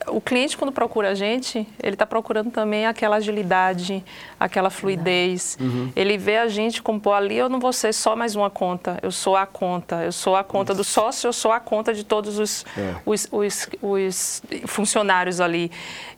o 0.09 0.21
cliente 0.21 0.57
quando 0.57 0.71
procura 0.73 1.11
a 1.11 1.15
gente, 1.15 1.67
ele 1.83 1.95
está 1.95 2.07
procurando 2.07 2.51
também 2.51 2.87
aquela 2.87 3.17
agilidade, 3.17 4.05
aquela 4.39 4.71
fluidez. 4.71 5.59
Ele 5.97 6.17
vê 6.19 6.37
a 6.39 6.49
gente 6.49 6.81
como, 6.83 7.01
pô, 7.01 7.13
ali 7.13 7.37
eu 7.37 7.49
não 7.49 7.59
vou 7.59 7.73
ser 7.73 7.93
só 7.93 8.15
mais 8.15 8.37
uma 8.37 8.49
conta, 8.51 8.99
eu 9.03 9.11
sou 9.11 9.37
a 9.37 9.47
conta, 9.47 10.03
eu 10.05 10.13
sou 10.13 10.37
a 10.37 10.45
conta 10.45 10.73
do 10.75 10.85
sócio, 10.85 11.27
eu 11.29 11.33
sou 11.33 11.51
a 11.53 11.59
conta 11.61 11.93
de 11.93 12.05
todos 12.05 12.39
os, 12.39 12.65
os, 13.05 13.29
os- 13.33 13.69
os 13.83 14.43
funcionários 14.67 15.41
ali. 15.41 15.71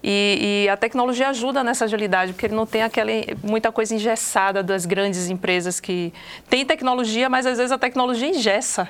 E, 0.03 0.65
e 0.65 0.69
a 0.69 0.77
tecnologia 0.77 1.29
ajuda 1.29 1.65
nessa 1.65 1.85
agilidade, 1.87 2.33
porque 2.33 2.47
ele 2.47 2.55
não 2.55 2.67
tem 2.67 2.83
aquela, 2.83 3.11
muita 3.43 3.73
coisa 3.73 3.95
engessada 3.95 4.63
das 4.63 4.87
grandes 4.87 5.29
empresas 5.31 5.81
que 5.81 6.13
tem 6.49 6.65
tecnologia, 6.65 7.29
mas 7.29 7.47
às 7.47 7.57
vezes 7.59 7.73
a 7.73 7.79
tecnologia 7.79 8.29
engessa. 8.29 8.89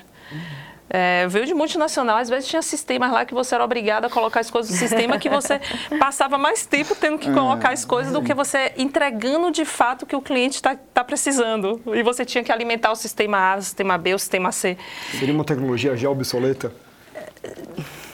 É, 0.90 1.26
veio 1.28 1.44
de 1.44 1.52
multinacional, 1.52 2.16
às 2.16 2.28
vezes 2.30 2.48
tinha 2.48 2.62
sistemas 2.62 3.10
lá 3.12 3.24
que 3.24 3.34
você 3.34 3.54
era 3.54 3.62
obrigado 3.62 4.06
a 4.06 4.10
colocar 4.10 4.40
as 4.40 4.50
coisas 4.50 4.70
no 4.72 4.76
sistema 4.78 5.18
que 5.18 5.28
você 5.28 5.60
passava 6.00 6.38
mais 6.38 6.64
tempo 6.64 6.94
tendo 6.94 7.18
que 7.18 7.30
colocar 7.32 7.72
as 7.72 7.84
coisas 7.84 8.12
do 8.12 8.22
que 8.22 8.32
você 8.32 8.72
entregando 8.76 9.50
de 9.50 9.64
fato 9.66 10.02
o 10.02 10.06
que 10.06 10.16
o 10.16 10.22
cliente 10.22 10.56
está 10.56 11.04
precisando. 11.04 11.80
E 11.94 12.02
você 12.02 12.24
tinha 12.24 12.42
que 12.42 12.50
alimentar 12.50 12.90
o 12.90 12.96
sistema 12.96 13.36
A, 13.38 13.56
o 13.58 13.62
sistema 13.62 13.98
B, 13.98 14.14
o 14.14 14.18
sistema 14.18 14.50
C. 14.50 14.78
Seria 15.18 15.34
uma 15.34 15.44
tecnologia 15.44 15.94
já 15.96 16.08
obsoleta? 16.08 16.72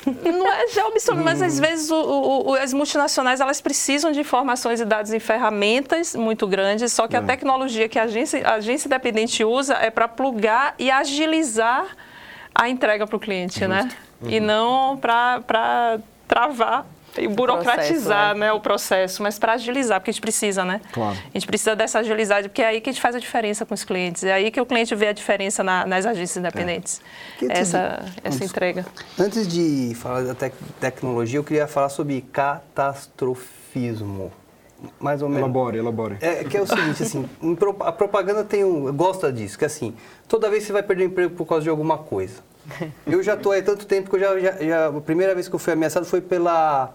Não 0.07 0.47
é 0.53 0.69
já 0.69 0.87
obsoleto, 0.87 1.25
mas 1.25 1.41
às 1.41 1.59
vezes 1.59 1.91
o- 1.91 1.95
o- 1.97 2.51
o- 2.51 2.55
as 2.55 2.73
multinacionais 2.75 3.41
elas 3.41 3.61
precisam 3.61 4.13
de 4.13 4.21
informações 4.21 4.81
e 4.81 4.85
dados 4.85 5.13
em 5.13 5.19
ferramentas 5.21 6.15
muito 6.15 6.47
grandes, 6.47 6.93
só 6.93 7.09
que 7.09 7.17
a 7.17 7.23
tecnologia 7.23 7.89
que 7.89 7.99
a 7.99 8.03
agência, 8.03 8.47
a 8.47 8.55
agência 8.55 8.87
independente 8.87 9.43
usa 9.45 9.75
é 9.75 9.91
para 9.91 10.07
plugar 10.07 10.75
e 10.79 10.91
agilizar 10.91 11.87
a 12.55 12.69
entrega 12.69 13.07
para 13.07 13.17
o 13.17 13.21
cliente, 13.21 13.67
né? 13.67 13.89
E 14.23 14.39
não 14.41 14.97
para 14.97 15.99
travar 16.29 16.87
e 17.17 17.29
burocratizar 17.29 18.31
processo, 18.35 18.39
né, 18.41 18.53
o 18.53 18.59
processo, 18.61 19.23
mas 19.23 19.39
para 19.39 19.53
agilizar, 19.53 20.01
porque 20.01 20.11
a 20.11 20.13
gente 20.13 20.21
precisa, 20.21 20.65
né? 20.65 20.81
Claro. 20.93 21.17
A 21.17 21.39
gente 21.39 21.47
precisa 21.47 21.77
dessa 21.77 22.01
agilidade, 22.01 22.49
porque 22.49 22.61
é 22.63 22.67
aí 22.67 22.81
que 22.81 22.91
a 22.91 22.93
gente 22.93 23.01
faz 23.03 23.15
a 23.15 23.21
diferença 23.21 23.65
com 23.65 23.73
os 23.75 23.85
clientes, 23.85 24.25
é 24.25 24.33
aí 24.33 24.51
que 24.51 24.61
o 24.61 24.67
cliente 24.67 24.93
vê 24.97 25.07
a 25.09 25.13
diferença 25.13 25.63
na- 25.63 25.87
nas 25.87 26.07
agências 26.07 26.37
independentes. 26.39 27.01
Que 27.39 27.47
Essa, 27.53 28.03
te- 28.15 28.21
essa 28.25 28.45
entrega. 28.45 28.85
Antes 29.19 29.47
de 29.47 29.95
falar 29.95 30.23
da 30.25 30.35
tec- 30.35 30.55
tecnologia, 30.81 31.39
eu 31.39 31.45
queria 31.45 31.69
falar 31.69 31.89
sobre 31.89 32.21
catastrofismo. 32.33 34.33
Mais 35.01 35.23
ou 35.23 35.29
menos. 35.29 35.43
Elabore, 35.45 35.79
elabore. 35.79 36.17
É 36.21 36.45
que 36.45 36.57
é 36.57 36.61
o 36.63 36.67
seguinte, 36.67 37.03
assim, 37.03 37.29
a 37.81 37.93
propaganda 37.93 38.45
tem 38.45 38.65
um. 38.65 38.93
Gosta 38.95 39.33
disso, 39.33 39.59
que 39.59 39.65
assim, 39.65 39.95
toda 40.29 40.49
vez 40.51 40.65
você 40.65 40.73
vai 40.73 40.83
perder 40.83 41.05
emprego 41.07 41.35
por 41.35 41.47
causa 41.47 41.65
de 41.65 41.71
alguma 41.71 41.99
coisa. 41.99 42.35
Eu 43.07 43.23
já 43.23 43.35
estou 43.35 43.53
aí 43.53 43.61
há 43.61 43.65
tanto 43.65 43.87
tempo 43.87 44.09
que 44.09 44.17
eu 44.17 44.21
já, 44.21 44.39
já, 44.41 44.53
já- 44.65 44.87
A 44.89 45.01
primeira 45.01 45.35
vez 45.35 45.49
que 45.49 45.55
eu 45.55 45.59
fui 45.59 45.73
ameaçado 45.73 46.07
foi 46.07 46.21
pela. 46.21 46.95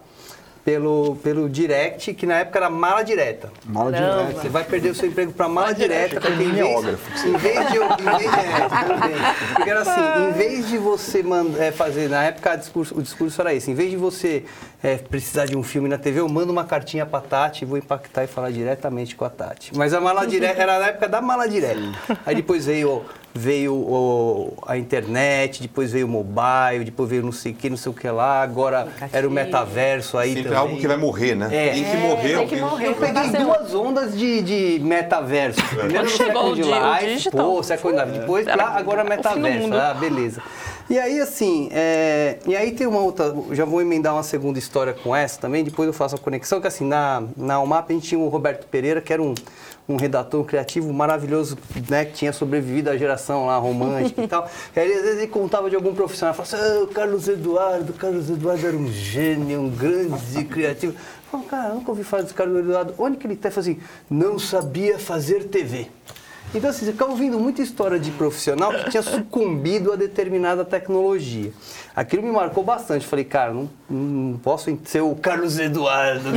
Pelo, 0.64 1.16
pelo 1.22 1.48
direct, 1.48 2.12
que 2.12 2.26
na 2.26 2.40
época 2.40 2.58
era 2.58 2.68
mala 2.68 3.02
direta. 3.02 3.50
Mala 3.64 3.90
direta. 3.90 4.40
Você 4.42 4.48
vai 4.50 4.62
perder 4.62 4.90
o 4.90 4.94
seu 4.94 5.08
emprego 5.08 5.32
para 5.32 5.48
mala 5.48 5.72
direta, 5.72 6.20
porque 6.20 6.42
em 6.42 6.52
vez, 6.52 7.24
em 7.24 7.32
vez 7.32 7.70
de 7.70 7.76
eu, 7.76 7.84
em 7.84 8.18
vez 8.18 8.30
de, 8.30 8.38
é, 8.38 8.68
porque 9.56 9.70
era 9.70 9.80
assim, 9.80 10.28
em 10.28 10.32
vez 10.32 10.68
de 10.68 10.76
você 10.76 11.22
manda, 11.22 11.58
é, 11.64 11.72
fazer, 11.72 12.10
na 12.10 12.24
época 12.24 12.56
discurso- 12.56 12.94
o 12.98 13.02
discurso 13.02 13.40
era 13.40 13.54
esse, 13.54 13.70
em 13.70 13.74
vez 13.74 13.90
de 13.90 13.96
você 13.96 14.44
é, 14.82 14.96
precisar 14.96 15.46
de 15.46 15.56
um 15.56 15.62
filme 15.62 15.88
na 15.88 15.96
TV, 15.96 16.20
eu 16.20 16.28
mando 16.28 16.52
uma 16.52 16.64
cartinha 16.64 17.06
pra 17.06 17.20
Tati 17.20 17.64
e 17.64 17.66
vou 17.66 17.78
impactar 17.78 18.24
e 18.24 18.26
falar 18.26 18.50
diretamente 18.50 19.16
com 19.16 19.24
a 19.24 19.30
Tati. 19.30 19.72
Mas 19.74 19.94
a 19.94 20.00
mala 20.00 20.26
direta 20.28 20.60
era 20.60 20.78
na 20.78 20.86
época 20.88 21.08
da 21.08 21.22
mala 21.22 21.48
direta. 21.48 21.80
Aí 22.26 22.34
depois 22.34 22.66
veio 22.66 23.02
veio 23.34 23.74
o- 23.74 24.54
a 24.66 24.76
internet, 24.76 25.62
depois 25.62 25.92
veio 25.92 26.06
o 26.06 26.08
mobile, 26.08 26.84
depois 26.84 27.08
veio 27.08 27.22
não 27.22 27.30
sei 27.32 27.52
o 27.52 27.54
que, 27.54 27.70
não 27.70 27.76
sei 27.76 27.90
o 27.92 27.94
que 27.94 28.08
lá, 28.08 28.42
agora 28.42 28.88
era 29.12 29.26
o 29.26 29.30
metaverso 29.30 30.18
aí 30.18 30.30
Sempre 30.30 30.44
também. 30.44 30.58
algo 30.58 30.76
que 30.76 30.86
vai 30.88 30.96
morrer, 30.96 31.34
né? 31.36 31.48
É. 31.50 31.70
Tem 31.72 31.84
que 31.84 31.90
É, 31.90 31.96
morrer. 31.96 32.36
tem 32.38 32.46
que 32.48 32.56
morrer. 32.60 32.86
Eu 32.88 32.94
peguei 32.94 33.30
duas 33.44 33.74
ondas 33.74 34.18
de, 34.18 34.42
de 34.42 34.80
metaverso. 34.84 35.60
Primeiro 35.68 36.02
no 36.04 36.08
século 36.10 36.54
de 36.56 36.62
live, 36.64 37.30
pô, 37.30 37.62
século 37.62 37.92
de 37.92 37.98
live. 38.00 38.18
Depois, 38.18 38.46
Era 38.46 38.56
lá, 38.64 38.76
agora 38.76 39.04
metaverso. 39.04 39.72
Ah, 39.74 39.94
beleza. 39.94 40.42
E 40.88 40.98
aí, 40.98 41.20
assim, 41.20 41.68
é, 41.70 42.38
e 42.44 42.56
aí 42.56 42.72
tem 42.72 42.84
uma 42.84 42.98
outra, 43.00 43.32
já 43.52 43.64
vou 43.64 43.80
emendar 43.80 44.12
uma 44.12 44.24
segunda 44.24 44.58
história 44.58 44.92
com 44.92 45.14
essa 45.14 45.40
também, 45.40 45.62
depois 45.62 45.86
eu 45.86 45.92
faço 45.92 46.16
a 46.16 46.18
conexão, 46.18 46.60
que 46.60 46.66
assim, 46.66 46.84
na, 46.84 47.22
na 47.36 47.60
UMAP 47.60 47.90
a 47.90 47.92
gente 47.92 48.08
tinha 48.08 48.18
o 48.18 48.26
Roberto 48.28 48.66
Pereira, 48.66 49.00
que 49.00 49.12
era 49.12 49.22
um, 49.22 49.32
um 49.92 49.96
redator 49.96 50.44
criativo 50.44 50.92
maravilhoso, 50.92 51.58
né, 51.88 52.04
que 52.04 52.12
tinha 52.12 52.32
sobrevivido 52.32 52.90
à 52.90 52.96
geração 52.96 53.46
lá 53.46 53.56
romântica 53.56 54.22
e 54.22 54.28
tal. 54.28 54.48
E 54.74 54.80
aí, 54.80 54.92
às 54.92 55.02
vezes, 55.02 55.18
ele 55.18 55.26
contava 55.26 55.68
de 55.68 55.76
algum 55.76 55.94
profissional, 55.94 56.34
falava 56.34 56.56
assim, 56.56 56.84
ah, 56.84 56.94
Carlos 56.94 57.28
Eduardo, 57.28 57.92
Carlos 57.92 58.30
Eduardo 58.30 58.66
era 58.66 58.76
um 58.76 58.88
gênio, 58.90 59.60
um 59.60 59.70
grande 59.70 60.44
criativo. 60.44 60.94
Eu 60.94 61.30
falava, 61.30 61.48
cara, 61.48 61.68
eu 61.70 61.74
nunca 61.76 61.90
ouvi 61.90 62.04
falar 62.04 62.22
desse 62.22 62.34
Carlos 62.34 62.60
Eduardo. 62.60 62.94
Onde 62.98 63.16
que 63.16 63.26
ele 63.26 63.34
está? 63.34 63.48
Assim, 63.48 63.78
não 64.08 64.38
sabia 64.38 64.98
fazer 64.98 65.44
TV. 65.44 65.88
Então, 66.52 66.70
assim, 66.70 66.84
você 66.84 66.92
ficava 66.92 67.12
ouvindo 67.12 67.38
muita 67.38 67.62
história 67.62 67.98
de 67.98 68.10
profissional 68.10 68.72
que 68.72 68.90
tinha 68.90 69.02
sucumbido 69.02 69.92
a 69.92 69.96
determinada 69.96 70.64
tecnologia. 70.64 71.52
Aquilo 71.94 72.22
me 72.22 72.30
marcou 72.30 72.62
bastante. 72.62 73.06
Falei, 73.06 73.24
cara, 73.24 73.52
não, 73.52 73.68
não 73.88 74.38
posso 74.38 74.76
ser 74.84 75.00
o 75.00 75.14
Carlos 75.16 75.58
Eduardo. 75.58 76.30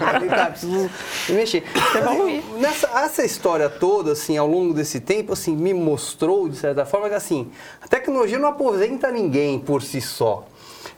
Falei, 0.00 0.28
cara, 0.28 0.46
preciso 0.50 0.90
me 1.28 1.34
mexer. 1.34 1.64
Assim, 1.74 2.42
Nessa, 2.60 2.86
essa 3.00 3.24
história 3.24 3.68
toda, 3.68 4.12
assim, 4.12 4.36
ao 4.36 4.46
longo 4.46 4.72
desse 4.72 5.00
tempo, 5.00 5.32
assim, 5.32 5.54
me 5.56 5.74
mostrou, 5.74 6.48
de 6.48 6.56
certa 6.56 6.84
forma, 6.86 7.08
que, 7.08 7.14
assim, 7.14 7.50
a 7.82 7.88
tecnologia 7.88 8.38
não 8.38 8.48
aposenta 8.48 9.10
ninguém 9.10 9.58
por 9.58 9.82
si 9.82 10.00
só. 10.00 10.46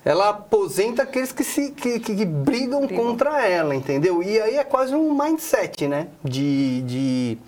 Ela 0.04 0.28
aposenta 0.28 1.02
aqueles 1.02 1.32
que, 1.32 1.42
se, 1.42 1.70
que, 1.72 1.98
que- 1.98 2.14
que 2.14 2.24
brigam 2.24 2.86
contra 2.86 3.44
ela, 3.46 3.74
entendeu? 3.74 4.22
E 4.22 4.40
aí 4.40 4.56
é 4.56 4.64
quase 4.64 4.94
um 4.94 5.12
mindset, 5.16 5.88
né? 5.88 6.08
De... 6.22 6.82
de 6.82 7.38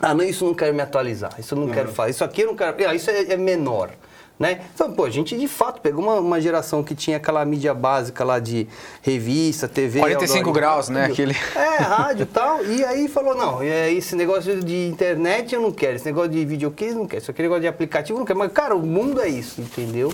ah, 0.00 0.14
não, 0.14 0.24
isso 0.24 0.44
eu 0.44 0.48
não 0.48 0.54
quero 0.54 0.74
me 0.74 0.82
atualizar, 0.82 1.34
isso 1.38 1.54
eu 1.54 1.58
não 1.58 1.68
quero 1.68 1.92
fazer, 1.92 2.10
isso 2.12 2.24
aqui 2.24 2.42
eu 2.42 2.46
não 2.48 2.56
quero. 2.56 2.74
Ah, 2.88 2.94
isso 2.94 3.10
é, 3.10 3.32
é 3.32 3.36
menor. 3.36 3.90
Né? 4.38 4.62
Então, 4.74 4.90
pô, 4.90 5.04
a 5.04 5.10
gente 5.10 5.36
de 5.36 5.46
fato 5.46 5.82
pegou 5.82 6.02
uma, 6.02 6.14
uma 6.14 6.40
geração 6.40 6.82
que 6.82 6.94
tinha 6.94 7.18
aquela 7.18 7.44
mídia 7.44 7.74
básica 7.74 8.24
lá 8.24 8.38
de 8.38 8.66
revista, 9.02 9.68
TV. 9.68 9.98
45 10.00 10.36
outdoor, 10.38 10.54
graus, 10.54 10.88
né? 10.88 11.04
Aquele- 11.04 11.36
É, 11.54 11.76
rádio 11.82 12.22
e 12.22 12.26
tal. 12.26 12.64
E 12.64 12.82
aí 12.82 13.06
falou: 13.06 13.34
não, 13.34 13.62
esse 13.62 14.16
negócio 14.16 14.64
de 14.64 14.86
internet 14.88 15.54
eu 15.54 15.60
não 15.60 15.70
quero, 15.70 15.96
esse 15.96 16.06
negócio 16.06 16.30
de 16.30 16.42
videocase 16.46 16.92
eu 16.92 16.98
não 17.00 17.06
quero, 17.06 17.22
aqui 17.22 17.42
negócio 17.42 17.60
de 17.60 17.68
aplicativo 17.68 18.16
eu 18.16 18.20
não 18.20 18.24
quero. 18.26 18.38
Mas, 18.38 18.50
cara, 18.50 18.74
o 18.74 18.80
mundo 18.80 19.20
é 19.20 19.28
isso, 19.28 19.60
entendeu? 19.60 20.10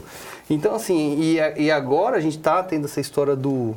Então, 0.50 0.74
assim, 0.74 1.16
e, 1.20 1.36
e 1.62 1.70
agora 1.70 2.16
a 2.16 2.20
gente 2.20 2.38
tá 2.40 2.60
tendo 2.64 2.86
essa 2.86 3.00
história 3.00 3.36
do, 3.36 3.76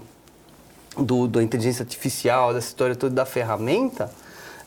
do, 0.97 1.28
da 1.28 1.43
inteligência 1.43 1.84
artificial, 1.84 2.55
dessa 2.55 2.70
história 2.70 2.95
toda 2.95 3.14
da 3.14 3.26
ferramenta. 3.26 4.10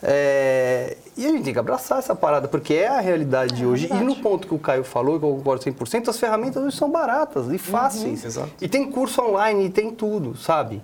é, 0.01 0.97
E 1.17 1.27
a 1.27 1.31
gente 1.31 1.45
tem 1.45 1.53
que 1.53 1.59
abraçar 1.59 1.99
essa 1.99 2.15
parada, 2.15 2.49
porque 2.49 2.75
é 2.75 2.89
a 2.89 3.01
realidade 3.01 3.55
de 3.55 3.67
hoje. 3.67 3.89
e 3.91 3.95
no 4.03 4.17
ponto 4.17 4.49
que 4.49 4.55
o 4.55 4.59
Caio 4.59 4.83
falou, 4.85 5.19
que 5.19 5.27
eu 5.27 5.31
concordo 5.31 5.63
100%, 5.63 6.09
as 6.09 6.19
ferramentas 6.19 6.63
hoje 6.63 6.77
são 6.77 6.91
baratas 6.91 7.49
e 7.53 7.59
fáceis. 7.59 8.25
Exato. 8.25 8.51
E 8.61 8.69
tem 8.69 8.91
curso 8.91 9.21
online, 9.23 9.67
e 9.67 9.71
tem 9.71 9.91
tudo, 9.91 10.37
sabe? 10.37 10.83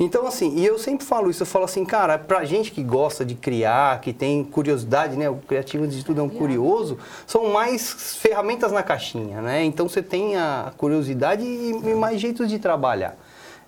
Então, 0.00 0.26
assim, 0.26 0.54
e 0.56 0.64
eu 0.64 0.78
sempre 0.78 1.04
falo 1.04 1.28
isso, 1.28 1.42
eu 1.42 1.46
falo 1.46 1.64
assim, 1.64 1.84
cara, 1.84 2.16
pra 2.18 2.44
gente 2.44 2.70
que 2.70 2.84
gosta 2.84 3.24
de 3.24 3.34
criar, 3.34 4.00
que 4.00 4.12
tem 4.12 4.44
curiosidade, 4.44 5.16
né? 5.16 5.28
O 5.28 5.36
criativo 5.36 5.88
de 5.88 6.04
tudo 6.04 6.20
é 6.20 6.22
um 6.22 6.28
curioso, 6.28 6.98
são 7.26 7.52
mais 7.52 8.16
ferramentas 8.16 8.70
na 8.70 8.82
caixinha, 8.82 9.42
né? 9.42 9.64
Então 9.64 9.88
você 9.88 10.00
tem 10.00 10.36
a 10.36 10.72
curiosidade 10.76 11.42
e 11.42 11.68
e 11.70 11.94
mais 11.94 12.20
jeitos 12.20 12.48
de 12.48 12.58
trabalhar. 12.58 13.16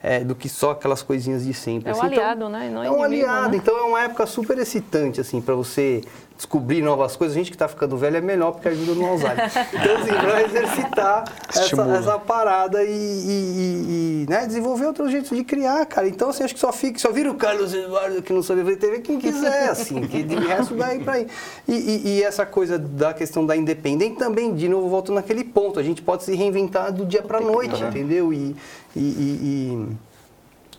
É, 0.03 0.25
do 0.25 0.35
que 0.35 0.49
só 0.49 0.73
aquelas 0.73 1.03
coisinhas 1.03 1.45
de 1.45 1.53
sempre. 1.53 1.91
É 1.91 1.95
um 1.95 1.99
assim. 1.99 2.07
Então, 2.07 2.25
aliado, 2.25 2.49
né? 2.49 2.67
E 2.67 2.71
não 2.71 2.83
é 2.83 2.91
um 2.91 3.07
inimigo, 3.07 3.29
aliado, 3.29 3.51
né? 3.51 3.57
então 3.57 3.77
é 3.77 3.83
uma 3.83 4.03
época 4.03 4.27
super 4.27 4.59
excitante, 4.59 5.21
assim, 5.21 5.41
para 5.41 5.55
você 5.55 6.03
descobrir 6.41 6.81
novas 6.81 7.17
coisas. 7.17 7.37
A 7.37 7.39
gente 7.39 7.51
que 7.51 7.55
está 7.55 7.69
ficando 7.69 7.99
velho 7.99 8.17
é 8.17 8.21
melhor 8.21 8.53
porque 8.53 8.69
ajuda 8.69 8.95
no 8.95 9.05
Alzheimer. 9.07 9.51
Então, 9.75 9.97
assim, 9.97 10.11
para 10.15 10.43
exercitar 10.43 11.25
essa, 11.49 11.83
essa 11.99 12.19
parada 12.19 12.83
e, 12.83 12.89
e- 12.89 14.25
e- 14.25 14.27
né, 14.29 14.47
desenvolver 14.47 14.87
outros 14.87 15.11
jeitos 15.13 15.37
de 15.37 15.45
criar, 15.45 15.85
cara. 15.85 16.09
Então, 16.09 16.31
assim, 16.31 16.43
acho 16.43 16.55
que 16.55 16.61
só 16.61 16.73
fica, 16.73 16.99
só 16.99 17.13
vira 17.13 17.31
o 17.31 17.35
Carlos 17.35 17.75
Eduardo 17.75 18.23
que 18.23 18.33
não 18.33 18.43
sabe 18.43 18.63
ver 18.63 18.77
TV 18.77 19.01
quem 19.01 19.19
quiser, 19.19 19.69
assim, 19.69 20.01
que 20.07 20.23
de 20.23 20.35
resto 20.37 20.75
daí 20.75 20.99
para 21.01 21.15
aí. 21.15 21.27
E, 21.69 22.19
e- 22.19 22.23
essa 22.23 22.47
coisa 22.47 22.79
da 22.79 23.13
questão 23.13 23.45
da 23.45 23.55
independência 23.55 24.17
também, 24.17 24.55
de 24.55 24.67
novo, 24.69 24.89
volto 24.89 25.13
naquele 25.13 25.45
ponto. 25.45 25.79
A 25.79 25.83
gente 25.83 26.01
pode 26.01 26.25
se 26.25 26.35
reinventar 26.35 26.91
do 26.93 27.05
dia 27.05 27.23
para 27.23 27.39
noite, 27.41 27.83
entendeu? 27.83 28.33
E- 28.33 28.57
e- 28.97 28.99
e- 29.01 29.39
e 29.43 30.10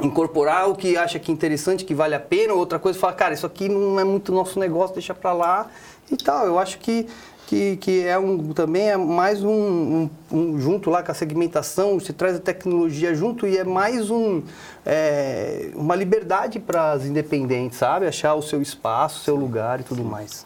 incorporar 0.01 0.69
o 0.69 0.75
que 0.75 0.97
acha 0.97 1.19
que 1.19 1.31
é 1.31 1.33
interessante, 1.33 1.85
que 1.85 1.93
vale 1.93 2.15
a 2.15 2.19
pena, 2.19 2.53
outra 2.53 2.79
coisa, 2.79 2.97
falar, 2.99 3.13
cara, 3.13 3.33
isso 3.33 3.45
aqui 3.45 3.69
não 3.69 3.99
é 3.99 4.03
muito 4.03 4.31
nosso 4.31 4.59
negócio, 4.59 4.93
deixa 4.93 5.13
pra 5.13 5.33
lá 5.33 5.67
e 6.11 6.17
tal. 6.17 6.45
Eu 6.45 6.57
acho 6.59 6.79
que, 6.79 7.07
que, 7.47 7.77
que 7.77 8.05
é 8.05 8.17
um, 8.17 8.53
também 8.53 8.89
é 8.89 8.97
mais 8.97 9.43
um, 9.43 9.49
um- 9.51 10.09
um- 10.31 10.59
junto 10.59 10.89
lá 10.89 11.03
com 11.03 11.11
a 11.11 11.15
segmentação, 11.15 11.99
você 11.99 12.13
traz 12.13 12.35
a 12.35 12.39
tecnologia 12.39 13.13
junto 13.13 13.45
e 13.47 13.57
é 13.57 13.63
mais 13.63 14.09
um, 14.09 14.41
é, 14.85 15.69
uma 15.75 15.95
liberdade 15.95 16.59
para 16.59 16.91
as 16.93 17.05
independentes, 17.05 17.77
sabe? 17.77 18.05
Achar 18.07 18.33
o 18.35 18.41
seu 18.41 18.61
espaço, 18.61 19.19
o 19.19 19.23
seu 19.23 19.35
lugar 19.35 19.79
e 19.79 19.83
tudo 19.83 20.03
mais. 20.03 20.45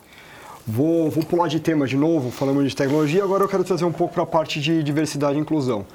Vou, 0.67 1.11
vou 1.11 1.23
pular 1.23 1.47
de 1.47 1.59
tema 1.59 1.85
de 1.85 1.95
novo, 1.95 2.31
falando 2.31 2.67
de 2.67 2.75
tecnologia, 2.75 3.23
agora 3.23 3.43
eu 3.43 3.47
quero 3.47 3.63
trazer 3.63 3.85
um 3.85 3.91
pouco 3.91 4.15
para 4.15 4.23
a 4.23 4.25
parte 4.25 4.59
de 4.59 4.81
diversidade 4.81 5.37
e 5.37 5.41
inclusão. 5.41 5.85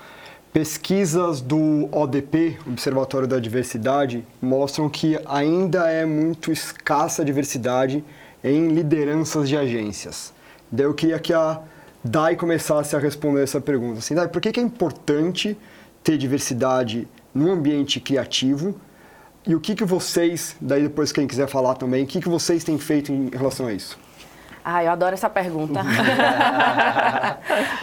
Pesquisas 0.53 1.41
do 1.41 1.89
ODP, 1.93 2.59
Observatório 2.67 3.29
da 3.29 3.39
Diversidade, 3.39 4.27
mostram 4.43 4.89
que 4.89 5.17
ainda 5.25 5.89
é 5.89 6.05
muito 6.05 6.51
escassa 6.51 7.23
a 7.23 7.25
diversidade 7.25 8.05
em 8.43 8.67
lideranças 8.67 9.49
de 9.49 9.57
agências. 9.57 10.33
Daí 10.71 10.87
eu 10.87 10.95
queria 10.95 11.21
que 11.21 11.33
a 11.33 11.61
Dai 12.03 12.35
começasse 12.35 12.97
a 12.97 12.99
responder 12.99 13.45
essa 13.45 13.61
pergunta. 13.61 14.01
Assim, 14.01 14.13
Dai, 14.13 14.27
por 14.27 14.41
que 14.41 14.51
que 14.51 14.59
é 14.59 14.63
importante 14.63 15.57
ter 16.03 16.19
diversidade 16.19 17.07
no 17.33 17.53
ambiente 17.53 18.01
criativo 18.01 18.75
e 19.47 19.55
o 19.55 19.61
que, 19.61 19.77
que 19.77 19.85
vocês, 19.85 20.57
daí 20.61 20.83
depois 20.83 21.13
quem 21.13 21.29
quiser 21.29 21.47
falar 21.47 21.77
também, 21.77 22.03
o 22.03 22.07
que, 22.09 22.21
que 22.21 22.29
vocês 22.29 22.65
têm 22.65 22.77
feito 22.77 23.13
em 23.13 23.31
relação 23.31 23.67
a 23.67 23.73
isso? 23.73 23.97
Ah, 24.65 24.85
eu 24.85 24.91
adoro 24.91 25.15
essa 25.15 25.31
pergunta. 25.31 25.83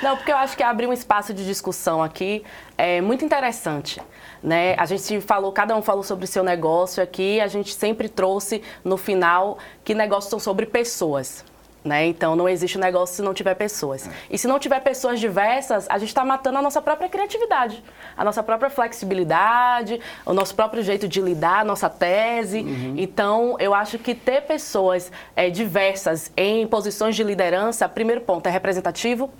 Não, 0.03 0.15
porque 0.15 0.31
eu 0.31 0.37
acho 0.37 0.55
que 0.55 0.63
abrir 0.63 0.87
um 0.87 0.93
espaço 0.93 1.33
de 1.33 1.45
discussão 1.45 2.03
aqui 2.03 2.43
é 2.77 3.01
muito 3.01 3.25
interessante. 3.25 4.01
Né? 4.43 4.75
A 4.77 4.85
gente 4.85 5.19
falou, 5.21 5.51
cada 5.51 5.75
um 5.75 5.81
falou 5.81 6.03
sobre 6.03 6.25
o 6.25 6.27
seu 6.27 6.43
negócio 6.43 7.01
aqui, 7.01 7.41
a 7.41 7.47
gente 7.47 7.73
sempre 7.73 8.07
trouxe 8.07 8.61
no 8.83 8.97
final 8.97 9.57
que 9.83 9.95
negócios 9.95 10.29
são 10.29 10.39
sobre 10.39 10.65
pessoas. 10.65 11.43
Né? 11.83 12.07
Então 12.07 12.35
não 12.35 12.49
existe 12.49 12.77
negócio 12.77 13.15
se 13.15 13.21
não 13.21 13.33
tiver 13.33 13.55
pessoas. 13.55 14.09
E 14.29 14.37
se 14.37 14.47
não 14.47 14.59
tiver 14.59 14.81
pessoas 14.81 15.19
diversas, 15.19 15.87
a 15.89 15.97
gente 15.97 16.09
está 16.09 16.25
matando 16.25 16.57
a 16.57 16.61
nossa 16.61 16.81
própria 16.81 17.07
criatividade, 17.07 17.81
a 18.17 18.25
nossa 18.25 18.43
própria 18.43 18.69
flexibilidade, 18.69 19.99
o 20.25 20.33
nosso 20.33 20.53
próprio 20.53 20.83
jeito 20.83 21.07
de 21.07 21.21
lidar, 21.21 21.61
a 21.61 21.63
nossa 21.63 21.89
tese. 21.89 22.59
Então 22.97 23.55
eu 23.59 23.73
acho 23.73 23.97
que 23.97 24.13
ter 24.13 24.41
pessoas 24.41 25.11
eh, 25.35 25.49
diversas 25.49 26.31
em 26.35 26.67
posições 26.67 27.15
de 27.15 27.23
liderança, 27.23 27.87
primeiro 27.87 28.21
ponto, 28.21 28.47
é 28.47 28.49
representativo. 28.49 29.31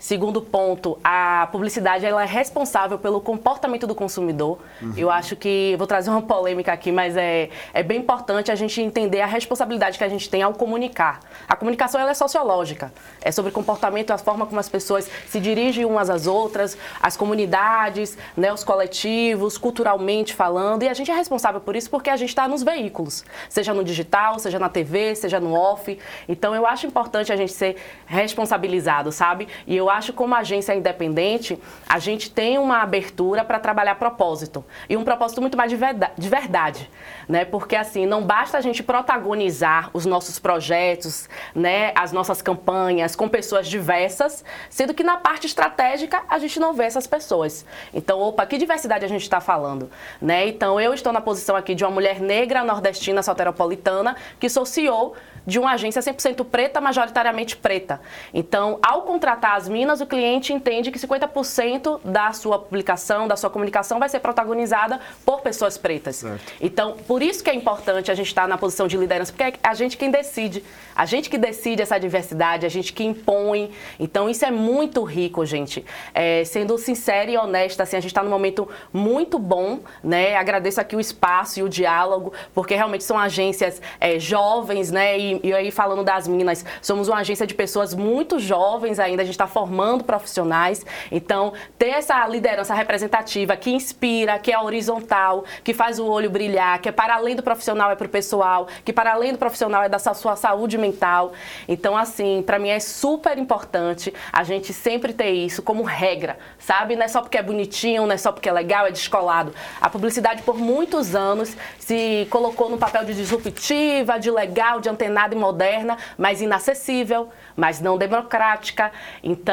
Segundo 0.00 0.40
ponto, 0.40 0.98
a 1.04 1.46
publicidade 1.52 2.06
ela 2.06 2.22
é 2.22 2.26
responsável 2.26 2.98
pelo 2.98 3.20
comportamento 3.20 3.86
do 3.86 3.94
consumidor. 3.94 4.58
Eu 4.96 5.10
acho 5.10 5.36
que, 5.36 5.74
vou 5.76 5.86
trazer 5.86 6.08
uma 6.08 6.22
polêmica 6.22 6.72
aqui, 6.72 6.90
mas 6.90 7.18
é, 7.18 7.50
é 7.74 7.82
bem 7.82 7.98
importante 7.98 8.50
a 8.50 8.54
gente 8.54 8.80
entender 8.80 9.20
a 9.20 9.26
responsabilidade 9.26 9.98
que 9.98 10.04
a 10.04 10.08
gente 10.08 10.30
tem 10.30 10.40
ao 10.42 10.54
comunicar. 10.54 11.20
A 11.46 11.54
comunicação 11.54 12.00
ela 12.00 12.12
é 12.12 12.14
sociológica, 12.14 12.90
é 13.20 13.30
sobre 13.30 13.52
comportamento, 13.52 14.10
a 14.10 14.16
forma 14.16 14.46
como 14.46 14.58
as 14.58 14.70
pessoas 14.70 15.06
se 15.26 15.38
dirigem 15.38 15.84
umas 15.84 16.08
às 16.08 16.26
outras, 16.26 16.78
as 17.02 17.14
comunidades, 17.14 18.16
né, 18.34 18.50
os 18.50 18.64
coletivos, 18.64 19.58
culturalmente 19.58 20.32
falando, 20.32 20.82
e 20.82 20.88
a 20.88 20.94
gente 20.94 21.10
é 21.10 21.14
responsável 21.14 21.60
por 21.60 21.76
isso 21.76 21.90
porque 21.90 22.08
a 22.08 22.16
gente 22.16 22.30
está 22.30 22.48
nos 22.48 22.62
veículos, 22.62 23.22
seja 23.50 23.74
no 23.74 23.84
digital, 23.84 24.38
seja 24.38 24.58
na 24.58 24.70
TV, 24.70 25.14
seja 25.14 25.38
no 25.38 25.52
off. 25.52 25.98
Então 26.26 26.54
eu 26.54 26.66
acho 26.66 26.86
importante 26.86 27.30
a 27.30 27.36
gente 27.36 27.52
ser 27.52 27.76
responsabilizado, 28.06 29.12
sabe? 29.12 29.46
E 29.66 29.76
eu 29.76 29.89
acho 29.90 30.12
que 30.12 30.18
como 30.18 30.34
agência 30.34 30.74
independente, 30.74 31.58
a 31.88 31.98
gente 31.98 32.30
tem 32.30 32.58
uma 32.58 32.82
abertura 32.82 33.44
para 33.44 33.58
trabalhar 33.58 33.96
propósito. 33.96 34.64
E 34.88 34.96
um 34.96 35.04
propósito 35.04 35.40
muito 35.40 35.56
mais 35.56 35.70
de 35.70 35.76
verda- 35.76 36.12
de 36.16 36.28
verdade, 36.28 36.90
né? 37.28 37.44
Porque 37.44 37.76
assim, 37.76 38.06
não 38.06 38.22
basta 38.22 38.56
a 38.56 38.60
gente 38.60 38.82
protagonizar 38.82 39.90
os 39.92 40.06
nossos 40.06 40.38
projetos, 40.38 41.28
né, 41.54 41.92
as 41.94 42.12
nossas 42.12 42.40
campanhas 42.40 43.14
com 43.14 43.28
pessoas 43.28 43.68
diversas, 43.68 44.44
sendo 44.68 44.94
que 44.94 45.02
na 45.02 45.16
parte 45.16 45.46
estratégica 45.46 46.22
a 46.28 46.38
gente 46.38 46.58
não 46.58 46.72
vê 46.72 46.84
essas 46.84 47.06
pessoas. 47.06 47.64
Então, 47.92 48.20
opa, 48.20 48.46
que 48.46 48.56
diversidade 48.56 49.04
a 49.04 49.08
gente 49.08 49.22
está 49.22 49.40
falando, 49.40 49.90
né? 50.20 50.46
Então, 50.46 50.80
eu 50.80 50.94
estou 50.94 51.12
na 51.12 51.20
posição 51.20 51.56
aqui 51.56 51.74
de 51.74 51.84
uma 51.84 51.90
mulher 51.90 52.20
negra 52.20 52.64
nordestina 52.64 53.22
soteropolitana 53.22 54.16
que 54.38 54.48
sou 54.48 54.64
CEO 54.64 55.14
de 55.46 55.58
uma 55.58 55.72
agência 55.72 56.02
100% 56.02 56.44
preta, 56.44 56.80
majoritariamente 56.80 57.56
preta. 57.56 58.00
Então, 58.32 58.78
ao 58.82 59.02
contratar 59.02 59.56
as 59.56 59.68
minas, 59.80 60.02
o 60.02 60.06
cliente 60.06 60.52
entende 60.52 60.90
que 60.90 60.98
50% 60.98 62.00
da 62.04 62.32
sua 62.32 62.58
publicação, 62.58 63.26
da 63.26 63.34
sua 63.34 63.48
comunicação 63.48 63.98
vai 63.98 64.10
ser 64.10 64.20
protagonizada 64.20 65.00
por 65.24 65.40
pessoas 65.40 65.78
pretas. 65.78 66.22
Então, 66.60 66.96
por 67.08 67.22
isso 67.22 67.42
que 67.42 67.48
é 67.48 67.54
importante 67.54 68.10
a 68.10 68.14
gente 68.14 68.26
estar 68.26 68.46
na 68.46 68.58
posição 68.58 68.86
de 68.86 68.98
liderança, 68.98 69.32
porque 69.32 69.44
é 69.44 69.52
a 69.62 69.72
gente 69.72 69.96
quem 69.96 70.10
decide. 70.10 70.62
A 70.94 71.06
gente 71.06 71.30
que 71.30 71.38
decide 71.38 71.80
essa 71.80 71.98
diversidade, 71.98 72.66
a 72.66 72.68
gente 72.68 72.92
que 72.92 73.02
impõe. 73.02 73.70
Então, 73.98 74.28
isso 74.28 74.44
é 74.44 74.50
muito 74.50 75.02
rico, 75.02 75.46
gente. 75.46 75.82
É, 76.12 76.44
sendo 76.44 76.76
sincera 76.76 77.30
e 77.30 77.38
honesta, 77.38 77.84
assim, 77.84 77.96
a 77.96 78.00
gente 78.00 78.10
está 78.10 78.22
num 78.22 78.28
momento 78.28 78.68
muito 78.92 79.38
bom, 79.38 79.80
né? 80.04 80.36
Agradeço 80.36 80.78
aqui 80.78 80.94
o 80.94 81.00
espaço 81.00 81.58
e 81.58 81.62
o 81.62 81.70
diálogo, 81.70 82.34
porque 82.54 82.74
realmente 82.74 83.04
são 83.04 83.18
agências 83.18 83.80
é, 83.98 84.18
jovens, 84.18 84.90
né? 84.90 85.18
E, 85.18 85.40
e 85.42 85.54
aí, 85.54 85.70
falando 85.70 86.04
das 86.04 86.28
minas, 86.28 86.66
somos 86.82 87.08
uma 87.08 87.20
agência 87.20 87.46
de 87.46 87.54
pessoas 87.54 87.94
muito 87.94 88.38
jovens 88.38 88.98
ainda, 88.98 89.22
a 89.22 89.24
gente 89.24 89.34
está 89.34 89.46
formando 89.46 89.69
profissionais. 90.04 90.84
Então, 91.10 91.52
ter 91.78 91.90
essa 91.90 92.26
liderança 92.26 92.74
representativa 92.74 93.56
que 93.56 93.70
inspira, 93.70 94.38
que 94.38 94.52
é 94.52 94.58
horizontal, 94.58 95.44
que 95.64 95.72
faz 95.72 95.98
o 95.98 96.06
olho 96.06 96.30
brilhar, 96.30 96.80
que 96.80 96.88
é 96.88 96.92
para 96.92 97.14
além 97.14 97.36
do 97.36 97.42
profissional, 97.42 97.90
é 97.90 97.94
para 97.94 98.06
o 98.06 98.10
pessoal, 98.10 98.66
que 98.84 98.92
para 98.92 99.12
além 99.12 99.32
do 99.32 99.38
profissional 99.38 99.82
é 99.82 99.88
da 99.88 99.98
sua 99.98 100.36
saúde 100.36 100.76
mental. 100.76 101.32
Então, 101.68 101.96
assim, 101.96 102.42
para 102.44 102.58
mim 102.58 102.68
é 102.68 102.80
super 102.80 103.38
importante 103.38 104.12
a 104.32 104.42
gente 104.42 104.72
sempre 104.72 105.12
ter 105.12 105.30
isso 105.30 105.62
como 105.62 105.82
regra, 105.82 106.38
sabe? 106.58 106.96
Não 106.96 107.04
é 107.04 107.08
só 107.08 107.20
porque 107.20 107.38
é 107.38 107.42
bonitinho, 107.42 108.06
não 108.06 108.12
é 108.12 108.16
só 108.16 108.32
porque 108.32 108.48
é 108.48 108.52
legal, 108.52 108.86
é 108.86 108.90
descolado. 108.90 109.54
A 109.80 109.88
publicidade, 109.88 110.42
por 110.42 110.56
muitos 110.56 111.14
anos, 111.14 111.56
se 111.78 112.26
colocou 112.30 112.68
no 112.68 112.78
papel 112.78 113.04
de 113.04 113.14
disruptiva, 113.14 114.18
de 114.18 114.30
legal, 114.30 114.80
de 114.80 114.88
antenada 114.88 115.34
e 115.34 115.38
moderna, 115.38 115.96
mas 116.16 116.40
inacessível, 116.40 117.28
mas 117.56 117.80
não 117.80 117.98
democrática. 117.98 118.90
Então, 119.22 119.49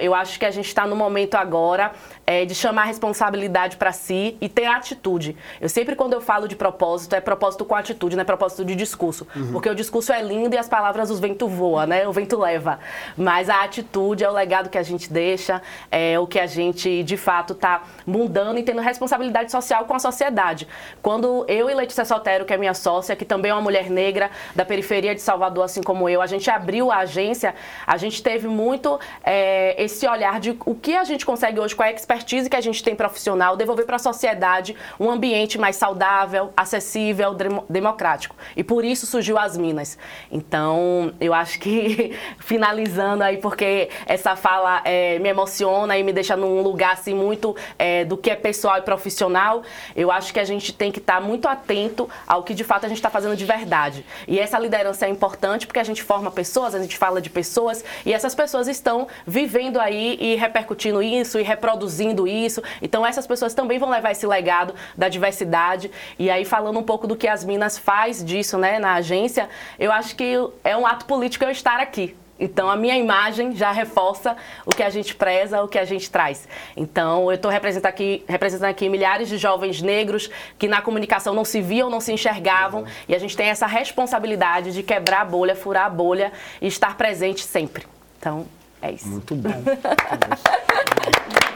eu 0.00 0.14
acho 0.14 0.38
que 0.38 0.44
a 0.44 0.50
gente 0.50 0.66
está 0.66 0.86
no 0.86 0.96
momento 0.96 1.34
agora 1.34 1.92
é, 2.32 2.46
de 2.46 2.54
chamar 2.54 2.82
a 2.82 2.84
responsabilidade 2.86 3.76
para 3.76 3.92
si 3.92 4.38
e 4.40 4.48
ter 4.48 4.64
atitude. 4.64 5.36
Eu 5.60 5.68
sempre, 5.68 5.94
quando 5.94 6.14
eu 6.14 6.20
falo 6.20 6.48
de 6.48 6.56
propósito, 6.56 7.14
é 7.14 7.20
propósito 7.20 7.62
com 7.64 7.74
atitude, 7.74 8.16
não 8.16 8.22
é 8.22 8.24
propósito 8.24 8.64
de 8.64 8.74
discurso. 8.74 9.26
Porque 9.52 9.68
o 9.68 9.74
discurso 9.74 10.12
é 10.12 10.22
lindo 10.22 10.54
e 10.54 10.58
as 10.58 10.68
palavras, 10.68 11.10
os 11.10 11.20
vento 11.20 11.46
voa, 11.46 11.86
né? 11.86 12.08
O 12.08 12.12
vento 12.12 12.38
leva. 12.38 12.78
Mas 13.16 13.50
a 13.50 13.62
atitude 13.62 14.24
é 14.24 14.30
o 14.30 14.32
legado 14.32 14.70
que 14.70 14.78
a 14.78 14.82
gente 14.82 15.12
deixa, 15.12 15.60
é 15.90 16.18
o 16.18 16.26
que 16.26 16.40
a 16.40 16.46
gente, 16.46 17.02
de 17.02 17.16
fato, 17.18 17.52
está 17.52 17.82
mudando 18.06 18.58
e 18.58 18.62
tendo 18.62 18.80
responsabilidade 18.80 19.50
social 19.52 19.84
com 19.84 19.94
a 19.94 19.98
sociedade. 19.98 20.66
Quando 21.02 21.44
eu 21.48 21.68
e 21.68 21.74
Letícia 21.74 22.04
Sotero, 22.04 22.46
que 22.46 22.54
é 22.54 22.56
minha 22.56 22.74
sócia, 22.74 23.14
que 23.14 23.26
também 23.26 23.50
é 23.50 23.54
uma 23.54 23.60
mulher 23.60 23.90
negra 23.90 24.30
da 24.56 24.64
periferia 24.64 25.14
de 25.14 25.20
Salvador, 25.20 25.64
assim 25.64 25.82
como 25.82 26.08
eu, 26.08 26.22
a 26.22 26.26
gente 26.26 26.50
abriu 26.50 26.90
a 26.90 26.98
agência, 26.98 27.54
a 27.86 27.98
gente 27.98 28.22
teve 28.22 28.48
muito 28.48 28.98
é, 29.22 29.82
esse 29.82 30.06
olhar 30.06 30.40
de 30.40 30.56
o 30.64 30.74
que 30.74 30.96
a 30.96 31.04
gente 31.04 31.26
consegue 31.26 31.60
hoje 31.60 31.74
com 31.76 31.82
a 31.82 31.90
expertise 31.90 32.21
expertise 32.22 32.48
que 32.48 32.56
a 32.56 32.60
gente 32.60 32.82
tem 32.82 32.94
profissional, 32.94 33.56
devolver 33.56 33.84
para 33.84 33.96
a 33.96 33.98
sociedade 33.98 34.74
um 34.98 35.10
ambiente 35.10 35.58
mais 35.58 35.76
saudável, 35.76 36.52
acessível, 36.56 37.36
democrático. 37.68 38.34
E 38.56 38.64
por 38.64 38.84
isso 38.84 39.06
surgiu 39.06 39.38
as 39.38 39.56
Minas. 39.56 39.98
Então, 40.30 41.12
eu 41.20 41.34
acho 41.34 41.58
que, 41.58 42.16
finalizando 42.38 43.22
aí, 43.24 43.36
porque 43.36 43.90
essa 44.06 44.36
fala 44.36 44.80
é, 44.84 45.18
me 45.18 45.28
emociona 45.28 45.98
e 45.98 46.02
me 46.02 46.12
deixa 46.12 46.36
num 46.36 46.62
lugar 46.62 46.92
assim 46.92 47.14
muito 47.14 47.54
é, 47.78 48.04
do 48.04 48.16
que 48.16 48.30
é 48.30 48.36
pessoal 48.36 48.78
e 48.78 48.82
profissional, 48.82 49.62
eu 49.94 50.10
acho 50.10 50.32
que 50.32 50.40
a 50.40 50.44
gente 50.44 50.72
tem 50.72 50.90
que 50.90 50.98
estar 50.98 51.14
tá 51.14 51.20
muito 51.20 51.48
atento 51.48 52.08
ao 52.26 52.42
que 52.42 52.54
de 52.54 52.64
fato 52.64 52.86
a 52.86 52.88
gente 52.88 52.98
está 52.98 53.10
fazendo 53.10 53.36
de 53.36 53.44
verdade. 53.44 54.06
E 54.26 54.38
essa 54.38 54.58
liderança 54.58 55.06
é 55.06 55.08
importante 55.08 55.66
porque 55.66 55.80
a 55.80 55.84
gente 55.84 56.02
forma 56.02 56.30
pessoas, 56.30 56.74
a 56.74 56.80
gente 56.80 56.96
fala 56.96 57.20
de 57.20 57.30
pessoas 57.30 57.84
e 58.06 58.12
essas 58.12 58.34
pessoas 58.34 58.68
estão 58.68 59.08
vivendo 59.26 59.80
aí 59.80 60.16
e 60.20 60.36
repercutindo 60.36 61.02
isso 61.02 61.38
e 61.38 61.42
reproduzindo 61.42 62.01
isso. 62.26 62.62
Então 62.80 63.04
essas 63.04 63.26
pessoas 63.26 63.54
também 63.54 63.78
vão 63.78 63.90
levar 63.90 64.12
esse 64.12 64.26
legado 64.26 64.74
da 64.96 65.08
diversidade. 65.08 65.90
E 66.18 66.30
aí 66.30 66.44
falando 66.44 66.78
um 66.78 66.82
pouco 66.82 67.06
do 67.06 67.16
que 67.16 67.28
as 67.28 67.44
Minas 67.44 67.78
faz 67.78 68.24
disso, 68.24 68.58
né, 68.58 68.78
na 68.78 68.94
agência, 68.94 69.48
eu 69.78 69.92
acho 69.92 70.16
que 70.16 70.34
é 70.64 70.76
um 70.76 70.86
ato 70.86 71.06
político 71.06 71.44
eu 71.44 71.50
estar 71.50 71.80
aqui. 71.80 72.14
Então, 72.42 72.68
a 72.68 72.74
minha 72.74 72.96
imagem 72.96 73.54
já 73.54 73.70
reforça 73.70 74.36
o 74.66 74.70
que 74.70 74.82
a 74.82 74.90
gente 74.90 75.14
preza, 75.14 75.62
o 75.62 75.68
que 75.68 75.78
a 75.78 75.84
gente 75.84 76.10
traz. 76.10 76.48
Então, 76.76 77.30
eu 77.30 77.36
estou 77.36 77.48
representando 77.48 77.90
aqui, 77.90 78.24
representando 78.26 78.68
aqui 78.68 78.88
milhares 78.88 79.28
de 79.28 79.38
jovens 79.38 79.80
negros 79.80 80.28
que 80.58 80.66
na 80.66 80.82
comunicação 80.82 81.34
não 81.34 81.44
se 81.44 81.60
viam, 81.60 81.88
não 81.88 82.00
se 82.00 82.12
enxergavam. 82.12 82.80
Uhum. 82.80 82.88
E 83.08 83.14
a 83.14 83.18
gente 83.18 83.36
tem 83.36 83.46
essa 83.46 83.66
responsabilidade 83.66 84.72
de 84.72 84.82
quebrar 84.82 85.20
a 85.20 85.24
bolha, 85.24 85.54
furar 85.54 85.86
a 85.86 85.90
bolha 85.90 86.32
e 86.60 86.66
estar 86.66 86.96
presente 86.96 87.44
sempre. 87.44 87.86
Então, 88.18 88.44
é 88.80 88.90
isso. 88.90 89.06
Muito 89.06 89.36
bom. 89.36 89.62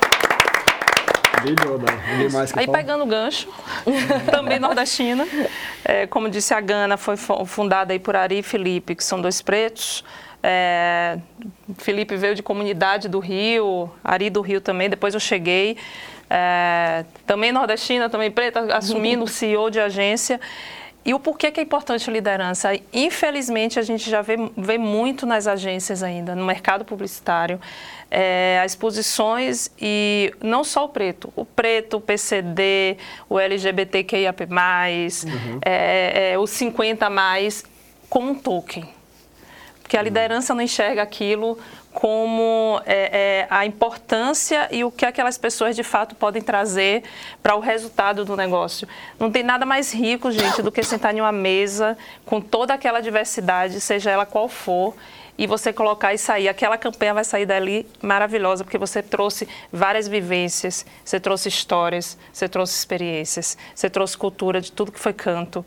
Aí 2.59 2.67
pegando 2.67 3.05
o 3.05 3.07
gancho, 3.07 3.49
também 4.31 4.59
nordestina, 4.59 5.27
é, 5.85 6.07
como 6.07 6.29
disse 6.29 6.55
a 6.55 6.61
Gana, 6.61 6.97
foi 6.97 7.17
fundada 7.17 7.93
aí 7.93 7.99
por 7.99 8.17
Ari 8.17 8.39
e 8.39 8.43
Felipe, 8.43 8.95
que 8.95 9.05
são 9.05 9.21
dois 9.21 9.43
pretos, 9.43 10.05
é, 10.43 11.19
Felipe 11.79 12.17
veio 12.17 12.35
de 12.35 12.43
comunidade 12.43 13.09
do 13.09 13.19
Rio, 13.19 13.91
Ari 14.05 14.31
do 14.31 14.41
Rio 14.41 14.61
também, 14.61 14.89
depois 14.89 15.13
eu 15.13 15.21
cheguei. 15.21 15.77
É, 16.31 17.05
também 17.27 17.53
nordestina, 17.53 18.09
também 18.09 18.31
preta, 18.31 18.77
assumindo 18.77 19.25
o 19.25 19.29
CEO 19.29 19.71
de 19.71 19.81
agência. 19.81 20.41
E 21.07 21.15
o 21.15 21.21
porquê 21.21 21.53
que 21.53 21.61
é 21.61 21.63
importante 21.63 22.11
a 22.11 22.13
liderança? 22.13 22.71
Infelizmente, 22.93 23.79
a 23.79 23.83
gente 23.83 24.11
já 24.11 24.23
vê, 24.23 24.37
vê 24.57 24.77
muito 24.77 25.25
nas 25.25 25.47
agências 25.47 26.03
ainda, 26.03 26.35
no 26.35 26.45
mercado 26.45 26.85
publicitário, 26.85 27.61
é, 28.11 28.61
as 28.65 28.75
posições 28.75 29.71
e 29.81 30.35
não 30.43 30.65
só 30.65 30.85
o 30.85 30.89
preto, 30.89 31.33
o 31.37 31.45
preto, 31.45 31.99
o 31.99 32.01
PCD, 32.01 32.99
o 33.29 33.39
LGBTQIAP+, 33.39 34.47
uhum. 34.47 35.61
é, 35.65 36.33
é, 36.33 36.39
o 36.39 36.43
50+, 36.43 37.65
como 38.11 38.33
um 38.33 38.35
token 38.35 38.97
porque 39.87 39.97
a 39.97 40.03
liderança 40.03 40.53
não 40.53 40.63
enxerga 40.63 41.01
aquilo 41.01 41.57
como 41.97 42.79
é, 42.85 42.93
é, 42.95 43.47
a 43.49 43.65
importância 43.65 44.69
e 44.71 44.85
o 44.85 44.91
que 44.91 45.07
aquelas 45.07 45.39
pessoas 45.39 45.75
de 45.75 45.83
fato 45.83 46.15
podem 46.15 46.43
trazer 46.43 47.03
para 47.43 47.57
o 47.57 47.59
resultado 47.59 48.23
do 48.23 48.37
negócio. 48.37 48.87
Não 49.19 49.31
tem 49.31 49.43
nada 49.43 49.65
mais 49.65 49.95
rico, 49.95 50.31
gente, 50.31 50.61
do 50.61 50.71
que 50.71 50.83
sentar 50.83 51.17
em 51.17 51.23
uma 51.23 51.33
mesa 51.33 51.97
com 52.27 52.39
toda 52.39 52.75
aquela 52.75 53.01
diversidade, 53.01 53.81
seja 53.81 54.11
ela 54.11 54.27
qual 54.27 54.47
for, 54.47 54.95
e 55.39 55.47
você 55.47 55.73
colocar 55.73 56.13
e 56.13 56.19
sair. 56.19 56.51
Aquela 56.51 56.77
campanha 56.77 57.15
vai 57.15 57.25
sair 57.25 57.47
dali 57.47 57.89
maravilhosa, 58.03 58.63
porque 58.63 58.77
você 58.77 59.03
trouxe 59.03 59.49
várias 59.73 60.07
vivências, 60.07 60.85
você 61.03 61.19
trouxe 61.19 61.49
histórias, 61.49 62.19
você 62.31 62.47
trouxe 62.47 62.75
experiências, 62.75 63.57
você 63.75 63.89
trouxe 63.89 64.19
cultura 64.19 64.61
de 64.61 64.71
tudo 64.71 64.93
que 64.93 65.01
foi 65.01 65.15
canto. 65.15 65.65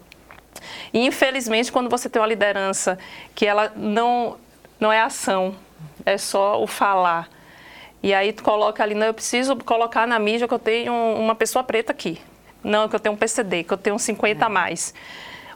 E 0.93 1.03
infelizmente, 1.03 1.71
quando 1.71 1.89
você 1.89 2.07
tem 2.07 2.21
uma 2.21 2.27
liderança 2.27 2.99
que 3.33 3.47
ela 3.47 3.73
não, 3.75 4.37
não 4.79 4.93
é 4.93 5.01
ação, 5.01 5.55
é 6.05 6.17
só 6.17 6.61
o 6.61 6.67
falar. 6.67 7.29
E 8.01 8.13
aí 8.13 8.31
tu 8.31 8.43
coloca 8.43 8.81
ali, 8.81 8.95
não, 8.95 9.07
eu 9.07 9.13
preciso 9.13 9.55
colocar 9.57 10.07
na 10.07 10.17
mídia 10.17 10.47
que 10.47 10.53
eu 10.53 10.59
tenho 10.59 10.93
uma 10.93 11.35
pessoa 11.35 11.63
preta 11.63 11.91
aqui. 11.91 12.19
Não, 12.63 12.87
que 12.87 12.95
eu 12.95 12.99
tenho 12.99 13.15
um 13.15 13.17
PCD, 13.17 13.63
que 13.63 13.73
eu 13.73 13.77
tenho 13.77 13.97
50 13.97 14.45
a 14.45 14.49
mais. 14.49 14.93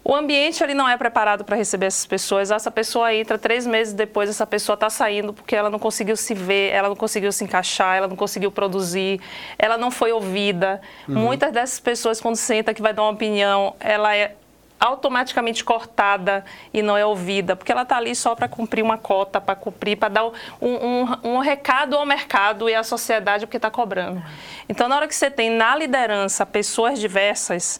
O 0.06 0.14
ambiente 0.14 0.62
ele 0.62 0.74
não 0.74 0.88
é 0.88 0.98
preparado 0.98 1.46
para 1.46 1.56
receber 1.56 1.86
essas 1.86 2.06
pessoas. 2.06 2.52
Essa 2.52 2.70
pessoa 2.70 3.14
entra 3.14 3.38
três 3.38 3.66
meses 3.66 3.94
depois, 3.94 4.30
essa 4.30 4.46
pessoa 4.46 4.74
está 4.74 4.90
saindo 4.90 5.34
porque 5.34 5.56
ela 5.56 5.70
não 5.70 5.80
conseguiu 5.80 6.18
se 6.18 6.34
ver, 6.34 6.72
ela 6.72 6.90
não 6.90 6.96
conseguiu 6.96 7.32
se 7.32 7.46
encaixar, 7.46 7.96
ela 7.96 8.08
não 8.08 8.16
conseguiu 8.18 8.52
produzir, 8.52 9.22
ela 9.58 9.78
não 9.78 9.90
foi 9.90 10.12
ouvida. 10.12 10.82
Uhum. 11.08 11.16
Muitas 11.16 11.54
dessas 11.54 11.80
pessoas, 11.80 12.20
quando 12.20 12.36
senta 12.36 12.74
que 12.74 12.82
vai 12.82 12.94
dar 12.94 13.04
uma 13.04 13.12
opinião, 13.12 13.76
ela 13.80 14.14
é 14.14 14.36
automaticamente 14.84 15.64
cortada 15.64 16.44
e 16.74 16.82
não 16.82 16.98
é 16.98 17.06
ouvida, 17.06 17.56
porque 17.56 17.72
ela 17.72 17.84
está 17.84 17.96
ali 17.96 18.14
só 18.14 18.36
para 18.36 18.50
cumprir 18.50 18.84
uma 18.84 18.98
cota, 18.98 19.40
para 19.40 19.56
cumprir, 19.56 19.96
para 19.96 20.10
dar 20.10 20.26
um, 20.26 20.32
um, 20.62 21.08
um, 21.24 21.38
recado 21.38 21.96
ao 21.96 22.06
mercado 22.06 22.70
e 22.70 22.76
à 22.76 22.84
sociedade 22.84 23.46
porque 23.46 23.56
está 23.56 23.72
cobrando. 23.72 24.22
Então, 24.68 24.90
na 24.90 24.98
hora 24.98 25.08
que 25.08 25.16
você 25.16 25.32
tem 25.32 25.50
na 25.50 25.74
liderança 25.74 26.46
pessoas 26.46 27.00
diversas, 27.00 27.80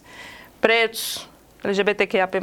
pretos, 0.62 1.28
LGBTQIAP+, 1.62 2.40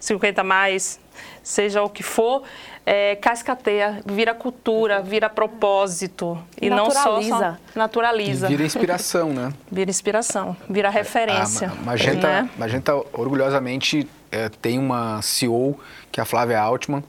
50+, 0.00 0.42
mais, 0.42 0.98
seja 1.42 1.82
o 1.82 1.90
que 1.90 2.02
for, 2.02 2.44
é, 2.86 3.16
cascateia, 3.16 4.00
vira 4.06 4.32
cultura, 4.32 5.02
vira 5.02 5.28
propósito. 5.28 6.38
E 6.62 6.70
não 6.70 6.88
só, 6.88 7.20
só 7.20 7.56
naturaliza. 7.74 8.46
E 8.46 8.50
vira 8.50 8.62
inspiração, 8.62 9.32
né? 9.32 9.52
Vira 9.70 9.90
inspiração, 9.90 10.56
vira 10.70 10.88
referência. 10.88 11.68
A 11.68 11.84
Magenta, 11.84 12.28
né? 12.28 12.50
Magenta 12.56 12.94
orgulhosamente 13.12 14.08
é, 14.30 14.48
tem 14.48 14.78
uma 14.78 15.20
CEO, 15.20 15.78
que 16.12 16.20
é 16.20 16.22
a 16.22 16.24
Flávia 16.24 16.60
Altman. 16.60 17.02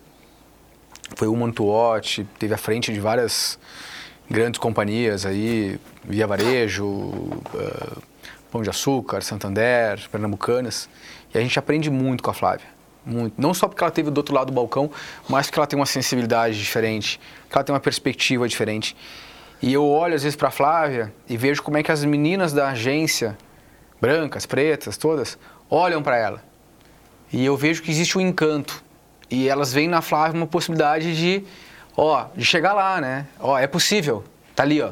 Foi 1.16 1.28
uma 1.28 1.50
to 1.52 1.66
watch, 1.66 2.28
teve 2.40 2.56
à 2.56 2.58
frente 2.58 2.92
de 2.92 3.00
várias 3.00 3.60
grandes 4.30 4.60
companhias 4.60 5.26
aí, 5.26 5.80
Via 6.04 6.26
Varejo, 6.26 6.86
uh, 6.86 8.02
Pão 8.52 8.62
de 8.62 8.70
Açúcar, 8.70 9.22
Santander, 9.22 10.10
Pernambucanas. 10.12 10.90
E 11.34 11.38
a 11.38 11.42
gente 11.42 11.58
aprende 11.58 11.90
muito 11.90 12.22
com 12.24 12.32
a 12.32 12.34
Flávia 12.34 12.77
muito. 13.08 13.42
Não 13.42 13.54
só 13.54 13.68
porque 13.68 13.84
ela 13.84 13.92
teve 13.92 14.12
do 14.12 14.18
outro 14.18 14.36
lado 14.36 14.48
do 14.48 14.54
balcão, 14.54 14.92
mas 15.30 15.48
porque 15.48 15.60
ela 15.60 15.68
tem 15.68 15.80
uma 15.80 15.86
sensibilidade 15.86 16.58
diferente, 16.58 17.20
que 17.50 17.58
ela 17.58 17.64
tem 17.64 17.74
uma 17.74 17.80
perspectiva 17.80 18.48
diferente. 18.48 18.96
E 19.62 19.74
eu 19.74 19.86
olho 19.88 20.14
às 20.14 20.24
vezes 20.24 20.36
para 20.36 20.50
a 20.50 20.52
Flávia 20.52 21.14
e 21.28 21.36
vejo 21.38 21.64
como 21.64 21.78
é 21.78 21.84
que 21.84 21.92
as 21.92 22.04
meninas 22.04 22.54
da 22.54 22.70
agência, 22.70 23.38
brancas, 24.00 24.46
pretas, 24.46 24.98
todas, 24.98 25.38
olham 25.70 26.04
para 26.04 26.18
ela. 26.18 26.44
E 27.32 27.44
eu 27.44 27.58
vejo 27.58 27.82
que 27.82 27.90
existe 27.90 28.18
um 28.18 28.22
encanto. 28.22 28.84
E 29.30 29.50
elas 29.50 29.74
veem 29.74 29.88
na 29.88 30.02
Flávia 30.02 30.40
uma 30.40 30.48
possibilidade 30.48 31.16
de, 31.16 31.44
ó, 31.96 32.26
de 32.36 32.46
chegar 32.46 32.74
lá, 32.74 33.02
né? 33.02 33.26
Ó, 33.40 33.58
é 33.58 33.68
possível. 33.68 34.24
Tá 34.56 34.64
ali, 34.64 34.82
ó. 34.82 34.92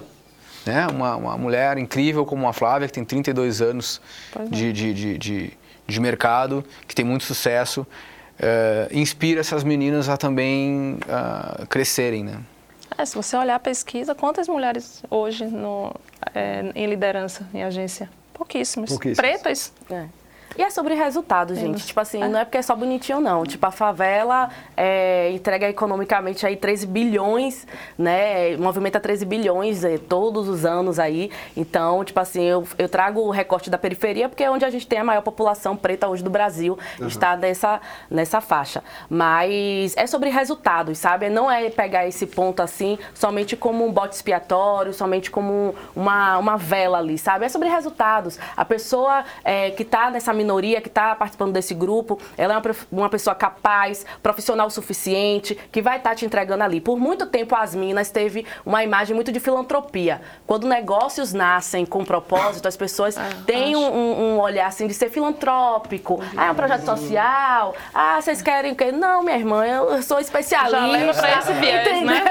Né? 0.66 0.88
Uma, 0.88 1.16
uma 1.16 1.38
mulher 1.38 1.78
incrível 1.78 2.26
como 2.26 2.48
a 2.48 2.54
Flávia, 2.54 2.88
que 2.88 2.94
tem 2.94 3.06
32 3.06 3.62
anos 3.62 4.02
é. 4.36 4.44
de, 4.46 4.74
de, 4.74 4.94
de, 4.94 5.18
de 5.18 5.54
de 5.88 5.99
mercado, 5.99 6.64
que 6.88 6.95
tem 6.95 7.06
muito 7.06 7.24
sucesso, 7.24 7.82
uh, 7.82 8.98
inspira 8.98 9.40
essas 9.40 9.64
meninas 9.64 10.10
a 10.10 10.18
também 10.18 10.98
uh, 11.03 11.68
crescerem, 11.68 12.24
né? 12.24 12.40
É, 12.98 13.06
se 13.06 13.16
você 13.16 13.36
olhar 13.36 13.56
a 13.56 13.60
pesquisa, 13.60 14.16
quantas 14.16 14.48
mulheres 14.48 15.03
hoje 15.10 15.45
no, 15.45 15.94
é, 16.34 16.72
em 16.74 16.86
liderança 16.86 17.45
em 17.53 17.64
agência? 17.64 18.10
Pouquíssimas. 18.34 18.90
Pouquíssimas. 18.90 19.18
Pretas. 19.18 19.74
É. 19.90 20.06
E 20.57 20.61
é 20.61 20.69
sobre 20.69 20.94
resultado, 20.94 21.53
gente. 21.56 21.86
Tipo 21.86 21.99
assim, 21.99 22.23
é. 22.23 22.27
não 22.27 22.40
é 22.40 22.45
porque 22.45 22.57
é 22.57 22.61
só 22.61 22.76
bonitinho, 22.76 23.19
não. 23.19 23.44
Tipo, 23.44 23.65
a 23.65 23.72
favela 23.72 24.49
é, 24.76 25.32
entrega 25.32 25.69
economicamente 25.69 26.45
aí 26.45 26.56
13 26.56 26.88
bilhões, 26.88 27.68
né? 27.98 28.56
Movimenta 28.57 28.99
13 28.99 29.26
bilhões 29.26 29.84
é, 29.84 29.98
todos 29.98 30.48
os 30.48 30.65
anos 30.65 30.98
aí. 30.99 31.30
Então, 31.57 32.03
tipo 32.03 32.19
assim, 32.19 32.44
eu, 32.44 32.65
eu 32.77 32.88
trago 32.88 33.22
o 33.22 33.32
recorte 33.32 33.69
da 33.69 33.77
periferia 33.77 34.30
porque 34.30 34.44
é 34.44 34.49
onde 34.49 34.64
a 34.64 34.69
gente 34.69 34.88
tem 34.88 34.99
a 34.99 35.03
maior 35.03 35.22
população 35.22 35.76
preta 35.76 36.07
hoje 36.07 36.23
do 36.23 36.30
Brasil. 36.30 36.77
Uhum. 36.99 37.07
Está 37.07 37.36
nessa, 37.36 37.82
nessa 38.10 38.40
faixa. 38.40 38.84
Mas 39.10 39.95
é 39.98 40.07
sobre 40.07 40.30
resultados, 40.30 40.98
sabe? 40.98 41.30
Não 41.30 41.52
é 41.52 41.69
pegar 41.69 42.07
esse 42.07 42.26
ponto 42.26 42.61
assim 42.61 42.98
somente 43.14 43.57
como 43.57 43.86
um 43.86 43.91
bote 43.91 44.15
expiatório, 44.15 44.94
somente 44.94 45.30
como 45.30 45.76
uma, 45.95 46.38
uma 46.38 46.57
vela 46.57 46.98
ali, 46.98 47.18
sabe? 47.18 47.45
É 47.45 47.49
sobre 47.49 47.68
resultados. 47.68 48.40
A 48.56 48.64
pessoa 48.64 49.26
é, 49.44 49.72
que 49.72 49.84
está 49.84 50.10
nessa 50.10 50.34
minoria 50.46 50.80
que 50.80 50.88
está 50.88 51.16
participando 51.16 51.54
desse 51.54 51.74
grupo, 51.74 52.20
ela 52.38 52.54
é 52.54 52.58
uma, 52.58 52.76
uma 52.92 53.10
pessoa 53.10 53.36
capaz, 53.36 54.06
profissional 54.22 54.70
suficiente, 54.70 55.58
que 55.72 55.82
vai 55.82 55.98
estar 55.98 56.12
tá 56.12 56.16
te 56.16 56.26
entregando 56.26 56.64
ali. 56.64 56.80
Por 56.80 57.00
muito 57.00 57.26
tempo, 57.26 57.56
as 57.56 57.74
Minas 57.74 58.12
teve 58.12 58.46
uma 58.64 58.84
imagem 58.84 59.16
muito 59.16 59.32
de 59.32 59.40
filantropia. 59.40 60.22
Quando 60.46 60.68
negócios 60.68 61.34
nascem 61.34 61.86
com 61.86 62.06
propósito, 62.06 62.68
as 62.68 62.78
pessoas 62.78 63.18
ah, 63.18 63.30
têm 63.46 63.76
um, 63.76 64.36
um, 64.36 64.40
olhar 64.40 64.68
assim 64.68 64.86
de 64.86 64.94
ser 64.94 65.10
filantrópico. 65.10 66.22
Ah, 66.38 66.48
é 66.48 66.52
um 66.52 66.56
projeto 66.56 66.86
social. 66.86 67.74
Ah, 67.94 68.22
vocês 68.22 68.42
querem 68.42 68.74
o 68.74 68.76
quê? 68.76 68.92
Não, 68.92 69.24
minha 69.24 69.38
irmã, 69.38 69.66
eu 69.66 70.02
sou 70.04 70.20
especialista. 70.20 70.78
Já 70.78 70.86
leva 70.86 71.14
pra 71.14 71.40
esse 71.40 71.54
viés, 71.54 72.04
né? 72.04 72.24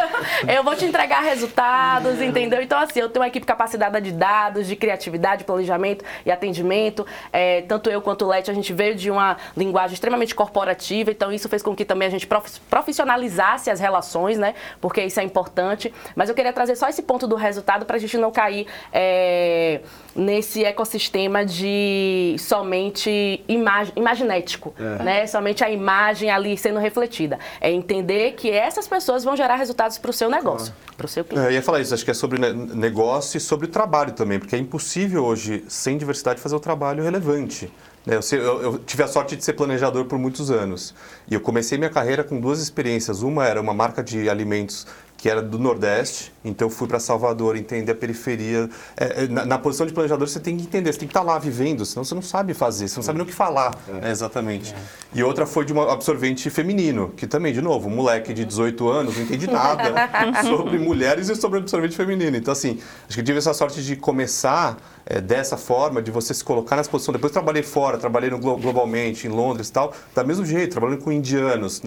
Eu 0.55 0.63
vou 0.63 0.77
te 0.77 0.85
entregar 0.85 1.23
resultados, 1.23 2.21
entendeu? 2.21 2.63
Então, 2.63 2.79
assim, 2.79 3.01
eu 3.01 3.09
tenho 3.09 3.23
uma 3.23 3.29
equipe 3.29 3.45
capacitada 3.45 4.01
de 4.01 4.13
dados, 4.13 4.67
de 4.67 4.77
criatividade, 4.77 5.45
planejamento 5.45 6.05
e 6.25 6.31
atendimento. 6.31 7.07
É, 7.33 7.63
tanto 7.63 7.91
eu 7.91 8.01
quanto 8.05 8.25
o 8.25 8.29
Leti, 8.29 8.51
a 8.51 8.55
gente 8.55 8.73
veio 8.73 8.95
de 8.95 9.11
uma 9.11 9.37
linguagem 9.57 9.95
extremamente 9.95 10.35
corporativa, 10.35 11.11
então 11.11 11.33
isso 11.33 11.49
fez 11.49 11.63
com 11.63 11.75
que 11.75 11.85
também 11.85 12.07
a 12.07 12.11
gente 12.11 12.29
profissionalizasse 12.71 13.71
as 13.71 13.81
relações, 13.81 14.39
né? 14.39 14.55
Porque 14.81 15.03
isso 15.03 15.19
é 15.19 15.25
importante. 15.25 15.93
Mas 16.15 16.29
eu 16.29 16.35
queria 16.35 16.53
trazer 16.53 16.77
só 16.77 16.89
esse 16.89 17.03
ponto 17.03 17.27
do 17.27 17.35
resultado 17.35 17.87
para 17.87 17.97
a 17.97 17.99
gente 17.99 18.17
não 18.19 18.31
cair 18.31 18.67
é, 18.93 19.81
nesse 20.15 20.65
ecossistema 20.65 21.45
de 21.45 22.37
somente 22.39 23.43
imag 23.49 23.93
imaginético, 23.97 24.75
é. 24.79 25.03
né? 25.03 25.27
Somente 25.27 25.65
a 25.65 25.71
imagem 25.71 26.31
ali 26.31 26.57
sendo 26.57 26.79
refletida. 26.79 27.39
É 27.61 27.71
entender 27.71 28.33
que 28.33 28.51
essas 28.51 28.87
pessoas 28.87 29.25
vão 29.25 29.37
gerar 29.37 29.57
resultados 29.57 29.99
para 29.99 30.11
o 30.11 30.13
seu 30.13 30.29
negócio, 30.29 30.75
para 30.97 31.07
o 31.07 31.09
seu 31.09 31.25
cliente. 31.25 31.47
É, 31.47 31.49
eu 31.49 31.55
ia 31.55 31.63
falar 31.63 31.81
isso, 31.81 31.95
acho 31.95 32.05
que 32.05 32.11
é 32.11 32.15
sobre 32.15 32.39
negócio 32.39 33.39
e 33.39 33.41
sobre 33.41 33.67
trabalho 33.67 34.13
também, 34.13 34.39
porque 34.39 34.55
é 34.55 34.59
impossível 34.59 35.25
hoje, 35.25 35.65
sem 35.69 35.97
diversidade, 35.97 36.41
fazer 36.41 36.55
o 36.55 36.61
trabalho 36.61 37.03
relevante. 37.03 37.73
Né, 38.07 38.19
eu, 38.33 38.63
eu, 38.63 38.79
tive 38.79 39.03
a 39.03 39.09
sorte 39.09 39.35
de 39.35 39.45
ser 39.45 39.55
planejador 39.55 40.05
por 40.05 40.19
muitos 40.19 40.51
anos. 40.51 40.95
E 41.29 41.35
eu 41.35 41.41
comecei 41.41 41.79
minha 41.79 41.91
carreira 41.91 42.23
com 42.23 42.39
duas 42.39 42.61
experiências. 42.61 43.23
Uma 43.23 43.47
era 43.47 43.61
uma 43.61 43.73
marca 43.73 44.03
de 44.03 44.29
alimentos 44.29 44.87
que 45.25 45.29
era 45.31 45.41
do 45.41 45.59
Nordeste, 45.59 46.35
então 46.45 46.69
fui 46.69 46.87
para 46.87 47.01
Salvador, 47.01 47.57
entender 47.57 47.93
a 47.93 47.95
periferia. 47.95 48.69
É, 48.95 49.25
é, 49.25 49.27
na, 49.27 49.47
na, 49.47 49.59
posição 49.59 49.87
de 49.87 49.93
planejador 49.95 50.29
você 50.29 50.39
tem 50.39 50.55
que 50.55 50.65
entender, 50.65 50.93
você 50.93 50.99
tem 50.99 51.09
que 51.09 51.13
estar 51.13 51.25
tá 51.25 51.33
lá 51.33 51.39
vivendo, 51.39 51.87
senão 51.87 52.05
você 52.05 52.15
não 52.15 52.21
sabe 52.21 52.53
fazer, 52.53 52.89
você 52.89 52.97
não 52.97 53.03
sabe 53.03 53.17
nem 53.17 53.27
o 53.27 53.31
que 53.31 53.35
falar, 53.35 53.75
é. 53.89 53.93
né, 53.93 54.11
exatamente. 54.11 54.75
É. 54.75 54.77
E 55.15 55.23
outra 55.23 55.47
foi 55.47 55.65
de 55.65 55.73
um 55.73 55.81
absorvente 55.81 56.51
feminino, 56.51 57.11
que 57.17 57.27
também, 57.27 57.55
de 57.55 57.63
novo, 57.63 57.89
um 57.89 57.95
moleque 57.95 58.35
de 58.35 58.45
18 58.45 58.87
anos 58.87 59.17
não 59.17 59.23
entende 59.23 59.47
nada 59.47 59.95
sobre 60.45 60.79
mulheres 60.79 61.31
e 61.31 61.37
sobre 61.37 61.59
absorvente 61.61 61.97
feminino. 61.97 62.37
Então, 62.37 62.53
assim, 62.53 62.79
acho 63.07 63.15
que 63.15 63.21
eu 63.21 63.25
tive 63.25 63.39
essa 63.39 63.55
sorte 63.55 63.83
de 63.83 63.97
começar 63.97 64.77
é, 65.07 65.21
dessa 65.21 65.57
forma, 65.57 66.01
de 66.03 66.11
você 66.11 66.33
se 66.33 66.43
colocar 66.43 66.77
nessa 66.77 66.91
posição. 66.91 67.13
Depois 67.13 67.33
trabalhei 67.33 67.63
fora, 67.63 67.99
trabalhei 67.99 68.31
no, 68.31 68.39
globalmente, 68.39 69.27
em 69.27 69.31
Londres 69.31 69.69
e 69.69 69.73
tal, 69.73 69.93
da 70.15 70.25
mesmo 70.25 70.45
jeito, 70.45 70.73
trabalhando 70.73 71.03
com 71.03 71.13
indianos, 71.13 71.83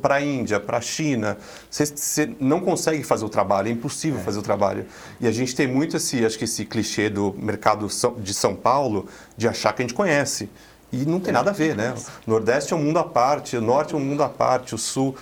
para 0.00 0.16
a 0.16 0.20
Índia, 0.20 0.58
para 0.58 0.78
a 0.78 0.80
China. 0.80 1.36
Você, 1.70 1.86
você, 1.86 2.34
não 2.40 2.60
consegue 2.60 3.02
fazer 3.02 3.24
o 3.24 3.28
trabalho, 3.28 3.68
é 3.68 3.70
impossível 3.70 4.20
é. 4.20 4.22
fazer 4.22 4.38
o 4.38 4.42
trabalho. 4.42 4.86
E 5.20 5.26
a 5.26 5.32
gente 5.32 5.54
tem 5.54 5.66
muito 5.66 5.96
esse, 5.96 6.24
acho 6.24 6.38
que 6.38 6.44
esse 6.44 6.64
clichê 6.64 7.10
do 7.10 7.34
mercado 7.38 7.86
de 8.18 8.34
São 8.34 8.54
Paulo, 8.54 9.06
de 9.36 9.46
achar 9.46 9.72
que 9.72 9.82
a 9.82 9.84
gente 9.84 9.94
conhece. 9.94 10.48
E 10.90 11.06
não 11.06 11.18
tem 11.18 11.30
é. 11.30 11.32
nada 11.32 11.50
a 11.50 11.54
ver, 11.54 11.74
né? 11.74 11.94
O 12.26 12.30
Nordeste 12.30 12.74
é 12.74 12.76
um 12.76 12.82
mundo 12.82 12.98
à 12.98 13.04
parte, 13.04 13.56
o 13.56 13.62
Norte 13.62 13.94
é 13.94 13.96
um 13.96 14.00
mundo 14.00 14.22
à 14.22 14.28
parte, 14.28 14.74
o 14.74 14.78
Sul... 14.78 15.16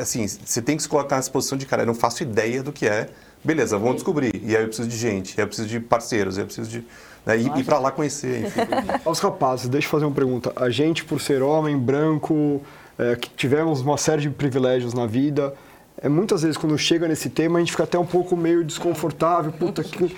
Assim, 0.00 0.26
você 0.26 0.60
tem 0.60 0.76
que 0.76 0.82
se 0.82 0.88
colocar 0.88 1.16
nessa 1.16 1.30
posição 1.30 1.56
de, 1.56 1.66
cara, 1.66 1.82
eu 1.82 1.86
não 1.86 1.94
faço 1.94 2.22
ideia 2.22 2.62
do 2.62 2.72
que 2.72 2.86
é 2.86 3.08
Beleza, 3.44 3.76
vamos 3.76 3.96
descobrir. 3.96 4.40
E 4.42 4.56
aí 4.56 4.62
eu 4.62 4.68
preciso 4.68 4.88
de 4.88 4.96
gente, 4.96 5.38
eu 5.38 5.46
preciso 5.46 5.68
de 5.68 5.78
parceiros, 5.78 6.38
eu 6.38 6.46
preciso 6.46 6.70
de. 6.70 6.84
Né, 7.26 7.38
ir, 7.38 7.56
ir 7.58 7.64
para 7.64 7.78
lá 7.78 7.90
conhecer, 7.90 8.46
enfim. 8.46 8.60
Aos 9.04 9.18
rapazes, 9.20 9.68
deixa 9.68 9.86
eu 9.86 9.90
fazer 9.90 10.04
uma 10.06 10.14
pergunta. 10.14 10.52
A 10.56 10.70
gente, 10.70 11.04
por 11.04 11.20
ser 11.20 11.42
homem, 11.42 11.76
branco, 11.76 12.62
é, 12.98 13.16
que 13.16 13.28
tivemos 13.30 13.82
uma 13.82 13.98
série 13.98 14.22
de 14.22 14.30
privilégios 14.30 14.94
na 14.94 15.06
vida, 15.06 15.54
é, 16.00 16.08
muitas 16.08 16.42
vezes 16.42 16.56
quando 16.56 16.76
chega 16.76 17.06
nesse 17.06 17.30
tema 17.30 17.58
a 17.58 17.60
gente 17.60 17.70
fica 17.70 17.84
até 17.84 17.98
um 17.98 18.06
pouco 18.06 18.36
meio 18.36 18.64
desconfortável. 18.64 19.52
Puta, 19.58 19.84
que, 19.84 20.16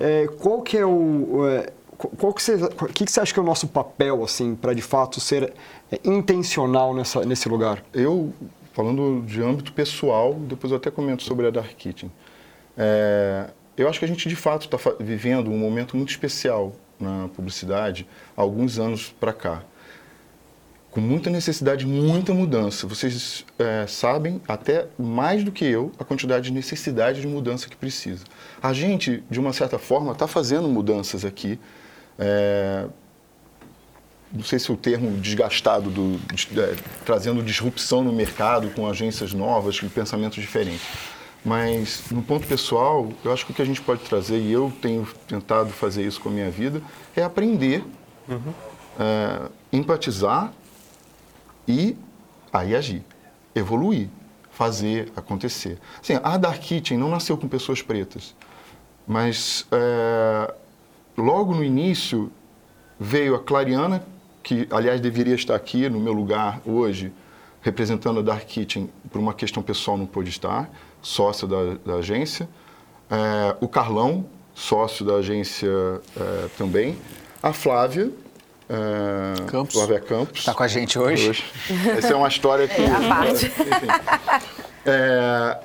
é, 0.00 0.28
qual 0.38 0.62
que 0.62 0.76
é 0.76 0.86
o. 0.86 1.46
É, 1.46 1.72
qual 1.96 2.34
que 2.34 2.42
você, 2.42 2.58
que, 2.92 3.06
que 3.06 3.10
você 3.10 3.20
acha 3.20 3.32
que 3.32 3.40
é 3.40 3.42
o 3.42 3.46
nosso 3.46 3.68
papel, 3.68 4.22
assim, 4.22 4.54
para 4.54 4.74
de 4.74 4.82
fato 4.82 5.18
ser 5.18 5.54
é, 5.90 5.98
intencional 6.04 6.94
nessa, 6.94 7.24
nesse 7.24 7.48
lugar? 7.48 7.82
Eu, 7.92 8.34
falando 8.74 9.24
de 9.26 9.42
âmbito 9.42 9.72
pessoal, 9.72 10.34
depois 10.34 10.70
eu 10.70 10.76
até 10.76 10.90
comento 10.90 11.22
sobre 11.22 11.46
a 11.46 11.50
Dark 11.50 11.70
Kitchen. 11.74 12.10
É, 12.76 13.50
eu 13.76 13.88
acho 13.88 13.98
que 13.98 14.04
a 14.04 14.08
gente 14.08 14.28
de 14.28 14.36
fato 14.36 14.66
está 14.66 14.78
vivendo 15.00 15.50
um 15.50 15.58
momento 15.58 15.96
muito 15.96 16.10
especial 16.10 16.74
na 16.98 17.28
publicidade 17.28 18.06
há 18.36 18.40
alguns 18.40 18.78
anos 18.78 19.14
para 19.20 19.32
cá. 19.32 19.62
Com 20.90 21.00
muita 21.00 21.28
necessidade, 21.28 21.86
muita 21.86 22.32
mudança. 22.32 22.86
Vocês 22.86 23.44
é, 23.58 23.86
sabem, 23.86 24.40
até 24.48 24.86
mais 24.98 25.44
do 25.44 25.52
que 25.52 25.64
eu, 25.66 25.92
a 25.98 26.04
quantidade 26.04 26.46
de 26.46 26.52
necessidade 26.52 27.20
de 27.20 27.26
mudança 27.26 27.68
que 27.68 27.76
precisa. 27.76 28.24
A 28.62 28.72
gente, 28.72 29.22
de 29.30 29.38
uma 29.38 29.52
certa 29.52 29.78
forma, 29.78 30.12
está 30.12 30.26
fazendo 30.26 30.68
mudanças 30.68 31.22
aqui. 31.22 31.58
É, 32.18 32.86
não 34.32 34.42
sei 34.42 34.58
se 34.58 34.72
o 34.72 34.76
termo 34.76 35.18
desgastado, 35.18 35.90
do, 35.90 36.18
de, 36.34 36.58
é, 36.58 36.74
trazendo 37.04 37.42
disrupção 37.42 38.02
no 38.02 38.12
mercado 38.12 38.70
com 38.70 38.88
agências 38.88 39.34
novas, 39.34 39.78
com 39.78 39.90
pensamentos 39.90 40.42
diferentes 40.42 41.15
mas, 41.46 42.02
no 42.10 42.24
ponto 42.24 42.44
pessoal, 42.44 43.08
eu 43.24 43.32
acho 43.32 43.46
que 43.46 43.52
o 43.52 43.54
que 43.54 43.62
a 43.62 43.64
gente 43.64 43.80
pode 43.80 44.00
trazer, 44.02 44.40
e 44.40 44.50
eu 44.50 44.72
tenho 44.82 45.06
tentado 45.28 45.70
fazer 45.70 46.04
isso 46.04 46.20
com 46.20 46.28
a 46.28 46.32
minha 46.32 46.50
vida, 46.50 46.82
é 47.14 47.22
aprender, 47.22 47.84
uhum. 48.28 48.52
é, 48.98 49.48
empatizar 49.72 50.52
e 51.68 51.96
aí 52.52 52.74
agir, 52.74 53.04
evoluir, 53.54 54.08
fazer 54.50 55.12
acontecer. 55.14 55.78
Assim, 56.02 56.18
a 56.20 56.36
Dark 56.36 56.58
Kitchen 56.58 56.98
não 56.98 57.08
nasceu 57.08 57.36
com 57.36 57.46
pessoas 57.46 57.80
pretas, 57.80 58.34
mas 59.06 59.68
é, 59.70 60.52
logo 61.16 61.54
no 61.54 61.62
início 61.62 62.28
veio 62.98 63.36
a 63.36 63.38
Clariana, 63.38 64.04
que 64.42 64.66
aliás 64.68 65.00
deveria 65.00 65.36
estar 65.36 65.54
aqui 65.54 65.88
no 65.88 66.00
meu 66.00 66.12
lugar 66.12 66.60
hoje, 66.66 67.12
representando 67.62 68.18
a 68.18 68.22
Dark 68.22 68.46
Kitchen 68.46 68.90
por 69.12 69.20
uma 69.20 69.32
questão 69.32 69.62
pessoal 69.62 69.96
não 69.96 70.06
pôde 70.06 70.30
estar 70.30 70.68
sócio 71.06 71.46
da, 71.46 71.74
da 71.86 71.98
agência, 71.98 72.48
é, 73.08 73.54
o 73.60 73.68
Carlão, 73.68 74.26
sócio 74.52 75.04
da 75.04 75.14
agência 75.14 75.68
é, 75.68 76.48
também, 76.58 76.98
a 77.40 77.52
Flávia, 77.52 78.10
é, 78.68 79.46
Campos. 79.46 79.76
Flávia 79.76 80.00
Campos. 80.00 80.40
Está 80.40 80.52
com 80.52 80.64
a 80.64 80.66
gente 80.66 80.98
hoje. 80.98 81.30
hoje. 81.30 81.44
Essa 81.96 82.08
é 82.08 82.16
uma 82.16 82.26
história 82.26 82.66
que... 82.66 82.82
É, 82.82 82.90
a 82.90 83.08
parte. 83.08 83.52
É, 84.88 85.58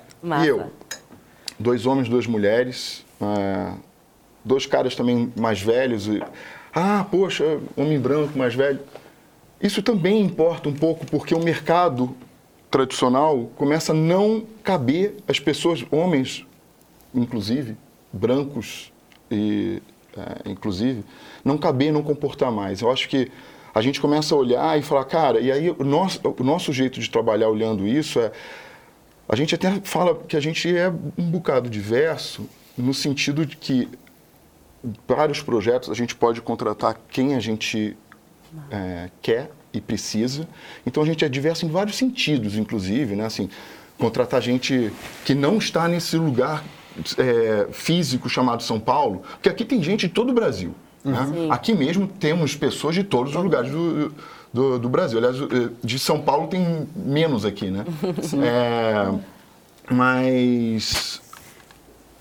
e 0.43 0.47
eu, 0.47 0.71
dois 1.59 1.85
homens, 1.85 2.09
duas 2.09 2.25
mulheres, 2.25 3.05
é, 3.21 3.73
dois 4.43 4.65
caras 4.65 4.95
também 4.95 5.31
mais 5.37 5.61
velhos. 5.61 6.07
E, 6.07 6.23
ah, 6.73 7.05
poxa, 7.11 7.59
homem 7.77 7.99
branco 7.99 8.35
mais 8.35 8.55
velho. 8.55 8.79
Isso 9.61 9.83
também 9.83 10.19
importa 10.21 10.67
um 10.67 10.73
pouco, 10.73 11.05
porque 11.05 11.35
o 11.35 11.39
mercado 11.39 12.15
tradicional 12.71 13.51
começa 13.57 13.91
a 13.91 13.95
não 13.95 14.45
caber 14.63 15.17
as 15.27 15.39
pessoas, 15.39 15.85
homens, 15.91 16.45
inclusive, 17.13 17.77
brancos 18.11 18.91
e 19.29 19.81
é, 20.17 20.49
inclusive, 20.49 21.03
não 21.43 21.57
caber, 21.57 21.91
não 21.91 22.01
comportar 22.01 22.51
mais. 22.51 22.81
Eu 22.81 22.89
acho 22.89 23.07
que 23.09 23.29
a 23.73 23.81
gente 23.81 23.99
começa 23.99 24.33
a 24.33 24.37
olhar 24.37 24.79
e 24.79 24.81
falar, 24.81 25.05
cara, 25.05 25.39
e 25.39 25.51
aí 25.51 25.69
o 25.69 25.83
nosso, 25.83 26.19
o 26.23 26.43
nosso 26.43 26.73
jeito 26.73 26.99
de 26.99 27.09
trabalhar 27.09 27.49
olhando 27.49 27.87
isso 27.87 28.19
é. 28.19 28.31
A 29.29 29.35
gente 29.35 29.55
até 29.55 29.79
fala 29.83 30.15
que 30.15 30.35
a 30.35 30.41
gente 30.41 30.75
é 30.75 30.89
um 30.89 31.29
bocado 31.29 31.69
diverso, 31.69 32.49
no 32.77 32.93
sentido 32.93 33.45
de 33.45 33.55
que 33.55 33.87
para 35.07 35.31
os 35.31 35.41
projetos 35.41 35.89
a 35.89 35.93
gente 35.93 36.13
pode 36.15 36.41
contratar 36.41 36.99
quem 37.09 37.35
a 37.35 37.39
gente 37.39 37.95
é, 38.69 39.09
quer 39.21 39.51
e 39.73 39.79
precisa. 39.81 40.47
Então 40.85 41.03
a 41.03 41.05
gente 41.05 41.23
é 41.23 41.29
diverso 41.29 41.65
em 41.65 41.69
vários 41.69 41.97
sentidos, 41.97 42.55
inclusive, 42.55 43.15
né? 43.15 43.25
Assim, 43.25 43.49
contratar 43.97 44.41
gente 44.41 44.91
que 45.25 45.35
não 45.35 45.57
está 45.57 45.87
nesse 45.87 46.17
lugar 46.17 46.63
é, 47.17 47.67
físico 47.71 48.29
chamado 48.29 48.63
São 48.63 48.79
Paulo, 48.79 49.21
porque 49.33 49.49
aqui 49.49 49.63
tem 49.63 49.81
gente 49.81 50.07
de 50.07 50.13
todo 50.13 50.29
o 50.29 50.33
Brasil. 50.33 50.73
Né? 51.03 51.17
Aqui 51.49 51.73
mesmo 51.73 52.07
temos 52.07 52.55
pessoas 52.55 52.95
de 52.95 53.03
todos 53.03 53.35
os 53.35 53.43
lugares 53.43 53.71
do, 53.71 54.13
do, 54.53 54.79
do, 54.79 54.89
Brasil. 54.89 55.17
Aliás, 55.17 55.37
eh, 55.37 55.69
de 55.83 55.97
São 55.97 56.21
Paulo 56.21 56.47
tem 56.47 56.87
menos 56.95 57.43
aqui, 57.43 57.71
né? 57.71 57.85
É, 58.43 59.11
mas 59.89 61.21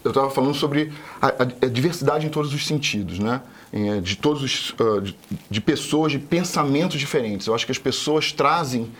eu 0.02 0.10
estava 0.10 0.30
falando 0.30 0.54
sobre 0.54 0.92
a, 1.20 1.28
a, 1.28 1.66
diversidade 1.66 2.26
em 2.26 2.30
todos 2.30 2.54
os 2.54 2.66
sentidos, 2.66 3.18
né? 3.18 3.42
É, 3.72 4.00
de 4.00 4.16
todos 4.16 4.42
os, 4.42 4.70
uh, 4.70 5.14
de, 5.48 5.60
pessoas, 5.60 6.10
de 6.10 6.18
pensamentos 6.18 6.98
diferentes. 6.98 7.46
Eu 7.46 7.54
acho 7.54 7.64
que 7.64 7.70
as 7.70 7.78
pessoas 7.78 8.32
trazem 8.32 8.90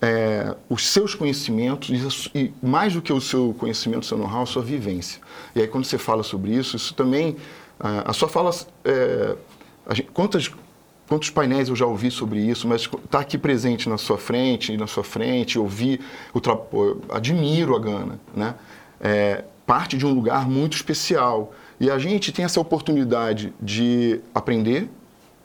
é, 0.00 0.54
os 0.68 0.86
seus 0.86 1.12
conhecimentos 1.12 2.30
e, 2.32 2.52
mais 2.62 2.92
do 2.92 3.02
que 3.02 3.12
o 3.12 3.20
seu 3.20 3.54
conhecimento, 3.58 4.02
o 4.02 4.06
seu 4.06 4.16
know-how, 4.16 4.42
a 4.42 4.46
sua 4.46 4.62
vivência. 4.62 5.20
E 5.56 5.60
aí 5.60 5.66
quando 5.66 5.84
você 5.86 5.98
fala 5.98 6.22
sobre 6.22 6.52
isso, 6.52 6.76
isso 6.76 6.94
também, 6.94 7.30
uh, 7.80 8.04
a 8.04 8.12
sua 8.12 8.28
fala, 8.28 8.50
é, 8.84 9.36
a 9.86 9.94
gente, 9.94 10.08
quantas 10.12 10.50
quantos 11.08 11.30
painéis 11.30 11.68
eu 11.68 11.76
já 11.76 11.86
ouvi 11.86 12.10
sobre 12.10 12.40
isso, 12.40 12.66
mas 12.66 12.82
estar 12.82 12.98
tá 13.10 13.20
aqui 13.20 13.38
presente 13.38 13.88
na 13.88 13.96
sua 13.96 14.18
frente, 14.18 14.76
na 14.76 14.86
sua 14.86 15.04
frente, 15.04 15.58
ouvir, 15.58 16.00
eu 16.34 17.02
admiro 17.10 17.76
a 17.76 17.78
Gana, 17.78 18.20
né? 18.34 18.54
É, 19.00 19.44
parte 19.64 19.96
de 19.96 20.06
um 20.06 20.12
lugar 20.12 20.48
muito 20.48 20.74
especial. 20.76 21.52
E 21.78 21.90
a 21.90 21.98
gente 21.98 22.32
tem 22.32 22.44
essa 22.44 22.60
oportunidade 22.60 23.52
de 23.60 24.20
aprender, 24.34 24.88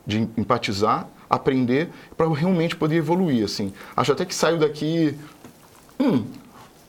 de 0.05 0.27
empatizar, 0.37 1.07
aprender, 1.29 1.89
para 2.15 2.31
realmente 2.33 2.75
poder 2.75 2.97
evoluir, 2.97 3.43
assim. 3.43 3.73
Acho 3.95 4.11
até 4.11 4.25
que 4.25 4.35
saio 4.35 4.57
daqui... 4.57 5.15
Hum, 5.99 6.25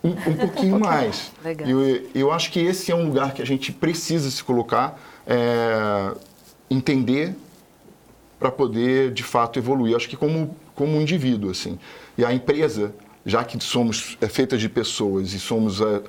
um, 0.02 0.10
um 0.10 0.36
pouquinho 0.36 0.78
mais. 0.80 1.30
Legal. 1.44 1.68
Eu, 1.68 2.08
eu 2.14 2.32
acho 2.32 2.50
que 2.50 2.60
esse 2.60 2.90
é 2.90 2.94
um 2.94 3.06
lugar 3.06 3.34
que 3.34 3.42
a 3.42 3.46
gente 3.46 3.72
precisa 3.72 4.30
se 4.30 4.42
colocar, 4.42 5.00
é, 5.26 6.12
entender 6.68 7.34
para 8.38 8.50
poder 8.50 9.12
de 9.12 9.22
fato 9.22 9.58
evoluir. 9.58 9.94
Acho 9.94 10.08
que 10.08 10.16
como 10.16 10.56
como 10.74 10.96
um 10.96 11.00
indivíduo 11.00 11.50
assim. 11.50 11.78
E 12.16 12.24
a 12.24 12.32
empresa, 12.32 12.94
já 13.24 13.44
que 13.44 13.62
somos 13.62 14.16
é 14.20 14.28
feita 14.28 14.56
de 14.56 14.68
pessoas 14.68 15.32
e 15.32 15.40
somos 15.40 15.80
é, 15.80 16.02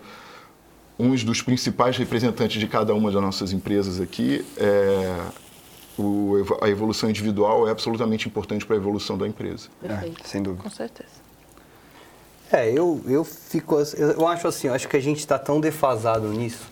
uns 0.97 1.23
dos 1.23 1.41
principais 1.41 1.97
representantes 1.97 2.59
de 2.59 2.67
cada 2.67 2.93
uma 2.93 3.11
das 3.11 3.21
nossas 3.21 3.51
empresas 3.51 3.99
aqui, 3.99 4.45
é, 4.57 5.19
o, 5.97 6.35
a 6.61 6.69
evolução 6.69 7.09
individual 7.09 7.67
é 7.67 7.71
absolutamente 7.71 8.27
importante 8.27 8.65
para 8.65 8.75
a 8.75 8.79
evolução 8.79 9.17
da 9.17 9.27
empresa. 9.27 9.69
É, 9.83 10.11
sem 10.23 10.41
dúvida. 10.41 10.63
Com 10.63 10.69
certeza. 10.69 11.23
É, 12.51 12.69
eu, 12.71 13.01
eu 13.07 13.23
fico. 13.23 13.75
Eu 13.97 14.27
acho 14.27 14.47
assim, 14.47 14.67
eu 14.67 14.73
acho 14.73 14.87
que 14.87 14.95
a 14.95 14.99
gente 14.99 15.19
está 15.19 15.39
tão 15.39 15.59
defasado 15.59 16.27
nisso, 16.27 16.69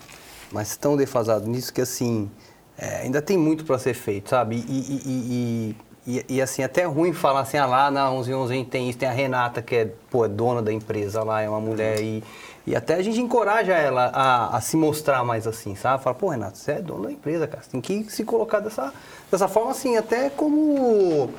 mas 0.52 0.76
tão 0.76 0.96
defasado 0.96 1.48
nisso 1.48 1.72
que 1.72 1.80
assim. 1.80 2.30
É, 2.78 3.02
ainda 3.02 3.20
tem 3.20 3.36
muito 3.36 3.64
para 3.64 3.78
ser 3.78 3.94
feito, 3.94 4.30
sabe? 4.30 4.56
E, 4.56 4.60
e, 4.60 5.02
e, 5.04 5.76
e, 6.06 6.36
e 6.36 6.42
assim, 6.42 6.62
até 6.62 6.82
é 6.82 6.86
ruim 6.86 7.12
falar 7.12 7.40
assim, 7.40 7.58
ah 7.58 7.66
lá 7.66 7.90
na 7.90 8.10
1111 8.10 8.52
a 8.52 8.56
gente 8.56 8.70
tem 8.70 8.88
isso, 8.88 8.98
tem 8.98 9.08
a 9.08 9.12
Renata, 9.12 9.60
que 9.60 9.76
é, 9.76 9.92
pô, 10.10 10.24
é 10.24 10.28
dona 10.28 10.62
da 10.62 10.72
empresa 10.72 11.22
lá, 11.22 11.42
é 11.42 11.48
uma 11.48 11.60
mulher, 11.60 12.00
e, 12.00 12.24
e 12.66 12.76
até 12.76 12.94
a 12.94 13.02
gente 13.02 13.20
encoraja 13.20 13.72
ela 13.72 14.10
a, 14.14 14.56
a 14.56 14.60
se 14.60 14.76
mostrar 14.76 15.24
mais 15.24 15.46
assim, 15.46 15.74
sabe? 15.74 16.02
Fala, 16.02 16.14
pô, 16.14 16.28
Renata, 16.28 16.54
você 16.54 16.72
é 16.72 16.80
dona 16.80 17.06
da 17.06 17.12
empresa, 17.12 17.46
cara, 17.46 17.62
você 17.62 17.70
tem 17.70 17.80
que 17.80 18.04
se 18.04 18.24
colocar 18.24 18.60
dessa, 18.60 18.92
dessa 19.30 19.48
forma 19.48 19.72
assim, 19.72 19.96
até 19.96 20.30
como. 20.30 21.30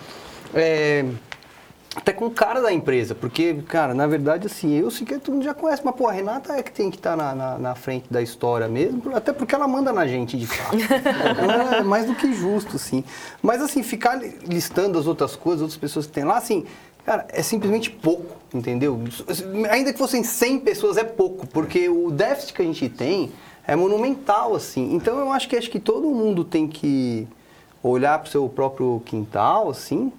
É, 0.53 1.05
até 1.95 2.11
com 2.11 2.25
o 2.25 2.31
cara 2.31 2.59
da 2.59 2.73
empresa, 2.73 3.13
porque, 3.13 3.53
cara, 3.67 3.93
na 3.93 4.07
verdade, 4.07 4.47
assim, 4.47 4.73
eu 4.73 4.89
sei 4.89 5.05
que 5.05 5.17
todo 5.19 5.35
mundo 5.35 5.45
já 5.45 5.53
conhece, 5.53 5.81
mas, 5.85 5.95
pô, 5.95 6.07
a 6.07 6.11
Renata 6.11 6.53
é 6.53 6.63
que 6.63 6.71
tem 6.71 6.89
que 6.89 6.97
estar 6.97 7.15
na, 7.15 7.35
na, 7.35 7.57
na, 7.59 7.75
frente 7.75 8.11
da 8.11 8.19
história 8.19 8.67
mesmo, 8.67 9.15
até 9.15 9.31
porque 9.31 9.53
ela 9.53 9.67
manda 9.67 9.93
na 9.93 10.07
gente, 10.07 10.35
de 10.35 10.47
fato. 10.47 10.75
é 11.77 11.83
mais 11.83 12.07
do 12.07 12.15
que 12.15 12.33
justo, 12.33 12.77
assim. 12.77 13.03
Mas, 13.43 13.61
assim, 13.61 13.83
ficar 13.83 14.19
listando 14.47 14.97
as 14.97 15.05
outras 15.05 15.35
coisas, 15.35 15.61
outras 15.61 15.77
pessoas 15.77 16.07
que 16.07 16.11
tem 16.11 16.23
lá, 16.23 16.37
assim, 16.37 16.65
cara, 17.05 17.27
é 17.29 17.41
simplesmente 17.41 17.89
pouco, 17.89 18.35
entendeu? 18.53 18.99
Ainda 19.69 19.91
que 19.91 19.99
fossem 19.99 20.23
100 20.23 20.59
pessoas, 20.59 20.97
é 20.97 21.03
pouco, 21.03 21.47
porque 21.47 21.89
o 21.89 22.11
déficit 22.11 22.53
que 22.53 22.61
a 22.61 22.65
gente 22.65 22.89
tem 22.89 23.31
é 23.67 23.75
monumental, 23.75 24.55
assim. 24.55 24.93
Então, 24.93 25.19
eu 25.19 25.31
acho 25.31 25.47
que, 25.47 25.55
acho 25.55 25.69
que 25.69 25.79
todo 25.79 26.09
mundo 26.09 26.43
tem 26.43 26.67
que 26.67 27.27
olhar 27.81 28.19
para 28.19 28.27
o 28.27 28.31
seu 28.31 28.47
próprio 28.47 29.01
quintal, 29.05 29.69
assim, 29.69 30.11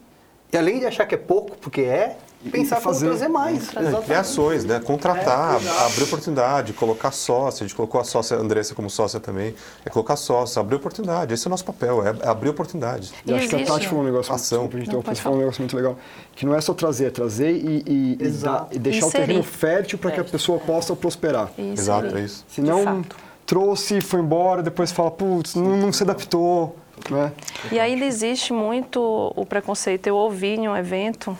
e 0.53 0.57
além 0.57 0.79
de 0.79 0.87
achar 0.87 1.07
que 1.07 1.15
é 1.15 1.19
pouco, 1.19 1.57
porque 1.59 1.81
é, 1.81 2.17
pensar 2.51 2.81
fazer 2.81 3.07
trazer 3.07 3.29
mais. 3.29 3.69
É, 3.77 4.03
criações, 4.03 4.65
né? 4.65 4.81
Contratar, 4.81 5.61
é, 5.63 5.87
abrir 5.87 6.05
oportunidade, 6.05 6.73
colocar 6.73 7.11
sócia. 7.11 7.65
A 7.65 7.67
gente 7.67 7.77
colocou 7.77 8.01
a 8.01 8.05
sócia, 8.05 8.37
a 8.37 8.41
Andressa 8.41 8.75
como 8.75 8.89
sócia 8.91 9.21
também. 9.21 9.55
É 9.85 9.91
colocar 9.91 10.17
sócia, 10.17 10.61
abrir 10.61 10.77
oportunidade. 10.77 11.35
Esse 11.35 11.47
é 11.47 11.49
o 11.49 11.51
nosso 11.51 11.65
papel, 11.65 12.07
é 12.07 12.29
abrir 12.29 12.49
oportunidade. 12.49 13.13
E 13.27 13.33
acho 13.33 13.49
que 13.49 13.57
a 13.57 13.65
Tati 13.65 13.89
falou 13.89 14.03
um 14.03 14.07
negócio, 14.07 14.33
Ação. 14.33 14.69
Muito, 14.71 15.05
a 15.07 15.15
falou 15.15 15.39
um 15.39 15.41
negócio 15.41 15.61
muito 15.61 15.77
legal. 15.77 15.99
Que 16.35 16.47
não 16.47 16.55
é 16.55 16.61
só 16.61 16.75
trazer, 16.75 17.07
é 17.07 17.11
trazer 17.11 17.53
e, 17.53 17.83
e, 17.87 18.19
e, 18.21 18.29
dar, 18.31 18.69
e 18.71 18.79
deixar 18.79 19.07
Inserir. 19.07 19.23
o 19.23 19.27
terreno 19.27 19.43
fértil 19.43 19.99
para 19.99 20.11
que 20.11 20.21
a 20.21 20.25
pessoa 20.25 20.59
possa 20.59 20.95
prosperar. 20.95 21.51
Isso 21.59 21.83
Exato, 21.83 22.17
é 22.17 22.21
isso. 22.21 22.45
Senão, 22.49 23.05
trouxe, 23.47 24.01
foi 24.01 24.21
embora, 24.21 24.63
depois 24.63 24.91
fala, 24.93 25.11
putz, 25.11 25.55
não, 25.55 25.77
não 25.77 25.93
se 25.93 26.03
adaptou 26.03 26.77
né? 27.11 27.33
E 27.73 27.79
ainda 27.79 28.05
existe 28.05 28.53
muito 28.53 29.01
o 29.35 29.45
preconceito. 29.45 30.07
Eu 30.07 30.17
ouvi 30.17 30.55
em 30.55 30.69
um 30.69 30.77
evento, 30.77 31.37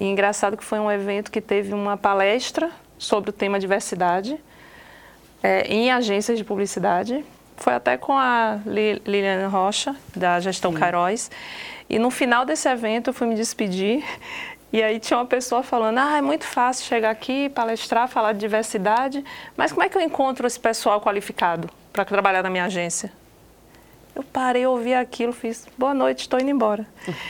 e 0.00 0.06
engraçado 0.06 0.56
que 0.56 0.64
foi 0.64 0.80
um 0.80 0.90
evento 0.90 1.30
que 1.30 1.40
teve 1.40 1.74
uma 1.74 1.96
palestra 1.96 2.70
sobre 2.98 3.30
o 3.30 3.32
tema 3.32 3.60
diversidade 3.60 4.40
é, 5.42 5.62
em 5.68 5.92
agências 5.92 6.38
de 6.38 6.44
publicidade. 6.44 7.22
Foi 7.58 7.74
até 7.74 7.98
com 7.98 8.16
a 8.16 8.58
Liliana 8.64 9.46
Rocha, 9.48 9.94
da 10.16 10.40
Gestão 10.40 10.72
Caróis. 10.72 11.30
E 11.88 11.98
no 11.98 12.10
final 12.10 12.46
desse 12.46 12.66
evento 12.66 13.10
eu 13.10 13.14
fui 13.14 13.26
me 13.26 13.34
despedir 13.34 14.02
e 14.72 14.82
aí 14.82 14.98
tinha 14.98 15.18
uma 15.18 15.26
pessoa 15.26 15.62
falando, 15.62 15.98
ah, 15.98 16.16
é 16.16 16.22
muito 16.22 16.46
fácil 16.46 16.86
chegar 16.86 17.10
aqui, 17.10 17.48
palestrar, 17.50 18.08
falar 18.08 18.32
de 18.32 18.38
diversidade, 18.38 19.22
mas 19.56 19.72
como 19.72 19.84
é 19.84 19.88
que 19.88 19.98
eu 19.98 20.00
encontro 20.00 20.46
esse 20.46 20.58
pessoal 20.58 21.00
qualificado 21.00 21.68
para 21.92 22.04
trabalhar 22.04 22.42
na 22.42 22.48
minha 22.48 22.64
agência? 22.64 23.12
Eu 24.20 24.24
parei, 24.30 24.66
ouvi 24.66 24.92
aquilo, 24.92 25.32
fiz, 25.32 25.66
boa 25.78 25.94
noite, 25.94 26.20
estou 26.20 26.38
indo 26.38 26.50
embora. 26.50 26.86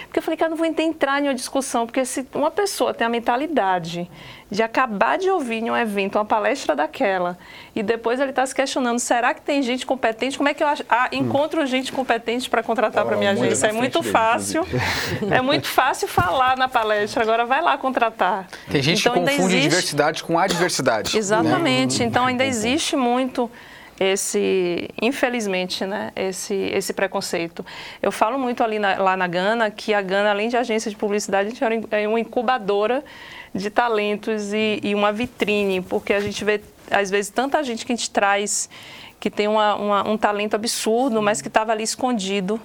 Porque 0.07 0.19
eu 0.19 0.23
falei, 0.25 0.37
cara, 0.37 0.51
não 0.51 0.57
vou 0.57 0.67
entrar 0.67 1.23
em 1.23 1.29
uma 1.29 1.35
discussão, 1.35 1.87
porque 1.87 2.05
se 2.05 2.27
uma 2.35 2.51
pessoa 2.51 2.93
tem 2.93 3.07
a 3.07 3.11
mentalidade 3.11 4.11
de 4.51 4.61
acabar 4.61 5.17
de 5.17 5.31
ouvir 5.31 5.63
em 5.63 5.71
um 5.71 5.77
evento 5.77 6.19
uma 6.19 6.25
palestra 6.25 6.75
daquela 6.75 7.39
e 7.77 7.81
depois 7.85 8.19
ele 8.19 8.31
está 8.31 8.45
se 8.45 8.53
questionando, 8.53 8.99
será 8.99 9.33
que 9.33 9.41
tem 9.41 9.63
gente 9.63 9.87
competente? 9.87 10.37
Como 10.37 10.49
é 10.49 10.55
que 10.55 10.65
eu 10.65 10.67
ah, 10.89 11.09
encontro 11.13 11.65
gente 11.65 11.93
competente 11.93 12.51
para 12.51 12.61
contratar 12.61 13.05
para 13.05 13.17
minha 13.17 13.31
agência? 13.31 13.69
É 13.69 13.73
muito 13.73 14.03
fácil, 14.03 14.67
é 15.31 15.41
muito 15.41 15.69
fácil 15.69 16.09
falar 16.09 16.57
na 16.57 16.67
palestra, 16.67 17.23
agora 17.23 17.47
vai 17.47 17.63
lá 17.63 17.79
contratar. 17.79 18.49
Tem 18.69 18.83
gente 18.83 18.99
então, 18.99 19.13
que 19.13 19.21
confunde 19.21 19.55
existe... 19.55 19.69
diversidade 19.69 20.25
com 20.25 20.37
adversidade. 20.37 21.17
Exatamente, 21.17 22.01
né? 22.01 22.07
então 22.07 22.27
ainda 22.27 22.45
existe 22.45 22.97
muito 22.97 23.49
esse, 24.01 24.89
infelizmente, 25.03 25.85
né, 25.85 26.11
esse, 26.17 26.55
esse 26.55 26.95
preconceito. 26.95 27.65
Eu 28.01 28.11
falo 28.11 28.39
muito 28.39 28.65
ali 28.65 28.79
na, 28.79 28.97
lá 28.97 29.15
na 29.15 29.27
Gana 29.27 29.71
que 29.71 29.93
a 29.93 30.01
Gana, 30.01 30.31
além 30.31 30.49
de 30.49 30.57
agência 30.57 30.91
de 30.91 30.97
publicidade, 30.97 31.49
a 31.49 31.51
gente 31.51 31.87
é 31.91 32.09
uma 32.09 32.19
incubadora 32.19 33.05
de 33.55 33.69
talentos 33.69 34.55
e, 34.55 34.81
e 34.83 34.95
uma 34.95 35.13
vitrine, 35.13 35.83
porque 35.83 36.15
a 36.15 36.21
gente 36.21 36.43
vê, 36.43 36.63
às 36.91 37.11
vezes, 37.11 37.31
tanta 37.31 37.63
gente 37.63 37.85
que 37.85 37.93
a 37.93 37.97
gente 37.97 38.11
traz 38.11 38.71
que 39.21 39.31
tem 39.31 39.47
uma, 39.47 39.75
uma, 39.75 40.09
um 40.09 40.17
talento 40.17 40.55
absurdo, 40.55 41.21
mas 41.21 41.43
que 41.43 41.49
estava 41.49 41.73
ali 41.73 41.83
escondido 41.83 42.59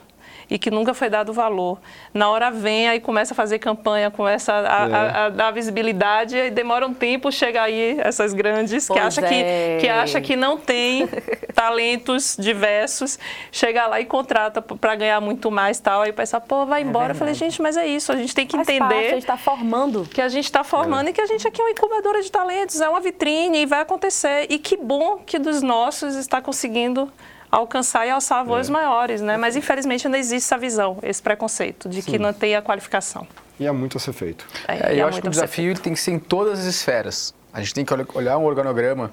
e 0.49 0.57
que 0.57 0.69
nunca 0.69 0.93
foi 0.93 1.09
dado 1.09 1.33
valor. 1.33 1.79
Na 2.13 2.29
hora 2.29 2.49
vem, 2.51 2.87
aí 2.87 2.99
começa 2.99 3.33
a 3.33 3.35
fazer 3.35 3.59
campanha, 3.59 4.11
começa 4.11 4.53
a, 4.53 4.57
é. 4.57 4.63
a, 4.63 5.25
a 5.25 5.29
dar 5.29 5.51
visibilidade 5.51 6.37
e 6.37 6.49
demora 6.49 6.85
um 6.85 6.93
tempo, 6.93 7.31
chega 7.31 7.61
aí 7.61 7.97
essas 7.99 8.33
grandes 8.33 8.87
que 8.87 8.99
acha, 8.99 9.25
é. 9.25 9.77
que, 9.77 9.81
que 9.81 9.89
acha 9.89 10.21
que 10.21 10.35
não 10.35 10.57
tem 10.57 11.07
talentos 11.53 12.35
diversos, 12.39 13.17
chega 13.51 13.87
lá 13.87 13.99
e 13.99 14.05
contrata 14.05 14.61
para 14.61 14.95
ganhar 14.95 15.21
muito 15.21 15.49
mais 15.49 15.79
tal, 15.79 16.01
aí 16.01 16.13
pensa, 16.13 16.39
pô, 16.39 16.65
vai 16.65 16.81
é 16.81 16.85
embora. 16.85 17.09
É 17.09 17.11
eu 17.11 17.15
falei, 17.15 17.33
gente, 17.33 17.61
mas 17.61 17.77
é 17.77 17.87
isso, 17.87 18.11
a 18.11 18.15
gente 18.15 18.33
tem 18.35 18.45
que 18.45 18.55
Faz 18.55 18.67
entender. 18.67 18.87
Parte, 18.87 19.07
a 19.07 19.09
gente 19.09 19.19
está 19.19 19.37
formando. 19.37 20.03
Que 20.05 20.21
a 20.21 20.29
gente 20.29 20.45
está 20.45 20.63
formando 20.63 21.07
é. 21.07 21.09
e 21.09 21.13
que 21.13 21.21
a 21.21 21.25
gente 21.25 21.47
aqui 21.47 21.61
é 21.61 21.63
uma 21.63 21.71
incubadora 21.71 22.21
de 22.21 22.31
talentos, 22.31 22.81
é 22.81 22.89
uma 22.89 22.99
vitrine 22.99 23.59
e 23.59 23.65
vai 23.65 23.81
acontecer. 23.81 24.47
E 24.49 24.59
que 24.59 24.77
bom 24.77 25.17
que 25.25 25.39
dos 25.39 25.61
nossos 25.61 26.15
está 26.15 26.41
conseguindo 26.41 27.11
alcançar 27.51 28.05
e 28.05 28.09
alçar 28.09 28.43
voos 28.43 28.69
é. 28.69 28.71
maiores, 28.71 29.21
né? 29.21 29.37
Mas 29.37 29.55
infelizmente 29.55 30.07
ainda 30.07 30.17
existe 30.17 30.45
essa 30.45 30.57
visão, 30.57 30.97
esse 31.03 31.21
preconceito 31.21 31.89
de 31.89 32.01
Sim. 32.01 32.11
que 32.11 32.19
não 32.19 32.33
tem 32.33 32.55
a 32.55 32.61
qualificação. 32.61 33.27
E 33.59 33.67
há 33.67 33.73
muito 33.73 33.97
a 33.97 33.99
ser 33.99 34.13
feito. 34.13 34.45
É, 34.67 34.93
é 34.93 35.01
eu 35.01 35.07
acho 35.07 35.21
que 35.21 35.27
o 35.27 35.31
desafio 35.31 35.77
tem 35.79 35.93
que 35.93 35.99
ser 35.99 36.11
em 36.11 36.19
todas 36.19 36.59
as 36.59 36.65
esferas. 36.65 37.33
A 37.53 37.61
gente 37.61 37.73
tem 37.73 37.85
que 37.85 37.93
olhar 38.13 38.37
um 38.37 38.43
organograma 38.43 39.11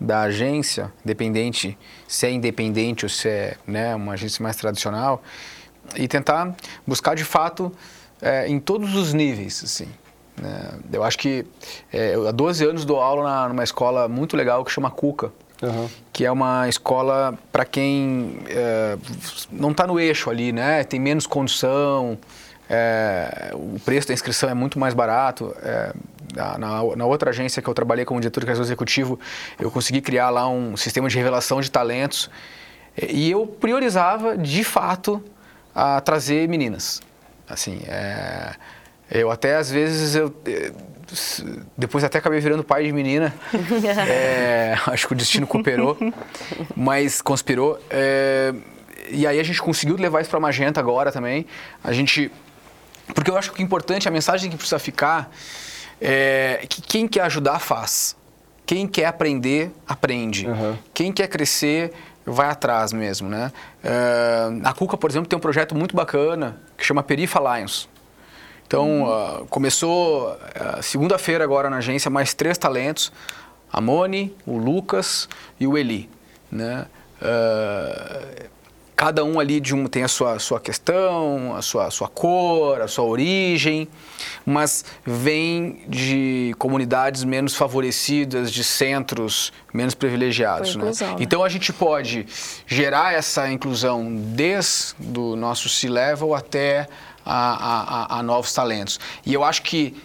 da 0.00 0.22
agência, 0.22 0.92
independente, 1.04 1.78
se 2.08 2.26
é 2.26 2.30
independente 2.30 3.04
ou 3.04 3.08
se 3.08 3.28
é 3.28 3.56
né, 3.66 3.94
uma 3.94 4.14
agência 4.14 4.42
mais 4.42 4.56
tradicional, 4.56 5.22
e 5.96 6.08
tentar 6.08 6.54
buscar 6.86 7.14
de 7.14 7.24
fato 7.24 7.70
é, 8.20 8.48
em 8.48 8.58
todos 8.58 8.94
os 8.94 9.12
níveis, 9.12 9.62
assim. 9.62 9.88
Né? 10.40 10.78
Eu 10.92 11.04
acho 11.04 11.18
que 11.18 11.46
é, 11.92 12.14
há 12.14 12.32
12 12.32 12.64
anos 12.64 12.84
dou 12.84 13.00
aula 13.00 13.22
na, 13.22 13.48
numa 13.48 13.64
escola 13.64 14.08
muito 14.08 14.36
legal 14.36 14.64
que 14.64 14.70
chama 14.70 14.90
Cuca, 14.90 15.32
Uhum. 15.64 15.88
que 16.12 16.24
é 16.24 16.30
uma 16.30 16.68
escola 16.68 17.38
para 17.50 17.64
quem 17.64 18.38
é, 18.48 18.96
não 19.50 19.70
está 19.70 19.86
no 19.86 19.98
eixo 19.98 20.30
ali, 20.30 20.52
né? 20.52 20.84
Tem 20.84 21.00
menos 21.00 21.26
condição, 21.26 22.18
é, 22.68 23.50
o 23.54 23.78
preço 23.80 24.08
da 24.08 24.14
inscrição 24.14 24.48
é 24.48 24.54
muito 24.54 24.78
mais 24.78 24.94
barato. 24.94 25.54
É, 25.62 25.92
na, 26.34 26.58
na, 26.96 27.04
outra 27.06 27.30
agência 27.30 27.62
que 27.62 27.68
eu 27.68 27.74
trabalhei 27.74 28.04
como 28.04 28.20
diretor 28.20 28.40
de 28.40 28.46
criação 28.46 28.64
executivo, 28.64 29.18
eu 29.58 29.70
consegui 29.70 30.00
criar 30.00 30.30
lá 30.30 30.48
um 30.48 30.76
sistema 30.76 31.08
de 31.08 31.16
revelação 31.16 31.60
de 31.60 31.70
talentos 31.70 32.28
e 32.96 33.30
eu 33.30 33.46
priorizava, 33.46 34.36
de 34.36 34.64
fato, 34.64 35.22
a 35.74 36.00
trazer 36.00 36.48
meninas. 36.48 37.00
Assim, 37.48 37.82
é, 37.86 38.54
eu 39.10 39.30
até 39.30 39.56
às 39.56 39.70
vezes 39.70 40.14
eu 40.14 40.34
depois 41.76 42.04
até 42.04 42.18
acabei 42.18 42.40
virando 42.40 42.64
pai 42.64 42.84
de 42.84 42.92
menina. 42.92 43.34
é, 44.08 44.76
acho 44.86 45.06
que 45.06 45.12
o 45.12 45.16
destino 45.16 45.46
cooperou, 45.46 45.96
mas 46.76 47.20
conspirou. 47.22 47.78
É, 47.90 48.54
e 49.10 49.26
aí 49.26 49.38
a 49.38 49.42
gente 49.42 49.60
conseguiu 49.60 49.96
levar 49.96 50.20
isso 50.20 50.30
para 50.30 50.40
Magenta 50.40 50.80
agora 50.80 51.12
também. 51.12 51.46
A 51.82 51.92
gente 51.92 52.30
Porque 53.14 53.30
eu 53.30 53.36
acho 53.36 53.52
que 53.52 53.60
o 53.60 53.62
importante, 53.62 54.08
a 54.08 54.10
mensagem 54.10 54.50
que 54.50 54.56
precisa 54.56 54.78
ficar 54.78 55.30
é 56.00 56.64
que 56.68 56.82
quem 56.82 57.06
quer 57.06 57.22
ajudar, 57.22 57.58
faz. 57.58 58.16
Quem 58.66 58.86
quer 58.86 59.06
aprender, 59.06 59.70
aprende. 59.86 60.46
Uhum. 60.46 60.76
Quem 60.94 61.12
quer 61.12 61.28
crescer, 61.28 61.92
vai 62.24 62.48
atrás 62.48 62.92
mesmo, 62.92 63.28
né? 63.28 63.52
Uh, 63.82 64.66
a 64.66 64.72
Cuca, 64.72 64.96
por 64.96 65.10
exemplo, 65.10 65.28
tem 65.28 65.36
um 65.36 65.40
projeto 65.40 65.74
muito 65.74 65.94
bacana 65.94 66.60
que 66.76 66.84
chama 66.84 67.02
Perifa 67.02 67.40
Lions. 67.40 67.88
Então, 68.66 69.04
uh, 69.04 69.46
começou 69.46 70.30
uh, 70.30 70.82
segunda-feira 70.82 71.44
agora 71.44 71.68
na 71.68 71.76
agência 71.78 72.10
mais 72.10 72.34
três 72.34 72.58
talentos, 72.58 73.12
a 73.72 73.80
Moni, 73.80 74.34
o 74.46 74.56
Lucas 74.56 75.28
e 75.58 75.66
o 75.66 75.76
Eli, 75.76 76.08
né? 76.50 76.86
cada 78.96 79.24
um 79.24 79.40
ali 79.40 79.60
de 79.60 79.74
um, 79.74 79.86
tem 79.86 80.02
a 80.02 80.08
sua, 80.08 80.38
sua 80.38 80.60
questão, 80.60 81.54
a 81.56 81.62
sua, 81.62 81.90
sua 81.90 82.08
cor, 82.08 82.80
a 82.80 82.88
sua 82.88 83.04
origem, 83.04 83.88
mas 84.46 84.84
vem 85.04 85.82
de 85.88 86.54
comunidades 86.58 87.24
menos 87.24 87.54
favorecidas, 87.54 88.52
de 88.52 88.62
centros 88.62 89.52
menos 89.72 89.94
privilegiados. 89.94 90.76
Né? 90.76 90.84
né? 90.84 91.16
Então 91.18 91.42
a 91.42 91.48
gente 91.48 91.72
pode 91.72 92.26
gerar 92.66 93.14
essa 93.14 93.50
inclusão 93.50 94.14
desde 94.14 94.94
o 95.18 95.34
nosso 95.34 95.68
C-level 95.68 96.34
até 96.34 96.86
a, 97.24 98.16
a, 98.16 98.18
a 98.18 98.22
novos 98.22 98.52
talentos. 98.52 99.00
E 99.24 99.32
eu 99.32 99.42
acho 99.42 99.62
que 99.62 99.96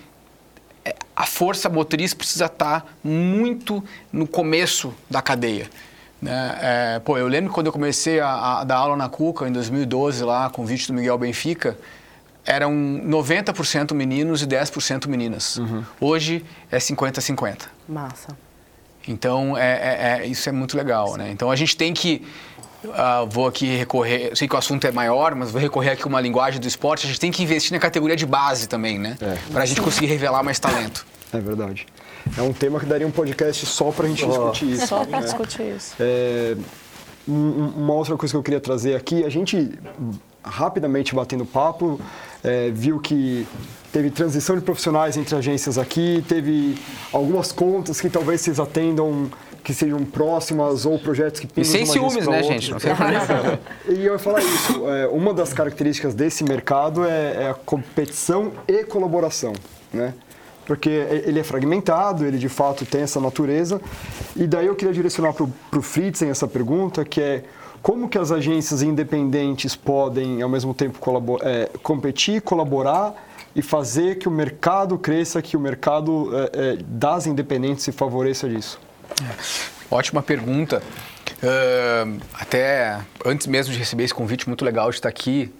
é, 0.85 0.95
a 1.15 1.25
força 1.25 1.69
motriz 1.69 2.13
precisa 2.13 2.45
estar 2.45 2.85
muito 3.03 3.83
no 4.11 4.27
começo 4.27 4.93
da 5.09 5.21
cadeia. 5.21 5.69
Né? 6.21 6.59
É, 6.61 6.99
pô, 6.99 7.17
eu 7.17 7.27
lembro 7.27 7.51
quando 7.51 7.67
eu 7.67 7.73
comecei 7.73 8.19
a, 8.19 8.59
a, 8.59 8.63
dar 8.63 8.77
aula 8.77 8.95
na 8.95 9.09
Cuca, 9.09 9.47
em 9.47 9.51
2012, 9.51 10.23
lá, 10.23 10.49
com 10.49 10.63
o 10.63 10.65
vídeo 10.65 10.87
do 10.87 10.93
Miguel 10.93 11.17
Benfica, 11.17 11.77
eram 12.45 12.73
90% 12.73 13.93
meninos 13.93 14.41
e 14.41 14.47
10% 14.47 15.07
meninas. 15.07 15.57
Uhum. 15.57 15.83
Hoje 15.99 16.43
é 16.71 16.77
50-50. 16.77 17.63
Massa. 17.87 18.37
Então, 19.07 19.57
é, 19.57 19.61
é, 19.61 20.21
é, 20.21 20.27
isso 20.27 20.49
é 20.49 20.51
muito 20.51 20.75
legal, 20.75 21.15
né? 21.15 21.31
Então, 21.31 21.49
a 21.49 21.55
gente 21.55 21.75
tem 21.75 21.93
que... 21.93 22.25
Uh, 22.83 23.27
vou 23.29 23.47
aqui 23.47 23.75
recorrer... 23.75 24.35
Sei 24.35 24.47
que 24.47 24.55
o 24.55 24.57
assunto 24.57 24.85
é 24.85 24.91
maior, 24.91 25.35
mas 25.35 25.51
vou 25.51 25.59
recorrer 25.59 25.91
aqui 25.91 26.05
uma 26.07 26.21
linguagem 26.21 26.59
do 26.59 26.67
esporte. 26.67 27.05
A 27.05 27.09
gente 27.09 27.19
tem 27.19 27.31
que 27.31 27.43
investir 27.43 27.71
na 27.73 27.79
categoria 27.79 28.15
de 28.15 28.25
base 28.25 28.67
também, 28.67 28.97
né? 28.97 29.17
É. 29.21 29.37
Para 29.51 29.63
a 29.63 29.65
gente 29.65 29.81
conseguir 29.81 30.07
revelar 30.07 30.43
mais 30.43 30.59
talento. 30.59 31.05
É 31.31 31.39
verdade. 31.39 31.85
É 32.35 32.41
um 32.41 32.51
tema 32.51 32.79
que 32.79 32.87
daria 32.87 33.05
um 33.05 33.11
podcast 33.11 33.63
só 33.67 33.91
para 33.91 34.07
a 34.07 34.09
gente 34.09 34.25
oh. 34.25 34.29
discutir 34.29 34.71
isso. 34.71 34.87
Só 34.87 35.05
para 35.05 35.19
discutir 35.21 35.75
isso. 35.75 35.95
É, 35.99 36.57
uma 37.27 37.93
outra 37.93 38.17
coisa 38.17 38.33
que 38.33 38.37
eu 38.37 38.41
queria 38.41 38.59
trazer 38.59 38.95
aqui, 38.95 39.23
a 39.23 39.29
gente 39.29 39.77
rapidamente 40.43 41.13
batendo 41.13 41.45
papo, 41.45 41.99
é, 42.43 42.71
viu 42.71 42.99
que 42.99 43.45
teve 43.91 44.09
transição 44.09 44.55
de 44.55 44.61
profissionais 44.61 45.17
entre 45.17 45.35
agências 45.35 45.77
aqui, 45.77 46.23
teve 46.27 46.77
algumas 47.11 47.51
contas 47.51 47.99
que 47.99 48.09
talvez 48.09 48.41
vocês 48.41 48.59
atendam 48.59 49.29
que 49.63 49.73
sejam 49.73 50.03
próximas 50.05 50.85
ou 50.85 50.97
projetos 50.99 51.39
que 51.39 51.47
E 51.57 51.65
sem 51.65 51.85
ciúmes, 51.85 52.27
né, 52.27 52.43
gente? 52.43 52.71
Não 52.71 52.79
e 53.87 54.05
eu 54.05 54.13
ia 54.13 54.19
falar 54.19 54.41
isso. 54.41 54.87
É, 54.89 55.07
uma 55.07 55.33
das 55.33 55.53
características 55.53 56.13
desse 56.13 56.43
mercado 56.43 57.05
é, 57.05 57.43
é 57.43 57.49
a 57.49 57.53
competição 57.53 58.51
e 58.67 58.83
colaboração, 58.83 59.53
né? 59.93 60.13
porque 60.65 60.87
ele 61.25 61.39
é 61.39 61.43
fragmentado, 61.43 62.23
ele 62.23 62.37
de 62.37 62.47
fato 62.47 62.85
tem 62.85 63.01
essa 63.01 63.19
natureza. 63.19 63.81
E 64.35 64.45
daí 64.45 64.67
eu 64.67 64.75
queria 64.75 64.93
direcionar 64.93 65.33
para 65.33 65.79
o 65.79 65.81
Fritzen 65.81 66.29
essa 66.29 66.47
pergunta, 66.47 67.03
que 67.03 67.19
é 67.19 67.43
como 67.81 68.07
que 68.07 68.19
as 68.19 68.31
agências 68.31 68.83
independentes 68.83 69.75
podem, 69.75 70.43
ao 70.43 70.49
mesmo 70.49 70.71
tempo, 70.73 70.99
é, 71.41 71.69
competir, 71.81 72.41
colaborar 72.41 73.15
e 73.55 73.63
fazer 73.63 74.19
que 74.19 74.27
o 74.27 74.31
mercado 74.31 74.95
cresça, 74.99 75.41
que 75.41 75.57
o 75.57 75.59
mercado 75.59 76.29
é, 76.35 76.51
é, 76.53 76.77
das 76.87 77.25
independentes 77.25 77.83
se 77.83 77.91
favoreça 77.91 78.47
disso? 78.47 78.79
É, 79.21 79.35
ótima 79.89 80.21
pergunta. 80.21 80.81
Uh, 81.41 82.19
até 82.33 82.99
antes 83.25 83.47
mesmo 83.47 83.71
de 83.71 83.79
receber 83.79 84.03
esse 84.03 84.13
convite 84.13 84.47
muito 84.47 84.65
legal 84.65 84.89
de 84.89 84.97
estar 84.97 85.07
aqui, 85.07 85.53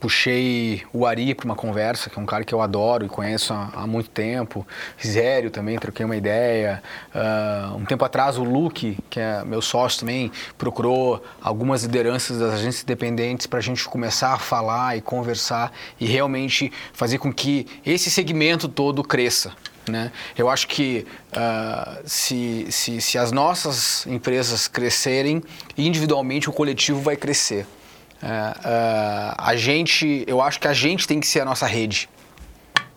puxei 0.00 0.82
o 0.92 1.06
Ari 1.06 1.34
para 1.34 1.44
uma 1.44 1.54
conversa, 1.54 2.08
que 2.08 2.18
é 2.18 2.22
um 2.22 2.26
cara 2.26 2.42
que 2.42 2.54
eu 2.54 2.62
adoro 2.62 3.04
e 3.04 3.08
conheço 3.08 3.52
há, 3.52 3.70
há 3.74 3.86
muito 3.86 4.08
tempo. 4.08 4.66
Zério 5.04 5.50
também, 5.50 5.78
troquei 5.78 6.04
uma 6.04 6.16
ideia. 6.16 6.82
Uh, 7.14 7.76
um 7.76 7.84
tempo 7.84 8.04
atrás, 8.04 8.38
o 8.38 8.42
Luke, 8.42 8.98
que 9.10 9.20
é 9.20 9.44
meu 9.44 9.60
sócio 9.60 10.00
também, 10.00 10.32
procurou 10.56 11.22
algumas 11.40 11.82
lideranças 11.82 12.38
das 12.38 12.54
agências 12.54 12.82
independentes 12.82 13.46
para 13.46 13.58
a 13.58 13.62
gente 13.62 13.84
começar 13.84 14.32
a 14.32 14.38
falar 14.38 14.96
e 14.96 15.02
conversar 15.02 15.70
e 16.00 16.06
realmente 16.06 16.72
fazer 16.94 17.18
com 17.18 17.32
que 17.32 17.66
esse 17.84 18.10
segmento 18.10 18.68
todo 18.68 19.04
cresça. 19.04 19.52
Né? 19.90 20.12
Eu 20.38 20.48
acho 20.48 20.68
que 20.68 21.06
uh, 21.32 22.00
se, 22.04 22.66
se, 22.70 23.00
se 23.00 23.18
as 23.18 23.32
nossas 23.32 24.06
empresas 24.06 24.68
crescerem, 24.68 25.42
individualmente 25.76 26.48
o 26.48 26.52
coletivo 26.52 27.00
vai 27.00 27.16
crescer. 27.16 27.66
É, 28.22 28.26
é, 28.26 29.34
a 29.36 29.56
gente, 29.56 30.24
eu 30.26 30.42
acho 30.42 30.60
que 30.60 30.68
a 30.68 30.74
gente 30.74 31.08
tem 31.08 31.18
que 31.20 31.26
ser 31.26 31.40
a 31.40 31.44
nossa 31.44 31.66
rede. 31.66 32.08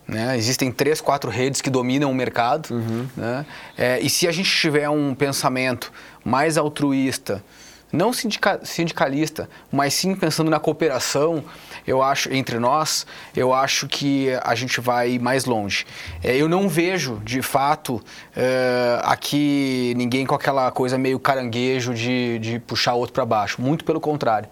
Né? 0.06 0.36
Existem 0.36 0.70
três, 0.70 1.00
quatro 1.00 1.30
redes 1.30 1.60
que 1.60 1.70
dominam 1.70 2.10
o 2.10 2.14
mercado. 2.14 2.70
Uhum. 2.70 3.08
Né? 3.16 3.46
É, 3.76 4.00
e 4.00 4.10
se 4.10 4.28
a 4.28 4.32
gente 4.32 4.50
tiver 4.50 4.88
um 4.88 5.14
pensamento 5.14 5.90
mais 6.22 6.58
altruísta, 6.58 7.42
não 7.94 8.12
sindica, 8.12 8.60
sindicalista, 8.64 9.48
mas 9.70 9.94
sim 9.94 10.14
pensando 10.16 10.50
na 10.50 10.58
cooperação, 10.58 11.44
eu 11.86 12.02
acho 12.02 12.32
entre 12.32 12.58
nós, 12.58 13.06
eu 13.36 13.54
acho 13.54 13.86
que 13.86 14.28
a 14.42 14.54
gente 14.54 14.80
vai 14.80 15.18
mais 15.18 15.44
longe. 15.44 15.86
É, 16.22 16.36
eu 16.36 16.48
não 16.48 16.68
vejo, 16.68 17.20
de 17.24 17.40
fato, 17.40 18.02
é, 18.36 19.00
aqui 19.04 19.94
ninguém 19.96 20.26
com 20.26 20.34
aquela 20.34 20.70
coisa 20.72 20.98
meio 20.98 21.20
caranguejo 21.20 21.94
de, 21.94 22.38
de 22.40 22.58
puxar 22.58 22.94
outro 22.94 23.12
para 23.12 23.24
baixo. 23.24 23.62
Muito 23.62 23.84
pelo 23.84 24.00
contrário. 24.00 24.48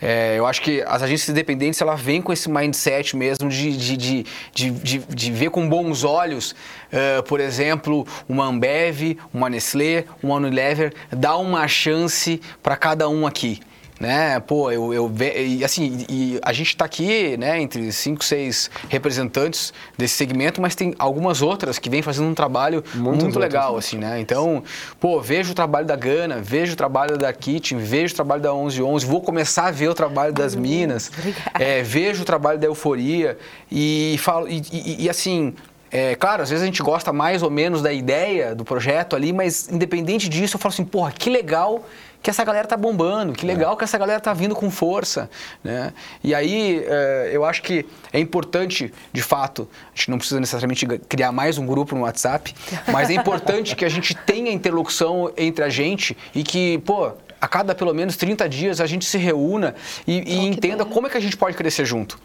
É, 0.00 0.38
eu 0.38 0.46
acho 0.46 0.62
que 0.62 0.82
as 0.86 1.02
agências 1.02 1.28
independentes 1.28 1.80
ela 1.80 1.94
vem 1.94 2.22
com 2.22 2.32
esse 2.32 2.48
mindset 2.48 3.16
mesmo 3.16 3.48
de, 3.48 3.76
de, 3.76 3.96
de, 3.96 4.26
de, 4.54 4.70
de, 4.70 4.98
de 4.98 5.32
ver 5.32 5.50
com 5.50 5.68
bons 5.68 6.04
olhos, 6.04 6.52
uh, 6.52 7.22
por 7.24 7.38
exemplo, 7.38 8.06
uma 8.28 8.46
Ambev, 8.46 9.18
uma 9.32 9.50
Nestlé, 9.50 10.04
uma 10.22 10.36
Unilever, 10.36 10.94
dar 11.10 11.36
uma 11.36 11.68
chance 11.68 12.40
para 12.62 12.76
cada 12.76 13.08
um 13.08 13.26
aqui 13.26 13.60
né? 14.00 14.40
Pô, 14.40 14.70
eu, 14.70 14.94
eu 14.94 15.12
e, 15.36 15.62
assim, 15.62 16.06
e 16.08 16.40
a 16.42 16.54
gente 16.54 16.68
está 16.68 16.86
aqui, 16.86 17.36
né, 17.36 17.60
entre 17.60 17.92
cinco, 17.92 18.24
seis 18.24 18.70
representantes 18.88 19.74
desse 19.98 20.14
segmento, 20.14 20.58
mas 20.58 20.74
tem 20.74 20.94
algumas 20.98 21.42
outras 21.42 21.78
que 21.78 21.90
vêm 21.90 22.00
fazendo 22.00 22.26
um 22.26 22.34
trabalho 22.34 22.82
Muitas 22.94 23.22
muito 23.22 23.38
legal, 23.38 23.76
assim, 23.76 23.98
né? 23.98 24.18
Então, 24.18 24.64
pô, 24.98 25.20
vejo 25.20 25.52
o 25.52 25.54
trabalho 25.54 25.86
da 25.86 25.96
Gana, 25.96 26.40
vejo 26.40 26.72
o 26.72 26.76
trabalho 26.76 27.18
da 27.18 27.30
Kitchen, 27.30 27.78
vejo 27.78 28.14
o 28.14 28.16
trabalho 28.16 28.40
da 28.40 28.54
1111, 28.54 29.04
vou 29.04 29.20
começar 29.20 29.66
a 29.66 29.70
ver 29.70 29.88
o 29.88 29.94
trabalho 29.94 30.32
das 30.32 30.54
Minas, 30.54 31.12
é, 31.58 31.82
vejo 31.82 32.22
o 32.22 32.24
trabalho 32.24 32.58
da 32.58 32.66
Euforia 32.66 33.36
e 33.70 34.16
falo 34.18 34.48
e, 34.48 34.62
e, 34.72 35.04
e 35.04 35.10
assim 35.10 35.54
é, 35.92 36.14
claro, 36.14 36.42
às 36.42 36.50
vezes 36.50 36.62
a 36.62 36.66
gente 36.66 36.82
gosta 36.82 37.12
mais 37.12 37.42
ou 37.42 37.50
menos 37.50 37.82
da 37.82 37.92
ideia 37.92 38.54
do 38.54 38.64
projeto 38.64 39.16
ali, 39.16 39.32
mas 39.32 39.68
independente 39.68 40.28
disso, 40.28 40.54
eu 40.56 40.60
falo 40.60 40.72
assim, 40.72 40.84
porra, 40.84 41.10
que 41.10 41.28
legal 41.28 41.84
que 42.22 42.30
essa 42.30 42.44
galera 42.44 42.66
tá 42.66 42.76
bombando, 42.76 43.32
que 43.32 43.46
legal 43.46 43.74
é. 43.74 43.76
que 43.76 43.84
essa 43.84 43.96
galera 43.98 44.20
tá 44.20 44.32
vindo 44.32 44.54
com 44.54 44.70
força, 44.70 45.30
né? 45.64 45.92
E 46.22 46.34
aí 46.34 46.84
é, 46.86 47.30
eu 47.32 47.44
acho 47.44 47.62
que 47.62 47.86
é 48.12 48.18
importante, 48.18 48.92
de 49.12 49.22
fato, 49.22 49.68
a 49.94 49.96
gente 49.96 50.10
não 50.10 50.18
precisa 50.18 50.38
necessariamente 50.38 50.86
criar 50.86 51.32
mais 51.32 51.58
um 51.58 51.66
grupo 51.66 51.94
no 51.94 52.02
WhatsApp, 52.02 52.54
mas 52.92 53.10
é 53.10 53.14
importante 53.14 53.74
que 53.74 53.84
a 53.84 53.88
gente 53.88 54.14
tenha 54.14 54.52
interlocução 54.52 55.32
entre 55.36 55.64
a 55.64 55.68
gente 55.68 56.16
e 56.34 56.42
que, 56.42 56.78
pô, 56.78 57.12
a 57.40 57.48
cada 57.48 57.74
pelo 57.74 57.94
menos 57.94 58.16
30 58.16 58.48
dias 58.48 58.80
a 58.80 58.86
gente 58.86 59.04
se 59.04 59.16
reúna 59.16 59.74
e, 60.06 60.34
e 60.34 60.46
entenda 60.46 60.84
como 60.84 61.06
é 61.06 61.10
que 61.10 61.16
a 61.16 61.20
gente 61.20 61.36
pode 61.36 61.56
crescer 61.56 61.86
junto. 61.86 62.18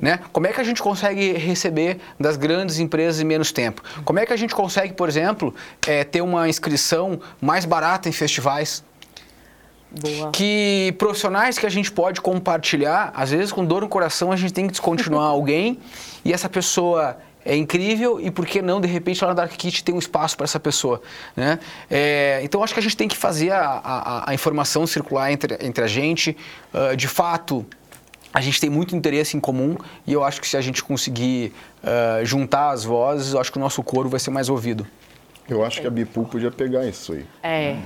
Né? 0.00 0.18
Como 0.32 0.46
é 0.46 0.52
que 0.52 0.60
a 0.60 0.64
gente 0.64 0.82
consegue 0.82 1.32
receber 1.32 1.98
das 2.18 2.36
grandes 2.36 2.78
empresas 2.78 3.20
em 3.20 3.24
menos 3.24 3.52
tempo? 3.52 3.82
Como 4.04 4.18
é 4.18 4.24
que 4.24 4.32
a 4.32 4.36
gente 4.36 4.54
consegue, 4.54 4.94
por 4.94 5.08
exemplo, 5.08 5.54
é, 5.86 6.04
ter 6.04 6.22
uma 6.22 6.48
inscrição 6.48 7.20
mais 7.40 7.64
barata 7.64 8.08
em 8.08 8.12
festivais? 8.12 8.82
Boa. 10.00 10.30
Que 10.30 10.94
profissionais 10.96 11.58
que 11.58 11.66
a 11.66 11.70
gente 11.70 11.92
pode 11.92 12.20
compartilhar, 12.20 13.12
às 13.14 13.30
vezes 13.30 13.52
com 13.52 13.64
dor 13.64 13.82
no 13.82 13.88
coração 13.88 14.32
a 14.32 14.36
gente 14.36 14.52
tem 14.52 14.66
que 14.66 14.72
descontinuar 14.72 15.26
alguém 15.30 15.78
e 16.24 16.32
essa 16.32 16.48
pessoa 16.48 17.18
é 17.44 17.56
incrível 17.56 18.20
e 18.20 18.30
por 18.30 18.46
que 18.46 18.62
não, 18.62 18.80
de 18.80 18.88
repente, 18.88 19.22
lá 19.22 19.28
na 19.28 19.34
Dark 19.34 19.52
Kit 19.52 19.82
tem 19.82 19.94
um 19.94 19.98
espaço 19.98 20.36
para 20.36 20.44
essa 20.44 20.60
pessoa. 20.60 21.02
Né? 21.36 21.58
É, 21.90 22.40
então, 22.42 22.62
acho 22.62 22.72
que 22.72 22.80
a 22.80 22.82
gente 22.82 22.96
tem 22.96 23.08
que 23.08 23.16
fazer 23.16 23.50
a, 23.50 23.80
a, 23.84 24.30
a 24.30 24.34
informação 24.34 24.86
circular 24.86 25.32
entre, 25.32 25.58
entre 25.60 25.84
a 25.84 25.88
gente. 25.88 26.36
Uh, 26.72 26.96
de 26.96 27.08
fato, 27.08 27.66
a 28.32 28.40
gente 28.40 28.60
tem 28.60 28.70
muito 28.70 28.94
interesse 28.94 29.36
em 29.36 29.40
comum 29.40 29.76
e 30.06 30.12
eu 30.12 30.24
acho 30.24 30.40
que 30.40 30.48
se 30.48 30.56
a 30.56 30.60
gente 30.60 30.82
conseguir 30.82 31.52
uh, 31.82 32.24
juntar 32.24 32.70
as 32.70 32.84
vozes, 32.84 33.34
eu 33.34 33.40
acho 33.40 33.50
que 33.50 33.58
o 33.58 33.60
nosso 33.60 33.82
coro 33.82 34.08
vai 34.08 34.20
ser 34.20 34.30
mais 34.30 34.48
ouvido. 34.48 34.86
Eu 35.48 35.64
acho 35.64 35.80
que 35.80 35.86
a 35.86 35.90
Bipu 35.90 36.24
podia 36.24 36.50
pegar 36.50 36.86
isso 36.86 37.12
aí. 37.12 37.26
É. 37.42 37.76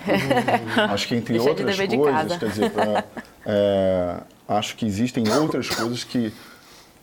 Acho 0.90 1.08
que 1.08 1.14
entre 1.14 1.34
Deixa 1.34 1.48
outras 1.48 1.76
coisas, 1.76 2.36
quer 2.36 2.48
dizer, 2.48 2.70
pra, 2.70 3.04
é, 3.46 4.20
acho 4.48 4.76
que 4.76 4.86
existem 4.86 5.28
outras 5.30 5.68
coisas 5.68 6.04
que 6.04 6.32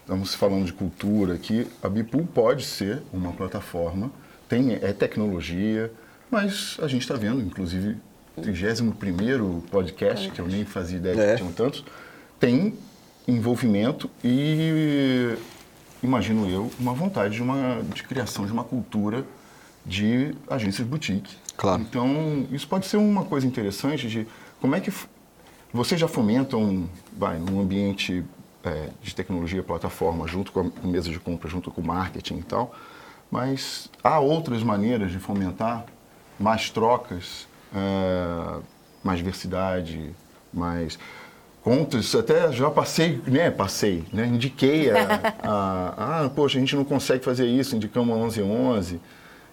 estamos 0.01 0.35
falando 0.35 0.65
de 0.65 0.73
cultura 0.73 1.33
aqui, 1.33 1.67
a 1.81 1.89
Bipool 1.89 2.25
pode 2.25 2.65
ser 2.65 3.01
uma 3.11 3.31
plataforma, 3.31 4.11
tem, 4.47 4.73
é 4.73 4.93
tecnologia, 4.93 5.91
mas 6.29 6.77
a 6.81 6.87
gente 6.87 7.01
está 7.01 7.15
vendo, 7.15 7.41
inclusive, 7.41 7.97
31 8.41 9.61
podcast, 9.71 10.29
que 10.29 10.39
eu 10.39 10.47
nem 10.47 10.65
fazia 10.65 10.97
ideia 10.97 11.19
É. 11.19 11.31
que 11.31 11.37
tinham 11.37 11.51
tantos, 11.51 11.83
tem 12.39 12.73
envolvimento 13.27 14.09
e, 14.23 15.35
imagino 16.01 16.49
eu, 16.49 16.69
uma 16.79 16.93
vontade 16.93 17.35
de, 17.35 17.41
uma, 17.41 17.81
de 17.93 18.03
criação 18.03 18.45
de 18.45 18.51
uma 18.51 18.63
cultura 18.63 19.23
de 19.85 20.33
agências 20.49 20.87
boutique. 20.87 21.35
Claro. 21.57 21.81
Então, 21.81 22.47
isso 22.51 22.67
pode 22.67 22.85
ser 22.85 22.97
uma 22.97 23.25
coisa 23.25 23.45
interessante 23.45 24.07
de 24.07 24.27
como 24.59 24.75
é 24.75 24.79
que 24.79 24.91
vocês 25.73 25.99
já 25.99 26.07
fomentam, 26.07 26.87
vai, 27.17 27.37
num 27.37 27.59
ambiente 27.59 28.23
é, 28.63 28.89
de 29.01 29.13
tecnologia, 29.13 29.61
plataforma, 29.61 30.27
junto 30.27 30.51
com 30.51 30.71
a 30.83 30.87
mesa 30.87 31.09
de 31.09 31.19
compra, 31.19 31.49
junto 31.49 31.69
com 31.69 31.81
o 31.81 31.85
marketing 31.85 32.37
e 32.37 32.43
tal, 32.43 32.73
mas 33.29 33.89
há 34.03 34.19
outras 34.19 34.63
maneiras 34.63 35.11
de 35.11 35.19
fomentar 35.19 35.85
mais 36.39 36.69
trocas, 36.69 37.47
é, 37.75 38.59
mais 39.03 39.17
diversidade, 39.17 40.11
mais 40.53 40.97
contas. 41.63 42.13
Até 42.13 42.51
já 42.51 42.69
passei, 42.69 43.21
né? 43.25 43.49
Passei, 43.49 44.03
né? 44.13 44.27
Indiquei 44.27 44.91
a, 44.91 45.33
a, 45.43 46.23
ah, 46.25 46.29
poxa, 46.29 46.57
a 46.57 46.59
gente 46.59 46.75
não 46.75 46.85
consegue 46.85 47.23
fazer 47.23 47.47
isso, 47.47 47.75
indicamos 47.75 48.15
a 48.15 48.19
1111. 48.19 48.99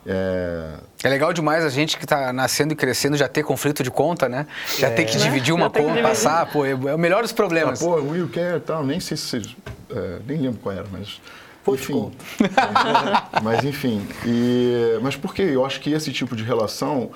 É, 0.06 0.74
É 1.05 1.09
legal 1.09 1.32
demais 1.32 1.64
a 1.64 1.68
gente 1.68 1.98
que 1.98 2.05
está 2.05 2.32
nascendo 2.32 2.72
e 2.72 2.77
crescendo 2.77 3.16
já 3.16 3.28
ter 3.28 3.43
conflito 3.43 3.82
de 3.82 3.90
conta, 3.90 4.28
né? 4.28 4.47
Já 4.78 4.90
ter 4.90 5.05
que 5.05 5.16
dividir 5.18 5.52
uma 5.55 5.70
que 5.70 5.81
conta, 5.82 6.01
passar, 6.02 6.47
pô, 6.51 6.64
é 6.64 6.70
é 6.70 6.94
o 6.94 6.98
melhor 6.98 7.22
dos 7.22 7.32
Ah, 7.32 7.35
problemas. 7.35 7.78
pô, 7.81 7.97
o 7.97 8.10
Will 8.10 8.28
quer 8.28 8.56
e 8.56 8.60
tal, 8.60 8.85
nem 8.85 8.98
sei 9.01 9.16
se 9.16 9.56
é, 9.90 10.18
nem 10.27 10.39
lembro 10.39 10.59
qual 10.60 10.74
era, 10.74 10.86
mas. 10.90 11.20
Pô, 11.62 11.74
enfim. 11.74 12.10
mas 13.43 13.64
enfim. 13.64 14.06
E, 14.24 14.98
mas 15.02 15.16
por 15.16 15.35
quê? 15.35 15.43
Eu 15.43 15.64
acho 15.66 15.81
que 15.81 15.93
esse 15.93 16.10
tipo 16.12 16.35
de 16.35 16.43
relação 16.43 17.10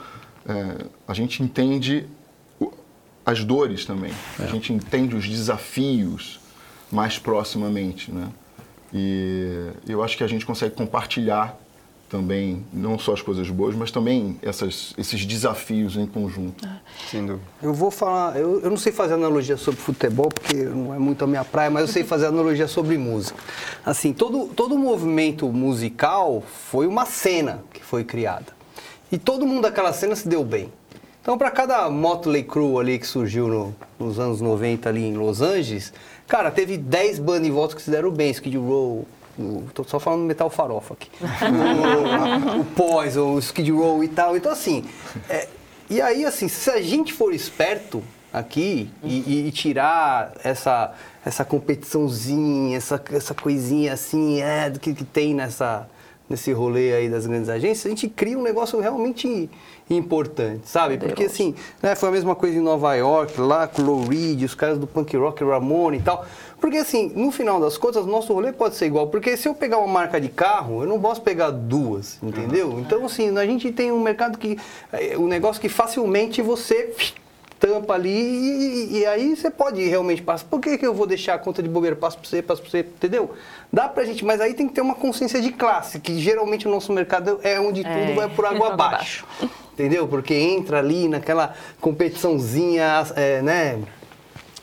é, 0.47 0.85
a 1.09 1.15
gente 1.15 1.43
entende 1.43 2.06
as 3.24 3.43
dores 3.43 3.86
também. 3.86 4.12
A 4.39 4.44
gente 4.47 4.70
entende 4.73 5.16
os 5.16 5.27
desafios 5.27 6.39
mais 6.93 7.19
proximamente, 7.19 8.12
né? 8.12 8.28
E 8.93 9.70
eu 9.89 10.05
acho 10.05 10.16
que 10.16 10.23
a 10.23 10.27
gente 10.27 10.44
consegue 10.44 10.74
compartilhar 10.74 11.59
também, 12.19 12.65
não 12.73 12.97
só 12.97 13.12
as 13.12 13.20
coisas 13.20 13.51
boas, 13.51 13.74
mas 13.74 13.91
também 13.91 14.39
essas, 14.41 14.95
esses 14.97 15.27
desafios 15.27 15.97
em 15.97 16.07
conjunto. 16.07 16.65
Sem 17.11 17.27
dúvida. 17.27 17.43
Eu 17.61 17.74
vou 17.74 17.91
falar, 17.91 18.36
eu, 18.39 18.61
eu 18.61 18.70
não 18.70 18.77
sei 18.77 18.93
fazer 18.93 19.15
analogia 19.15 19.57
sobre 19.57 19.81
futebol, 19.81 20.28
porque 20.28 20.55
não 20.62 20.95
é 20.95 20.99
muito 20.99 21.24
a 21.24 21.27
minha 21.27 21.45
praia, 21.45 21.70
mas 21.70 21.82
eu 21.82 21.89
sei 21.89 22.05
fazer 22.05 22.27
analogia 22.27 22.69
sobre 22.69 22.97
música. 22.97 23.36
Assim, 23.85 24.12
todo, 24.12 24.47
todo 24.55 24.78
movimento 24.78 25.49
musical 25.49 26.41
foi 26.70 26.86
uma 26.86 27.05
cena 27.05 27.65
que 27.73 27.85
foi 27.85 28.05
criada. 28.05 28.47
E 29.11 29.19
todo 29.19 29.45
mundo 29.45 29.62
daquela 29.62 29.93
cena 29.93 30.15
se 30.15 30.28
deu 30.28 30.45
bem. 30.45 30.73
Então, 31.20 31.36
para 31.36 31.51
cada 31.51 31.91
Motley 31.91 32.45
Crue 32.45 32.78
ali 32.78 32.97
que 32.97 33.07
surgiu 33.09 33.49
no- 33.49 33.74
nos 33.99 34.20
anos 34.20 34.41
90 34.41 34.89
ali 34.89 35.03
em 35.05 35.15
Los 35.16 35.41
Angeles, 35.43 35.93
cara, 36.28 36.49
teve 36.53 36.77
10 36.77 37.19
bandas 37.19 37.49
em 37.49 37.51
volta 37.51 37.74
que 37.74 37.82
se 37.82 37.91
deram 37.91 38.12
bem, 38.12 38.31
Skid 38.31 38.57
Row, 38.57 39.05
tô 39.73 39.85
só 39.85 39.98
falando 39.98 40.23
metal 40.23 40.48
farofa 40.51 40.94
aqui. 40.94 41.11
o, 41.20 42.61
o 42.61 42.65
Poison, 42.65 43.35
o 43.35 43.39
Skid 43.39 43.70
Row 43.70 44.02
e 44.05 44.09
tal. 44.09 44.36
Então, 44.36 44.52
assim, 44.52 44.85
é, 45.28 45.48
e 45.90 46.01
aí, 46.01 46.24
assim, 46.24 46.48
se 46.48 46.70
a 46.70 46.81
gente 46.81 47.12
for 47.12 47.32
esperto 47.35 48.02
aqui 48.32 48.90
e, 49.02 49.47
e- 49.48 49.52
tirar 49.52 50.32
essa, 50.43 50.93
essa 51.24 51.44
competiçãozinha, 51.44 52.77
essa, 52.77 53.01
essa 53.12 53.32
coisinha 53.35 53.93
assim, 53.93 54.40
é, 54.40 54.69
do 54.69 54.81
que, 54.81 54.93
que 54.93 55.05
tem 55.05 55.32
nessa, 55.35 55.89
nesse 56.28 56.52
rolê 56.52 56.93
aí 56.94 57.09
das 57.09 57.27
grandes 57.27 57.48
agências, 57.48 57.86
a 57.86 57.89
gente 57.90 58.09
cria 58.09 58.36
um 58.36 58.43
negócio 58.43 58.81
realmente 58.81 59.48
importante, 59.89 60.69
sabe? 60.69 60.97
Porque 60.98 61.24
assim, 61.24 61.55
né, 61.82 61.94
foi 61.94 62.09
a 62.09 62.12
mesma 62.12 62.35
coisa 62.35 62.56
em 62.56 62.61
Nova 62.61 62.94
York, 62.94 63.39
lá 63.40 63.69
com 63.69 63.82
o 63.82 63.85
Lou 63.85 64.09
Reed, 64.09 64.43
os 64.43 64.55
caras 64.55 64.78
do 64.78 64.86
punk 64.86 65.16
rock, 65.16 65.44
Ramone 65.44 65.98
e 65.98 66.02
tal. 66.02 66.27
Porque 66.65 66.78
assim, 66.78 67.12
no 67.15 67.31
final 67.31 67.61
das 67.61 67.77
contas, 67.77 68.07
nosso 68.07 68.32
rolê 68.32 68.51
pode 68.51 68.74
ser 68.74 68.86
igual. 68.86 69.09
Porque 69.09 69.36
se 69.36 69.47
eu 69.47 69.55
pegar 69.55 69.77
uma 69.77 69.86
marca 69.86 70.19
de 70.19 70.31
carro, 70.31 70.82
eu 70.82 70.89
não 70.89 70.99
posso 70.99 71.20
pegar 71.20 71.51
duas, 71.51 72.19
entendeu? 72.23 72.81
Então 72.81 73.05
assim, 73.05 73.36
a 73.36 73.45
gente 73.45 73.70
tem 73.70 73.93
um 73.93 74.01
mercado 74.01 74.39
que, 74.39 74.59
um 75.19 75.27
negócio 75.27 75.61
que 75.61 75.69
facilmente 75.69 76.41
você 76.41 76.95
tampa 77.61 77.93
ali 77.93 78.09
e, 78.09 78.99
e 79.01 79.07
aí 79.07 79.36
você 79.36 79.51
pode 79.51 79.86
realmente 79.86 80.23
passar. 80.23 80.47
Por 80.47 80.59
que, 80.59 80.78
que 80.78 80.86
eu 80.86 80.95
vou 80.95 81.07
deixar 81.07 81.35
a 81.35 81.39
conta 81.39 81.62
de 81.62 81.69
bobeira? 81.69 81.95
Passo 81.95 82.16
pra 82.16 82.27
você, 82.27 82.41
passo 82.41 82.62
pra 82.62 82.70
você, 82.70 82.78
entendeu? 82.78 83.35
Dá 83.70 83.86
pra 83.86 84.03
gente, 84.07 84.24
mas 84.24 84.41
aí 84.41 84.55
tem 84.55 84.66
que 84.66 84.73
ter 84.73 84.81
uma 84.81 84.95
consciência 84.95 85.43
de 85.43 85.53
classe, 85.53 86.01
que 86.01 86.19
geralmente 86.19 86.66
o 86.66 86.70
nosso 86.70 86.95
mercado 86.95 87.41
é 87.43 87.61
onde 87.61 87.82
tudo 87.82 87.95
É, 87.95 88.15
vai 88.15 88.31
por 88.31 88.47
água 88.47 88.69
água 88.73 88.86
abaixo. 88.86 89.27
Entendeu? 89.74 90.07
Porque 90.07 90.32
entra 90.32 90.78
ali 90.78 91.09
naquela 91.09 91.55
competiçãozinha, 91.81 93.05
é, 93.16 93.43
né? 93.43 93.82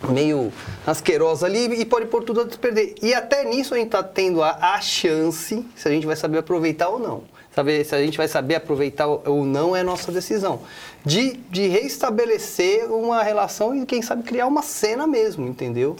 Meio 0.09 0.51
asquerosa 0.85 1.45
ali 1.45 1.65
e 1.79 1.85
pode 1.85 2.07
pôr 2.07 2.23
tudo 2.23 2.41
a 2.41 2.45
perder. 2.45 2.95
E 3.01 3.13
até 3.13 3.43
nisso 3.43 3.73
a 3.73 3.77
gente 3.77 3.89
tá 3.89 4.01
tendo 4.01 4.41
a, 4.41 4.73
a 4.73 4.81
chance, 4.81 5.65
se 5.75 5.87
a 5.87 5.91
gente 5.91 6.05
vai 6.05 6.15
saber 6.15 6.39
aproveitar 6.39 6.89
ou 6.89 6.99
não. 6.99 7.23
Saber 7.53 7.83
se 7.85 7.93
a 7.93 8.01
gente 8.01 8.17
vai 8.17 8.27
saber 8.27 8.55
aproveitar 8.55 9.07
ou 9.07 9.45
não 9.45 9.75
é 9.75 9.83
nossa 9.83 10.11
decisão. 10.11 10.61
De, 11.05 11.33
de 11.49 11.67
reestabelecer 11.67 12.89
uma 12.91 13.21
relação 13.21 13.75
e, 13.75 13.85
quem 13.85 14.01
sabe, 14.01 14.23
criar 14.23 14.47
uma 14.47 14.61
cena 14.61 15.05
mesmo, 15.05 15.45
entendeu? 15.47 15.95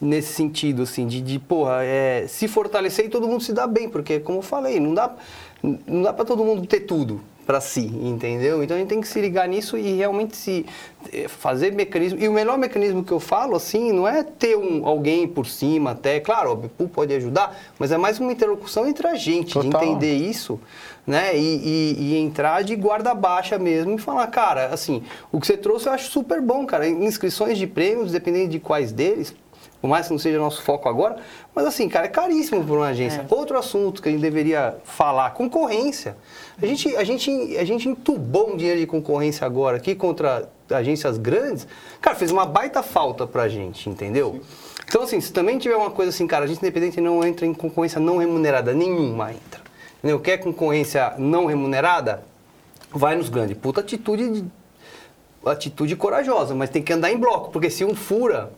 Nesse 0.00 0.32
sentido, 0.32 0.82
assim, 0.82 1.06
de, 1.06 1.20
de 1.20 1.38
porra, 1.38 1.84
é, 1.84 2.26
se 2.28 2.48
fortalecer 2.48 3.06
e 3.06 3.08
todo 3.08 3.28
mundo 3.28 3.42
se 3.42 3.52
dá 3.52 3.66
bem, 3.66 3.88
porque, 3.88 4.18
como 4.18 4.38
eu 4.38 4.42
falei, 4.42 4.80
não 4.80 4.92
dá, 4.92 5.14
não 5.62 6.02
dá 6.02 6.12
para 6.12 6.24
todo 6.24 6.44
mundo 6.44 6.66
ter 6.66 6.80
tudo 6.80 7.20
para 7.48 7.62
si, 7.62 7.90
entendeu? 8.02 8.62
Então 8.62 8.76
a 8.76 8.78
gente 8.78 8.90
tem 8.90 9.00
que 9.00 9.08
se 9.08 9.18
ligar 9.22 9.48
nisso 9.48 9.78
e 9.78 9.96
realmente 9.96 10.36
se 10.36 10.66
eh, 11.10 11.28
fazer 11.28 11.72
mecanismo. 11.72 12.18
E 12.20 12.28
o 12.28 12.32
melhor 12.34 12.58
mecanismo 12.58 13.02
que 13.02 13.10
eu 13.10 13.18
falo, 13.18 13.56
assim, 13.56 13.90
não 13.90 14.06
é 14.06 14.22
ter 14.22 14.54
um, 14.54 14.86
alguém 14.86 15.26
por 15.26 15.46
cima 15.46 15.92
até, 15.92 16.20
claro, 16.20 16.52
o 16.52 16.56
Bipu 16.56 16.86
pode 16.88 17.14
ajudar, 17.14 17.58
mas 17.78 17.90
é 17.90 17.96
mais 17.96 18.20
uma 18.20 18.30
interlocução 18.30 18.86
entre 18.86 19.08
a 19.08 19.14
gente, 19.14 19.54
Total. 19.54 19.80
de 19.80 19.86
entender 19.86 20.12
isso, 20.14 20.60
né? 21.06 21.34
E, 21.34 21.40
e- 21.40 21.96
e 21.98 22.16
entrar 22.18 22.62
de 22.62 22.76
guarda 22.76 23.14
baixa 23.14 23.58
mesmo 23.58 23.94
e 23.94 23.98
falar, 23.98 24.26
cara, 24.26 24.66
assim, 24.66 25.02
o 25.32 25.40
que 25.40 25.46
você 25.46 25.56
trouxe 25.56 25.86
eu 25.88 25.92
acho 25.94 26.10
super 26.10 26.42
bom, 26.42 26.66
cara. 26.66 26.86
Inscrições 26.86 27.56
de 27.56 27.66
prêmios, 27.66 28.12
dependendo 28.12 28.50
de 28.50 28.60
quais 28.60 28.92
deles, 28.92 29.34
por 29.80 29.88
mais 29.88 30.06
que 30.06 30.12
não 30.12 30.18
seja 30.18 30.38
nosso 30.38 30.62
foco 30.62 30.88
agora, 30.88 31.16
mas 31.54 31.66
assim, 31.66 31.88
cara, 31.88 32.06
é 32.06 32.08
caríssimo 32.08 32.64
para 32.64 32.74
uma 32.74 32.88
agência. 32.88 33.24
Outro 33.28 33.56
assunto 33.58 34.02
que 34.02 34.08
a 34.08 34.12
gente 34.12 34.20
deveria 34.20 34.76
falar, 34.84 35.30
concorrência. 35.30 36.16
A 36.60 36.66
gente, 36.66 36.96
a 36.96 37.04
gente, 37.04 37.56
a 37.56 37.64
gente 37.64 37.88
entubou 37.88 38.52
um 38.52 38.56
dinheiro 38.56 38.80
de 38.80 38.86
concorrência 38.86 39.46
agora 39.46 39.76
aqui 39.76 39.94
contra 39.94 40.48
agências 40.68 41.16
grandes. 41.16 41.66
Cara, 42.00 42.16
fez 42.16 42.32
uma 42.32 42.44
baita 42.44 42.82
falta 42.82 43.26
pra 43.26 43.48
gente, 43.48 43.88
entendeu? 43.88 44.40
Então, 44.86 45.02
assim, 45.02 45.20
se 45.20 45.32
também 45.32 45.58
tiver 45.58 45.76
uma 45.76 45.90
coisa 45.90 46.10
assim, 46.10 46.26
cara, 46.26 46.44
a 46.44 46.48
gente 46.48 46.58
independente 46.58 47.00
não 47.00 47.24
entra 47.24 47.46
em 47.46 47.54
concorrência 47.54 48.00
não 48.00 48.16
remunerada, 48.16 48.72
nenhuma 48.72 49.32
entra. 49.32 49.60
Entendeu? 49.98 50.18
Quer 50.18 50.38
concorrência 50.38 51.14
não 51.18 51.46
remunerada? 51.46 52.24
Vai 52.90 53.14
nos 53.14 53.28
grandes. 53.28 53.56
Puta 53.58 53.80
atitude 53.80 54.30
de, 54.30 54.44
atitude 55.44 55.94
corajosa, 55.94 56.54
mas 56.54 56.70
tem 56.70 56.82
que 56.82 56.92
andar 56.92 57.10
em 57.10 57.18
bloco, 57.18 57.50
porque 57.50 57.70
se 57.70 57.84
um 57.84 57.94
fura, 57.94 58.50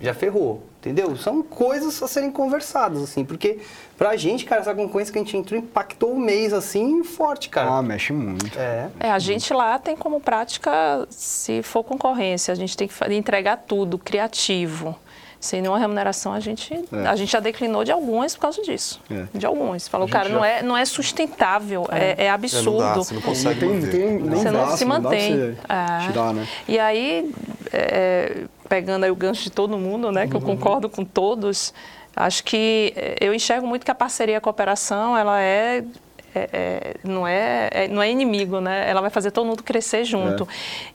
já 0.00 0.14
ferrou, 0.14 0.62
entendeu? 0.78 1.16
São 1.16 1.42
coisas 1.42 2.00
a 2.02 2.08
serem 2.08 2.30
conversadas, 2.30 3.02
assim, 3.02 3.24
porque 3.24 3.58
pra 3.96 4.16
gente, 4.16 4.44
cara, 4.44 4.60
essa 4.60 4.74
concorrência 4.74 5.12
que 5.12 5.18
a 5.18 5.22
gente 5.22 5.36
entrou 5.36 5.58
impactou 5.58 6.12
o 6.12 6.20
mês, 6.20 6.52
assim, 6.52 7.02
forte, 7.02 7.48
cara. 7.48 7.78
Ah, 7.78 7.82
mexe 7.82 8.12
muito. 8.12 8.56
É. 8.58 8.88
É, 9.00 9.10
a 9.10 9.18
gente 9.18 9.52
lá 9.52 9.78
tem 9.78 9.96
como 9.96 10.20
prática, 10.20 11.06
se 11.10 11.62
for 11.62 11.82
concorrência, 11.82 12.52
a 12.52 12.54
gente 12.54 12.76
tem 12.76 12.86
que 12.86 13.14
entregar 13.14 13.56
tudo, 13.66 13.98
criativo. 13.98 14.96
Sem 15.40 15.62
nenhuma 15.62 15.78
remuneração, 15.78 16.32
a 16.32 16.40
gente, 16.40 16.74
a 17.08 17.14
gente 17.14 17.30
já 17.30 17.38
declinou 17.38 17.84
de 17.84 17.92
algumas 17.92 18.34
por 18.34 18.40
causa 18.42 18.60
disso. 18.62 19.00
De 19.32 19.46
alguns. 19.46 19.86
Falou, 19.86 20.08
cara, 20.08 20.28
não, 20.28 20.44
é, 20.44 20.62
não 20.62 20.76
é 20.76 20.84
sustentável, 20.84 21.86
é, 21.92 22.24
é 22.24 22.30
absurdo. 22.30 22.80
Não 22.80 22.88
dá, 22.88 22.94
você 22.94 23.14
não 23.14 23.22
consegue 23.22 23.60
Tem, 23.60 23.68
manter. 23.68 23.90
tem, 23.90 24.18
nem 24.18 24.30
Você 24.40 24.50
não 24.50 24.60
braço, 24.62 24.76
se 24.78 24.84
não 24.84 24.96
dá 25.00 25.08
pra 25.08 25.10
mantém. 25.10 25.36
você 25.36 25.56
É. 25.68 26.06
tirar, 26.08 26.34
né? 26.34 26.48
E 26.66 26.78
aí, 26.78 27.32
é, 27.72 28.36
pegando 28.68 29.04
aí 29.04 29.10
o 29.12 29.16
gancho 29.16 29.44
de 29.44 29.50
todo 29.50 29.78
mundo, 29.78 30.10
né, 30.10 30.26
que 30.26 30.34
eu 30.34 30.40
concordo 30.40 30.88
com 30.88 31.04
todos, 31.04 31.72
acho 32.16 32.42
que 32.42 32.92
é, 32.96 33.16
eu 33.20 33.32
enxergo 33.32 33.64
muito 33.64 33.84
que 33.84 33.90
a 33.92 33.94
parceria 33.94 34.34
e 34.34 34.36
a 34.36 34.40
cooperação, 34.40 35.16
ela 35.16 35.40
é, 35.40 35.84
é- 36.42 36.48
é- 36.52 36.94
não, 37.02 37.26
é, 37.26 37.68
é- 37.72 37.88
não 37.88 38.02
é 38.02 38.10
inimigo, 38.10 38.60
né? 38.60 38.88
Ela 38.88 39.00
vai 39.00 39.10
fazer 39.10 39.30
todo 39.30 39.46
mundo 39.46 39.62
crescer 39.62 40.04
junto. 40.04 40.46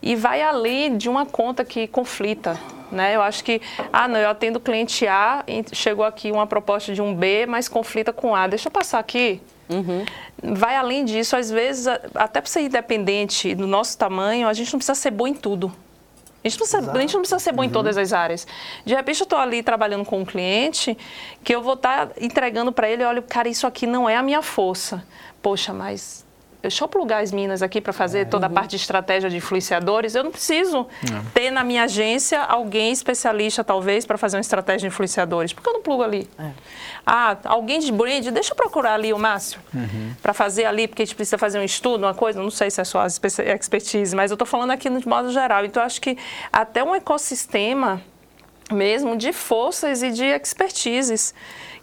E 0.01 0.15
vai 0.15 0.41
além 0.41 0.97
de 0.97 1.09
uma 1.09 1.25
conta 1.25 1.63
que 1.65 1.87
conflita. 1.87 2.59
Né? 2.91 3.15
Eu 3.15 3.23
acho 3.23 3.43
que, 3.43 3.59
ah, 3.91 4.07
não, 4.07 4.19
eu 4.19 4.29
atendo 4.29 4.59
cliente 4.59 5.07
A, 5.07 5.43
e 5.47 5.63
chegou 5.73 6.05
aqui 6.05 6.31
uma 6.31 6.45
proposta 6.45 6.93
de 6.93 7.01
um 7.01 7.15
B, 7.15 7.47
mas 7.47 7.67
conflita 7.67 8.13
com 8.13 8.35
A. 8.35 8.45
Deixa 8.45 8.67
eu 8.67 8.71
passar 8.71 8.99
aqui. 8.99 9.41
Vai 10.41 10.75
além 10.75 11.03
disso, 11.03 11.35
às 11.35 11.49
vezes, 11.49 11.87
até 11.87 12.39
para 12.39 12.49
ser 12.49 12.61
independente 12.61 13.55
do 13.55 13.65
nosso 13.65 13.97
tamanho, 13.97 14.47
a 14.47 14.53
gente 14.53 14.71
não 14.71 14.77
precisa 14.77 14.95
ser 14.95 15.11
bom 15.11 15.25
em 15.25 15.33
tudo. 15.33 15.73
A 16.43 16.49
gente, 16.49 16.57
precisa, 16.57 16.91
a 16.91 16.99
gente 16.99 17.13
não 17.13 17.21
precisa 17.21 17.39
ser 17.39 17.53
bom 17.53 17.63
em 17.63 17.69
todas 17.69 17.97
as 17.97 18.11
áreas. 18.11 18.45
De 18.85 18.93
repente, 18.93 19.21
eu 19.21 19.23
estou 19.23 19.39
ali 19.39 19.63
trabalhando 19.63 20.03
com 20.03 20.19
um 20.19 20.25
cliente 20.25 20.97
que 21.41 21.55
eu 21.55 21.61
vou 21.61 21.75
estar 21.75 22.07
tá 22.07 22.13
entregando 22.19 22.69
para 22.69 22.89
ele, 22.89 23.01
olha, 23.01 23.21
cara, 23.21 23.47
isso 23.47 23.65
aqui 23.65 23.87
não 23.87 24.09
é 24.09 24.17
a 24.17 24.21
minha 24.21 24.41
força. 24.41 25.05
Poxa, 25.43 25.73
mas 25.73 26.25
deixa 26.61 26.81
eu 26.81 26.87
plugar 26.87 27.21
as 27.21 27.33
minas 27.33 27.61
aqui 27.61 27.81
para 27.81 27.91
fazer 27.91 28.19
é, 28.19 28.25
toda 28.25 28.47
a 28.47 28.49
parte 28.49 28.71
de 28.71 28.77
estratégia 28.77 29.29
de 29.29 29.35
influenciadores. 29.35 30.15
Eu 30.15 30.23
não 30.23 30.31
preciso 30.31 30.87
é. 31.03 31.21
ter 31.33 31.51
na 31.51 31.61
minha 31.61 31.83
agência 31.83 32.41
alguém 32.41 32.93
especialista, 32.93 33.65
talvez, 33.65 34.05
para 34.05 34.17
fazer 34.17 34.37
uma 34.37 34.41
estratégia 34.41 34.79
de 34.79 34.87
influenciadores. 34.87 35.51
Por 35.51 35.61
que 35.61 35.67
eu 35.67 35.73
não 35.73 35.81
plugo 35.81 36.01
ali? 36.01 36.29
É. 36.39 36.51
Ah, 37.05 37.35
alguém 37.43 37.81
de 37.81 37.91
brand, 37.91 38.25
deixa 38.29 38.53
eu 38.53 38.55
procurar 38.55 38.93
ali 38.93 39.11
o 39.11 39.19
Márcio 39.19 39.59
uhum. 39.73 40.13
para 40.21 40.33
fazer 40.33 40.63
ali, 40.63 40.87
porque 40.87 41.01
a 41.01 41.05
gente 41.05 41.15
precisa 41.15 41.37
fazer 41.37 41.59
um 41.59 41.63
estudo, 41.63 42.05
uma 42.05 42.13
coisa, 42.13 42.41
não 42.41 42.49
sei 42.49 42.71
se 42.71 42.79
é 42.79 42.85
só 42.85 43.01
a 43.01 43.07
expertise, 43.07 44.15
mas 44.15 44.31
eu 44.31 44.35
estou 44.35 44.47
falando 44.47 44.71
aqui 44.71 44.89
de 44.89 45.05
modo 45.05 45.33
geral. 45.33 45.65
Então, 45.65 45.83
acho 45.83 45.99
que 45.99 46.17
até 46.49 46.81
um 46.81 46.95
ecossistema 46.95 48.01
mesmo 48.71 49.17
de 49.17 49.33
forças 49.33 50.01
e 50.01 50.11
de 50.11 50.23
expertises 50.23 51.33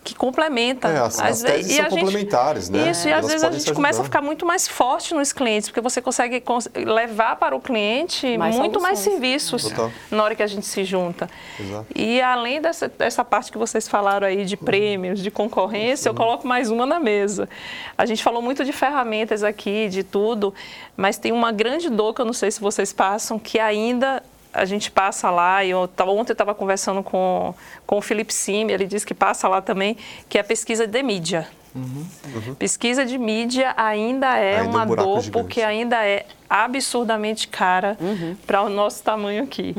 que 0.03 0.15
complementa. 0.15 0.89
É, 0.89 0.99
as, 0.99 1.21
as 1.21 1.43
teses 1.43 1.77
são 1.77 1.89
complementares, 1.89 2.67
gente, 2.67 2.77
né? 2.77 2.91
Isso, 2.91 3.09
e 3.09 3.13
às 3.13 3.27
vezes 3.27 3.45
a 3.45 3.51
gente 3.51 3.73
começa 3.73 4.01
a 4.01 4.05
ficar 4.05 4.23
muito 4.23 4.47
mais 4.47 4.67
forte 4.67 5.15
nos 5.15 5.33
clientes, 5.33 5.69
porque 5.69 5.81
você 5.81 6.01
consegue 6.01 6.43
levar 6.75 7.37
para 7.37 7.55
o 7.55 7.61
cliente 7.61 8.39
mais 8.39 8.57
muito 8.57 8.81
soluções. 8.81 8.83
mais 8.83 8.99
serviços 8.99 9.65
Total. 9.65 9.91
na 10.11 10.25
hora 10.25 10.35
que 10.35 10.43
a 10.43 10.47
gente 10.47 10.67
se 10.67 10.85
junta. 10.85 11.29
Exato. 11.59 11.87
E 11.95 12.21
além 12.21 12.61
dessa, 12.61 12.89
dessa 12.89 13.25
parte 13.25 13.53
que 13.53 13.59
vocês 13.59 13.87
falaram 13.87 14.27
aí 14.27 14.45
de 14.45 14.57
prêmios, 14.57 15.21
de 15.21 15.31
concorrência, 15.31 16.09
eu 16.09 16.15
coloco 16.15 16.47
mais 16.47 16.71
uma 16.71 16.87
na 16.87 16.99
mesa. 16.99 17.49
A 17.97 18.07
gente 18.07 18.23
falou 18.23 18.41
muito 18.41 18.65
de 18.65 18.73
ferramentas 18.73 19.43
aqui, 19.43 19.89
de 19.89 20.03
tudo, 20.03 20.55
mas 20.97 21.19
tem 21.19 21.33
uma 21.33 21.53
grande 21.53 21.91
dor 21.91 22.15
que 22.15 22.21
eu 22.21 22.27
não 22.27 22.33
sei 22.33 22.51
se 22.51 22.61
vocês 22.61 22.93
passam, 22.93 23.39
que 23.39 23.59
ainda 23.59 24.23
a 24.53 24.65
gente 24.65 24.91
passa 24.91 25.31
lá, 25.31 25.65
e 25.65 25.71
eu 25.71 25.87
tava, 25.89 26.11
ontem 26.11 26.33
eu 26.33 26.35
estava 26.35 26.55
conversando 26.55 27.03
com, 27.03 27.55
com 27.87 27.99
o 27.99 28.03
Felipe 28.03 28.33
Sim, 28.33 28.71
ele 28.71 28.87
disse 28.87 29.07
que 29.07 29.15
passa 29.15 29.49
lá 29.49 29.61
também, 29.61 29.97
que 30.29 30.39
é 30.39 30.41
a 30.41 30.45
pesquisa 30.45 30.87
de 30.87 31.03
mídia. 31.03 31.49
Uhum. 31.75 32.05
Uhum. 32.35 32.55
Pesquisa 32.57 33.05
de 33.07 33.17
mídia 33.17 33.73
ainda 33.77 34.37
é 34.37 34.59
ainda 34.59 34.71
uma 34.71 34.85
um 34.85 34.95
dor, 34.95 35.21
gigante. 35.21 35.31
porque 35.31 35.63
ainda 35.63 36.05
é 36.05 36.27
absurdamente 36.49 37.47
cara 37.47 37.97
uhum. 38.01 38.37
para 38.47 38.63
o 38.63 38.69
nosso 38.69 39.03
tamanho 39.03 39.45
aqui. 39.45 39.75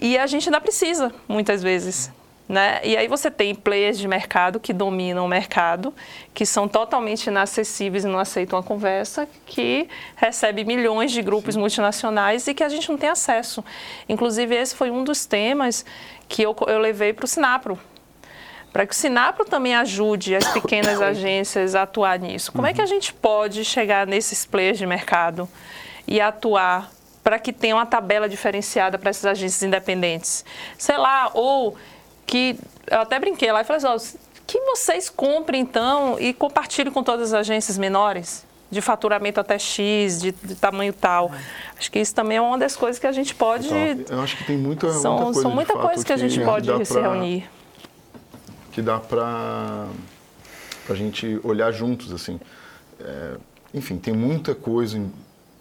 e 0.00 0.16
a 0.16 0.26
gente 0.26 0.48
ainda 0.48 0.60
precisa, 0.60 1.12
muitas 1.28 1.62
vezes. 1.62 2.10
Né? 2.48 2.80
E 2.84 2.96
aí 2.96 3.08
você 3.08 3.28
tem 3.28 3.54
players 3.56 3.98
de 3.98 4.06
mercado 4.06 4.60
que 4.60 4.72
dominam 4.72 5.24
o 5.24 5.28
mercado, 5.28 5.92
que 6.32 6.46
são 6.46 6.68
totalmente 6.68 7.26
inacessíveis 7.26 8.04
e 8.04 8.06
não 8.06 8.20
aceitam 8.20 8.56
a 8.56 8.62
conversa, 8.62 9.28
que 9.44 9.88
recebe 10.14 10.64
milhões 10.64 11.10
de 11.10 11.22
grupos 11.22 11.54
Sim. 11.54 11.60
multinacionais 11.60 12.46
e 12.46 12.54
que 12.54 12.62
a 12.62 12.68
gente 12.68 12.88
não 12.88 12.96
tem 12.96 13.08
acesso. 13.08 13.64
Inclusive, 14.08 14.54
esse 14.54 14.76
foi 14.76 14.92
um 14.92 15.02
dos 15.02 15.26
temas 15.26 15.84
que 16.28 16.42
eu, 16.42 16.54
eu 16.68 16.78
levei 16.78 17.12
para 17.12 17.24
o 17.24 17.28
Sinapro, 17.28 17.76
para 18.72 18.86
que 18.86 18.92
o 18.92 18.96
Sinapro 18.96 19.44
também 19.44 19.74
ajude 19.74 20.36
as 20.36 20.46
pequenas 20.52 21.02
agências 21.02 21.74
a 21.74 21.82
atuar 21.82 22.16
nisso. 22.20 22.52
Como 22.52 22.62
uhum. 22.62 22.70
é 22.70 22.74
que 22.74 22.82
a 22.82 22.86
gente 22.86 23.12
pode 23.12 23.64
chegar 23.64 24.06
nesses 24.06 24.46
players 24.46 24.78
de 24.78 24.86
mercado 24.86 25.48
e 26.06 26.20
atuar 26.20 26.92
para 27.24 27.40
que 27.40 27.52
tenha 27.52 27.74
uma 27.74 27.86
tabela 27.86 28.28
diferenciada 28.28 28.96
para 28.98 29.10
essas 29.10 29.26
agências 29.26 29.64
independentes? 29.64 30.44
Sei 30.78 30.96
lá, 30.96 31.28
ou 31.34 31.76
que 32.26 32.58
eu 32.90 33.00
até 33.00 33.18
brinquei 33.18 33.50
lá 33.52 33.60
e 33.60 33.64
falei 33.64 33.84
assim, 33.86 34.18
que 34.46 34.60
vocês 34.60 35.08
comprem 35.08 35.62
então 35.62 36.18
e 36.18 36.32
compartilhem 36.32 36.92
com 36.92 37.02
todas 37.02 37.32
as 37.32 37.40
agências 37.40 37.78
menores 37.78 38.44
de 38.70 38.80
faturamento 38.80 39.40
até 39.40 39.58
X, 39.58 40.20
de, 40.20 40.32
de 40.32 40.54
tamanho 40.54 40.92
tal. 40.92 41.32
É. 41.32 41.78
Acho 41.78 41.90
que 41.90 41.98
isso 41.98 42.14
também 42.14 42.38
é 42.38 42.40
uma 42.40 42.58
das 42.58 42.76
coisas 42.76 42.98
que 42.98 43.06
a 43.06 43.12
gente 43.12 43.34
pode. 43.34 43.68
Então, 43.68 44.18
eu 44.18 44.22
acho 44.22 44.36
que 44.36 44.44
tem 44.44 44.56
muita, 44.56 44.90
são, 44.92 45.12
muita 45.12 45.24
coisa. 45.24 45.42
São 45.42 45.50
muita 45.50 45.72
coisa 45.74 46.04
que, 46.04 46.12
a 46.12 46.16
gente 46.16 46.40
pode 46.40 46.86
se 46.86 46.92
pra, 46.92 47.02
reunir. 47.02 47.48
Que 48.72 48.82
dá 48.82 48.98
para 48.98 49.86
a 50.88 50.94
gente 50.94 51.40
olhar 51.44 51.70
juntos, 51.72 52.12
assim. 52.12 52.40
É, 53.00 53.36
enfim, 53.72 53.98
tem 53.98 54.14
muita 54.14 54.54
coisa 54.54 55.00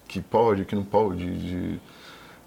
que 0.07 0.19
pode, 0.21 0.65
que 0.65 0.75
não 0.75 0.83
pode. 0.83 1.25
De, 1.25 1.79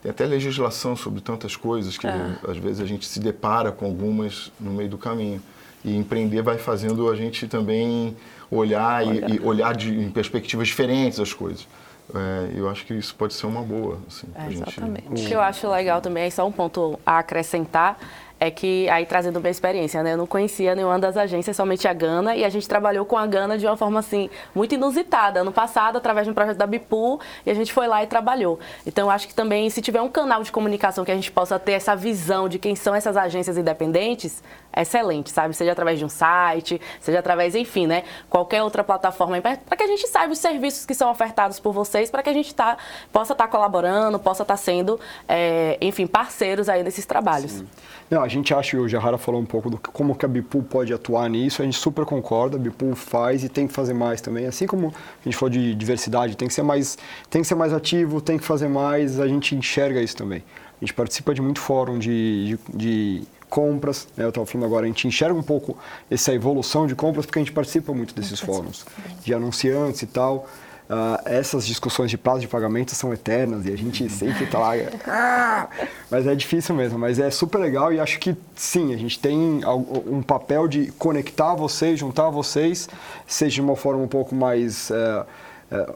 tem 0.03 0.11
até 0.11 0.25
legislação 0.25 0.95
sobre 0.95 1.21
tantas 1.21 1.57
coisas 1.57 1.99
que 1.99 2.07
é. 2.07 2.39
às 2.47 2.57
vezes 2.57 2.81
a 2.81 2.87
gente 2.87 3.07
se 3.07 3.19
depara 3.19 3.73
com 3.73 3.87
algumas 3.87 4.53
no 4.59 4.71
meio 4.71 4.89
do 4.89 4.99
caminho. 4.99 5.43
E 5.85 5.97
empreender 5.97 6.43
vai 6.43 6.59
fazendo 6.59 7.09
a 7.09 7.15
gente 7.15 7.47
também 7.47 8.17
olhar, 8.51 9.07
olhar. 9.07 9.31
E, 9.31 9.37
e, 9.37 9.41
olhar 9.41 9.77
de, 9.77 9.91
em 9.95 10.11
perspectivas 10.11 10.69
diferentes 10.69 11.21
as 11.21 11.33
coisas. 11.33 11.67
É, 12.15 12.59
eu 12.59 12.69
acho 12.69 12.87
que 12.87 12.95
isso 12.95 13.15
pode 13.15 13.35
ser 13.35 13.47
uma 13.47 13.63
boa. 13.63 13.99
Assim, 14.09 14.27
é, 14.35 14.51
exatamente. 14.51 15.09
Gente... 15.09 15.25
O 15.25 15.29
que 15.29 15.35
eu 15.35 15.41
acho 15.41 15.69
legal 15.69 16.01
também, 16.01 16.25
é 16.25 16.31
só 16.31 16.47
um 16.47 16.53
ponto 16.53 16.99
a 17.05 17.19
acrescentar, 17.19 17.99
é 18.41 18.51
que, 18.51 18.89
aí 18.89 19.05
trazendo 19.05 19.41
minha 19.41 19.51
experiência, 19.51 20.03
né? 20.03 20.13
Eu 20.13 20.17
não 20.17 20.27
conhecia 20.27 20.75
nenhuma 20.75 20.99
das 20.99 21.17
agências, 21.17 21.57
somente 21.57 21.89
a 21.89 21.93
Gana, 21.93 22.37
e 22.37 22.45
a 22.45 22.49
gente 22.49 22.69
trabalhou 22.69 23.05
com 23.05 23.17
a 23.17 23.27
Gana 23.27 23.59
de 23.59 23.67
uma 23.67 23.77
forma, 23.77 23.99
assim, 23.99 24.31
muito 24.55 24.75
inusitada. 24.75 25.41
Ano 25.41 25.53
passado, 25.53 25.97
através 25.99 26.27
de 26.27 26.31
um 26.31 26.35
projeto 26.35 26.57
da 26.57 26.67
Bipu, 26.67 27.21
e 27.45 27.51
a 27.51 27.55
gente 27.55 27.73
foi 27.73 27.87
lá 27.87 28.03
e 28.03 28.07
trabalhou. 28.07 28.59
Então, 28.87 29.11
acho 29.11 29.27
que 29.27 29.35
também, 29.35 29.69
se 29.71 29.83
tiver 29.83 30.01
um 30.01 30.09
canal 30.09 30.43
de 30.43 30.53
comunicação 30.53 31.05
que 31.05 31.11
a 31.11 31.15
gente 31.15 31.31
possa 31.33 31.59
ter 31.59 31.73
essa 31.73 31.97
visão 31.97 32.49
de 32.49 32.59
quem 32.59 32.77
são 32.77 32.95
essas 32.95 33.17
agências 33.17 33.57
independentes, 33.57 34.43
excelente, 34.77 35.31
sabe? 35.31 35.55
Seja 35.55 35.73
através 35.73 35.99
de 35.99 36.05
um 36.05 36.09
site, 36.09 36.81
seja 37.01 37.19
através, 37.19 37.55
enfim, 37.55 37.87
né? 37.87 38.05
Qualquer 38.29 38.63
outra 38.63 38.85
plataforma, 38.85 39.41
para 39.41 39.77
que 39.77 39.83
a 39.83 39.87
gente 39.87 40.07
saiba 40.09 40.33
os 40.33 40.39
serviços 40.39 40.87
que 40.87 40.95
são 40.95 41.11
ofertados 41.11 41.59
por 41.59 41.73
vocês, 41.73 42.11
para 42.11 42.23
que 42.23 42.31
a 42.31 42.33
gente 42.33 42.55
tá, 42.55 42.77
possa 43.13 43.33
estar 43.33 43.47
tá 43.47 43.51
colaborando, 43.51 44.19
possa 44.19 44.43
estar 44.43 44.55
tá 44.55 44.59
sendo, 44.59 44.99
é, 45.29 45.77
enfim, 45.81 46.07
parceiros 46.07 46.69
aí 46.69 46.83
nesses 46.83 47.07
trabalhos. 47.07 47.53
Sim. 47.53 47.67
Não, 48.11 48.23
a 48.23 48.29
gente 48.29 48.55
acha, 48.55 48.77
e 48.77 48.81
o 48.81 48.89
Jahara 48.89 49.19
falou 49.19 49.41
um 49.41 49.45
pouco 49.45 49.69
do 49.69 49.79
como 49.79 50.15
que 50.15 50.25
a 50.25 50.29
Bipool 50.29 50.63
pode 50.63 50.95
atuar 50.95 51.29
nisso, 51.29 51.61
a 51.61 51.65
gente 51.65 51.77
super 51.77 52.07
concorda, 52.07 52.57
a 52.57 52.61
Bipool 52.61 52.95
faz 52.97 53.45
e 53.45 53.49
tem 53.51 53.67
que 53.67 53.73
fazer 53.73 53.93
mais 53.93 54.21
também. 54.21 54.47
Assim 54.47 54.67
como 54.67 54.89
a 54.89 55.25
gente 55.25 55.37
falou 55.37 55.51
de 55.51 55.75
diversidade, 55.75 56.37
tem 56.37 56.49
que 56.49 56.55
ser 56.55 56.63
mais, 56.63 56.97
tem 57.29 57.43
que 57.43 57.49
ser 57.49 57.55
mais 57.55 57.73
ativo, 57.73 58.21
tem 58.21 58.39
que 58.39 58.45
fazer 58.45 58.69
mais, 58.69 59.21
a 59.21 59.29
gente 59.29 59.55
enxerga 59.55 60.01
isso 60.01 60.17
também. 60.17 60.43
A 60.81 60.85
gente 60.85 60.95
participa 60.95 61.35
de 61.35 61.43
muito 61.43 61.61
fórum 61.61 61.99
de, 61.99 62.57
de, 62.57 62.59
de 62.75 63.23
compras, 63.49 64.07
né? 64.17 64.25
eu 64.25 64.29
estava 64.29 64.47
falando 64.47 64.67
agora, 64.67 64.85
a 64.85 64.89
gente 64.89 65.07
enxerga 65.07 65.39
um 65.39 65.43
pouco 65.43 65.77
essa 66.11 66.33
evolução 66.33 66.87
de 66.87 66.95
compras 66.95 67.27
porque 67.27 67.39
a 67.39 67.43
gente 67.43 67.53
participa 67.53 67.93
muito 67.93 68.15
desses 68.15 68.41
fóruns, 68.41 68.85
de 69.25 69.35
anunciantes 69.35 70.03
e 70.03 70.07
tal. 70.07 70.47
Uh, 70.89 71.21
essas 71.27 71.67
discussões 71.67 72.11
de 72.11 72.17
prazo 72.17 72.41
de 72.41 72.49
pagamento 72.49 72.95
são 72.95 73.13
eternas 73.13 73.67
e 73.67 73.73
a 73.73 73.77
gente 73.77 74.09
sempre 74.09 74.45
está 74.45 74.59
lá. 74.59 74.73
Ah! 75.07 75.69
mas 76.11 76.27
é 76.27 76.35
difícil 76.35 76.75
mesmo, 76.75 76.99
mas 76.99 77.19
é 77.19 77.31
super 77.31 77.59
legal 77.59 77.93
e 77.93 78.01
acho 78.01 78.19
que 78.19 78.35
sim, 78.55 78.95
a 78.95 78.97
gente 78.97 79.19
tem 79.19 79.61
um 80.07 80.23
papel 80.23 80.67
de 80.67 80.91
conectar 80.93 81.55
vocês, 81.55 81.99
juntar 81.99 82.31
vocês, 82.31 82.89
seja 83.27 83.57
de 83.57 83.61
uma 83.61 83.77
forma 83.77 84.03
um 84.03 84.09
pouco 84.09 84.35
mais. 84.35 84.91
Uh, 84.91 85.27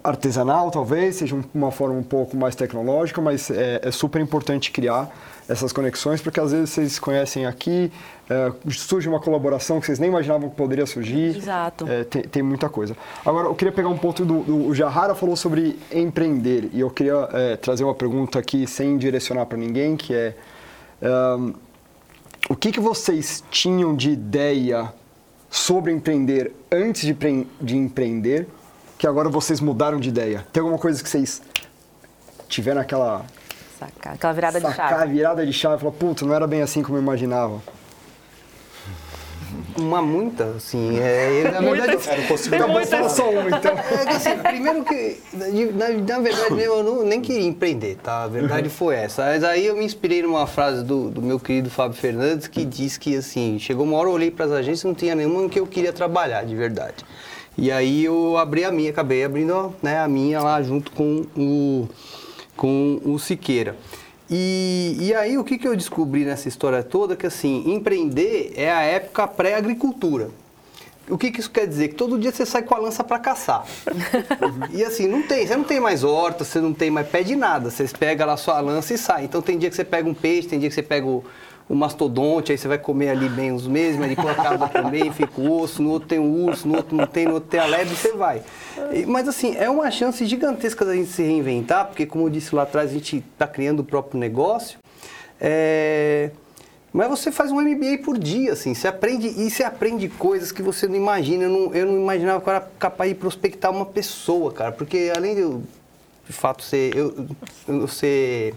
artesanal, 0.05 0.70
talvez, 0.70 1.16
seja 1.16 1.35
uma 1.55 1.70
forma 1.70 1.95
um 1.95 2.03
pouco 2.03 2.37
mais 2.37 2.55
tecnológica, 2.55 3.23
mas 3.23 3.51
é, 3.51 3.81
é 3.83 3.91
super 3.91 4.20
importante 4.20 4.70
criar 4.70 5.11
essas 5.48 5.73
conexões, 5.73 6.20
porque 6.20 6.39
às 6.39 6.52
vezes 6.52 6.70
vocês 6.70 6.98
conhecem 6.98 7.47
aqui, 7.47 7.93
é, 8.31 8.52
surge 8.70 9.09
uma 9.09 9.20
colaboração 9.20 9.81
que 9.81 9.86
vocês 9.86 9.98
nem 9.98 10.09
imaginavam 10.09 10.48
que 10.48 10.56
poderia 10.56 10.86
surgir. 10.86 11.36
Exato. 11.36 11.86
É, 11.89 12.05
tem, 12.05 12.23
tem, 12.23 12.43
muita 12.43 12.69
coisa. 12.69 12.97
Agora, 13.24 13.48
eu 13.48 13.55
queria 13.55 13.73
pegar 13.73 13.89
um 13.89 13.98
ponto 13.98 14.24
do, 14.24 14.43
do 14.43 14.66
o 14.69 14.74
Jahara 14.74 15.14
falou 15.14 15.36
sobre 15.36 15.78
empreender, 15.93 16.70
e 16.73 16.81
eu 16.81 16.90
queria 16.90 17.28
é, 17.32 17.56
trazer 17.56 17.85
uma 17.85 17.94
pergunta 17.94 18.39
aqui 18.39 18.66
sem 18.66 18.97
direcionar 18.97 19.47
para 19.47 19.59
ninguém, 19.59 19.97
que 19.97 20.14
é 20.14 20.35
um, 21.02 21.55
o 22.48 22.56
que, 22.56 22.70
que 22.70 22.81
vocês 22.81 23.43
tinham 23.51 23.94
de 23.94 24.10
ideia 24.10 24.93
sobre 25.51 25.93
empreender 25.93 26.52
antes 26.70 27.02
de, 27.02 27.16
de 27.60 27.77
empreender, 27.77 28.48
que 28.98 29.06
agora 29.06 29.28
vocês 29.28 29.60
mudaram 29.60 29.98
de 29.98 30.09
ideia? 30.09 30.47
Tem 30.52 30.60
alguma 30.60 30.78
coisa 30.78 31.02
que 31.02 31.09
vocês 31.09 31.43
tiveram 32.48 32.81
aquela 32.81 33.24
Sacar, 33.82 34.14
aquela 34.14 34.32
virada 34.32 34.60
Sacar, 34.60 34.70
de 34.70 34.76
chave. 34.76 34.90
Sacar, 34.90 35.09
virada 35.09 35.46
de 35.46 35.52
chave. 35.52 35.78
Falar, 35.80 35.92
puta, 35.92 36.24
não 36.24 36.34
era 36.34 36.46
bem 36.46 36.62
assim 36.62 36.82
como 36.82 36.98
eu 36.98 37.02
imaginava. 37.02 37.60
Uma 39.76 40.00
muita, 40.00 40.44
assim. 40.44 40.98
É, 40.98 41.50
na 41.50 41.60
verdade, 41.60 41.92
eu 41.92 42.16
não 42.18 42.26
consigo 42.26 42.56
dar 42.90 43.09
só 43.09 43.30
uma, 43.30 43.48
então. 43.48 43.72
É 43.72 44.06
que, 44.06 44.12
assim, 44.12 44.38
primeiro 44.38 44.84
que, 44.84 45.20
na, 45.74 45.88
na 45.88 46.18
verdade, 46.20 46.62
eu 46.62 46.82
não, 46.82 47.02
nem 47.02 47.20
queria 47.20 47.46
empreender, 47.46 47.96
tá? 47.96 48.24
A 48.24 48.28
verdade 48.28 48.68
uhum. 48.68 48.74
foi 48.74 48.94
essa. 48.94 49.24
Mas 49.24 49.44
aí 49.44 49.66
eu 49.66 49.76
me 49.76 49.84
inspirei 49.84 50.22
numa 50.22 50.46
frase 50.46 50.84
do, 50.84 51.10
do 51.10 51.20
meu 51.20 51.40
querido 51.40 51.70
Fábio 51.70 51.96
Fernandes, 51.96 52.46
que 52.46 52.64
diz 52.64 52.96
que, 52.96 53.16
assim, 53.16 53.59
chegou 53.59 53.84
uma 53.84 53.96
hora 53.96 54.09
eu 54.09 54.12
olhei 54.12 54.30
para 54.30 54.46
as 54.46 54.52
agências 54.52 54.84
não 54.84 54.94
tinha 54.94 55.14
nenhuma 55.14 55.48
que 55.48 55.59
eu 55.59 55.66
queria 55.66 55.92
trabalhar, 55.92 56.44
de 56.44 56.54
verdade. 56.54 57.04
E 57.56 57.70
aí 57.70 58.04
eu 58.04 58.38
abri 58.38 58.64
a 58.64 58.72
minha, 58.72 58.90
acabei 58.90 59.24
abrindo 59.24 59.74
né, 59.82 60.00
a 60.00 60.09
minha 60.09 60.40
lá 60.40 60.62
junto 60.62 60.90
com 60.92 61.26
o 61.36 61.88
com 62.62 63.01
o 63.05 63.18
Siqueira. 63.18 63.74
E, 64.30 64.97
e 65.01 65.12
aí 65.12 65.36
o 65.36 65.43
que, 65.43 65.59
que 65.59 65.66
eu 65.66 65.74
descobri 65.74 66.24
nessa 66.24 66.47
história 66.47 66.80
toda? 66.80 67.16
Que 67.16 67.26
assim, 67.26 67.74
empreender 67.74 68.52
é 68.55 68.70
a 68.70 68.82
época 68.82 69.26
pré-agricultura. 69.26 70.30
O 71.10 71.18
que, 71.18 71.32
que 71.32 71.40
isso 71.40 71.51
quer 71.51 71.66
dizer? 71.66 71.89
Que 71.89 71.97
todo 71.97 72.16
dia 72.16 72.30
você 72.30 72.47
sai 72.47 72.62
com 72.62 72.72
a 72.72 72.78
lança 72.78 73.02
para 73.02 73.18
caçar. 73.18 73.66
e 74.72 74.84
assim, 74.84 75.09
não 75.09 75.24
tem, 75.24 75.44
você 75.44 75.56
não 75.56 75.64
tem 75.64 75.80
mais 75.80 76.05
horta, 76.05 76.44
você 76.44 76.60
não 76.60 76.72
tem 76.72 76.89
mais 76.89 77.09
pé 77.09 77.24
de 77.24 77.34
nada. 77.34 77.68
Você 77.68 77.84
pega 77.98 78.24
lá 78.24 78.36
sua 78.36 78.60
lança 78.60 78.94
e 78.94 78.98
sai. 78.98 79.24
Então 79.24 79.43
tem 79.43 79.59
dia 79.59 79.68
que 79.68 79.74
você 79.74 79.84
pega 79.84 80.09
um 80.09 80.14
peixe, 80.14 80.47
tem 80.47 80.60
dia 80.60 80.68
que 80.68 80.74
você 80.76 80.84
pega 80.84 81.05
o, 81.05 81.24
o 81.73 81.74
mastodonte, 81.74 82.53
aí 82.53 82.59
você 82.59 82.69
vai 82.69 82.77
comer 82.77 83.09
ali 83.09 83.31
bem 83.31 83.51
os 83.51 83.66
mas 83.66 84.09
depois 84.11 84.39
acaba 84.39 84.69
também, 84.69 85.11
fica 85.11 85.40
o 85.40 85.59
osso, 85.59 85.82
no 85.82 85.89
outro 85.89 86.07
tem 86.07 86.19
o 86.19 86.44
urso, 86.44 86.69
no 86.69 86.77
outro 86.77 86.94
não 86.94 87.07
tem, 87.07 87.24
no 87.24 87.32
outro 87.32 87.49
tem 87.49 87.59
a 87.59 87.65
lebre 87.65 87.97
você 87.97 88.12
vai. 88.12 88.43
Mas 89.07 89.27
assim, 89.27 89.57
é 89.57 89.70
uma 89.70 89.90
chance 89.90 90.23
gigantesca 90.27 90.85
da 90.85 90.94
gente 90.94 91.09
se 91.09 91.23
reinventar, 91.23 91.86
porque 91.86 92.05
como 92.05 92.27
eu 92.27 92.28
disse 92.31 92.55
lá 92.55 92.65
atrás, 92.65 92.90
a 92.90 92.93
gente 92.93 93.24
está 93.32 93.47
criando 93.47 93.81
o 93.81 93.85
próprio 93.85 94.20
negócio. 94.20 94.78
É... 95.40 96.31
Mas 96.93 97.09
você 97.09 97.32
faz 97.32 97.51
um 97.51 97.59
MBA 97.59 98.03
por 98.05 98.19
dia, 98.19 98.53
assim, 98.53 98.74
você 98.74 98.86
aprende, 98.86 99.28
e 99.28 99.51
você 99.51 99.65
aprende 99.65 100.11
coisas 100.11 100.53
que 100.53 100.61
você 100.61 100.86
não 100.86 100.97
imagina. 100.97 101.44
Eu 101.44 101.51
não, 101.51 101.74
eu 101.74 101.86
não 101.86 101.97
imaginava 101.97 102.39
que 102.43 102.51
eu 102.51 102.53
era 102.53 102.69
capaz 102.78 103.11
de 103.11 103.15
prospectar 103.15 103.70
uma 103.70 103.86
pessoa, 103.86 104.53
cara, 104.53 104.73
porque 104.73 105.11
além 105.16 105.35
de 105.35 105.40
eu, 105.40 105.62
de 106.27 106.35
fato, 106.35 106.62
ser, 106.62 106.94
eu, 106.94 107.28
eu 107.66 107.89
ser 107.89 108.55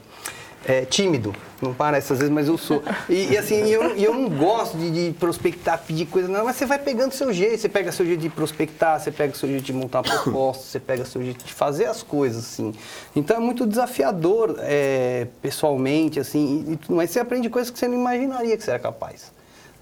é, 0.68 0.84
tímido, 0.84 1.34
não 1.62 1.74
parece 1.74 2.12
às 2.12 2.20
vezes, 2.20 2.34
mas 2.34 2.48
eu 2.48 2.58
sou. 2.58 2.84
E, 3.08 3.34
e 3.34 3.38
assim, 3.38 3.68
eu, 3.68 3.96
eu 3.96 4.14
não 4.14 4.30
gosto 4.30 4.78
de, 4.78 4.92
de, 4.92 5.14
prospectar, 5.14 5.82
pedir 5.86 6.08
coisa, 6.08 6.28
não, 6.28 6.44
mas 6.44 6.56
você 6.56 6.66
vai 6.66 6.80
pegando 6.80 7.12
seu 7.12 7.32
jeito, 7.32 7.60
você 7.60 7.70
pega 7.70 7.92
seu 7.92 8.06
jeito 8.06 8.22
de 8.22 8.30
prospectar, 8.30 9.00
você 9.00 9.12
pega 9.12 9.34
seu 9.36 9.48
jeito 9.48 9.64
de 9.64 9.74
montar 9.74 10.02
proposta, 10.04 10.64
você 10.64 10.80
pega 10.80 11.06
seu 11.06 11.22
jeito 11.22 11.46
de 11.46 11.54
fazer 11.54 11.86
as 11.86 12.02
coisas, 12.02 12.44
assim. 12.44 12.74
Então 13.16 13.38
é 13.38 13.40
muito 13.40 13.66
desafiador 13.66 14.56
é, 14.60 15.28
pessoalmente, 15.42 16.20
assim, 16.20 16.78
e, 16.90 16.92
mas 16.92 17.12
você 17.12 17.20
aprende 17.20 17.50
coisas 17.50 17.70
que 17.70 17.78
você 17.78 17.88
não 17.88 17.96
imaginaria 17.96 18.58
que 18.58 18.64
você 18.64 18.72
era 18.72 18.80
capaz. 18.80 19.32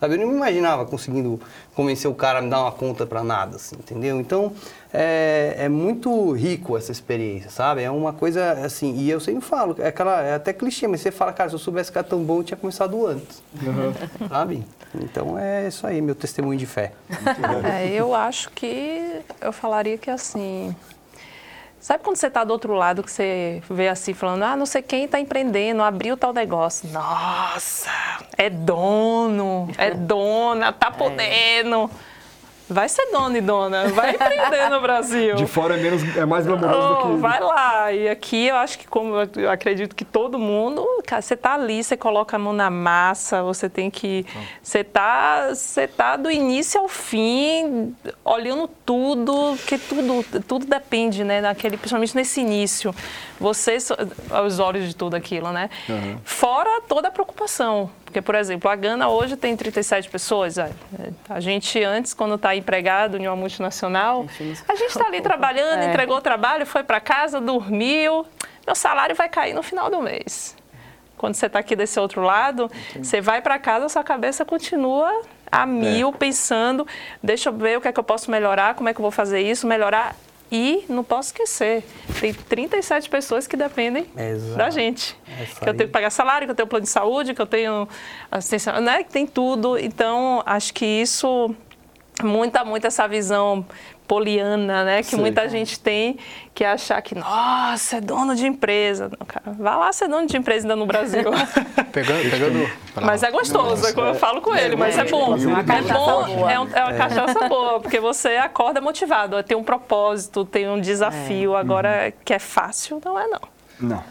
Sabe? 0.04 0.16
Eu 0.16 0.20
não 0.20 0.28
me 0.28 0.36
imaginava 0.36 0.86
conseguindo 0.86 1.40
convencer 1.74 2.12
o 2.12 2.14
cara 2.14 2.40
a 2.40 2.42
me 2.42 2.50
dar 2.50 2.62
uma 2.62 2.74
conta 2.74 3.06
para 3.06 3.24
nada, 3.24 3.56
assim, 3.56 3.78
entendeu? 3.78 4.20
Então, 4.20 4.52
é, 4.94 5.56
é, 5.60 5.70
muito 5.70 6.34
rico 6.34 6.78
essa 6.78 6.92
experiência, 6.92 7.50
sabe? 7.50 7.84
É 7.84 7.90
uma 7.90 8.12
coisa 8.12 8.52
assim, 8.66 8.98
e 8.98 9.10
eu 9.10 9.22
sempre 9.22 9.40
falo, 9.40 9.78
é, 9.80 9.88
aquela, 9.88 10.22
é 10.22 10.34
até 10.34 10.52
clichê, 10.52 10.90
mas 10.90 11.00
você 11.00 11.10
fala, 11.10 11.32
cara, 11.32 11.48
se 11.48 11.56
eu 11.56 11.60
soubesse 11.60 11.90
que 11.90 11.98
era 11.98 12.06
tão 12.06 12.22
bom, 12.22 12.40
eu 12.40 12.44
tinha 12.44 12.58
começado 12.58 13.08
antes, 13.08 13.42
uhum. 13.62 13.94
sabe? 14.28 14.66
Então 14.94 15.40
é 15.40 15.70
isso 15.70 15.88
aí, 15.88 16.02
meu 16.02 16.16
testemunho 16.16 16.60
de 16.60 16.66
fé. 16.66 16.92
É, 17.64 17.88
eu 17.94 18.14
acho 18.14 18.50
que 18.50 19.22
eu 19.40 19.54
falaria 19.54 19.98
que 19.98 20.10
assim, 20.10 20.76
Sabe 21.84 22.02
quando 22.02 22.16
você 22.16 22.28
está 22.28 22.46
do 22.46 22.52
outro 22.52 22.76
lado, 22.76 23.04
que 23.04 23.12
você 23.12 23.62
vê 23.70 23.90
assim, 23.90 24.14
falando, 24.14 24.44
ah, 24.44 24.56
não 24.56 24.66
sei 24.66 24.82
quem 24.82 25.04
está 25.04 25.20
empreendendo, 25.20 25.84
abriu 25.84 26.16
tal 26.16 26.32
negócio. 26.32 26.88
Nossa, 26.88 27.92
é 28.38 28.50
dono, 28.50 29.68
é 29.78 29.92
dona, 29.92 30.72
tá 30.72 30.88
é. 30.88 30.92
podendo. 30.92 31.92
É. 32.10 32.13
Vai 32.70 32.88
ser 32.88 33.12
dono 33.12 33.36
e 33.36 33.42
dona, 33.42 33.88
vai 33.90 34.12
empreender 34.12 34.70
no 34.70 34.80
Brasil. 34.80 35.36
De 35.36 35.46
fora 35.46 35.78
é, 35.78 35.82
menos, 35.82 36.16
é 36.16 36.26
mais 36.26 36.46
glamouroso 36.46 36.80
oh, 36.80 37.08
do 37.08 37.16
que... 37.16 37.22
Vai 37.22 37.40
lá, 37.40 37.92
e 37.92 38.08
aqui 38.08 38.48
eu 38.48 38.56
acho 38.56 38.80
que 38.80 38.88
como 38.88 39.16
eu 39.36 39.50
acredito 39.50 39.94
que 39.96 40.06
todo 40.06 40.40
mundo, 40.40 40.86
cara, 41.06 41.22
você 41.22 41.36
tá 41.36 41.54
ali, 41.56 41.84
você 41.84 41.98
coloca 41.98 42.38
a 42.38 42.40
mão 42.40 42.54
na 42.54 42.70
massa, 42.70 43.44
você 43.44 43.70
tem 43.70 43.92
que... 43.92 44.26
Você 44.62 44.84
tá, 44.84 45.50
você 45.54 45.88
tá 45.88 46.16
do 46.16 46.32
início 46.32 46.80
ao 46.80 46.88
fim, 46.88 47.96
olhando 48.24 48.70
tudo, 48.86 49.56
porque 49.58 49.78
tudo, 49.78 50.42
tudo 50.48 50.66
depende, 50.66 51.24
né, 51.24 51.42
daquele, 51.42 51.76
principalmente 51.76 52.16
nesse 52.16 52.40
início. 52.40 52.96
Você, 53.44 53.78
aos 54.30 54.58
olhos 54.58 54.88
de 54.88 54.96
tudo 54.96 55.16
aquilo, 55.16 55.52
né? 55.52 55.70
Uhum. 55.90 56.18
Fora 56.24 56.80
toda 56.88 57.10
a 57.10 57.12
preocupação, 57.12 57.90
porque, 58.06 58.22
por 58.22 58.36
exemplo, 58.36 58.72
a 58.72 58.76
Gana 58.78 59.10
hoje 59.10 59.36
tem 59.36 59.54
37 59.58 60.10
pessoas. 60.10 60.56
A 60.58 61.42
gente, 61.42 61.84
antes, 61.84 62.14
quando 62.14 62.36
está 62.36 62.56
empregado 62.56 63.18
em 63.18 63.28
uma 63.28 63.36
multinacional, 63.36 64.26
a 64.70 64.76
gente 64.76 64.90
está 64.92 65.08
ali 65.08 65.20
trabalhando, 65.20 65.82
é. 65.82 65.90
entregou 65.90 66.16
o 66.16 66.22
trabalho, 66.22 66.66
foi 66.66 66.86
para 66.86 67.02
casa, 67.02 67.42
dormiu. 67.42 68.26
Meu 68.66 68.76
salário 68.76 69.14
vai 69.14 69.28
cair 69.28 69.54
no 69.54 69.62
final 69.62 69.90
do 69.90 70.02
mês. 70.02 70.56
Quando 71.18 71.36
você 71.36 71.48
está 71.48 71.60
aqui 71.60 71.76
desse 71.76 72.00
outro 72.00 72.22
lado, 72.22 72.72
Entendi. 72.92 73.06
você 73.06 73.20
vai 73.20 73.42
para 73.42 73.60
casa, 73.60 73.90
sua 73.90 74.06
cabeça 74.06 74.46
continua 74.46 75.12
a 75.52 75.66
mil, 75.66 76.10
é. 76.10 76.12
pensando, 76.14 76.88
deixa 77.22 77.50
eu 77.50 77.54
ver 77.54 77.78
o 77.78 77.82
que 77.82 77.90
é 77.90 77.92
que 77.92 78.00
eu 78.00 78.06
posso 78.06 78.32
melhorar, 78.32 78.76
como 78.76 78.88
é 78.88 78.94
que 78.94 79.00
eu 79.00 79.04
vou 79.04 79.12
fazer 79.12 79.42
isso, 79.42 79.68
melhorar 79.68 80.16
e 80.54 80.86
não 80.88 81.04
posso 81.04 81.30
esquecer, 81.30 81.84
tem 82.22 82.32
37 82.32 83.10
pessoas 83.10 83.48
que 83.48 83.58
dependem 83.58 84.06
Exato. 84.16 84.56
da 84.56 84.70
gente. 84.70 85.18
É 85.28 85.46
que 85.46 85.68
eu 85.68 85.74
tenho 85.74 85.88
que 85.88 85.94
pagar 85.94 86.12
salário, 86.12 86.46
que 86.46 86.52
eu 86.52 86.56
tenho 86.56 86.68
plano 86.68 86.84
de 86.84 86.92
saúde, 86.92 87.34
que 87.34 87.42
eu 87.42 87.48
tenho 87.48 87.90
assistência, 88.30 88.80
né? 88.80 89.04
Que 89.04 89.10
tem 89.10 89.26
tudo. 89.26 89.80
Então, 89.80 90.44
acho 90.46 90.72
que 90.72 90.86
isso 90.86 91.56
muita, 92.22 92.64
muita 92.64 92.88
essa 92.88 93.08
visão 93.08 93.66
poliana, 94.08 94.84
né? 94.84 95.02
Que 95.02 95.12
Sei. 95.12 95.20
muita 95.20 95.48
gente 95.50 95.80
tem, 95.80 96.18
que 96.54 96.64
é 96.64 96.72
achar 96.72 97.02
que, 97.02 97.16
nossa, 97.16 97.98
é 97.98 98.02
dono 98.02 98.36
de 98.36 98.46
empresa. 98.46 99.10
Não, 99.10 99.26
cara, 99.26 99.56
vá 99.58 99.76
lá 99.78 99.92
ser 99.92 100.08
dono 100.08 100.28
de 100.28 100.38
empresa 100.38 100.66
ainda 100.66 100.76
no 100.76 100.86
Brasil. 100.86 101.24
pegando, 101.92 102.30
pegando 102.30 102.70
mas 103.02 103.24
é 103.24 103.32
gostoso, 103.32 103.88
é 103.88 103.94
como 103.94 104.08
eu 104.08 104.16
falo 104.16 104.42
com 104.42 104.54
ele, 104.54 104.76
mas 104.76 104.98
é 104.98 105.06
bom. 105.06 105.36
É 105.36 105.94
bom, 105.94 106.50
é, 106.50 106.60
um, 106.60 106.68
é 106.72 106.84
uma 106.84 106.94
cachaça 106.94 107.48
boa, 107.48 107.80
porque 107.80 108.00
você 108.00 108.36
acorda 108.38 108.80
motivado, 108.82 109.42
tem 109.42 109.58
um 109.58 109.64
propósito, 109.64 110.46
tem 110.46 110.70
um 110.70 110.80
desafio. 110.80 111.56
É. 111.56 111.60
Agora, 111.60 112.06
uhum. 112.06 112.14
que 112.24 112.34
é 112.34 112.40
fácil, 112.40 113.02
não 113.04 113.18
é 113.18 113.28
não. 113.28 113.42
Não. 113.80 114.04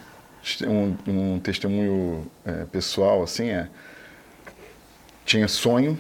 Um, 0.66 0.97
um 1.07 1.39
testemunho 1.39 2.27
é, 2.45 2.65
pessoal, 2.65 3.23
assim, 3.23 3.49
é... 3.51 3.69
Tinha 5.24 5.47
sonho, 5.47 5.97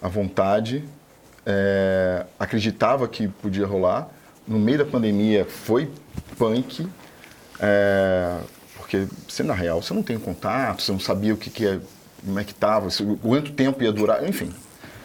a 0.00 0.08
vontade, 0.08 0.82
é, 1.46 2.26
acreditava 2.38 3.06
que 3.08 3.28
podia 3.28 3.66
rolar. 3.66 4.08
No 4.46 4.58
meio 4.58 4.78
da 4.78 4.84
pandemia 4.84 5.44
foi 5.44 5.90
punk, 6.36 6.88
é, 7.60 8.38
porque 8.76 9.06
você 9.28 9.42
na 9.42 9.54
real 9.54 9.80
você 9.80 9.94
não 9.94 10.02
tem 10.02 10.18
contato, 10.18 10.82
você 10.82 10.92
não 10.92 11.00
sabia 11.00 11.32
o 11.32 11.36
que, 11.36 11.50
que 11.50 11.66
é, 11.66 11.78
como 12.24 12.38
é 12.38 12.44
que 12.44 12.52
estava, 12.52 12.88
quanto 13.20 13.52
tempo 13.52 13.82
ia 13.82 13.92
durar, 13.92 14.28
enfim, 14.28 14.52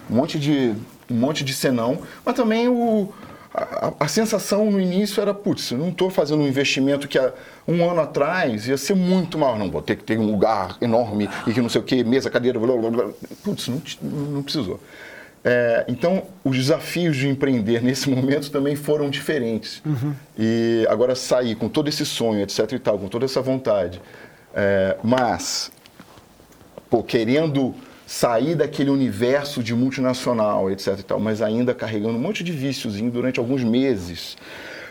um 0.09 0.15
monte 0.15 0.39
de 0.39 0.73
um 1.09 1.15
monte 1.15 1.43
de 1.43 1.53
senão, 1.53 1.99
mas 2.25 2.35
também 2.35 2.67
o 2.67 3.13
a, 3.57 3.93
a, 4.01 4.07
sensação 4.07 4.69
no 4.69 4.79
início 4.79 5.19
era, 5.19 5.33
putz, 5.33 5.71
eu 5.71 5.79
não 5.79 5.89
estou 5.89 6.11
fazendo 6.11 6.43
um 6.43 6.47
investimento 6.47 7.07
que 7.07 7.17
há 7.17 7.33
um 7.67 7.89
ano 7.89 8.01
atrás 8.01 8.67
ia 8.67 8.77
ser 8.77 8.95
muito 8.95 9.37
maior. 9.37 9.57
Não, 9.57 9.71
vou 9.71 9.81
ter 9.81 9.95
que 9.95 10.03
ter 10.03 10.19
um 10.19 10.25
lugar 10.25 10.77
enorme 10.79 11.27
e 11.47 11.53
que 11.53 11.61
não 11.61 11.69
sei 11.69 11.81
o 11.81 11.83
que, 11.83 12.03
mesa, 12.03 12.29
cadeira, 12.29 12.59
blá, 12.59 12.75
blá, 12.75 12.89
blá. 12.91 13.09
Putz, 13.43 13.67
não, 13.67 13.81
não 14.01 14.43
precisou. 14.43 14.79
É, 15.49 15.85
então, 15.87 16.23
os 16.43 16.57
desafios 16.57 17.15
de 17.15 17.29
empreender 17.29 17.81
nesse 17.81 18.09
momento 18.09 18.51
também 18.51 18.75
foram 18.75 19.09
diferentes. 19.09 19.81
Uhum. 19.85 20.13
E 20.37 20.85
agora 20.89 21.15
sair 21.15 21.55
com 21.55 21.69
todo 21.69 21.87
esse 21.87 22.05
sonho, 22.05 22.41
etc 22.41 22.69
e 22.73 22.79
tal, 22.79 22.99
com 22.99 23.07
toda 23.07 23.23
essa 23.23 23.41
vontade, 23.41 24.01
é, 24.53 24.97
mas, 25.01 25.71
pô, 26.89 27.01
querendo 27.01 27.73
sair 28.05 28.55
daquele 28.55 28.89
universo 28.89 29.63
de 29.63 29.73
multinacional, 29.73 30.69
etc 30.69 30.99
e 30.99 31.03
tal, 31.03 31.17
mas 31.17 31.41
ainda 31.41 31.73
carregando 31.73 32.17
um 32.17 32.21
monte 32.21 32.43
de 32.43 32.51
viciozinho 32.51 33.09
durante 33.09 33.39
alguns 33.39 33.63
meses, 33.63 34.35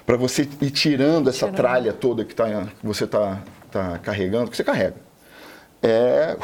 para 0.07 0.17
você 0.17 0.49
ir 0.63 0.71
tirando 0.71 1.29
essa 1.29 1.41
tirando. 1.41 1.55
tralha 1.55 1.93
toda 1.93 2.25
que, 2.25 2.35
tá, 2.35 2.47
que 2.81 2.87
você 2.87 3.05
está 3.05 3.43
tá 3.71 3.99
carregando, 3.99 4.51
que 4.51 4.57
você 4.57 4.65
carrega. 4.65 4.97
É, 5.83 6.35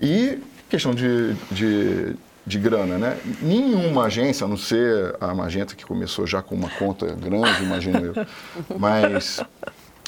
e 0.00 0.38
questão 0.70 0.94
de, 0.94 1.34
de 1.50 2.16
de 2.48 2.58
grana, 2.58 2.98
né? 2.98 3.18
Nenhuma 3.42 4.04
agência, 4.04 4.44
a 4.44 4.48
não 4.48 4.56
ser 4.56 5.14
a 5.20 5.34
Magenta, 5.34 5.74
que 5.76 5.84
começou 5.84 6.26
já 6.26 6.42
com 6.42 6.54
uma 6.54 6.70
conta 6.70 7.06
grande, 7.06 7.62
imagino 7.62 7.98
eu. 7.98 8.14
Mas, 8.78 9.40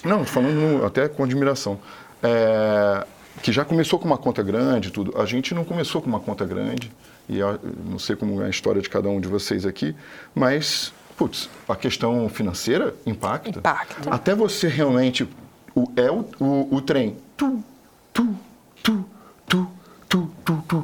não, 0.03 0.25
falando 0.25 0.85
até 0.85 1.07
com 1.09 1.23
admiração, 1.23 1.79
é, 2.23 3.07
que 3.43 3.53
já 3.53 3.65
começou 3.65 3.99
com 3.99 4.07
uma 4.07 4.19
conta 4.19 4.43
grande 4.43 4.91
tudo. 4.91 5.21
A 5.21 5.27
gente 5.27 5.55
não 5.55 5.65
começou 5.65 6.01
com 6.01 6.09
uma 6.09 6.21
conta 6.21 6.45
grande, 6.45 6.91
e 7.29 7.39
não 7.89 7.99
sei 7.99 8.17
como 8.17 8.43
é 8.43 8.47
a 8.47 8.51
história 8.51 8.81
de 8.81 8.89
cada 8.89 9.09
um 9.09 9.21
de 9.21 9.29
vocês 9.29 9.67
aqui, 9.67 9.95
mas, 10.35 10.93
putz, 11.17 11.49
a 11.69 11.77
questão 11.77 12.29
financeira 12.29 12.95
impacta. 13.07 13.59
Impacta. 13.59 14.11
Até 14.11 14.35
você 14.35 14.67
realmente, 14.67 15.29
o, 15.75 15.93
é 15.95 16.11
o, 16.11 16.25
o, 16.41 16.77
o 16.77 16.81
trem, 16.81 17.17
tu, 17.37 17.63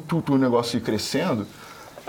tu, 0.07 0.15
tu, 0.15 0.21
tu, 0.21 0.21
tu, 0.21 0.33
o 0.33 0.37
negócio 0.37 0.77
ir 0.77 0.81
crescendo 0.81 1.45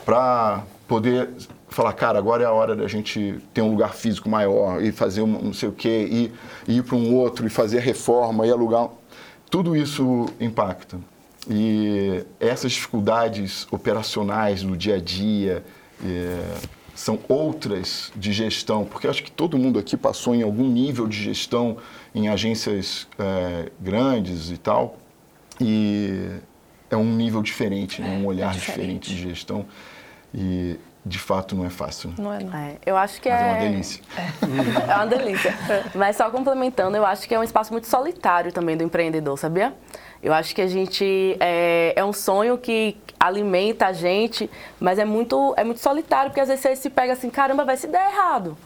para 0.04 0.62
poder 0.86 1.30
falar, 1.68 1.92
cara, 1.92 2.18
agora 2.18 2.42
é 2.42 2.46
a 2.46 2.52
hora 2.52 2.74
da 2.74 2.88
gente 2.88 3.38
ter 3.52 3.60
um 3.60 3.70
lugar 3.70 3.94
físico 3.94 4.28
maior 4.28 4.82
e 4.82 4.90
fazer 4.90 5.22
um 5.22 5.26
não 5.26 5.52
sei 5.52 5.68
o 5.68 5.72
quê, 5.72 6.08
e, 6.10 6.32
e 6.66 6.78
ir 6.78 6.82
para 6.82 6.96
um 6.96 7.14
outro 7.14 7.46
e 7.46 7.50
fazer 7.50 7.80
reforma 7.80 8.46
e 8.46 8.50
alugar. 8.50 8.88
Tudo 9.50 9.76
isso 9.76 10.26
impacta. 10.40 10.98
E 11.48 12.24
essas 12.40 12.72
dificuldades 12.72 13.66
operacionais 13.70 14.62
do 14.62 14.76
dia 14.76 14.96
a 14.96 15.00
dia 15.00 15.64
é, 16.04 16.42
são 16.94 17.18
outras 17.28 18.12
de 18.16 18.32
gestão, 18.32 18.84
porque 18.84 19.06
acho 19.06 19.22
que 19.22 19.30
todo 19.30 19.56
mundo 19.56 19.78
aqui 19.78 19.96
passou 19.96 20.34
em 20.34 20.42
algum 20.42 20.68
nível 20.68 21.06
de 21.06 21.22
gestão 21.22 21.76
em 22.14 22.28
agências 22.28 23.06
é, 23.18 23.70
grandes 23.80 24.50
e 24.50 24.58
tal. 24.58 24.96
E 25.60 26.30
é 26.90 26.96
um 26.96 27.04
nível 27.04 27.42
diferente, 27.42 28.00
né? 28.00 28.18
um 28.18 28.24
é 28.24 28.26
olhar 28.26 28.50
é 28.50 28.54
diferente. 28.54 29.10
diferente. 29.10 29.14
de 29.14 29.28
gestão. 29.28 29.66
E 30.34 30.78
de 31.04 31.18
fato 31.18 31.56
não 31.56 31.64
é 31.64 31.70
fácil. 31.70 32.10
Né? 32.10 32.14
Não 32.18 32.32
é, 32.32 32.44
não. 32.44 32.58
É, 32.58 32.76
eu 32.84 32.96
acho 32.96 33.20
que 33.20 33.28
Mas 33.28 33.40
é. 33.40 33.44
é 33.44 33.52
uma 33.52 33.60
delícia. 33.60 34.02
É 34.88 34.94
uma 34.94 35.06
delícia. 35.06 35.54
Mas 35.94 36.16
só 36.16 36.30
complementando, 36.30 36.96
eu 36.96 37.04
acho 37.04 37.26
que 37.26 37.34
é 37.34 37.38
um 37.38 37.42
espaço 37.42 37.72
muito 37.72 37.86
solitário 37.86 38.52
também 38.52 38.76
do 38.76 38.84
empreendedor, 38.84 39.38
sabia? 39.38 39.74
Eu 40.22 40.32
acho 40.32 40.54
que 40.54 40.60
a 40.60 40.66
gente 40.66 41.36
é, 41.40 41.92
é 41.96 42.04
um 42.04 42.12
sonho 42.12 42.58
que 42.58 42.96
alimenta 43.18 43.86
a 43.86 43.92
gente, 43.92 44.50
mas 44.78 44.98
é 44.98 45.04
muito, 45.04 45.54
é 45.56 45.64
muito 45.64 45.80
solitário, 45.80 46.30
porque 46.30 46.40
às 46.40 46.48
vezes 46.48 46.62
você 46.62 46.76
se 46.76 46.90
pega 46.90 47.12
assim, 47.12 47.30
caramba, 47.30 47.64
vai 47.64 47.76
se 47.76 47.86
der 47.86 48.10
errado. 48.12 48.56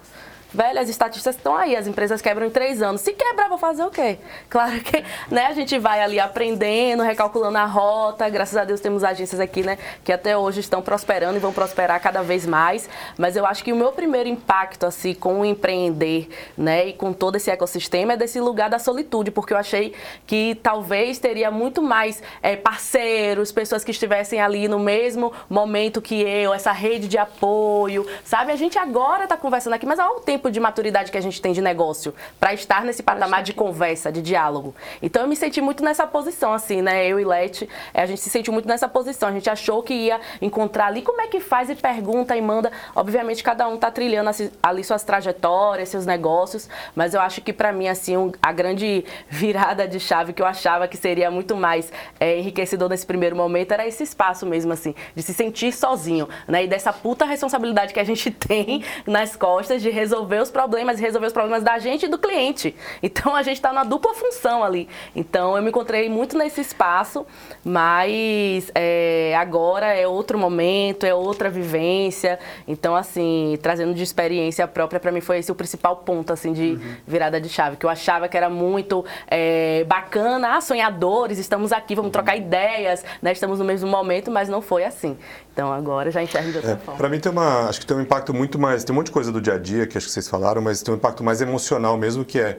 Velho, 0.54 0.80
as 0.80 0.88
estatísticas 0.88 1.36
estão 1.36 1.56
aí, 1.56 1.74
as 1.74 1.86
empresas 1.86 2.20
quebram 2.20 2.46
em 2.46 2.50
três 2.50 2.82
anos. 2.82 3.00
Se 3.00 3.12
quebrar, 3.14 3.48
vou 3.48 3.56
fazer 3.56 3.84
o 3.84 3.90
quê? 3.90 4.18
Claro 4.52 4.80
que 4.80 5.02
né, 5.30 5.46
a 5.46 5.54
gente 5.54 5.78
vai 5.78 6.02
ali 6.02 6.20
aprendendo, 6.20 7.02
recalculando 7.02 7.56
a 7.56 7.64
rota. 7.64 8.28
Graças 8.28 8.56
a 8.56 8.64
Deus 8.64 8.80
temos 8.80 9.02
agências 9.02 9.40
aqui, 9.40 9.62
né, 9.62 9.78
que 10.04 10.12
até 10.12 10.36
hoje 10.36 10.60
estão 10.60 10.82
prosperando 10.82 11.36
e 11.36 11.40
vão 11.40 11.52
prosperar 11.52 11.98
cada 12.00 12.22
vez 12.22 12.44
mais. 12.44 12.88
Mas 13.16 13.34
eu 13.34 13.46
acho 13.46 13.64
que 13.64 13.72
o 13.72 13.76
meu 13.76 13.92
primeiro 13.92 14.28
impacto, 14.28 14.84
assim, 14.84 15.14
com 15.14 15.40
o 15.40 15.44
empreender, 15.44 16.28
né, 16.56 16.88
e 16.88 16.92
com 16.92 17.14
todo 17.14 17.36
esse 17.36 17.50
ecossistema 17.50 18.12
é 18.12 18.16
desse 18.16 18.38
lugar 18.40 18.68
da 18.68 18.78
solitude, 18.78 19.30
porque 19.30 19.54
eu 19.54 19.58
achei 19.58 19.94
que 20.26 20.54
talvez 20.62 21.18
teria 21.18 21.50
muito 21.50 21.80
mais 21.80 22.22
é, 22.42 22.56
parceiros, 22.56 23.50
pessoas 23.50 23.82
que 23.82 23.90
estivessem 23.90 24.40
ali 24.40 24.68
no 24.68 24.78
mesmo 24.78 25.32
momento 25.48 26.02
que 26.02 26.20
eu, 26.20 26.52
essa 26.52 26.72
rede 26.72 27.08
de 27.08 27.16
apoio, 27.16 28.06
sabe? 28.22 28.52
A 28.52 28.56
gente 28.56 28.78
agora 28.78 29.24
está 29.24 29.36
conversando 29.36 29.72
aqui, 29.72 29.86
mas 29.86 29.98
há 29.98 30.10
um 30.10 30.20
tempo 30.20 30.41
de 30.50 30.60
maturidade 30.60 31.10
que 31.10 31.18
a 31.18 31.20
gente 31.20 31.40
tem 31.40 31.52
de 31.52 31.60
negócio 31.60 32.14
para 32.38 32.52
estar 32.54 32.84
nesse 32.84 33.02
patamar 33.02 33.42
de 33.42 33.52
conversa, 33.52 34.10
de 34.10 34.22
diálogo. 34.22 34.74
Então 35.00 35.22
eu 35.22 35.28
me 35.28 35.36
senti 35.36 35.60
muito 35.60 35.84
nessa 35.84 36.06
posição, 36.06 36.52
assim, 36.52 36.82
né? 36.82 37.06
Eu 37.06 37.18
e 37.20 37.24
Leti, 37.24 37.68
a 37.94 38.06
gente 38.06 38.20
se 38.20 38.30
sentiu 38.30 38.52
muito 38.52 38.68
nessa 38.68 38.88
posição. 38.88 39.28
A 39.28 39.32
gente 39.32 39.48
achou 39.48 39.82
que 39.82 39.94
ia 39.94 40.20
encontrar 40.40 40.86
ali 40.86 41.02
como 41.02 41.20
é 41.20 41.26
que 41.26 41.40
faz 41.40 41.70
e 41.70 41.74
pergunta 41.74 42.36
e 42.36 42.40
manda. 42.40 42.70
Obviamente 42.94 43.42
cada 43.42 43.68
um 43.68 43.76
tá 43.76 43.90
trilhando 43.90 44.30
ali 44.62 44.84
suas 44.84 45.04
trajetórias, 45.04 45.88
seus 45.88 46.06
negócios, 46.06 46.68
mas 46.94 47.14
eu 47.14 47.20
acho 47.20 47.40
que 47.40 47.52
para 47.52 47.72
mim 47.72 47.88
assim 47.88 48.16
um, 48.16 48.32
a 48.40 48.52
grande 48.52 49.04
virada 49.28 49.86
de 49.86 50.00
chave 50.00 50.32
que 50.32 50.42
eu 50.42 50.46
achava 50.46 50.88
que 50.88 50.96
seria 50.96 51.30
muito 51.30 51.56
mais 51.56 51.92
é, 52.18 52.38
enriquecedor 52.38 52.88
nesse 52.88 53.06
primeiro 53.06 53.36
momento 53.36 53.72
era 53.72 53.86
esse 53.86 54.02
espaço 54.02 54.46
mesmo 54.46 54.72
assim, 54.72 54.94
de 55.14 55.22
se 55.22 55.34
sentir 55.34 55.72
sozinho, 55.72 56.28
né? 56.46 56.64
E 56.64 56.68
dessa 56.68 56.92
puta 56.92 57.24
responsabilidade 57.24 57.92
que 57.92 58.00
a 58.00 58.04
gente 58.04 58.30
tem 58.32 58.84
nas 59.06 59.36
costas 59.36 59.82
de 59.82 59.90
resolver 59.90 60.31
os 60.40 60.50
problemas 60.50 60.98
e 60.98 61.02
resolver 61.02 61.26
os 61.26 61.32
problemas 61.32 61.62
da 61.62 61.78
gente 61.78 62.06
e 62.06 62.08
do 62.08 62.18
cliente. 62.18 62.74
Então 63.02 63.34
a 63.34 63.42
gente 63.42 63.56
está 63.56 63.72
na 63.72 63.84
dupla 63.84 64.14
função 64.14 64.62
ali. 64.62 64.88
Então 65.14 65.56
eu 65.56 65.62
me 65.62 65.68
encontrei 65.68 66.08
muito 66.08 66.38
nesse 66.38 66.60
espaço, 66.60 67.26
mas 67.64 68.70
é, 68.74 69.34
agora 69.36 69.86
é 69.86 70.06
outro 70.06 70.38
momento, 70.38 71.04
é 71.04 71.14
outra 71.14 71.50
vivência. 71.50 72.38
Então 72.66 72.94
assim, 72.94 73.58
trazendo 73.60 73.92
de 73.92 74.02
experiência 74.02 74.66
própria 74.68 75.00
para 75.00 75.10
mim 75.10 75.20
foi 75.20 75.38
esse 75.38 75.50
o 75.50 75.54
principal 75.54 75.96
ponto 75.96 76.32
assim 76.32 76.52
de 76.52 76.78
virada 77.06 77.40
de 77.40 77.48
chave, 77.48 77.76
que 77.76 77.84
eu 77.84 77.90
achava 77.90 78.28
que 78.28 78.36
era 78.36 78.48
muito 78.48 79.04
é, 79.26 79.84
bacana, 79.84 80.56
ah, 80.56 80.60
sonhadores, 80.60 81.38
estamos 81.38 81.72
aqui, 81.72 81.94
vamos 81.94 82.12
trocar 82.12 82.36
ideias, 82.36 83.04
né? 83.20 83.32
Estamos 83.32 83.58
no 83.58 83.64
mesmo 83.64 83.90
momento, 83.90 84.30
mas 84.30 84.48
não 84.48 84.62
foi 84.62 84.84
assim. 84.84 85.16
Então 85.52 85.72
agora 85.72 86.10
já 86.10 86.22
enxergo 86.22 86.50
de 86.50 86.56
outra 86.56 86.76
forma. 86.78 86.98
Para 86.98 87.08
mim 87.08 87.20
tem 87.20 87.30
uma, 87.30 87.68
acho 87.68 87.80
que 87.80 87.86
tem 87.86 87.96
um 87.96 88.00
impacto 88.00 88.32
muito 88.32 88.58
mais, 88.58 88.84
tem 88.84 88.94
um 88.94 88.96
monte 88.96 89.06
de 89.06 89.12
coisa 89.12 89.30
do 89.30 89.40
dia 89.40 89.54
a 89.54 89.58
dia 89.58 89.86
que 89.86 89.98
acho 89.98 90.06
que 90.06 90.12
vocês 90.12 90.28
falaram, 90.28 90.62
mas 90.62 90.82
tem 90.82 90.94
um 90.94 90.96
impacto 90.96 91.22
mais 91.22 91.40
emocional 91.40 91.96
mesmo 91.96 92.24
que 92.24 92.38
é 92.38 92.58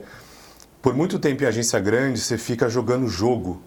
por 0.80 0.94
muito 0.94 1.18
tempo 1.18 1.42
em 1.42 1.46
agência 1.46 1.80
grande 1.80 2.20
você 2.20 2.38
fica 2.38 2.68
jogando 2.68 3.08
jogo 3.08 3.60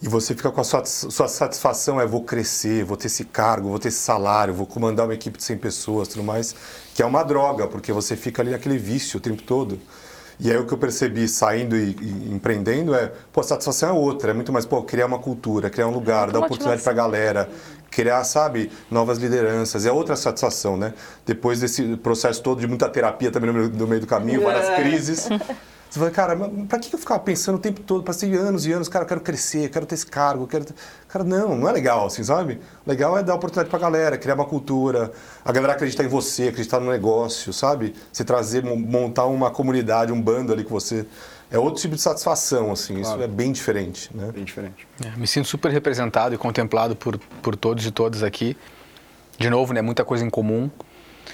e 0.00 0.08
você 0.08 0.32
fica 0.32 0.50
com 0.50 0.60
a 0.60 0.64
sua, 0.64 0.84
sua 0.84 1.26
satisfação 1.26 2.00
é 2.00 2.06
vou 2.06 2.22
crescer, 2.22 2.84
vou 2.84 2.96
ter 2.96 3.08
esse 3.08 3.24
cargo, 3.24 3.68
vou 3.68 3.80
ter 3.80 3.88
esse 3.88 3.98
salário, 3.98 4.54
vou 4.54 4.66
comandar 4.66 5.06
uma 5.06 5.14
equipe 5.14 5.36
de 5.36 5.42
100 5.42 5.58
pessoas, 5.58 6.06
tudo 6.06 6.22
mais, 6.22 6.54
que 6.94 7.02
é 7.02 7.06
uma 7.06 7.24
droga 7.24 7.66
porque 7.66 7.92
você 7.92 8.14
fica 8.14 8.42
ali 8.42 8.52
naquele 8.52 8.78
vício 8.78 9.18
o 9.18 9.20
tempo 9.20 9.42
todo. 9.42 9.78
E 10.40 10.52
aí 10.52 10.56
o 10.56 10.64
que 10.64 10.72
eu 10.72 10.78
percebi 10.78 11.26
saindo 11.26 11.76
e, 11.76 11.96
e 12.00 12.32
empreendendo 12.32 12.94
é, 12.94 13.10
pô, 13.32 13.40
a 13.40 13.42
satisfação 13.42 13.88
é 13.88 13.92
outra, 13.92 14.30
é 14.30 14.34
muito 14.34 14.52
mais, 14.52 14.64
pô, 14.64 14.80
criar 14.84 15.06
uma 15.06 15.18
cultura, 15.18 15.68
criar 15.68 15.88
um 15.88 15.90
lugar, 15.90 16.30
dar 16.30 16.38
oportunidade 16.38 16.80
para 16.80 16.92
a 16.92 16.94
galera, 16.94 17.50
criar, 17.90 18.22
sabe, 18.24 18.70
novas 18.90 19.18
lideranças, 19.18 19.86
é 19.86 19.92
outra 19.92 20.16
satisfação, 20.16 20.76
né? 20.76 20.94
Depois 21.26 21.60
desse 21.60 21.96
processo 21.96 22.42
todo 22.42 22.60
de 22.60 22.66
muita 22.66 22.88
terapia 22.88 23.30
também 23.30 23.50
no 23.52 23.86
meio, 23.86 24.00
do 24.00 24.06
caminho, 24.06 24.42
várias 24.42 24.68
crises. 24.76 25.28
Você 25.90 25.98
fala, 25.98 26.10
cara, 26.10 26.36
mas 26.36 26.50
pra 26.68 26.78
que 26.78 26.94
eu 26.94 26.98
ficava 26.98 27.18
pensando 27.18 27.54
o 27.56 27.58
tempo 27.58 27.80
todo? 27.80 28.02
Passei 28.04 28.34
anos 28.34 28.66
e 28.66 28.72
anos, 28.72 28.90
cara, 28.90 29.04
eu 29.04 29.08
quero 29.08 29.22
crescer, 29.22 29.64
eu 29.64 29.70
quero 29.70 29.86
ter 29.86 29.94
esse 29.94 30.04
cargo, 30.04 30.42
eu 30.42 30.46
quero. 30.46 30.66
Cara, 31.08 31.24
não, 31.24 31.56
não 31.56 31.66
é 31.66 31.72
legal, 31.72 32.04
assim, 32.06 32.22
sabe? 32.22 32.60
Legal 32.86 33.16
é 33.16 33.22
dar 33.22 33.34
oportunidade 33.34 33.70
pra 33.70 33.78
galera, 33.78 34.18
criar 34.18 34.34
uma 34.34 34.44
cultura, 34.44 35.10
a 35.42 35.50
galera 35.50 35.72
acreditar 35.72 36.04
em 36.04 36.08
você, 36.08 36.48
acreditar 36.48 36.78
no 36.78 36.90
negócio, 36.90 37.54
sabe? 37.54 37.94
Você 38.12 38.22
trazer, 38.22 38.62
mon- 38.62 38.76
montar 38.76 39.24
uma 39.24 39.50
comunidade, 39.50 40.12
um 40.12 40.20
bando 40.20 40.52
ali 40.52 40.62
com 40.62 40.74
você. 40.78 41.06
É 41.50 41.58
outro 41.58 41.80
tipo 41.80 41.94
de 41.94 42.00
satisfação, 42.00 42.70
assim, 42.70 43.00
isso 43.00 43.14
é 43.22 43.26
bem 43.26 43.52
diferente, 43.52 44.10
né? 44.14 44.30
Bem 44.32 44.44
diferente. 44.44 44.86
É, 45.02 45.16
me 45.16 45.26
sinto 45.26 45.48
super 45.48 45.70
representado 45.70 46.34
e 46.34 46.38
contemplado 46.38 46.94
por, 46.94 47.18
por 47.42 47.56
todos 47.56 47.86
e 47.86 47.90
todas 47.90 48.22
aqui. 48.22 48.56
De 49.38 49.48
novo, 49.48 49.72
né, 49.72 49.80
muita 49.80 50.04
coisa 50.04 50.24
em 50.24 50.30
comum. 50.30 50.70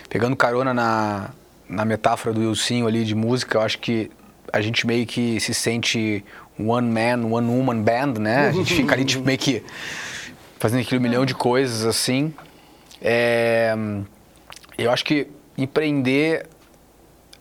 Pegando 0.09 0.37
carona 0.37 0.73
na, 0.73 1.31
na 1.69 1.85
metáfora 1.85 2.33
do 2.33 2.41
Wilsinho 2.41 2.87
ali 2.87 3.05
de 3.05 3.15
música, 3.15 3.59
eu 3.59 3.63
acho 3.63 3.79
que 3.79 4.11
a 4.53 4.61
gente 4.61 4.87
meio 4.87 5.05
que 5.05 5.41
se 5.41 5.53
sente 5.53 6.25
um 6.59 6.71
one 6.71 6.89
man, 6.89 7.27
one 7.27 7.49
woman 7.49 7.83
band, 7.83 8.21
né? 8.21 8.49
A 8.49 8.53
gente 8.53 8.73
fica 8.73 8.95
ali 8.95 9.05
tipo, 9.05 9.25
meio 9.25 9.39
que 9.39 9.65
fazendo 10.61 10.81
aquele 10.81 11.01
milhão 11.01 11.27
de 11.27 11.35
coisas 11.35 11.85
assim. 11.85 12.33
É, 13.03 13.75
eu 14.79 14.93
acho 14.93 15.05
que 15.05 15.27
empreender 15.59 16.47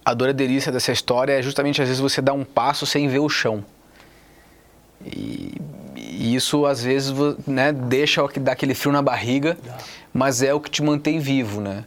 a 0.06 0.14
dor 0.14 0.28
e 0.28 0.32
a 0.32 0.34
delícia 0.34 0.72
dessa 0.72 0.92
história 0.92 1.34
é 1.34 1.42
justamente 1.42 1.82
às 1.82 1.88
vezes 1.88 2.02
você 2.02 2.22
dar 2.22 2.34
um 2.34 2.44
passo 2.44 2.86
sem 2.86 3.08
ver 3.08 3.20
o 3.20 3.30
chão. 3.30 3.64
E, 5.06 5.54
e 5.96 6.36
isso 6.36 6.66
às 6.66 6.84
vezes 6.84 7.14
né, 7.46 7.72
deixa 7.72 8.22
dá 8.40 8.52
aquele 8.52 8.74
frio 8.74 8.92
na 8.92 9.02
barriga, 9.02 9.58
mas 10.14 10.42
é 10.42 10.54
o 10.54 10.60
que 10.60 10.70
te 10.70 10.82
mantém 10.82 11.20
vivo, 11.20 11.62
né? 11.62 11.86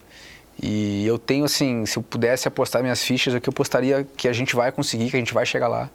E 0.63 1.07
eu 1.07 1.19
tenho 1.19 1.45
assim, 1.45 1.85
se 1.85 1.99
eu 1.99 2.03
pudesse 2.03 2.49
apostar 2.49 2.83
minhas 2.83 3.03
fichas, 3.03 3.35
é 3.35 3.41
que 3.41 3.49
eu 3.49 3.53
apostaria 3.53 4.07
que 4.17 4.27
a 4.27 4.33
gente 4.33 4.57
vai 4.57 4.73
conseguir, 4.73 5.11
que 5.11 5.17
a 5.17 5.19
gente 5.19 5.35
vai 5.35 5.45
chegar 5.45 5.69
lá 5.69 5.91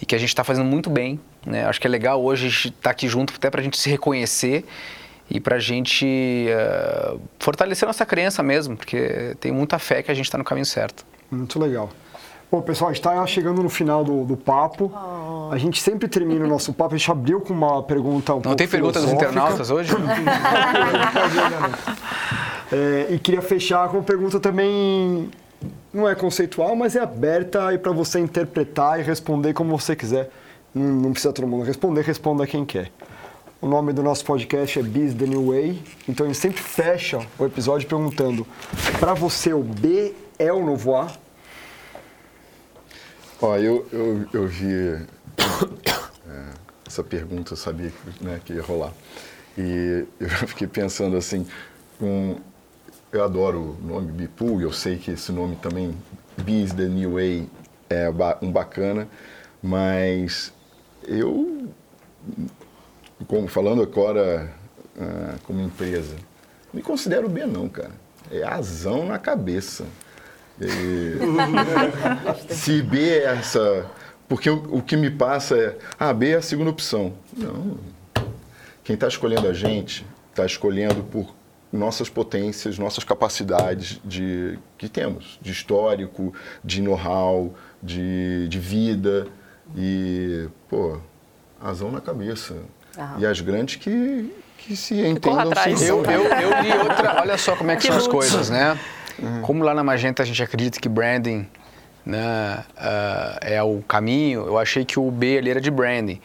e 0.00 0.06
que 0.06 0.14
a 0.14 0.18
gente 0.18 0.28
está 0.28 0.44
fazendo 0.44 0.66
muito 0.66 0.90
bem, 0.90 1.18
né? 1.44 1.64
Acho 1.64 1.80
que 1.80 1.86
é 1.86 1.90
legal 1.90 2.22
hoje 2.22 2.68
estar 2.68 2.90
aqui 2.90 3.08
junto 3.08 3.34
até 3.34 3.50
para 3.50 3.60
a 3.60 3.64
gente 3.64 3.78
se 3.78 3.88
reconhecer 3.88 4.64
e 5.30 5.40
para 5.40 5.56
a 5.56 5.58
gente 5.58 6.06
eh, 6.48 7.16
fortalecer 7.38 7.86
nossa 7.86 8.06
crença 8.06 8.42
mesmo, 8.42 8.76
porque 8.76 9.36
tem 9.40 9.50
muita 9.50 9.78
fé 9.78 10.02
que 10.02 10.10
a 10.10 10.14
gente 10.14 10.26
está 10.26 10.38
no 10.38 10.44
caminho 10.44 10.66
certo. 10.66 11.04
Muito 11.30 11.58
legal. 11.58 11.90
Bom, 12.50 12.62
pessoal, 12.62 12.90
a 12.90 12.94
gente 12.94 13.00
está 13.00 13.26
chegando 13.26 13.62
no 13.62 13.68
final 13.68 14.02
do, 14.02 14.24
do 14.24 14.36
papo. 14.36 14.90
A 15.50 15.58
gente 15.58 15.82
sempre 15.82 16.08
termina 16.08 16.46
o 16.46 16.48
nosso 16.48 16.72
papo. 16.72 16.94
A 16.94 16.98
gente 16.98 17.10
abriu 17.10 17.40
com 17.42 17.52
uma 17.52 17.82
pergunta 17.82 18.32
um 18.32 18.36
Não 18.36 18.42
pouco 18.42 18.56
tem 18.56 18.66
pergunta 18.66 19.00
dos 19.00 19.12
internautas 19.12 19.70
hoje? 19.70 19.92
É, 22.70 23.06
e 23.14 23.18
queria 23.18 23.40
fechar 23.40 23.88
com 23.88 23.96
uma 23.96 24.02
pergunta 24.02 24.38
também, 24.38 25.30
não 25.90 26.06
é 26.06 26.14
conceitual, 26.14 26.76
mas 26.76 26.94
é 26.94 27.00
aberta 27.00 27.72
e 27.72 27.78
para 27.78 27.92
você 27.92 28.20
interpretar 28.20 29.00
e 29.00 29.02
responder 29.02 29.54
como 29.54 29.78
você 29.78 29.96
quiser. 29.96 30.30
Não, 30.74 30.84
não 30.84 31.12
precisa 31.12 31.32
todo 31.32 31.48
mundo 31.48 31.64
responder, 31.64 32.02
responda 32.02 32.46
quem 32.46 32.66
quer. 32.66 32.90
O 33.60 33.66
nome 33.66 33.94
do 33.94 34.02
nosso 34.02 34.22
podcast 34.22 34.78
é 34.78 34.82
Biz 34.82 35.14
The 35.14 35.24
New 35.24 35.46
Way, 35.46 35.82
então 36.06 36.26
a 36.26 36.28
gente 36.28 36.38
sempre 36.38 36.60
fecha 36.60 37.20
o 37.38 37.46
episódio 37.46 37.88
perguntando: 37.88 38.46
para 39.00 39.14
você 39.14 39.54
o 39.54 39.62
B 39.62 40.14
é 40.38 40.52
o 40.52 40.64
novo? 40.64 40.92
Ó, 43.40 43.56
eu, 43.56 43.86
eu, 43.92 44.26
eu 44.32 44.46
vi 44.46 44.72
é, 46.28 46.44
essa 46.86 47.02
pergunta, 47.02 47.52
eu 47.52 47.56
sabia 47.56 47.92
né, 48.20 48.40
que 48.44 48.52
ia 48.52 48.62
rolar. 48.62 48.92
E 49.56 50.06
eu 50.20 50.28
fiquei 50.28 50.66
pensando 50.66 51.16
assim, 51.16 51.46
um, 52.00 52.36
eu 53.12 53.24
adoro 53.24 53.76
o 53.80 53.86
nome 53.86 54.12
Bipool, 54.12 54.60
eu 54.60 54.72
sei 54.72 54.96
que 54.96 55.10
esse 55.10 55.32
nome 55.32 55.56
também, 55.56 55.96
Biz 56.36 56.72
the 56.72 56.84
New 56.84 57.14
Way, 57.14 57.48
é 57.90 58.08
um 58.42 58.52
bacana, 58.52 59.08
mas 59.62 60.52
eu, 61.06 61.68
como, 63.26 63.48
falando 63.48 63.82
agora 63.82 64.52
ah, 65.00 65.36
como 65.44 65.60
empresa, 65.60 66.16
me 66.72 66.82
considero 66.82 67.28
B 67.28 67.46
não, 67.46 67.68
cara. 67.68 67.92
É 68.30 68.42
azão 68.42 69.06
na 69.06 69.18
cabeça. 69.18 69.86
E- 70.60 72.54
se 72.54 72.82
B 72.82 73.08
é 73.08 73.24
essa. 73.24 73.86
Porque 74.28 74.50
o, 74.50 74.76
o 74.78 74.82
que 74.82 74.96
me 74.96 75.10
passa 75.10 75.56
é. 75.56 75.76
Ah, 75.98 76.12
B 76.12 76.30
é 76.30 76.36
a 76.36 76.42
segunda 76.42 76.70
opção. 76.70 77.14
Não. 77.36 77.78
Quem 78.84 78.94
está 78.94 79.08
escolhendo 79.08 79.46
a 79.48 79.52
gente 79.52 80.06
está 80.30 80.46
escolhendo 80.46 81.02
por 81.04 81.34
nossas 81.72 82.08
potências, 82.08 82.78
nossas 82.78 83.04
capacidades 83.04 84.00
de, 84.04 84.58
que 84.78 84.88
temos, 84.88 85.38
de 85.42 85.52
histórico, 85.52 86.32
de 86.64 86.80
know-how, 86.80 87.54
de, 87.82 88.48
de 88.48 88.58
vida. 88.58 89.26
E, 89.76 90.48
pô, 90.68 90.98
razão 91.60 91.90
na 91.90 92.00
cabeça. 92.00 92.56
Aham. 92.96 93.20
E 93.20 93.26
as 93.26 93.40
grandes 93.40 93.76
que, 93.76 94.32
que 94.56 94.76
se 94.76 94.94
entendam. 95.00 95.38
atrás. 95.40 95.78
se 95.78 95.86
Eu, 95.86 96.02
eu, 96.04 96.22
eu 96.24 96.62
li 96.62 96.72
outra. 96.78 97.20
Olha 97.20 97.36
só 97.36 97.54
como 97.54 97.70
é 97.70 97.76
que, 97.76 97.82
Que 97.82 97.88
são 97.88 97.96
as 97.96 98.06
coisas, 98.06 98.48
né? 98.48 98.78
Como 99.42 99.64
lá 99.64 99.74
na 99.74 99.82
Magenta 99.82 100.22
a 100.22 100.26
gente 100.26 100.42
acredita 100.42 100.80
que 100.80 100.88
branding 100.88 101.46
né, 102.08 102.64
ah, 102.76 103.38
é 103.42 103.62
o 103.62 103.82
caminho, 103.82 104.46
eu 104.46 104.58
achei 104.58 104.82
que 104.82 104.98
o 104.98 105.10
B 105.10 105.36
ali 105.36 105.50
era 105.50 105.60
de 105.60 105.70
branding. 105.70 106.20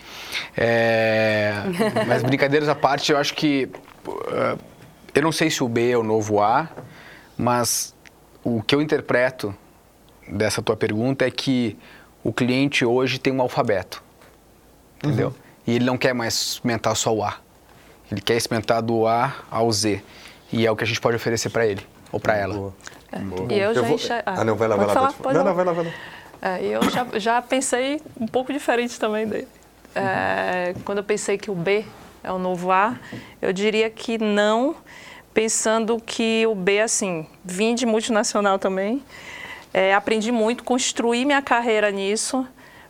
É, 0.56 1.56
mas 2.08 2.24
brincadeiras 2.24 2.70
à 2.70 2.76
parte, 2.76 3.12
eu 3.12 3.18
acho 3.18 3.34
que. 3.34 3.70
ah, 4.30 4.58
eu 5.14 5.22
não 5.22 5.32
sei 5.32 5.50
se 5.50 5.64
o 5.64 5.68
B 5.68 5.92
é 5.92 5.98
o 5.98 6.04
novo 6.04 6.42
A, 6.42 6.70
mas 7.38 7.94
o 8.44 8.62
que 8.62 8.74
eu 8.74 8.82
interpreto 8.82 9.54
dessa 10.28 10.62
tua 10.62 10.76
pergunta 10.76 11.26
é 11.26 11.30
que 11.30 11.78
o 12.24 12.32
cliente 12.32 12.86
hoje 12.86 13.20
tem 13.20 13.34
um 13.34 13.42
alfabeto. 13.42 14.02
Entendeu? 15.04 15.36
E 15.68 15.76
ele 15.76 15.86
não 15.86 15.98
quer 15.98 16.14
mais 16.14 16.34
experimentar 16.34 16.96
só 16.96 17.14
o 17.14 17.24
A. 17.24 17.38
Ele 18.10 18.22
quer 18.22 18.38
experimentar 18.38 18.82
do 18.82 19.06
A 19.06 19.36
ao 19.52 19.70
Z. 19.72 20.02
E 20.52 20.66
é 20.66 20.72
o 20.72 20.76
que 20.76 20.84
a 20.84 20.88
gente 20.88 21.02
pode 21.02 21.18
oferecer 21.18 21.50
para 21.50 21.68
ele 21.68 21.86
ou 22.14 22.20
para 22.20 22.38
ela. 22.38 22.74
E 23.50 23.54
eu 23.60 23.74
já 23.74 23.82
vou... 23.82 23.96
enxer- 23.96 24.24
Ah, 24.26 24.44
não, 24.46 24.56
vai 24.56 24.68
lá, 24.70 24.76
vai 24.78 24.86
lá. 24.86 24.94
falar? 24.94 25.08
pode- 25.08 25.24
Pode 25.24 25.38
Não, 25.38 25.44
não, 25.44 25.54
vai 25.54 25.66
lá, 25.66 25.74
vai 25.74 25.84
lá. 25.86 25.92
É, 26.42 26.64
e 26.64 26.72
eu 26.72 26.82
já, 26.90 27.08
já 27.16 27.42
pensei 27.42 28.02
um 28.20 28.28
pouco 28.28 28.54
diferente 28.54 29.00
também 29.00 29.28
dele. 29.28 29.48
É, 29.96 30.74
quando 30.86 30.98
eu 31.00 31.04
pensei 31.04 31.38
que 31.38 31.52
o 31.52 31.56
B 31.56 31.86
é 32.24 32.32
o 32.32 32.40
novo 32.40 32.72
A, 32.72 32.98
eu 33.42 33.52
diria 33.54 33.90
que 33.90 34.18
não, 34.18 34.76
pensando 35.34 36.00
que 36.00 36.46
o 36.48 36.56
B, 36.56 36.80
assim, 36.82 37.28
vim 37.46 37.76
de 37.76 37.86
multinacional 37.86 38.58
também, 38.60 39.04
é, 39.74 39.94
aprendi 39.94 40.32
muito, 40.32 40.64
construí 40.64 41.26
minha 41.26 41.42
carreira 41.42 41.90
nisso, 41.92 42.46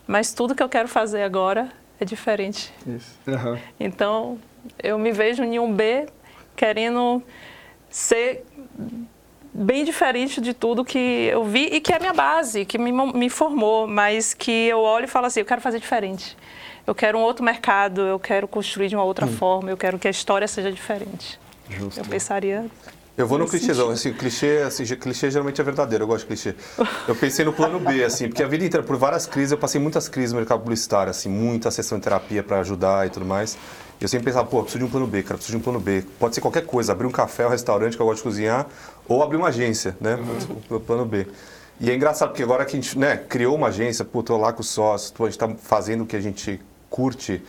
mas 0.06 0.32
tudo 0.32 0.54
que 0.54 0.62
eu 0.62 0.68
quero 0.68 0.88
fazer 0.88 1.22
agora 1.22 1.70
é 2.00 2.04
diferente. 2.04 2.72
Aham. 3.28 3.58
Então, 3.78 4.38
eu 4.82 4.98
me 4.98 5.12
vejo 5.12 5.42
em 5.44 5.58
um 5.58 5.72
B 5.72 6.06
querendo 6.56 7.22
ser 7.90 8.44
bem 9.54 9.84
diferente 9.84 10.40
de 10.40 10.52
tudo 10.52 10.84
que 10.84 10.98
eu 10.98 11.44
vi 11.44 11.66
e 11.66 11.80
que 11.80 11.92
é 11.92 11.96
a 11.96 12.00
minha 12.00 12.12
base, 12.12 12.64
que 12.64 12.76
me, 12.76 12.90
me 12.90 13.30
formou, 13.30 13.86
mas 13.86 14.34
que 14.34 14.50
eu 14.50 14.80
olho 14.80 15.04
e 15.04 15.08
falo 15.08 15.26
assim, 15.26 15.40
eu 15.40 15.46
quero 15.46 15.60
fazer 15.60 15.78
diferente. 15.78 16.36
Eu 16.84 16.94
quero 16.94 17.16
um 17.16 17.22
outro 17.22 17.44
mercado, 17.44 18.02
eu 18.02 18.18
quero 18.18 18.48
construir 18.48 18.88
de 18.88 18.96
uma 18.96 19.04
outra 19.04 19.26
forma, 19.26 19.70
eu 19.70 19.76
quero 19.76 19.98
que 19.98 20.08
a 20.08 20.10
história 20.10 20.48
seja 20.48 20.70
diferente. 20.72 21.38
Justo. 21.70 22.00
Eu 22.00 22.04
pensaria 22.04 22.66
Eu 23.16 23.28
vou 23.28 23.38
no 23.38 23.46
clichêzão, 23.46 23.90
assim, 23.90 24.12
clichê, 24.12 24.64
assim, 24.66 24.84
clichê 24.96 25.30
geralmente 25.30 25.60
é 25.60 25.64
verdadeiro, 25.64 26.02
eu 26.02 26.08
gosto 26.08 26.22
de 26.22 26.26
clichê. 26.26 26.56
Eu 27.06 27.14
pensei 27.14 27.44
no 27.44 27.52
plano 27.52 27.78
B, 27.78 28.02
assim, 28.02 28.26
porque 28.26 28.42
a 28.42 28.48
vida 28.48 28.64
inteira, 28.64 28.84
por 28.84 28.96
várias 28.96 29.24
crises, 29.24 29.52
eu 29.52 29.58
passei 29.58 29.80
muitas 29.80 30.08
crises 30.08 30.32
no 30.32 30.38
mercado 30.38 30.58
publicitário, 30.58 31.10
assim, 31.10 31.28
muita 31.28 31.70
sessão 31.70 31.98
de 31.98 32.02
terapia 32.02 32.42
para 32.42 32.58
ajudar 32.58 33.06
e 33.06 33.10
tudo 33.10 33.24
mais. 33.24 33.56
E 34.00 34.02
eu 34.02 34.08
sempre 34.08 34.24
pensava, 34.24 34.44
pô, 34.48 34.58
eu 34.58 34.62
preciso 34.64 34.80
de 34.80 34.84
um 34.86 34.90
plano 34.90 35.06
B, 35.06 35.22
cara, 35.22 35.36
preciso 35.36 35.56
de 35.56 35.60
um 35.60 35.64
plano 35.64 35.78
B. 35.78 36.04
Pode 36.18 36.34
ser 36.34 36.40
qualquer 36.40 36.66
coisa, 36.66 36.90
abrir 36.90 37.06
um 37.06 37.12
café, 37.12 37.46
um 37.46 37.50
restaurante 37.50 37.96
que 37.96 38.02
eu 38.02 38.06
gosto 38.06 38.16
de 38.16 38.24
cozinhar, 38.24 38.66
ou 39.06 39.22
abrir 39.22 39.36
uma 39.36 39.48
agência, 39.48 39.96
né? 40.00 40.18
O 40.68 40.80
plano 40.80 41.04
B. 41.04 41.24
E 41.78 41.92
é 41.92 41.94
engraçado, 41.94 42.30
porque 42.30 42.42
agora 42.42 42.64
que 42.64 42.76
a 42.76 42.80
gente 42.80 42.98
né, 42.98 43.16
criou 43.16 43.54
uma 43.54 43.68
agência, 43.68 44.04
pô, 44.04 44.24
tô 44.24 44.36
lá 44.36 44.52
com 44.52 44.60
os 44.60 44.68
sócios, 44.68 45.12
pô, 45.12 45.26
a 45.26 45.30
gente 45.30 45.38
tá 45.38 45.48
fazendo 45.62 46.02
o 46.02 46.06
que 46.06 46.16
a 46.16 46.20
gente 46.20 46.60
curte, 46.90 47.40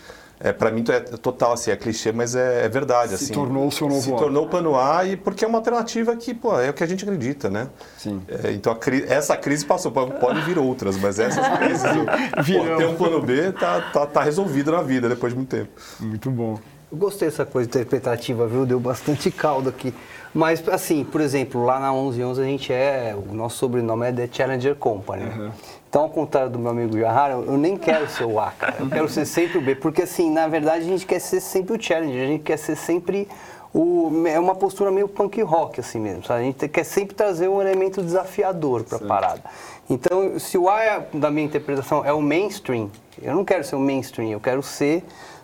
é, 0.49 0.53
para 0.53 0.69
mim 0.71 0.83
é 0.89 0.99
total, 0.99 1.53
assim, 1.53 1.71
é 1.71 1.75
clichê, 1.75 2.11
mas 2.11 2.35
é, 2.35 2.65
é 2.65 2.69
verdade, 2.69 3.09
Se 3.17 3.25
assim. 3.25 3.33
tornou 3.33 3.67
o 3.67 3.71
seu 3.71 3.87
novo 3.87 4.01
Se 4.01 4.13
A. 4.13 4.15
tornou 4.15 4.45
o 4.45 4.49
plano 4.49 4.79
A 4.79 5.03
e 5.05 5.15
porque 5.17 5.43
é 5.43 5.47
uma 5.47 5.57
alternativa 5.57 6.15
que, 6.15 6.33
pô, 6.33 6.59
é 6.59 6.69
o 6.69 6.73
que 6.73 6.83
a 6.83 6.87
gente 6.87 7.03
acredita, 7.03 7.49
né? 7.49 7.67
Sim. 7.97 8.21
É, 8.27 8.51
então 8.51 8.71
a 8.71 8.75
cri- 8.75 9.05
essa 9.07 9.35
crise 9.35 9.65
passou, 9.65 9.91
pode 9.91 10.41
vir 10.41 10.57
outras, 10.59 10.97
mas 10.97 11.17
essas 11.19 11.47
crises, 11.57 11.83
pô, 12.35 12.77
ter 12.77 12.85
um 12.87 12.95
plano 12.95 13.21
B 13.21 13.51
tá, 13.53 13.81
tá, 13.91 14.05
tá 14.05 14.21
resolvido 14.23 14.71
na 14.71 14.81
vida 14.81 15.09
depois 15.09 15.33
de 15.33 15.37
muito 15.37 15.49
tempo. 15.49 15.69
Muito 15.99 16.29
bom. 16.29 16.59
Eu 16.91 16.97
gostei 16.99 17.27
dessa 17.27 17.45
coisa 17.45 17.67
interpretativa, 17.67 18.47
viu? 18.47 18.65
Deu 18.65 18.79
bastante 18.79 19.31
caldo 19.31 19.69
aqui. 19.69 19.93
Mas, 20.33 20.61
assim, 20.69 21.03
por 21.03 21.19
exemplo, 21.21 21.63
lá 21.65 21.79
na 21.79 21.91
1111 21.91 22.41
a 22.41 22.43
gente 22.45 22.71
é. 22.71 23.15
O 23.17 23.33
nosso 23.33 23.57
sobrenome 23.57 24.05
é 24.07 24.11
The 24.11 24.29
Challenger 24.31 24.75
Company. 24.75 25.51
Então, 25.95 26.03
ao 26.03 26.09
contrário 26.09 26.49
do 26.49 26.59
meu 26.59 26.71
amigo 26.71 26.99
Jahara, 26.99 27.35
eu 27.35 27.57
nem 27.57 27.77
quero 27.77 28.09
ser 28.09 28.25
o 28.25 28.37
A, 28.37 28.51
cara. 28.51 28.75
Eu 28.81 28.89
quero 28.89 29.07
ser 29.07 29.25
sempre 29.25 29.59
o 29.59 29.61
B. 29.61 29.75
Porque, 29.75 30.01
assim, 30.01 30.29
na 30.29 30.45
verdade, 30.45 30.83
a 30.83 30.87
gente 30.89 31.05
quer 31.05 31.19
ser 31.19 31.39
sempre 31.39 31.73
o 31.77 31.81
Challenger. 31.81 32.21
A 32.21 32.27
gente 32.27 32.43
quer 32.43 32.57
ser 32.57 32.75
sempre 32.75 33.29
o. 33.73 34.11
É 34.27 34.37
uma 34.37 34.55
postura 34.55 34.91
meio 34.91 35.07
punk 35.07 35.41
rock, 35.41 35.79
assim 35.79 35.97
mesmo. 36.01 36.25
Sabe? 36.25 36.41
A 36.41 36.43
gente 36.43 36.67
quer 36.67 36.83
sempre 36.83 37.15
trazer 37.15 37.47
um 37.47 37.61
elemento 37.61 38.01
desafiador 38.03 38.83
para 38.83 38.97
a 38.97 39.07
parada. 39.07 39.41
Então, 39.89 40.37
se 40.37 40.57
o 40.57 40.67
A, 40.67 40.83
é, 40.83 41.07
da 41.13 41.31
minha 41.31 41.45
interpretação, 41.45 42.03
é 42.03 42.11
o 42.11 42.21
mainstream, 42.21 42.91
eu 43.21 43.33
não 43.33 43.45
quero 43.45 43.63
ser 43.63 43.77
o 43.77 43.79
mainstream, 43.79 44.29
eu 44.31 44.41
quero 44.41 44.61
ser 44.61 45.01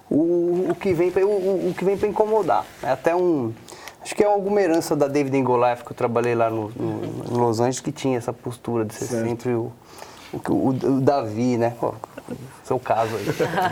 o, 0.09 0.67
o 0.71 0.75
que 0.77 0.91
vem 0.91 1.11
para 1.11 1.25
o, 1.25 1.69
o 1.69 1.73
que 1.77 1.85
vem 1.85 1.95
para 1.95 2.09
incomodar. 2.09 2.65
É 2.83 2.89
até 2.91 3.15
um 3.15 3.53
acho 4.03 4.13
que 4.15 4.21
é 4.23 4.27
alguma 4.27 4.59
herança 4.61 4.97
da 4.97 5.07
David 5.07 5.41
Goliath 5.43 5.83
que 5.85 5.91
eu 5.93 5.95
trabalhei 5.95 6.35
lá 6.35 6.49
no, 6.49 6.69
no- 6.75 7.23
em 7.31 7.37
Los 7.37 7.59
Angeles 7.61 7.79
que 7.79 7.91
tinha 7.93 8.17
essa 8.17 8.33
postura 8.33 8.83
de 8.83 8.95
ser 8.95 9.05
Certo. 9.05 9.27
sempre 9.29 9.53
o, 9.53 9.71
o, 10.33 10.37
o- 10.37 10.69
o 10.69 11.01
Davi, 11.01 11.57
né? 11.57 11.73
Pô, 11.79 11.93
seu 12.63 12.79
caso 12.79 13.15
aí. 13.15 13.25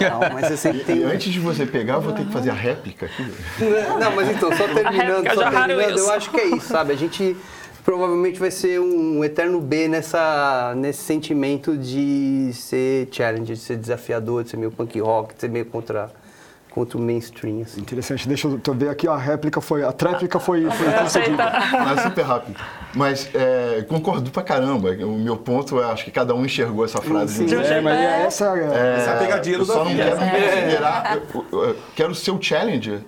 Não, 0.10 0.20
mas 0.34 0.48
você 0.48 0.58
sempre 0.58 0.82
E 0.82 0.84
tem. 0.84 1.04
antes 1.04 1.32
de 1.32 1.40
você 1.40 1.66
pegar, 1.66 1.96
eu 1.96 2.02
vou 2.02 2.14
ter 2.14 2.26
que 2.26 2.32
fazer 2.32 2.50
a 2.50 2.54
réplica 2.54 3.06
aqui. 3.06 3.32
Não, 4.00 4.12
mas 4.16 4.30
então, 4.30 4.52
só 4.56 4.68
terminando, 4.68 5.34
só 5.34 5.50
terminando, 5.50 5.98
eu 5.98 6.12
acho 6.12 6.30
que 6.32 6.38
é 6.40 6.48
isso, 6.48 6.68
sabe? 6.68 6.92
A 6.94 6.98
gente 6.98 7.36
provavelmente 7.86 8.40
vai 8.40 8.52
ser 8.52 8.80
um 8.80 9.24
eterno 9.24 9.60
B 9.62 9.88
nessa, 9.88 10.74
nesse 10.76 11.02
sentimento 11.02 11.78
de 11.78 12.52
ser 12.54 13.08
challenge, 13.12 13.54
de 13.54 13.58
ser 13.60 13.78
desafiador, 13.78 14.44
de 14.44 14.50
ser 14.52 14.58
meio 14.58 14.72
punk 14.72 15.00
rock, 15.00 15.34
de 15.34 15.42
ser 15.42 15.50
meio 15.50 15.66
contra, 15.66 16.12
contra 16.70 16.98
o 16.98 17.02
mainstream, 17.02 17.62
assim. 17.62 17.82
Interessante. 17.82 18.28
Deixa 18.28 18.48
eu 18.48 18.60
tô 18.60 18.74
ver 18.74 18.90
aqui, 18.90 19.08
a 19.08 19.18
réplica 19.18 19.60
foi. 19.60 19.84
A 19.84 19.92
tréplica 19.92 20.40
foi, 20.40 20.70
foi 20.70 20.88
Aceita. 20.94 21.02
concedida. 21.04 21.52
Mas 21.72 22.02
super 22.02 22.22
rápido. 22.24 22.60
Mas 22.94 23.30
é, 23.34 23.84
concordo 23.88 24.30
pra 24.32 24.44
caramba. 24.44 24.92
O 24.92 25.18
meu 25.18 25.36
ponto 25.38 25.82
é, 25.82 25.86
acho 25.92 26.06
que 26.06 26.12
cada 26.12 26.34
um 26.36 26.46
enxergou 26.46 26.86
essa 26.86 27.02
frase. 27.02 27.46
de 27.46 27.56
um 27.56 27.62
É, 27.62 27.82
mas 27.82 27.98
é 28.00 28.22
essa 28.26 28.46
é, 28.58 28.98
Essa 28.98 29.10
é 29.12 29.16
a 29.16 29.18
pegadinha 29.18 29.58
do 29.58 29.66
só 29.66 29.84
não 29.84 29.96
quero 29.96 30.20
me 30.20 30.32
considerar. 30.32 31.18
Eu, 31.18 31.46
eu- 31.52 31.64
eu 31.70 31.76
quero 31.96 32.16
ser 32.16 32.32
o 32.32 32.42
challenger. 32.42 33.00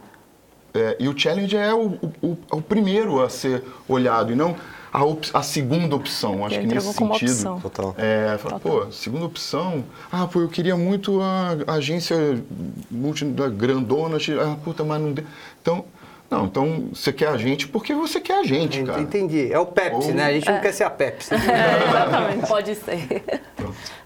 É, 0.74 0.96
e 1.00 1.08
o 1.10 1.18
challenger 1.18 1.60
é 1.60 1.74
o, 1.74 1.98
o- 2.22 2.38
o 2.52 2.62
primeiro 2.62 3.22
a 3.22 3.30
ser 3.30 3.64
olhado 3.88 4.32
e 4.32 4.36
não 4.36 4.56
a, 4.92 5.04
op- 5.06 5.30
a 5.34 5.42
segunda 5.44 5.96
opção. 5.96 6.46
Acho 6.46 6.60
que 6.60 6.68
nesse 6.68 6.94
sentido. 6.94 7.32
opção. 7.32 7.60
Total. 7.60 7.96
É, 7.98 8.38
fala, 8.38 8.60
pô, 8.60 8.92
segunda 8.92 9.26
opção. 9.26 9.84
Ah, 10.12 10.28
pô, 10.28 10.42
eu 10.42 10.50
queria 10.50 10.76
muito 10.76 11.22
a, 11.22 11.56
a 11.68 11.74
agência 11.74 12.44
multi, 12.90 13.24
da 13.26 13.48
grandona. 13.50 14.18
Ah, 14.42 14.58
puta, 14.64 14.84
mas 14.84 15.02
não 15.02 15.14
deu. 15.14 15.26
Então, 15.62 15.86
não, 16.32 16.46
então 16.46 16.88
você 16.94 17.12
quer 17.12 17.28
a 17.28 17.36
gente 17.36 17.68
porque 17.68 17.94
você 17.94 18.22
quer 18.22 18.40
a 18.40 18.44
gente, 18.44 18.82
cara. 18.84 19.02
Entendi. 19.02 19.52
É 19.52 19.60
o 19.60 19.66
Pepsi, 19.66 20.08
Ou- 20.08 20.14
né? 20.14 20.26
A 20.28 20.32
gente 20.32 20.50
não 20.50 20.62
quer 20.62 20.72
ser 20.72 20.86
a 20.86 20.90
Pepsi. 20.90 21.30
É, 21.52 21.90
exatamente. 21.90 22.48
Pode 22.48 22.76
ser. 22.76 23.24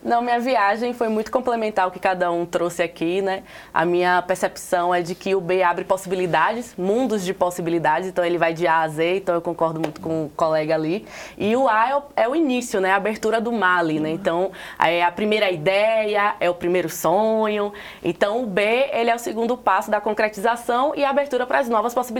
Não, 0.04 0.22
minha 0.22 0.40
viagem 0.40 0.94
foi 0.94 1.08
muito 1.08 1.32
complementar 1.32 1.88
o 1.88 1.92
que 1.92 2.00
cada 2.00 2.32
um 2.32 2.46
trouxe 2.46 2.82
aqui, 2.82 3.22
né? 3.22 3.44
A 3.74 3.86
minha 3.86 4.22
percepção 4.22 4.94
é 4.94 5.02
de 5.02 5.14
que 5.14 5.36
o 5.36 5.42
B 5.42 5.62
abre 5.62 5.84
possibilidades, 5.84 6.74
mundos 6.78 7.24
de 7.24 7.34
possibilidades, 7.34 8.10
então 8.10 8.26
ele 8.26 8.38
vai 8.38 8.54
de 8.54 8.66
A 8.66 8.82
a 8.82 8.88
Z, 8.88 9.18
então 9.18 9.36
eu 9.36 9.42
concordo 9.42 9.80
muito 9.80 10.02
com 10.02 10.26
o 10.26 10.30
colega 10.36 10.74
ali. 10.74 11.06
E 11.38 11.56
o 11.56 11.68
A 11.68 11.90
é 11.90 11.96
o, 11.96 12.04
é 12.16 12.28
o 12.28 12.36
início, 12.36 12.82
né? 12.82 12.92
A 12.92 12.96
abertura 12.96 13.40
do 13.40 13.52
mar 13.52 13.80
ali, 13.80 14.00
né? 14.00 14.10
Então, 14.10 14.52
é 14.80 15.04
a 15.04 15.12
primeira 15.12 15.52
ideia, 15.52 16.36
é 16.40 16.50
o 16.50 16.56
primeiro 16.56 16.90
sonho. 16.90 17.72
Então, 18.04 18.44
o 18.44 18.48
B, 18.48 18.62
ele 18.92 19.10
é 19.10 19.16
o 19.16 19.20
segundo 19.20 19.56
passo 19.56 19.92
da 19.92 20.02
concretização 20.02 20.94
e 20.96 21.04
a 21.04 21.10
abertura 21.10 21.46
para 21.46 21.60
as 21.60 21.70
novas 21.70 21.94
possibilidades. 21.94 22.15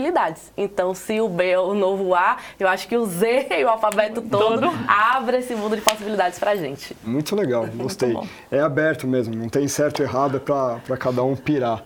Então, 0.56 0.94
se 0.94 1.20
o 1.20 1.28
B 1.28 1.50
é 1.50 1.58
o 1.58 1.74
novo 1.74 2.14
A, 2.14 2.36
eu 2.58 2.68
acho 2.68 2.88
que 2.88 2.96
o 2.96 3.06
Z 3.06 3.48
e 3.50 3.64
o 3.64 3.68
alfabeto 3.68 4.20
todo 4.22 4.68
abre 4.86 5.38
esse 5.38 5.54
mundo 5.54 5.76
de 5.76 5.82
possibilidades 5.82 6.38
pra 6.38 6.56
gente. 6.56 6.96
muito 7.04 7.34
legal, 7.34 7.66
gostei. 7.74 8.12
bom. 8.12 8.26
É 8.50 8.60
aberto 8.60 9.06
mesmo, 9.06 9.34
não 9.34 9.48
tem 9.48 9.66
certo 9.68 10.00
e 10.00 10.02
errado, 10.02 10.36
é 10.36 10.40
pra 10.40 10.96
cada 10.96 11.22
um 11.22 11.34
pirar. 11.34 11.84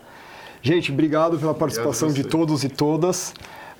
Gente, 0.61 0.91
obrigado 0.91 1.39
pela 1.39 1.53
participação 1.53 2.09
de 2.09 2.23
todos 2.23 2.63
e 2.63 2.69
todas. 2.69 3.33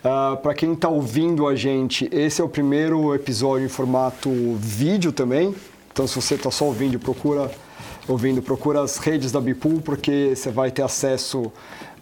Ah, 0.03 0.36
para 0.41 0.56
quem 0.56 0.74
está 0.74 0.90
ouvindo 0.90 1.48
a 1.48 1.56
gente, 1.56 2.10
esse 2.12 2.41
é 2.41 2.44
o 2.44 2.49
primeiro 2.49 3.14
episódio 3.14 3.66
em 3.66 3.70
formato 3.70 4.32
vídeo 4.56 5.12
também. 5.12 5.56
Então, 5.91 6.08
se 6.08 6.16
você 6.16 6.36
está 6.36 6.49
só 6.49 6.66
ouvindo, 6.66 6.98
procura 6.98 7.52
ouvindo, 8.07 8.41
procura 8.41 8.82
as 8.82 8.98
redes 8.98 9.32
da 9.32 9.40
Bipool, 9.41 9.82
porque 9.82 10.34
você 10.36 10.49
vai 10.52 10.72
ter 10.72 10.82
acesso 10.84 11.52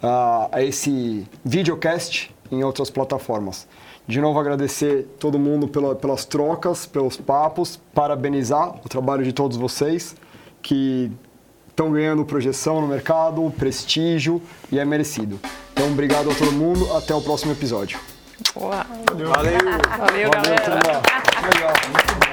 ah, 0.02 0.48
a 0.52 0.62
esse 0.62 1.26
videocast 1.44 2.30
em 2.50 2.64
outras 2.64 2.90
plataformas. 2.90 3.66
De 4.06 4.20
novo, 4.20 4.40
agradecer 4.40 5.06
todo 5.20 5.38
mundo 5.38 5.68
pela- 5.68 5.94
pelas 5.94 6.24
trocas, 6.24 6.84
pelos 6.86 7.16
papos, 7.16 7.78
parabenizar 7.94 8.74
o 8.84 8.88
trabalho 8.88 9.22
de 9.22 9.32
todos 9.32 9.56
vocês 9.56 10.16
que 10.60 11.12
estão 11.68 11.92
ganhando 11.92 12.24
projeção 12.24 12.80
no 12.80 12.88
mercado, 12.88 13.52
prestígio 13.56 14.42
e 14.72 14.78
é 14.78 14.84
merecido. 14.84 15.38
Então, 15.72 15.86
obrigado 15.92 16.30
a 16.30 16.34
todo 16.34 16.50
mundo. 16.52 16.92
Até 16.96 17.14
o 17.14 17.20
próximo 17.22 17.52
episódio. 17.52 17.98
Uau. 18.56 18.70
Valeu! 18.70 19.28
Valeu, 19.30 19.60
Valeu, 19.98 20.30
galera. 20.30 20.60
turma. 20.60 21.02
Legal. 21.54 22.29